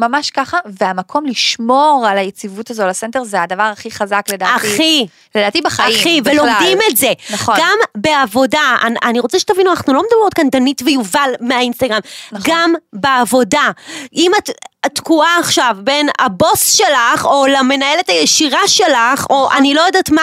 ממש 0.00 0.30
ככה, 0.30 0.58
והמקום 0.80 1.26
לשמור 1.26 2.06
על 2.08 2.18
היציבות 2.18 2.70
הזו, 2.70 2.82
על 2.82 2.88
הסנטר, 2.88 3.24
זה 3.24 3.42
הדבר 3.42 3.62
הכי 3.62 3.90
חזק 3.90 4.26
לדעתי. 4.32 4.56
אחי, 4.56 5.06
לדעתי 5.34 5.60
בחיים. 5.60 5.96
אחי, 6.00 6.20
בכלל. 6.20 6.34
ולומדים 6.34 6.78
את 6.90 6.96
זה. 6.96 7.12
נכון. 7.30 7.54
גם 7.58 7.78
בעבודה, 7.94 8.76
אני, 8.82 8.96
אני 9.02 9.20
רוצה 9.20 9.38
שתבינו, 9.38 9.70
אנחנו 9.70 9.94
לא 9.94 10.02
מדברות 10.02 10.34
כאן 10.34 10.48
דנית 10.50 10.82
ויובל 10.84 11.30
מהאינסטגרם, 11.40 12.00
נכון. 12.32 12.50
גם 12.50 12.74
בעבודה. 12.92 13.70
אם 14.14 14.32
את... 14.38 14.50
את 14.86 14.94
תקועה 14.94 15.38
עכשיו 15.38 15.76
בין 15.84 16.08
הבוס 16.18 16.72
שלך, 16.72 17.24
או 17.24 17.46
למנהלת 17.46 18.08
הישירה 18.08 18.68
שלך, 18.68 19.26
או 19.30 19.44
נכון. 19.44 19.56
אני 19.56 19.74
לא 19.74 19.80
יודעת 19.80 20.10
מה, 20.10 20.22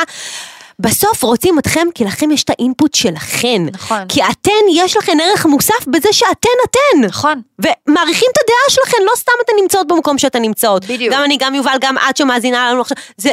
בסוף 0.82 1.24
רוצים 1.24 1.60
אתכם 1.60 1.88
כי 1.96 2.06
לכם 2.06 2.32
יש 2.32 2.44
את 2.44 2.50
האינפוט 2.50 2.94
שלכן. 2.94 3.62
נכון. 3.74 4.06
כי 4.10 4.22
אתן, 4.24 4.52
יש 4.74 4.98
לכן 4.98 5.18
ערך 5.24 5.46
מוסף 5.46 5.88
בזה 5.88 6.14
שאתן 6.14 6.50
אתן. 6.66 7.06
נכון. 7.08 7.42
ומעריכים 7.60 8.30
את 8.32 8.38
הדעה 8.44 8.70
שלכן, 8.70 8.98
לא 9.06 9.12
סתם 9.16 9.32
אתן 9.46 9.54
נמצאות 9.62 9.88
במקום 9.88 10.18
שאתן 10.18 10.42
נמצאות. 10.42 10.86
בדיוק. 10.86 11.14
גם 11.14 11.24
אני, 11.24 11.38
גם 11.40 11.56
יובל, 11.56 11.78
גם 11.82 11.96
את 12.10 12.18
שמאזינה 12.18 12.72
לנו 12.72 12.82
עכשיו. 12.82 12.98
זה, 13.18 13.30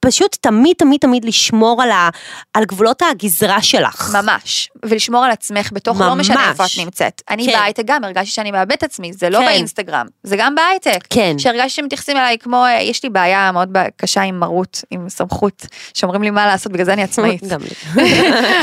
פשוט 0.00 0.36
תמיד 0.40 0.76
תמיד 0.76 1.00
תמיד 1.00 1.24
לשמור 1.24 1.82
על, 1.82 1.90
ה, 1.90 2.08
על 2.54 2.64
גבולות 2.64 3.02
הגזרה 3.02 3.62
שלך. 3.62 4.16
ממש, 4.22 4.70
ולשמור 4.84 5.24
על 5.24 5.30
עצמך 5.30 5.70
בתוך, 5.72 6.00
לא 6.00 6.14
ממש. 6.14 6.30
משנה 6.30 6.50
איפה 6.50 6.64
את 6.64 6.70
נמצאת. 6.78 7.22
אני 7.30 7.46
כן. 7.46 7.52
בהייטק 7.52 7.82
גם 7.86 8.04
הרגשתי 8.04 8.30
שאני 8.30 8.50
מאבד 8.50 8.72
את 8.72 8.82
עצמי, 8.82 9.12
זה 9.12 9.30
לא 9.30 9.38
כן. 9.38 9.44
באינסטגרם, 9.44 10.06
זה 10.22 10.36
גם 10.36 10.54
בהייטק. 10.54 11.04
כן. 11.10 11.38
שהרגשתי 11.38 11.70
שמתייחסים 11.70 12.16
אליי 12.16 12.38
כמו, 12.38 12.64
אה, 12.64 12.82
יש 12.82 13.02
לי 13.02 13.10
בעיה 13.10 13.52
מאוד 13.52 13.68
קשה 13.96 14.22
עם 14.22 14.40
מרות, 14.40 14.84
עם 14.90 15.08
סמכות, 15.08 15.66
שאומרים 15.94 16.22
לי 16.22 16.30
מה 16.30 16.46
לעשות, 16.46 16.72
בגלל 16.72 16.84
זה 16.84 16.92
אני 16.92 17.02
עצמאית. 17.02 17.42
גם 17.52 17.60
לי. 17.60 18.02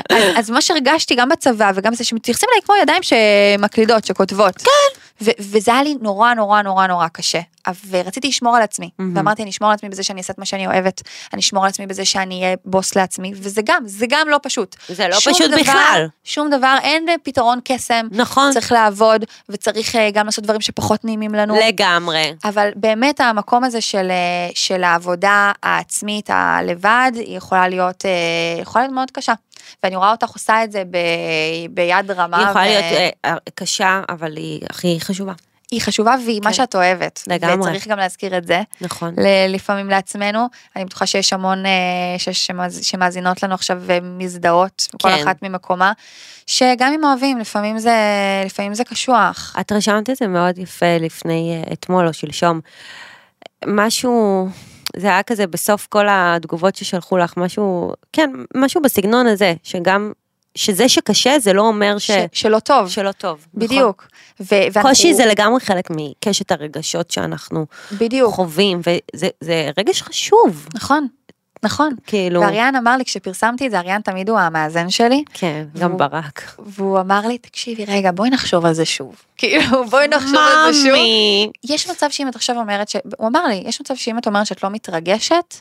אז, 0.09 0.23
אז 0.35 0.49
מה 0.49 0.61
שהרגשתי 0.61 1.15
גם 1.15 1.29
בצבא 1.29 1.71
וגם 1.75 1.93
זה 1.93 2.03
שמתייחסים 2.03 2.49
אליי 2.51 2.61
כמו 2.61 2.75
ידיים 2.81 3.01
שמקלידות, 3.03 4.05
שכותבות. 4.05 4.57
כן. 4.57 5.01
וזה 5.39 5.73
היה 5.73 5.83
לי 5.83 5.95
נורא 6.01 6.33
נורא 6.33 6.61
נורא 6.61 6.87
נורא 6.87 7.07
קשה. 7.07 7.39
ורציתי 7.89 8.27
לשמור 8.27 8.55
על 8.57 8.61
עצמי. 8.63 8.89
מהמם. 8.99 9.17
ואמרתי, 9.17 9.41
אני 9.41 9.49
אשמור 9.51 9.69
על 9.69 9.73
עצמי 9.75 9.89
בזה 9.89 10.03
שאני 10.03 10.19
אעשה 10.21 10.33
את 10.33 10.37
מה 10.39 10.45
שאני 10.45 10.67
אוהבת, 10.67 11.01
אני 11.33 11.41
אשמור 11.41 11.63
על 11.63 11.69
עצמי 11.69 11.87
בזה 11.87 12.05
שאני 12.05 12.43
אהיה 12.43 12.55
בוס 12.65 12.95
לעצמי, 12.95 13.31
וזה 13.35 13.61
גם, 13.65 13.83
זה 13.85 14.05
גם 14.09 14.29
לא 14.29 14.39
פשוט. 14.43 14.75
זה 14.89 15.07
לא 15.07 15.15
פשוט 15.15 15.41
דבר- 15.51 15.57
בכלל. 15.61 16.07
שום 16.23 16.49
דבר, 16.49 16.75
אין 16.83 17.05
פתרון 17.23 17.59
קסם. 17.63 18.07
נכון. 18.11 18.51
צריך 18.53 18.71
לעבוד, 18.71 19.25
וצריך 19.49 19.95
אה, 19.95 20.11
גם 20.11 20.25
לעשות 20.25 20.43
דברים 20.43 20.61
שפחות 20.61 21.05
נעימים 21.05 21.35
לנו. 21.35 21.55
לגמרי. 21.67 22.33
אבל 22.45 22.69
באמת 22.75 23.19
המקום 23.19 23.63
הזה 23.63 23.81
של, 23.81 24.07
אה, 24.11 24.49
של 24.55 24.83
העבודה 24.83 25.51
העצמית 25.63 26.29
הלבד, 26.29 27.11
היא 27.15 27.37
יכולה 27.37 27.67
להיות, 27.67 28.05
אה, 28.05 28.11
יכולה 28.61 28.83
להיות 28.83 28.95
מאוד 28.95 29.11
קשה. 29.11 29.33
ואני 29.83 29.95
רואה 29.95 30.11
אותך 30.11 30.29
עושה 30.29 30.63
את 30.63 30.71
זה 30.71 30.83
ב, 30.91 30.97
ביד 31.69 32.11
רמה. 32.11 32.37
היא 32.37 32.47
יכולה 32.47 32.65
ו- 32.65 32.67
להיות 33.27 33.49
קשה, 33.55 34.01
אבל 34.09 34.37
היא 34.37 34.61
הכי 34.69 34.97
חשובה. 34.99 35.33
היא 35.71 35.81
חשובה 35.81 36.15
והיא 36.25 36.39
מה 36.43 36.49
כן. 36.49 36.53
שאת 36.53 36.75
אוהבת. 36.75 37.23
לגמרי. 37.27 37.55
וצריך 37.69 37.87
גם 37.87 37.97
להזכיר 37.97 38.37
את 38.37 38.47
זה, 38.47 38.61
נכון. 38.81 39.13
ל- 39.17 39.55
לפעמים 39.55 39.89
לעצמנו. 39.89 40.45
אני 40.75 40.85
בטוחה 40.85 41.05
שיש 41.05 41.33
המון 41.33 41.65
אה, 41.65 41.71
ש- 42.17 42.29
שמאז- 42.29 42.79
שמאזינות 42.85 43.43
לנו 43.43 43.53
עכשיו 43.53 43.77
ומזדהות, 43.85 44.87
כל 45.01 45.09
כן. 45.09 45.23
אחת 45.23 45.43
ממקומה, 45.43 45.91
שגם 46.47 46.93
אם 46.93 47.03
אוהבים, 47.03 47.37
לפעמים 47.37 47.79
זה, 47.79 47.95
לפעמים 48.45 48.73
זה 48.73 48.83
קשוח. 48.83 49.55
את 49.59 49.71
רשמת 49.71 50.09
את 50.09 50.15
זה 50.15 50.27
מאוד 50.27 50.57
יפה 50.57 50.97
לפני 50.99 51.63
אה, 51.67 51.73
אתמול 51.73 52.07
או 52.07 52.13
שלשום. 52.13 52.59
משהו, 53.65 54.47
זה 54.95 55.07
היה 55.07 55.23
כזה 55.23 55.47
בסוף 55.47 55.87
כל 55.89 56.05
התגובות 56.09 56.75
ששלחו 56.75 57.17
לך, 57.17 57.33
משהו, 57.37 57.93
כן, 58.13 58.29
משהו 58.55 58.81
בסגנון 58.81 59.27
הזה, 59.27 59.53
שגם, 59.63 60.11
שזה 60.55 60.89
שקשה 60.89 61.39
זה 61.39 61.53
לא 61.53 61.61
אומר 61.61 61.97
ש... 61.97 62.11
ש- 62.11 62.13
שלא 62.33 62.59
טוב. 62.59 62.89
שלא 62.89 63.11
טוב. 63.11 63.45
נכון. 63.53 63.67
בדיוק. 63.67 64.07
ו- 64.39 64.45
ואנחנו- 64.51 64.81
קושי 64.89 65.13
זה 65.13 65.25
לגמרי 65.25 65.59
חלק 65.59 65.87
מקשת 65.89 66.51
הרגשות 66.51 67.11
שאנחנו 67.11 67.65
בדיוק. 67.97 68.33
חווים, 68.35 68.79
וזה 68.79 69.27
זה 69.41 69.69
רגש 69.77 70.01
חשוב, 70.01 70.67
נכון, 70.75 71.07
נכון. 71.63 71.95
כאילו, 72.07 72.41
ואריאן 72.41 72.75
אמר 72.75 72.97
לי, 72.97 73.05
כשפרסמתי 73.05 73.65
את 73.65 73.71
זה, 73.71 73.79
אריאן 73.79 74.01
תמיד 74.01 74.29
הוא 74.29 74.39
המאזן 74.39 74.89
שלי, 74.89 75.23
כן, 75.33 75.65
גם 75.79 75.89
והוא- 75.89 75.99
ברק. 75.99 76.55
והוא 76.65 76.99
אמר 76.99 77.27
לי, 77.27 77.37
תקשיבי, 77.37 77.85
רגע, 77.85 78.11
בואי 78.11 78.29
נחשוב 78.29 78.65
על 78.65 78.73
זה 78.73 78.85
שוב. 78.85 79.15
כאילו, 79.37 79.85
בואי 79.89 80.07
נחשוב 80.07 80.35
על 80.65 80.73
זה 80.73 80.79
שוב. 80.83 80.95
יש 81.69 81.89
מצב 81.89 82.07
שאם 82.09 82.27
את 82.27 82.35
עכשיו 82.35 82.57
אומרת, 82.59 82.89
ש... 82.89 82.95
הוא 83.17 83.27
אמר 83.27 83.47
לי, 83.47 83.63
יש 83.67 83.81
מצב 83.81 83.95
שאם 83.95 84.17
את 84.17 84.27
אומרת 84.27 84.45
שאת 84.45 84.63
לא 84.63 84.69
מתרגשת, 84.69 85.55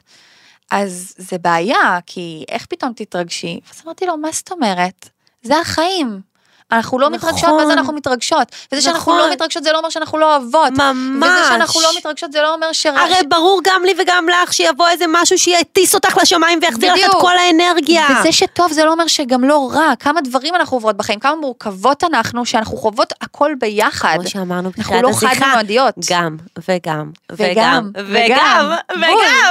אז 0.70 1.14
זה 1.18 1.38
בעיה, 1.38 1.98
כי 2.06 2.44
איך 2.48 2.66
פתאום 2.66 2.92
תתרגשי? 2.96 3.60
אז 3.70 3.82
אמרתי 3.84 4.06
לו, 4.06 4.16
מה 4.16 4.28
זאת 4.32 4.52
אומרת? 4.52 5.08
זה 5.42 5.60
החיים. 5.60 6.20
אנחנו 6.72 6.98
לא 6.98 7.10
נכון. 7.10 7.28
מתרגשות, 7.30 7.66
זה 7.66 7.72
אנחנו 7.72 7.92
מתרגשות? 7.92 8.48
וזה 8.72 8.82
שאנחנו 8.82 9.12
נכון. 9.12 9.28
לא 9.28 9.32
מתרגשות 9.32 9.62
זה 9.62 9.72
לא 9.72 9.78
אומר 9.78 9.88
שאנחנו 9.88 10.18
לא 10.18 10.36
אוהבות. 10.36 10.70
ממש. 10.70 11.28
וזה 11.30 11.48
שאנחנו 11.48 11.80
לא 11.80 11.88
מתרגשות 11.96 12.32
זה 12.32 12.42
לא 12.42 12.54
אומר 12.54 12.72
ש... 12.72 12.86
הרי 12.86 13.26
ברור 13.28 13.60
גם 13.64 13.82
לי 13.84 13.94
וגם 14.02 14.26
לך 14.28 14.52
שיבוא 14.52 14.88
איזה 14.88 15.04
משהו 15.08 15.38
שיטיס 15.38 15.94
אותך 15.94 16.18
לשמיים 16.22 16.58
ויחזיר 16.62 16.94
לך 16.94 17.00
את. 17.04 17.10
כל 17.20 17.38
האנרגיה. 17.38 18.06
וזה 18.20 18.32
שטוב 18.32 18.72
זה 18.72 18.84
לא 18.84 18.92
אומר 18.92 19.06
שגם 19.06 19.44
לא 19.44 19.70
רע, 19.72 19.92
כמה 20.00 20.20
דברים 20.20 20.54
אנחנו 20.54 20.76
עוברות 20.76 20.96
בחיים, 20.96 21.20
כמה 21.20 21.34
מורכבות 21.36 22.04
אנחנו, 22.04 22.46
שאנחנו 22.46 22.76
חוות 22.76 23.12
הכל 23.20 23.52
ביחד. 23.58 24.16
כמו 24.20 24.28
שאמרנו 24.28 24.68
אנחנו 24.68 24.82
בתחילת 24.82 25.02
לא 25.02 25.10
השיחה, 25.10 25.34
חד-ממדיות. 25.34 25.94
גם 26.10 26.36
וגם 26.68 27.10
וגם, 27.32 27.90
וגם 27.94 28.72
וגם, 28.90 29.42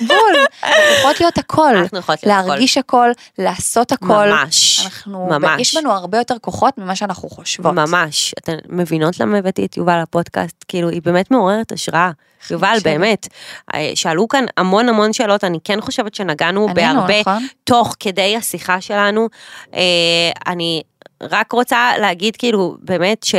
בול. 0.00 0.18
אנחנו 0.62 0.94
יכולות 0.98 1.20
להיות 1.20 1.38
הכל. 1.38 1.76
אנחנו 1.76 1.98
יכולות 1.98 2.22
להיות 2.22 2.38
הכל. 2.38 2.48
להרגיש 2.48 2.78
הכל, 2.78 3.10
לעשות 3.38 3.92
הכל. 3.92 4.06
ממש, 4.06 4.80
אנחנו, 4.84 5.26
ממש. 5.30 5.60
יש 5.60 5.76
בנו 5.76 5.92
הרבה 5.92 6.18
יותר 6.18 6.34
כוחות 6.40 6.63
ממה 6.78 6.96
שאנחנו 6.96 7.28
חושבות. 7.28 7.74
ממש, 7.74 8.34
אתן 8.38 8.56
מבינות 8.68 9.20
למה 9.20 9.38
הבאתי 9.38 9.64
את 9.64 9.76
יובל 9.76 10.02
לפודקאסט, 10.02 10.64
כאילו 10.68 10.88
היא 10.88 11.02
באמת 11.02 11.30
מעוררת 11.30 11.72
השראה. 11.72 12.10
יובל. 12.50 12.76
באמת, 12.84 13.28
אה, 13.74 13.90
שאלו 13.94 14.28
כאן 14.28 14.44
המון 14.56 14.88
המון 14.88 15.12
שאלות, 15.12 15.44
אני 15.44 15.58
כן 15.64 15.80
חושבת 15.80 16.14
שנגענו 16.14 16.68
בהרבה 16.74 17.20
נכון? 17.20 17.46
תוך 17.64 17.94
כדי 18.00 18.36
השיחה 18.36 18.80
שלנו. 18.80 19.28
אה, 19.74 19.80
אני 20.46 20.82
רק 21.22 21.52
רוצה 21.52 21.90
להגיד 22.00 22.36
כאילו, 22.36 22.76
באמת 22.80 23.22
ש... 23.22 23.34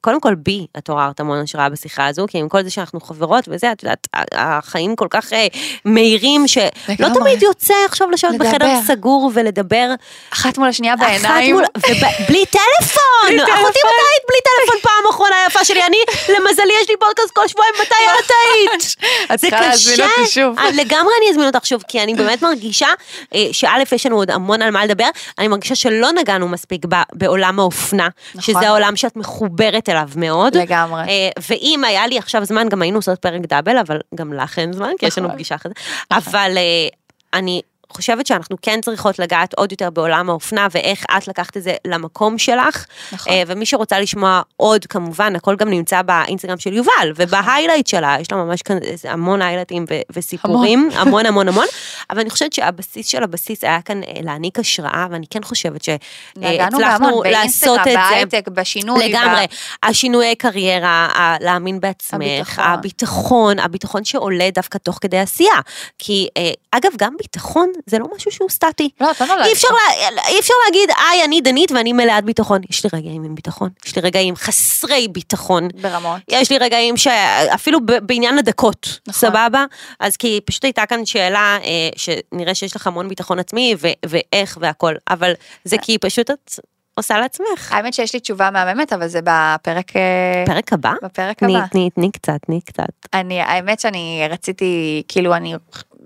קודם 0.00 0.20
כל 0.20 0.34
בי 0.34 0.66
את 0.78 0.88
עוררת 0.88 1.20
המון 1.20 1.38
השראה 1.38 1.68
בשיחה 1.68 2.06
הזו, 2.06 2.26
כי 2.28 2.38
עם 2.38 2.48
כל 2.48 2.62
זה 2.62 2.70
שאנחנו 2.70 3.00
חברות 3.00 3.44
וזה, 3.48 3.72
את 3.72 3.82
יודעת, 3.82 4.08
החיים 4.32 4.96
כל 4.96 5.06
כך 5.10 5.32
אה, 5.32 5.46
מהירים, 5.84 6.48
שלא 6.48 6.64
לגמרי. 6.88 7.20
תמיד 7.20 7.42
יוצא 7.42 7.74
עכשיו 7.86 8.10
לשבת 8.10 8.32
לדבר. 8.32 8.48
בחדר 8.48 8.80
סגור 8.86 9.30
ולדבר 9.34 9.88
אחת 10.32 10.58
מול 10.58 10.68
השנייה 10.68 10.96
בעיניים. 10.96 11.54
מול, 11.54 11.64
ובלי 11.76 12.44
טלפון! 12.46 13.38
אחותי. 13.38 13.78
מתי 13.78 14.04
היית 14.10 14.24
בלי 14.28 14.38
טלפון 14.44 14.80
פעם 14.82 15.10
אחרונה 15.10 15.34
יפה 15.46 15.64
שלי? 15.64 15.82
אני, 15.86 15.96
למזלי 16.28 16.72
יש 16.82 16.88
לי 16.88 16.94
פודקאסט 17.00 17.30
כל 17.34 17.48
שבועיים, 17.48 17.74
מתי 17.80 17.94
את 18.24 18.30
היית? 18.44 18.96
את 19.32 19.38
זה 19.40 19.50
צריכה 19.50 19.60
להזמין. 19.60 20.08
אותי 20.18 20.30
שוב. 20.30 20.58
אה, 20.58 20.70
לגמרי 20.70 21.12
אני 21.22 21.30
אזמין 21.30 21.46
אותך 21.46 21.66
שוב, 21.66 21.84
כי 21.88 22.02
אני 22.02 22.14
באמת 22.14 22.42
מרגישה 22.42 22.88
אה, 23.34 23.46
שא', 23.52 23.68
יש 23.92 24.06
לנו 24.06 24.16
עוד 24.16 24.30
המון 24.30 24.62
על 24.62 24.70
מה 24.70 24.84
לדבר, 24.84 25.08
אני 25.38 25.48
מרגישה 25.48 25.74
שלא 25.74 26.12
נגענו 26.12 26.48
מספיק 26.48 26.82
בעולם 27.12 27.60
האופנה, 27.60 28.08
נכון. 28.34 28.42
שזה 28.42 28.68
העולם 28.68 28.96
שאת 28.96 29.16
מחוברת 29.48 29.88
אליו 29.88 30.08
מאוד. 30.16 30.56
לגמרי. 30.56 31.02
אה, 31.02 31.28
ואם 31.48 31.84
היה 31.86 32.06
לי 32.06 32.18
עכשיו 32.18 32.44
זמן, 32.44 32.68
גם 32.68 32.82
היינו 32.82 32.98
עושות 32.98 33.18
פרק 33.18 33.40
דאבל, 33.40 33.78
אבל 33.78 34.00
גם 34.14 34.32
לך 34.32 34.58
אין 34.58 34.72
זמן, 34.72 34.90
כי 34.98 35.06
יש 35.06 35.18
לנו 35.18 35.26
נכון. 35.26 35.36
פגישה 35.36 35.56
זה. 35.64 35.74
אבל 36.10 36.52
אה, 36.56 36.88
אני 37.34 37.62
חושבת 37.92 38.26
שאנחנו 38.26 38.56
כן 38.62 38.80
צריכות 38.84 39.18
לגעת 39.18 39.54
עוד 39.54 39.72
יותר 39.72 39.90
בעולם 39.90 40.30
האופנה, 40.30 40.66
ואיך 40.70 41.04
את 41.16 41.28
לקחת 41.28 41.56
את 41.56 41.62
זה 41.62 41.74
למקום 41.86 42.38
שלך. 42.38 42.84
נכון. 43.12 43.32
אה, 43.32 43.42
ומי 43.46 43.66
שרוצה 43.66 44.00
לשמוע 44.00 44.42
עוד, 44.56 44.86
כמובן, 44.86 45.36
הכל 45.36 45.56
גם 45.56 45.70
נמצא 45.70 46.02
באינסטגרם 46.02 46.58
של 46.58 46.72
יובל, 46.72 47.12
ובהיילייט 47.16 47.86
שלה, 47.86 48.16
יש 48.20 48.32
לה 48.32 48.38
ממש 48.38 48.62
כאן 48.62 48.76
המון 49.04 49.42
היילייטים 49.42 49.84
וסיפורים, 50.12 50.88
המון 50.94 51.26
המון 51.26 51.48
המון. 51.48 51.66
אבל 52.10 52.20
אני 52.20 52.30
חושבת 52.30 52.52
שהבסיס 52.52 53.06
של 53.06 53.22
הבסיס 53.22 53.64
היה 53.64 53.82
כאן 53.82 54.02
אה, 54.02 54.12
להעניק 54.22 54.58
השראה, 54.58 55.06
ואני 55.10 55.26
כן 55.30 55.42
חושבת 55.44 55.84
שהצלחנו 55.84 56.78
בהמון, 56.78 57.26
לעשות 57.26 57.78
את 57.78 57.84
זה. 57.84 57.94
בהייטק, 57.94 58.48
בשינוי. 58.48 59.08
לגמרי, 59.08 59.46
ב- 59.46 59.86
השינויי 59.88 60.36
קריירה, 60.36 60.88
ה- 61.14 61.36
להאמין 61.40 61.80
בעצמך, 61.80 62.22
הביטחון. 62.58 62.64
הביטחון, 62.64 63.58
הביטחון 63.58 64.04
שעולה 64.04 64.50
דווקא 64.54 64.78
תוך 64.78 64.98
כדי 65.00 65.18
עשייה. 65.18 65.54
כי 65.98 66.28
אה, 66.36 66.50
אגב, 66.70 66.90
גם 66.98 67.14
ביטחון 67.18 67.72
זה 67.86 67.98
לא 67.98 68.06
משהו 68.16 68.30
שהוא 68.30 68.48
סטטי. 68.50 68.88
לא, 69.00 69.10
אתה 69.10 69.26
לא 69.26 69.44
אי 69.44 69.52
אפשר, 69.52 69.68
לה, 69.70 70.22
אי 70.28 70.40
אפשר 70.40 70.54
להגיד, 70.66 70.90
היי, 71.10 71.24
אני 71.24 71.40
דנית 71.40 71.72
ואני 71.72 71.92
מלאת 71.92 72.24
ביטחון. 72.24 72.60
יש 72.70 72.84
לי 72.84 72.90
רגעים 72.92 73.24
עם 73.24 73.34
ביטחון, 73.34 73.70
יש 73.86 73.96
לי 73.96 74.02
רגעים 74.02 74.36
חסרי 74.36 75.08
ביטחון. 75.08 75.68
ברמות. 75.80 76.20
יש 76.28 76.50
לי 76.50 76.58
רגעים 76.58 76.96
שאפילו 76.96 77.78
בעניין 78.02 78.38
הדקות, 78.38 78.98
נכון. 79.06 79.30
סבבה? 79.30 79.64
אז 80.00 80.16
כי 80.16 80.40
פשוט 80.44 80.64
הייתה 80.64 80.86
כאן 80.86 81.06
שאלה 81.06 81.58
אה, 81.64 81.88
שנראה 81.96 82.54
שיש 82.54 82.76
לך 82.76 82.86
המון 82.86 83.08
ביטחון 83.08 83.38
עצמי 83.38 83.74
ו- 83.78 83.88
ואיך 84.06 84.58
והכל, 84.60 84.94
אבל 85.10 85.32
זה 85.64 85.76
אה. 85.76 85.82
כי 85.82 85.98
פשוט 85.98 86.30
את 86.30 86.60
עושה 86.98 87.18
לעצמך. 87.18 87.72
האמת 87.72 87.94
שיש 87.94 88.14
לי 88.14 88.20
תשובה 88.20 88.50
מהממת, 88.50 88.92
אבל 88.92 89.08
זה 89.08 89.20
בפרק 89.24 89.96
אה, 89.96 90.44
פרק 90.46 90.72
הבא? 90.72 90.92
בפרק 91.02 91.38
תני, 91.38 91.56
הבא. 91.56 91.66
תני, 91.66 91.90
תני 91.90 92.10
קצת, 92.10 92.38
תני 92.46 92.60
קצת. 92.60 92.84
אני, 93.14 93.40
האמת 93.40 93.80
שאני 93.80 94.22
רציתי, 94.30 95.02
כאילו 95.08 95.34
אני, 95.34 95.54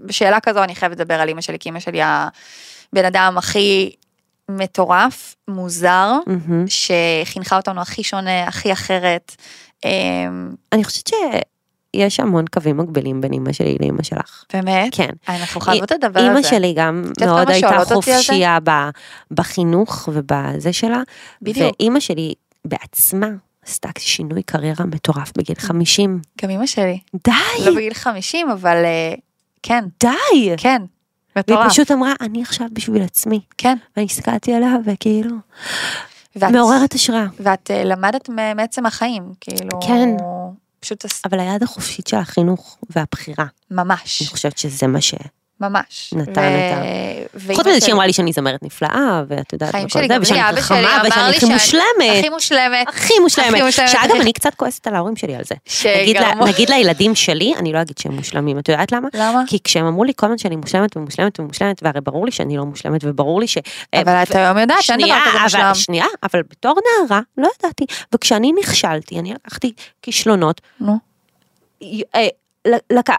בשאלה 0.02 0.40
כזו 0.40 0.64
אני 0.64 0.74
חייבת 0.74 1.00
לדבר 1.00 1.14
על 1.14 1.28
אימא 1.28 1.40
שלי, 1.40 1.58
כי 1.58 1.68
אימא 1.68 1.80
שלי 1.80 2.00
הבן 2.02 3.04
אדם 3.04 3.34
הכי 3.38 3.92
מטורף, 4.48 5.34
מוזר, 5.48 6.12
מהמם. 6.26 6.64
שחינכה 6.66 7.56
אותנו 7.56 7.80
הכי 7.80 8.02
שונה, 8.02 8.44
הכי 8.44 8.72
אחרת. 8.72 9.36
אמ, 9.84 10.50
אני 10.72 10.84
חושבת 10.84 11.10
שיש 11.94 12.20
המון 12.20 12.44
קווים 12.46 12.76
מקבילים 12.76 13.20
בין 13.20 13.32
אמא 13.32 13.52
שלי 13.52 13.76
לאמא 13.80 14.02
שלך. 14.02 14.44
באמת? 14.52 14.94
כן. 14.94 15.10
אנחנו 15.28 15.60
חייבות 15.60 15.90
לדבר 15.90 16.20
על 16.20 16.26
זה. 16.26 16.32
אמא 16.32 16.42
שלי 16.42 16.74
גם 16.76 17.04
מאוד 17.20 17.50
הייתה? 17.50 17.84
חופשייה 17.84 18.58
בחינוך 19.30 20.08
ובזה 20.12 20.72
שלה. 20.72 21.02
בדיוק. 21.42 21.74
ואימא 21.80 22.00
שלי 22.00 22.34
בעצמה 22.64 23.28
עשתה 23.66 23.88
שינוי 23.98 24.42
קריירה 24.42 24.84
מטורף 24.84 25.32
בגיל 25.36 25.56
50. 25.58 26.20
גם 26.42 26.50
אמא 26.50 26.66
שלי. 26.66 26.98
די, 27.24 27.64
לא 27.64 27.74
בגיל 27.74 27.94
50, 27.94 28.50
אבל 28.50 28.76
אה, 28.84 29.14
כן, 29.62 29.84
די. 30.00 30.08
כן. 30.56 30.82
והיא 31.36 31.44
מטורף. 31.56 31.70
פשוט 31.70 31.90
אמרה, 31.90 32.12
אני 32.20 32.42
עכשיו 32.42 32.66
בשביל 32.72 33.02
עצמי. 33.02 33.40
כן. 33.58 33.76
ואני 33.96 34.06
הסתכלתי 34.06 34.54
עליה 34.54 34.76
וכאילו, 34.84 35.36
ואת- 36.36 36.50
מעוררת 36.52 36.94
השראה. 36.94 37.26
ואת 37.40 37.70
אה, 37.70 37.84
למדת 37.84 38.28
מעצם 38.56 38.86
החיים, 38.86 39.22
כאילו... 39.40 39.80
כן. 39.86 40.08
פשוט 40.80 41.04
אבל 41.24 41.40
היד 41.40 41.62
החופשית 41.62 42.06
של 42.06 42.16
החינוך 42.16 42.78
והבחירה, 42.96 43.44
ממש, 43.70 44.22
אני 44.22 44.28
חושבת 44.28 44.58
שזה 44.58 44.86
מה 44.86 45.00
ש... 45.00 45.14
ממש. 45.62 46.14
נתן 46.16 46.30
ו- 46.30 46.34
את 46.34 47.50
ה- 47.50 47.54
חוץ 47.54 47.66
מזה 47.66 47.80
שהיא 47.80 47.94
אמרה 47.94 48.06
לי 48.06 48.12
שאני 48.12 48.32
זמרת 48.32 48.62
נפלאה, 48.62 49.22
ואת 49.28 49.52
יודעת, 49.52 49.74
וכל 49.74 50.08
זה, 50.08 50.16
ושאני 50.20 50.38
חכמה, 50.62 51.02
ושאני 51.06 51.36
הכי 51.36 51.46
מושלמת. 51.46 51.84
הכי 52.18 52.28
מושלמת. 52.28 52.88
הכי 52.88 53.14
מושלמת. 53.20 53.72
שאגב, 53.88 54.14
אני 54.20 54.32
קצת 54.32 54.54
כועסת 54.54 54.86
על 54.86 54.94
ההורים 54.94 55.16
שלי 55.16 55.34
על 55.34 55.42
זה. 55.44 55.54
שגרמו- 55.64 56.46
נגיד 56.46 56.70
לילדים 56.70 57.14
שלי, 57.14 57.54
אני 57.58 57.72
לא 57.72 57.82
אגיד 57.82 57.98
שהם 57.98 58.12
מושלמים, 58.16 58.58
את 58.58 58.68
יודעת 58.68 58.92
למה? 58.92 59.08
למה? 59.14 59.42
כי 59.46 59.58
כשהם 59.64 59.86
אמרו 59.86 60.04
לי 60.04 60.12
כל 60.16 60.26
הזמן 60.26 60.38
שאני 60.38 60.56
מושלמת 60.56 60.96
ומושלמת 60.96 61.40
ומושלמת, 61.40 61.82
והרי 61.82 62.00
ברור 62.00 62.24
לי 62.26 62.32
שאני 62.32 62.56
לא 62.56 62.64
מושלמת, 62.64 63.00
וברור 63.04 63.40
לי 63.40 63.48
ש... 63.48 63.58
אבל 63.94 64.22
את 64.22 64.34
היום 64.34 64.58
יודעת 64.58 64.82
שאין 64.82 64.98
דבר 65.00 65.14
כזה 65.30 65.42
מושלם. 65.42 65.74
שנייה, 65.74 66.06
אבל 66.22 66.42
בתור 66.50 66.74
נערה, 67.08 67.20
לא 67.38 67.48
ידעתי. 67.60 67.84
וכשאני 68.14 68.52
נכשלתי, 68.60 69.18
אני 69.18 69.34
לקחתי 69.34 69.72
כישלונות, 70.02 70.60
נו. 70.80 70.98
אה, 72.14 72.26
לק- 72.90 73.10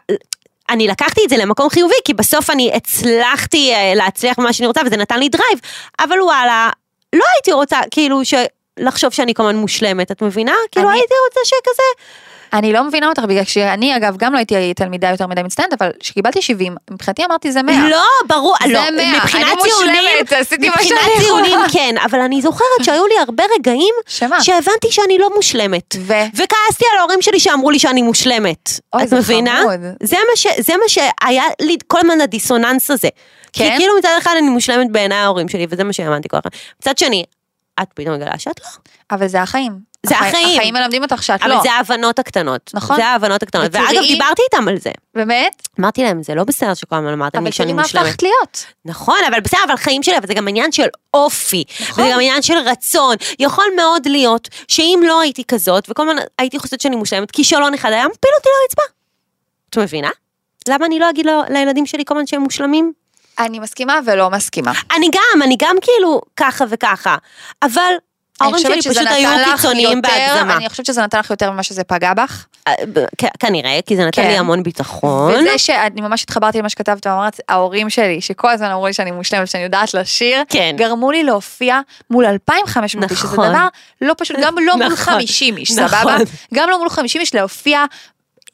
אני 0.70 0.88
לקחתי 0.88 1.22
את 1.26 1.30
זה 1.30 1.38
למקום 1.38 1.70
חיובי, 1.70 1.96
כי 2.06 2.14
בסוף 2.14 2.50
אני 2.50 2.72
הצלחתי 2.74 3.74
אה, 3.74 3.94
להצליח 3.96 4.40
במה 4.40 4.54
שאני 4.54 4.68
רוצה, 4.68 4.82
וזה 4.86 4.98
נתן 4.98 5.20
לי 5.20 5.30
drive, 5.30 5.60
אבל 6.00 6.22
וואלה, 6.22 6.70
לא 7.16 7.24
הייתי 7.36 7.52
רוצה, 7.52 7.80
כאילו, 7.92 8.26
ש... 8.26 8.34
לחשוב 8.80 9.12
שאני 9.12 9.34
הזמן 9.34 9.56
מושלמת, 9.56 10.12
את 10.12 10.22
מבינה? 10.22 10.54
כאילו 10.72 10.90
אני- 10.90 10.98
הייתי 11.00 11.14
רוצה 11.30 11.40
שכזה... 11.46 12.06
אני 12.54 12.74
לא 12.74 12.84
מבינה 12.84 13.10
אותך, 13.10 13.24
בגלל 13.24 13.44
שאני 13.44 13.98
אגב 13.98 14.18
גם 14.18 14.34
לא 14.34 14.38
הייתי 14.38 14.74
תלמידה 14.74 15.10
יותר 15.10 15.28
מדי 15.28 15.44
מצטיינת, 15.44 15.74
אבל 15.82 15.92
כשקיבלתי 16.00 16.42
70, 16.42 16.76
מבחינתי 16.92 17.26
אמרתי 17.26 17.52
זה 17.52 17.62
100. 17.64 17.90
לא, 17.90 18.04
ברור, 18.28 18.56
זה 18.68 18.74
לא, 18.74 18.80
מאה, 18.92 19.18
מבחינת 19.18 19.46
אני 19.54 19.62
ציונים, 19.72 19.96
מושלמת, 19.96 20.34
עשיתי 20.34 20.70
מה 20.70 20.76
מבחינת 20.76 21.00
שאני 21.02 21.26
ציונים 21.26 21.52
יכולה. 21.52 21.70
כן, 21.74 21.96
אבל 22.06 22.20
אני 22.20 22.42
זוכרת 22.42 22.68
שהיו 22.86 23.08
לי 23.08 23.14
הרבה 23.20 23.44
רגעים 23.60 23.94
שמה? 24.08 24.44
שהבנתי 24.44 24.92
שאני 24.92 25.18
לא 25.18 25.30
מושלמת. 25.36 25.96
ו? 26.00 26.14
וכעסתי 26.34 26.86
על 26.94 27.00
ההורים 27.00 27.22
שלי 27.22 27.40
שאמרו 27.40 27.72
לי 27.72 27.80
שאני 27.80 28.02
מושלמת. 28.02 28.70
אוי, 28.94 29.04
את 29.04 29.14
מבינה? 29.14 29.60
חמוד. 29.62 29.80
זה 30.04 30.16
מה, 30.30 30.36
ש, 30.36 30.48
זה 30.60 30.74
מה 30.78 30.90
שהיה 30.90 31.44
לי 31.62 31.78
כל 31.88 32.00
הזמן 32.00 32.22
הדיסוננס 32.22 32.92
הזה. 32.92 33.10
כן? 33.54 33.70
כי 33.70 33.78
כאילו 33.78 33.94
מצד 34.00 34.10
אחד 34.18 34.32
אני 34.38 34.50
מושלמת 34.50 34.92
בעיניי 34.92 35.18
ההורים 35.18 35.50
שלי, 35.50 35.68
וזה 35.70 35.84
מה 35.84 35.94
שהאמנתי 35.94 36.30
כל 36.30 36.38
הזמן. 36.38 36.52
מצד 36.82 36.98
שני, 36.98 37.24
את 37.82 37.88
פתאום 37.94 38.16
מגלה 38.16 38.40
שאת 38.40 38.60
לא. 38.60 38.68
אבל 39.12 39.28
זה 39.28 39.42
החיים. 39.42 39.94
זה 40.06 40.16
החי- 40.16 40.28
החיים. 40.28 40.58
החיים 40.60 40.74
מלמדים 40.74 41.04
אותך 41.04 41.24
שאת 41.24 41.42
אבל 41.42 41.50
לא. 41.52 41.60
זה 41.64 41.72
ההבנות 41.72 42.20
הקטנות. 42.20 42.72
נכון. 42.74 42.96
זה 42.96 43.06
ההבנות 43.06 43.44
הקטנות. 43.44 43.66
ותראי- 43.66 43.82
ואגב, 43.98 44.02
דיברתי 44.08 44.42
איתם 44.54 44.68
על 44.68 44.78
זה. 44.80 44.92
באמת? 45.16 45.68
אמרתי 45.80 46.04
להם, 46.04 46.24
זה 46.24 46.36
לא 46.36 46.44
בסדר 46.44 46.74
שכל 46.74 46.96
הזמן 46.96 47.14
אמרתם 47.14 47.38
אבל 47.38 47.46
לי 47.46 47.52
שאני 47.52 47.66
תראי 47.68 47.76
מה 47.76 47.82
מושלמת. 47.82 48.06
הפכת 48.06 48.24
להיות. 48.24 48.66
נכון, 48.86 49.18
אבל 49.28 49.40
בסדר, 49.40 49.60
אבל 49.68 49.78
חיים 49.78 50.04
שלי, 50.04 50.18
אבל 50.18 50.28
זה 50.28 50.34
גם 50.34 50.48
עניין 50.48 50.72
של 50.72 50.88
אופי. 51.14 51.64
נכון. 51.82 52.04
וזה 52.04 52.14
גם 52.14 52.20
עניין 52.20 52.42
של 52.42 52.54
רצון. 52.66 53.16
יכול 53.40 53.66
מאוד 53.76 54.08
להיות 54.08 54.48
שאם 54.68 55.00
לא 55.08 55.22
הייתי 55.22 55.44
כזאת, 55.44 55.90
וכל 55.90 56.10
הזמן 56.10 56.22
הייתי 56.40 56.60
חושבת 56.60 56.82
שאני 56.82 56.96
מושלמת, 56.96 57.32
כישלון 57.32 57.74
אחד 57.74 57.92
היה 57.92 58.08
מפיל 58.08 58.32
אותי 58.38 58.50
לרצפה. 58.62 58.94
את 59.70 59.78
מבינה? 59.78 60.10
למה 60.70 60.86
אני 60.86 61.00
לא 61.00 61.10
אגיד 61.10 61.26
לו- 61.26 61.42
לילדים 61.50 61.86
שלי 61.86 62.04
כל 62.06 62.16
הזמן 62.16 62.28
שהם 62.28 62.42
מושלמים? 62.42 62.94
אני 63.40 63.60
מסכימה 63.60 64.00
ולא 64.06 64.30
מסכימה. 64.30 64.72
אני 64.96 65.08
גם, 65.14 65.42
אני 65.44 65.56
גם 65.60 65.76
כאילו 65.82 66.22
ככה 66.38 66.66
וככה, 66.70 67.16
אבל 67.62 67.82
אני 67.82 67.98
ההורים 68.42 68.64
שלי 68.64 68.82
פשוט 68.82 69.08
היו 69.10 69.30
קיצוניים 69.56 69.98
יותר- 69.98 70.10
בהגזמה. 70.10 70.58
אני 70.58 70.70
חושבת 70.70 70.86
שזה 70.86 71.02
נתן 71.02 71.20
לך 71.20 71.30
יותר 71.30 71.52
ממה 71.52 71.64
שזה 71.64 71.84
פגע 71.84 72.14
בך. 72.14 72.46
אה, 72.68 72.74
כנראה, 73.40 73.80
כי 73.86 73.96
זה 73.96 74.06
נתן 74.06 74.22
כן. 74.22 74.28
לי 74.28 74.38
המון 74.38 74.64
ביטחון. 74.64 75.34
וזה 75.34 75.58
שאני 75.58 76.02
ממש 76.02 76.24
התחברתי 76.24 76.58
למה 76.60 76.70
שכתבת, 76.70 77.06
ואמרת, 77.08 77.40
ההורים 77.50 77.90
שלי, 77.90 78.22
שכל 78.22 78.50
הזמן 78.50 78.68
אמרו 78.72 78.88
לי 78.88 78.94
שאני 78.94 79.12
מושלמת, 79.12 79.48
שאני 79.48 79.64
יודעת 79.64 79.94
לשיר, 79.94 80.44
כן. 80.50 80.76
גרמו 80.78 81.12
לי 81.12 81.24
להופיע 81.24 81.80
מול 82.10 82.26
2,500 82.26 83.12
איש, 83.12 83.20
שזה 83.20 83.28
נכון. 83.28 83.50
דבר 83.50 83.68
לא 84.02 84.14
פשוט, 84.18 84.38
גם 84.42 84.56
לא 84.66 84.76
מול 84.78 84.86
נכון. 84.94 85.14
50 85.14 85.58
איש, 85.58 85.72
נכון. 85.72 85.88
סבבה? 86.00 86.18
גם 86.54 86.70
לא 86.70 86.80
מול 86.80 86.90
50 86.90 87.22
איש 87.22 87.36
להופיע, 87.36 87.86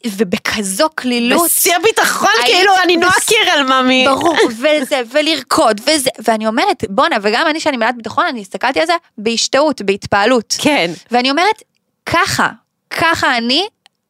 ובכזו 0.07 0.87
קלילות. 0.95 1.45
בשיא 1.45 1.75
הביטחון, 1.75 2.29
כאילו, 2.45 2.71
אני 2.83 2.97
נועה 2.97 3.11
בס- 3.17 3.25
קירל, 3.25 3.63
ממי. 3.63 4.05
ברור, 4.07 4.35
וזה, 4.59 5.01
ולרקוד, 5.11 5.81
וזה, 5.85 6.09
ואני 6.27 6.47
אומרת, 6.47 6.83
בואנה, 6.89 7.15
וגם 7.21 7.47
אני 7.49 7.59
שאני 7.59 7.77
מלאת 7.77 7.95
ביטחון, 7.97 8.25
אני 8.25 8.41
הסתכלתי 8.41 8.79
על 8.79 8.85
זה 8.87 8.93
בהשתאות, 9.17 9.81
בהתפעלות. 9.81 10.55
כן. 10.61 10.91
ואני 11.11 11.31
אומרת, 11.31 11.63
ככה, 12.05 12.49
ככה 12.89 13.37
אני, 13.37 13.67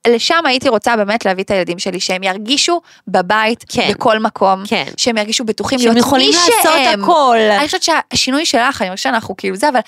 לשם 0.08 0.46
הייתי 0.46 0.70
רוצה 0.70 0.96
באמת 0.98 1.26
להביא 1.26 1.44
את 1.44 1.52
הילדים 1.52 1.80
שלי, 1.80 2.00
שהם 2.00 2.24
ירגישו 2.24 2.82
בבית, 3.08 3.66
כן. 3.70 3.90
בכל 3.92 4.20
מקום, 4.20 4.64
כן. 4.68 4.86
שהם 4.98 5.18
ירגישו 5.18 5.44
בטוחים 5.46 5.80
שהם 5.80 5.92
להיות 5.92 6.06
יכולים 6.06 6.30
מי 6.30 6.36
לעשות 6.36 6.74
שהם. 6.86 7.04
הכל. 7.04 7.38
אני 7.58 7.66
חושבת 7.66 7.84
שהשינוי 7.84 8.46
שלך, 8.46 8.82
אני 8.82 8.96
חושבת 8.96 9.04
שאנחנו 9.14 9.38
כאילו 9.38 9.56
זה, 9.56 9.70
אבל 9.70 9.80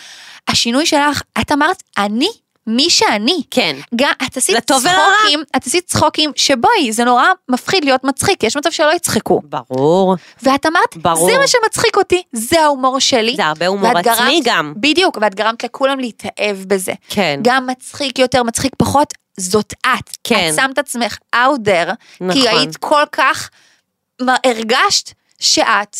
השינוי 0.47 0.85
שלך, 0.85 1.21
את 1.41 1.51
אמרת, 1.51 1.83
אני 1.97 2.29
מי 2.68 2.89
שאני. 2.89 3.43
כן. 3.51 3.76
גם, 3.95 4.12
את 4.28 4.38
עשית. 4.38 4.57
צחוקים, 4.72 5.43
את 5.55 5.68
עשית 5.68 5.86
צחוקים, 5.88 6.32
שבואי, 6.36 6.91
זה 6.91 7.03
נורא 7.03 7.26
מפחיד 7.49 7.86
להיות 7.86 8.03
מצחיק, 8.03 8.43
יש 8.43 8.57
מצב 8.57 8.72
שלא 8.72 8.93
יצחקו. 8.95 9.41
ברור. 9.43 10.16
ואת 10.43 10.66
אמרת, 10.66 10.97
ברור. 10.97 11.30
זה 11.32 11.38
מה 11.38 11.47
שמצחיק 11.47 11.97
אותי, 11.97 12.24
זה 12.34 12.62
ההומור 12.62 12.99
שלי. 12.99 13.36
זה 13.36 13.45
הרבה 13.45 13.68
הומור 13.68 13.97
עצמי 13.97 14.01
גרמת- 14.41 14.43
גם. 14.45 14.74
בדיוק, 14.78 15.18
ואת 15.22 15.36
גרמת 15.36 15.64
לכולם 15.64 15.99
להתאהב 15.99 16.57
בזה. 16.68 16.93
כן. 17.09 17.39
גם 17.43 17.68
מצחיק 17.68 18.20
יותר, 18.20 18.43
מצחיק 18.43 18.72
פחות, 18.78 19.14
זאת 19.38 19.74
את. 19.82 20.09
כן. 20.24 20.49
את 20.49 20.55
שמת 20.55 20.78
עצמך 20.78 21.18
out 21.36 21.68
there, 21.68 21.91
נכון. 22.22 22.41
כי 22.41 22.49
היית 22.49 22.78
כל 22.78 23.03
כך, 23.12 23.49
הרגשת 24.43 25.12
שאת 25.39 25.97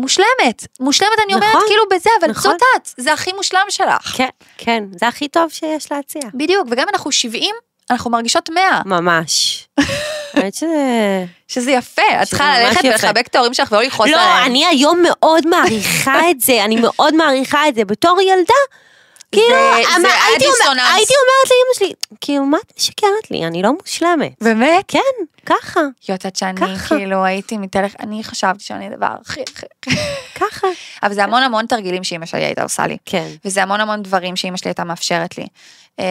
מושלמת. 0.00 0.66
מושלמת 0.80 1.18
אני 1.24 1.34
אומרת 1.34 1.48
נכון. 1.48 1.62
כאילו 1.68 1.82
בזה, 1.90 2.10
אבל 2.20 2.30
נכון. 2.30 2.52
זאת 2.52 2.62
את, 2.76 2.88
זה 2.96 3.12
הכי 3.12 3.32
מושלם 3.32 3.66
שלך. 3.68 4.12
כן, 4.16 4.28
כן, 4.58 4.84
זה 5.00 5.08
הכי 5.08 5.28
טוב 5.28 5.50
שיש 5.50 5.92
להציע. 5.92 6.22
בדיוק, 6.34 6.66
וגם 6.70 6.86
אנחנו 6.92 7.12
70, 7.12 7.54
אנחנו 7.90 8.10
מרגישות 8.10 8.50
100, 8.50 8.82
ממש. 8.86 9.66
האמת 10.34 10.54
שזה... 10.54 11.24
שזה 11.48 11.70
יפה, 11.70 12.02
את 12.22 12.28
צריכה 12.28 12.60
ללכת. 12.60 12.84
ולחבק 12.84 13.26
את 13.26 13.34
ההורים 13.34 13.54
שלך 13.54 13.72
ולא 13.72 13.82
לכעוס 13.82 14.10
לא, 14.10 14.16
עליהם. 14.16 14.46
אני 14.50 14.66
היום 14.66 15.02
מאוד 15.02 15.46
מעריכה 15.46 16.30
את 16.30 16.40
זה, 16.40 16.64
אני 16.64 16.76
מאוד 16.76 17.14
מעריכה 17.14 17.68
את 17.68 17.74
זה. 17.74 17.84
בתור 17.84 18.20
ילדה, 18.20 18.54
כאילו, 19.32 19.56
דיסוננס. 20.38 20.82
הייתי 20.94 21.14
אומרת 21.14 21.50
לאמא 21.50 21.74
שלי, 21.78 21.92
כאילו, 22.20 22.44
מה 22.44 22.58
את 22.66 22.72
משקרת 22.78 23.30
לי? 23.30 23.44
אני 23.46 23.62
לא 23.62 23.70
מושלמת. 23.72 24.32
באמת? 24.40 24.84
כן, 24.88 25.00
ככה, 25.46 25.80
יודעת 26.08 26.36
שאני 26.36 26.56
ככה. 26.60 26.88
כאילו 26.96 27.24
הייתי 27.24 27.58
מתהלך, 27.58 27.92
אני 28.00 28.24
חשבתי 28.24 28.64
שאני 28.64 28.86
הדבר 28.86 29.08
הכי 29.20 29.40
הכי... 29.54 29.66
ככה. 30.34 30.66
אבל 31.02 31.14
זה 31.14 31.24
המון 31.24 31.42
המון 31.42 31.66
תרגילים 31.66 32.04
שאימא 32.04 32.26
שלי 32.26 32.44
הייתה 32.44 32.62
עושה 32.62 32.86
לי. 32.86 32.96
כן. 33.04 33.26
וזה 33.44 33.62
המון 33.62 33.80
המון 33.80 34.02
דברים 34.02 34.36
שאימא 34.36 34.56
שלי 34.56 34.68
הייתה 34.68 34.84
מאפשרת 34.84 35.38
לי. 35.38 35.46
אה, 36.00 36.04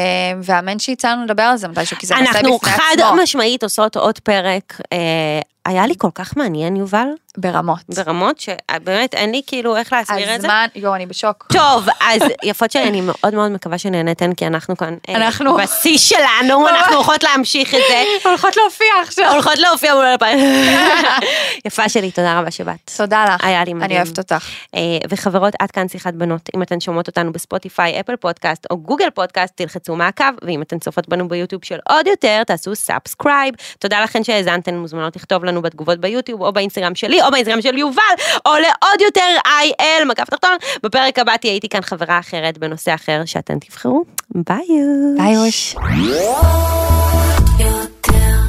והאמן 0.43 0.79
שיצא 0.79 1.11
לנו 1.11 1.23
לדבר 1.25 1.43
על 1.43 1.57
זה 1.57 1.67
מתישהו, 1.67 1.97
כי 1.97 2.07
זה 2.07 2.15
נושא 2.15 2.29
בפני 2.29 2.39
אנחנו 2.41 2.55
עצמו. 2.55 2.69
חד 2.69 3.21
משמעית 3.23 3.63
עושות 3.63 3.95
עוד 3.97 4.19
פרק. 4.19 4.81
אה, 4.93 4.97
היה 5.65 5.87
לי 5.87 5.93
כל 5.97 6.09
כך 6.15 6.37
מעניין, 6.37 6.75
יובל, 6.75 7.07
ברמות. 7.37 7.79
ברמות 7.89 8.39
שבאמת 8.39 9.13
אין 9.13 9.31
לי 9.31 9.41
כאילו 9.47 9.77
איך 9.77 9.93
להסביר 9.93 10.19
את 10.35 10.41
זה. 10.41 10.47
הזמן, 10.47 10.65
יואו, 10.75 10.95
אני 10.95 11.05
בשוק. 11.05 11.47
טוב, 11.53 11.87
אז 12.01 12.21
יפות 12.43 12.71
שלי, 12.71 12.83
אני 12.83 13.01
מאוד 13.01 13.35
מאוד 13.35 13.51
מקווה 13.51 13.77
שנהנתן, 13.77 14.33
כי 14.33 14.47
אנחנו 14.47 14.77
כאן 14.77 14.95
אה, 15.09 15.15
אנחנו- 15.15 15.57
בשיא 15.57 15.97
שלנו, 15.97 16.67
אנחנו 16.67 16.95
הולכות 16.97 17.23
להמשיך 17.23 17.73
את 17.75 17.79
זה. 17.89 18.03
הולכות 18.29 18.57
להופיע 18.57 18.87
עכשיו. 19.03 19.18
הולכות 19.31 19.57
להופיע 19.57 19.95
מול 19.95 20.05
אלפיים. 20.05 20.39
יפה 21.67 21.89
שלי, 21.89 22.11
תודה 22.11 22.39
רבה 22.39 22.51
שבאת. 22.51 22.91
תודה 22.97 23.25
לך. 23.25 23.43
היה 23.43 23.63
לי 23.63 23.73
מדהים. 23.73 23.91
אני 23.91 24.01
אוהבת 24.01 24.17
אותך. 24.17 24.49
אה, 24.75 24.81
וחברות, 25.09 25.53
עד 25.59 25.71
כאן 25.71 25.87
שיחת 25.87 26.13
בנות. 26.13 26.49
אם 26.55 26.61
אתן 26.61 26.79
שומעות 26.79 27.07
אותנו 27.07 27.31
בספוטיפיי, 27.31 27.99
אפל 27.99 28.15
פודקאסט 28.15 28.65
או 28.71 28.77
גוגל 28.77 29.09
פודקאסט, 29.09 29.53
תלחצו 29.57 29.95
מעקב, 29.95 30.23
ואם 30.41 30.61
אתן 30.61 30.79
צופות 30.79 31.09
בנו 31.09 31.27
ביוטיוב 31.27 31.65
של 31.65 31.77
עוד 31.89 32.07
יותר, 32.07 32.43
תעשו 32.43 32.75
subscribe. 32.75 33.55
תודה 33.79 34.03
לכן 34.03 34.23
שהאזנתן, 34.23 34.75
מוזמנות 34.75 35.15
לכתוב 35.15 35.45
לנו 35.45 35.61
בתגובות 35.61 35.99
ביוטיוב, 35.99 36.41
או 36.41 36.53
באינסטגרם 36.53 36.95
שלי, 36.95 37.21
או 37.21 37.31
באינסטגרם 37.31 37.61
של 37.61 37.77
יובל, 37.77 38.03
או 38.45 38.51
לעוד 38.51 39.01
יותר 39.01 39.21
IL, 39.47 40.05
מקף 40.05 40.29
תחתון. 40.29 40.57
בפרק 40.83 41.19
הבא 41.19 41.37
תהיה 41.37 41.53
איתי 41.53 41.69
כאן 41.69 41.81
חברה 41.81 42.19
אחרת 42.19 42.57
בנושא 42.57 42.95
אחר 42.95 43.21
שאתן 43.25 43.59
תבחרו. 43.59 44.03
ביי. 44.35 44.67
ביי 45.17 45.37
אוש. 45.37 45.75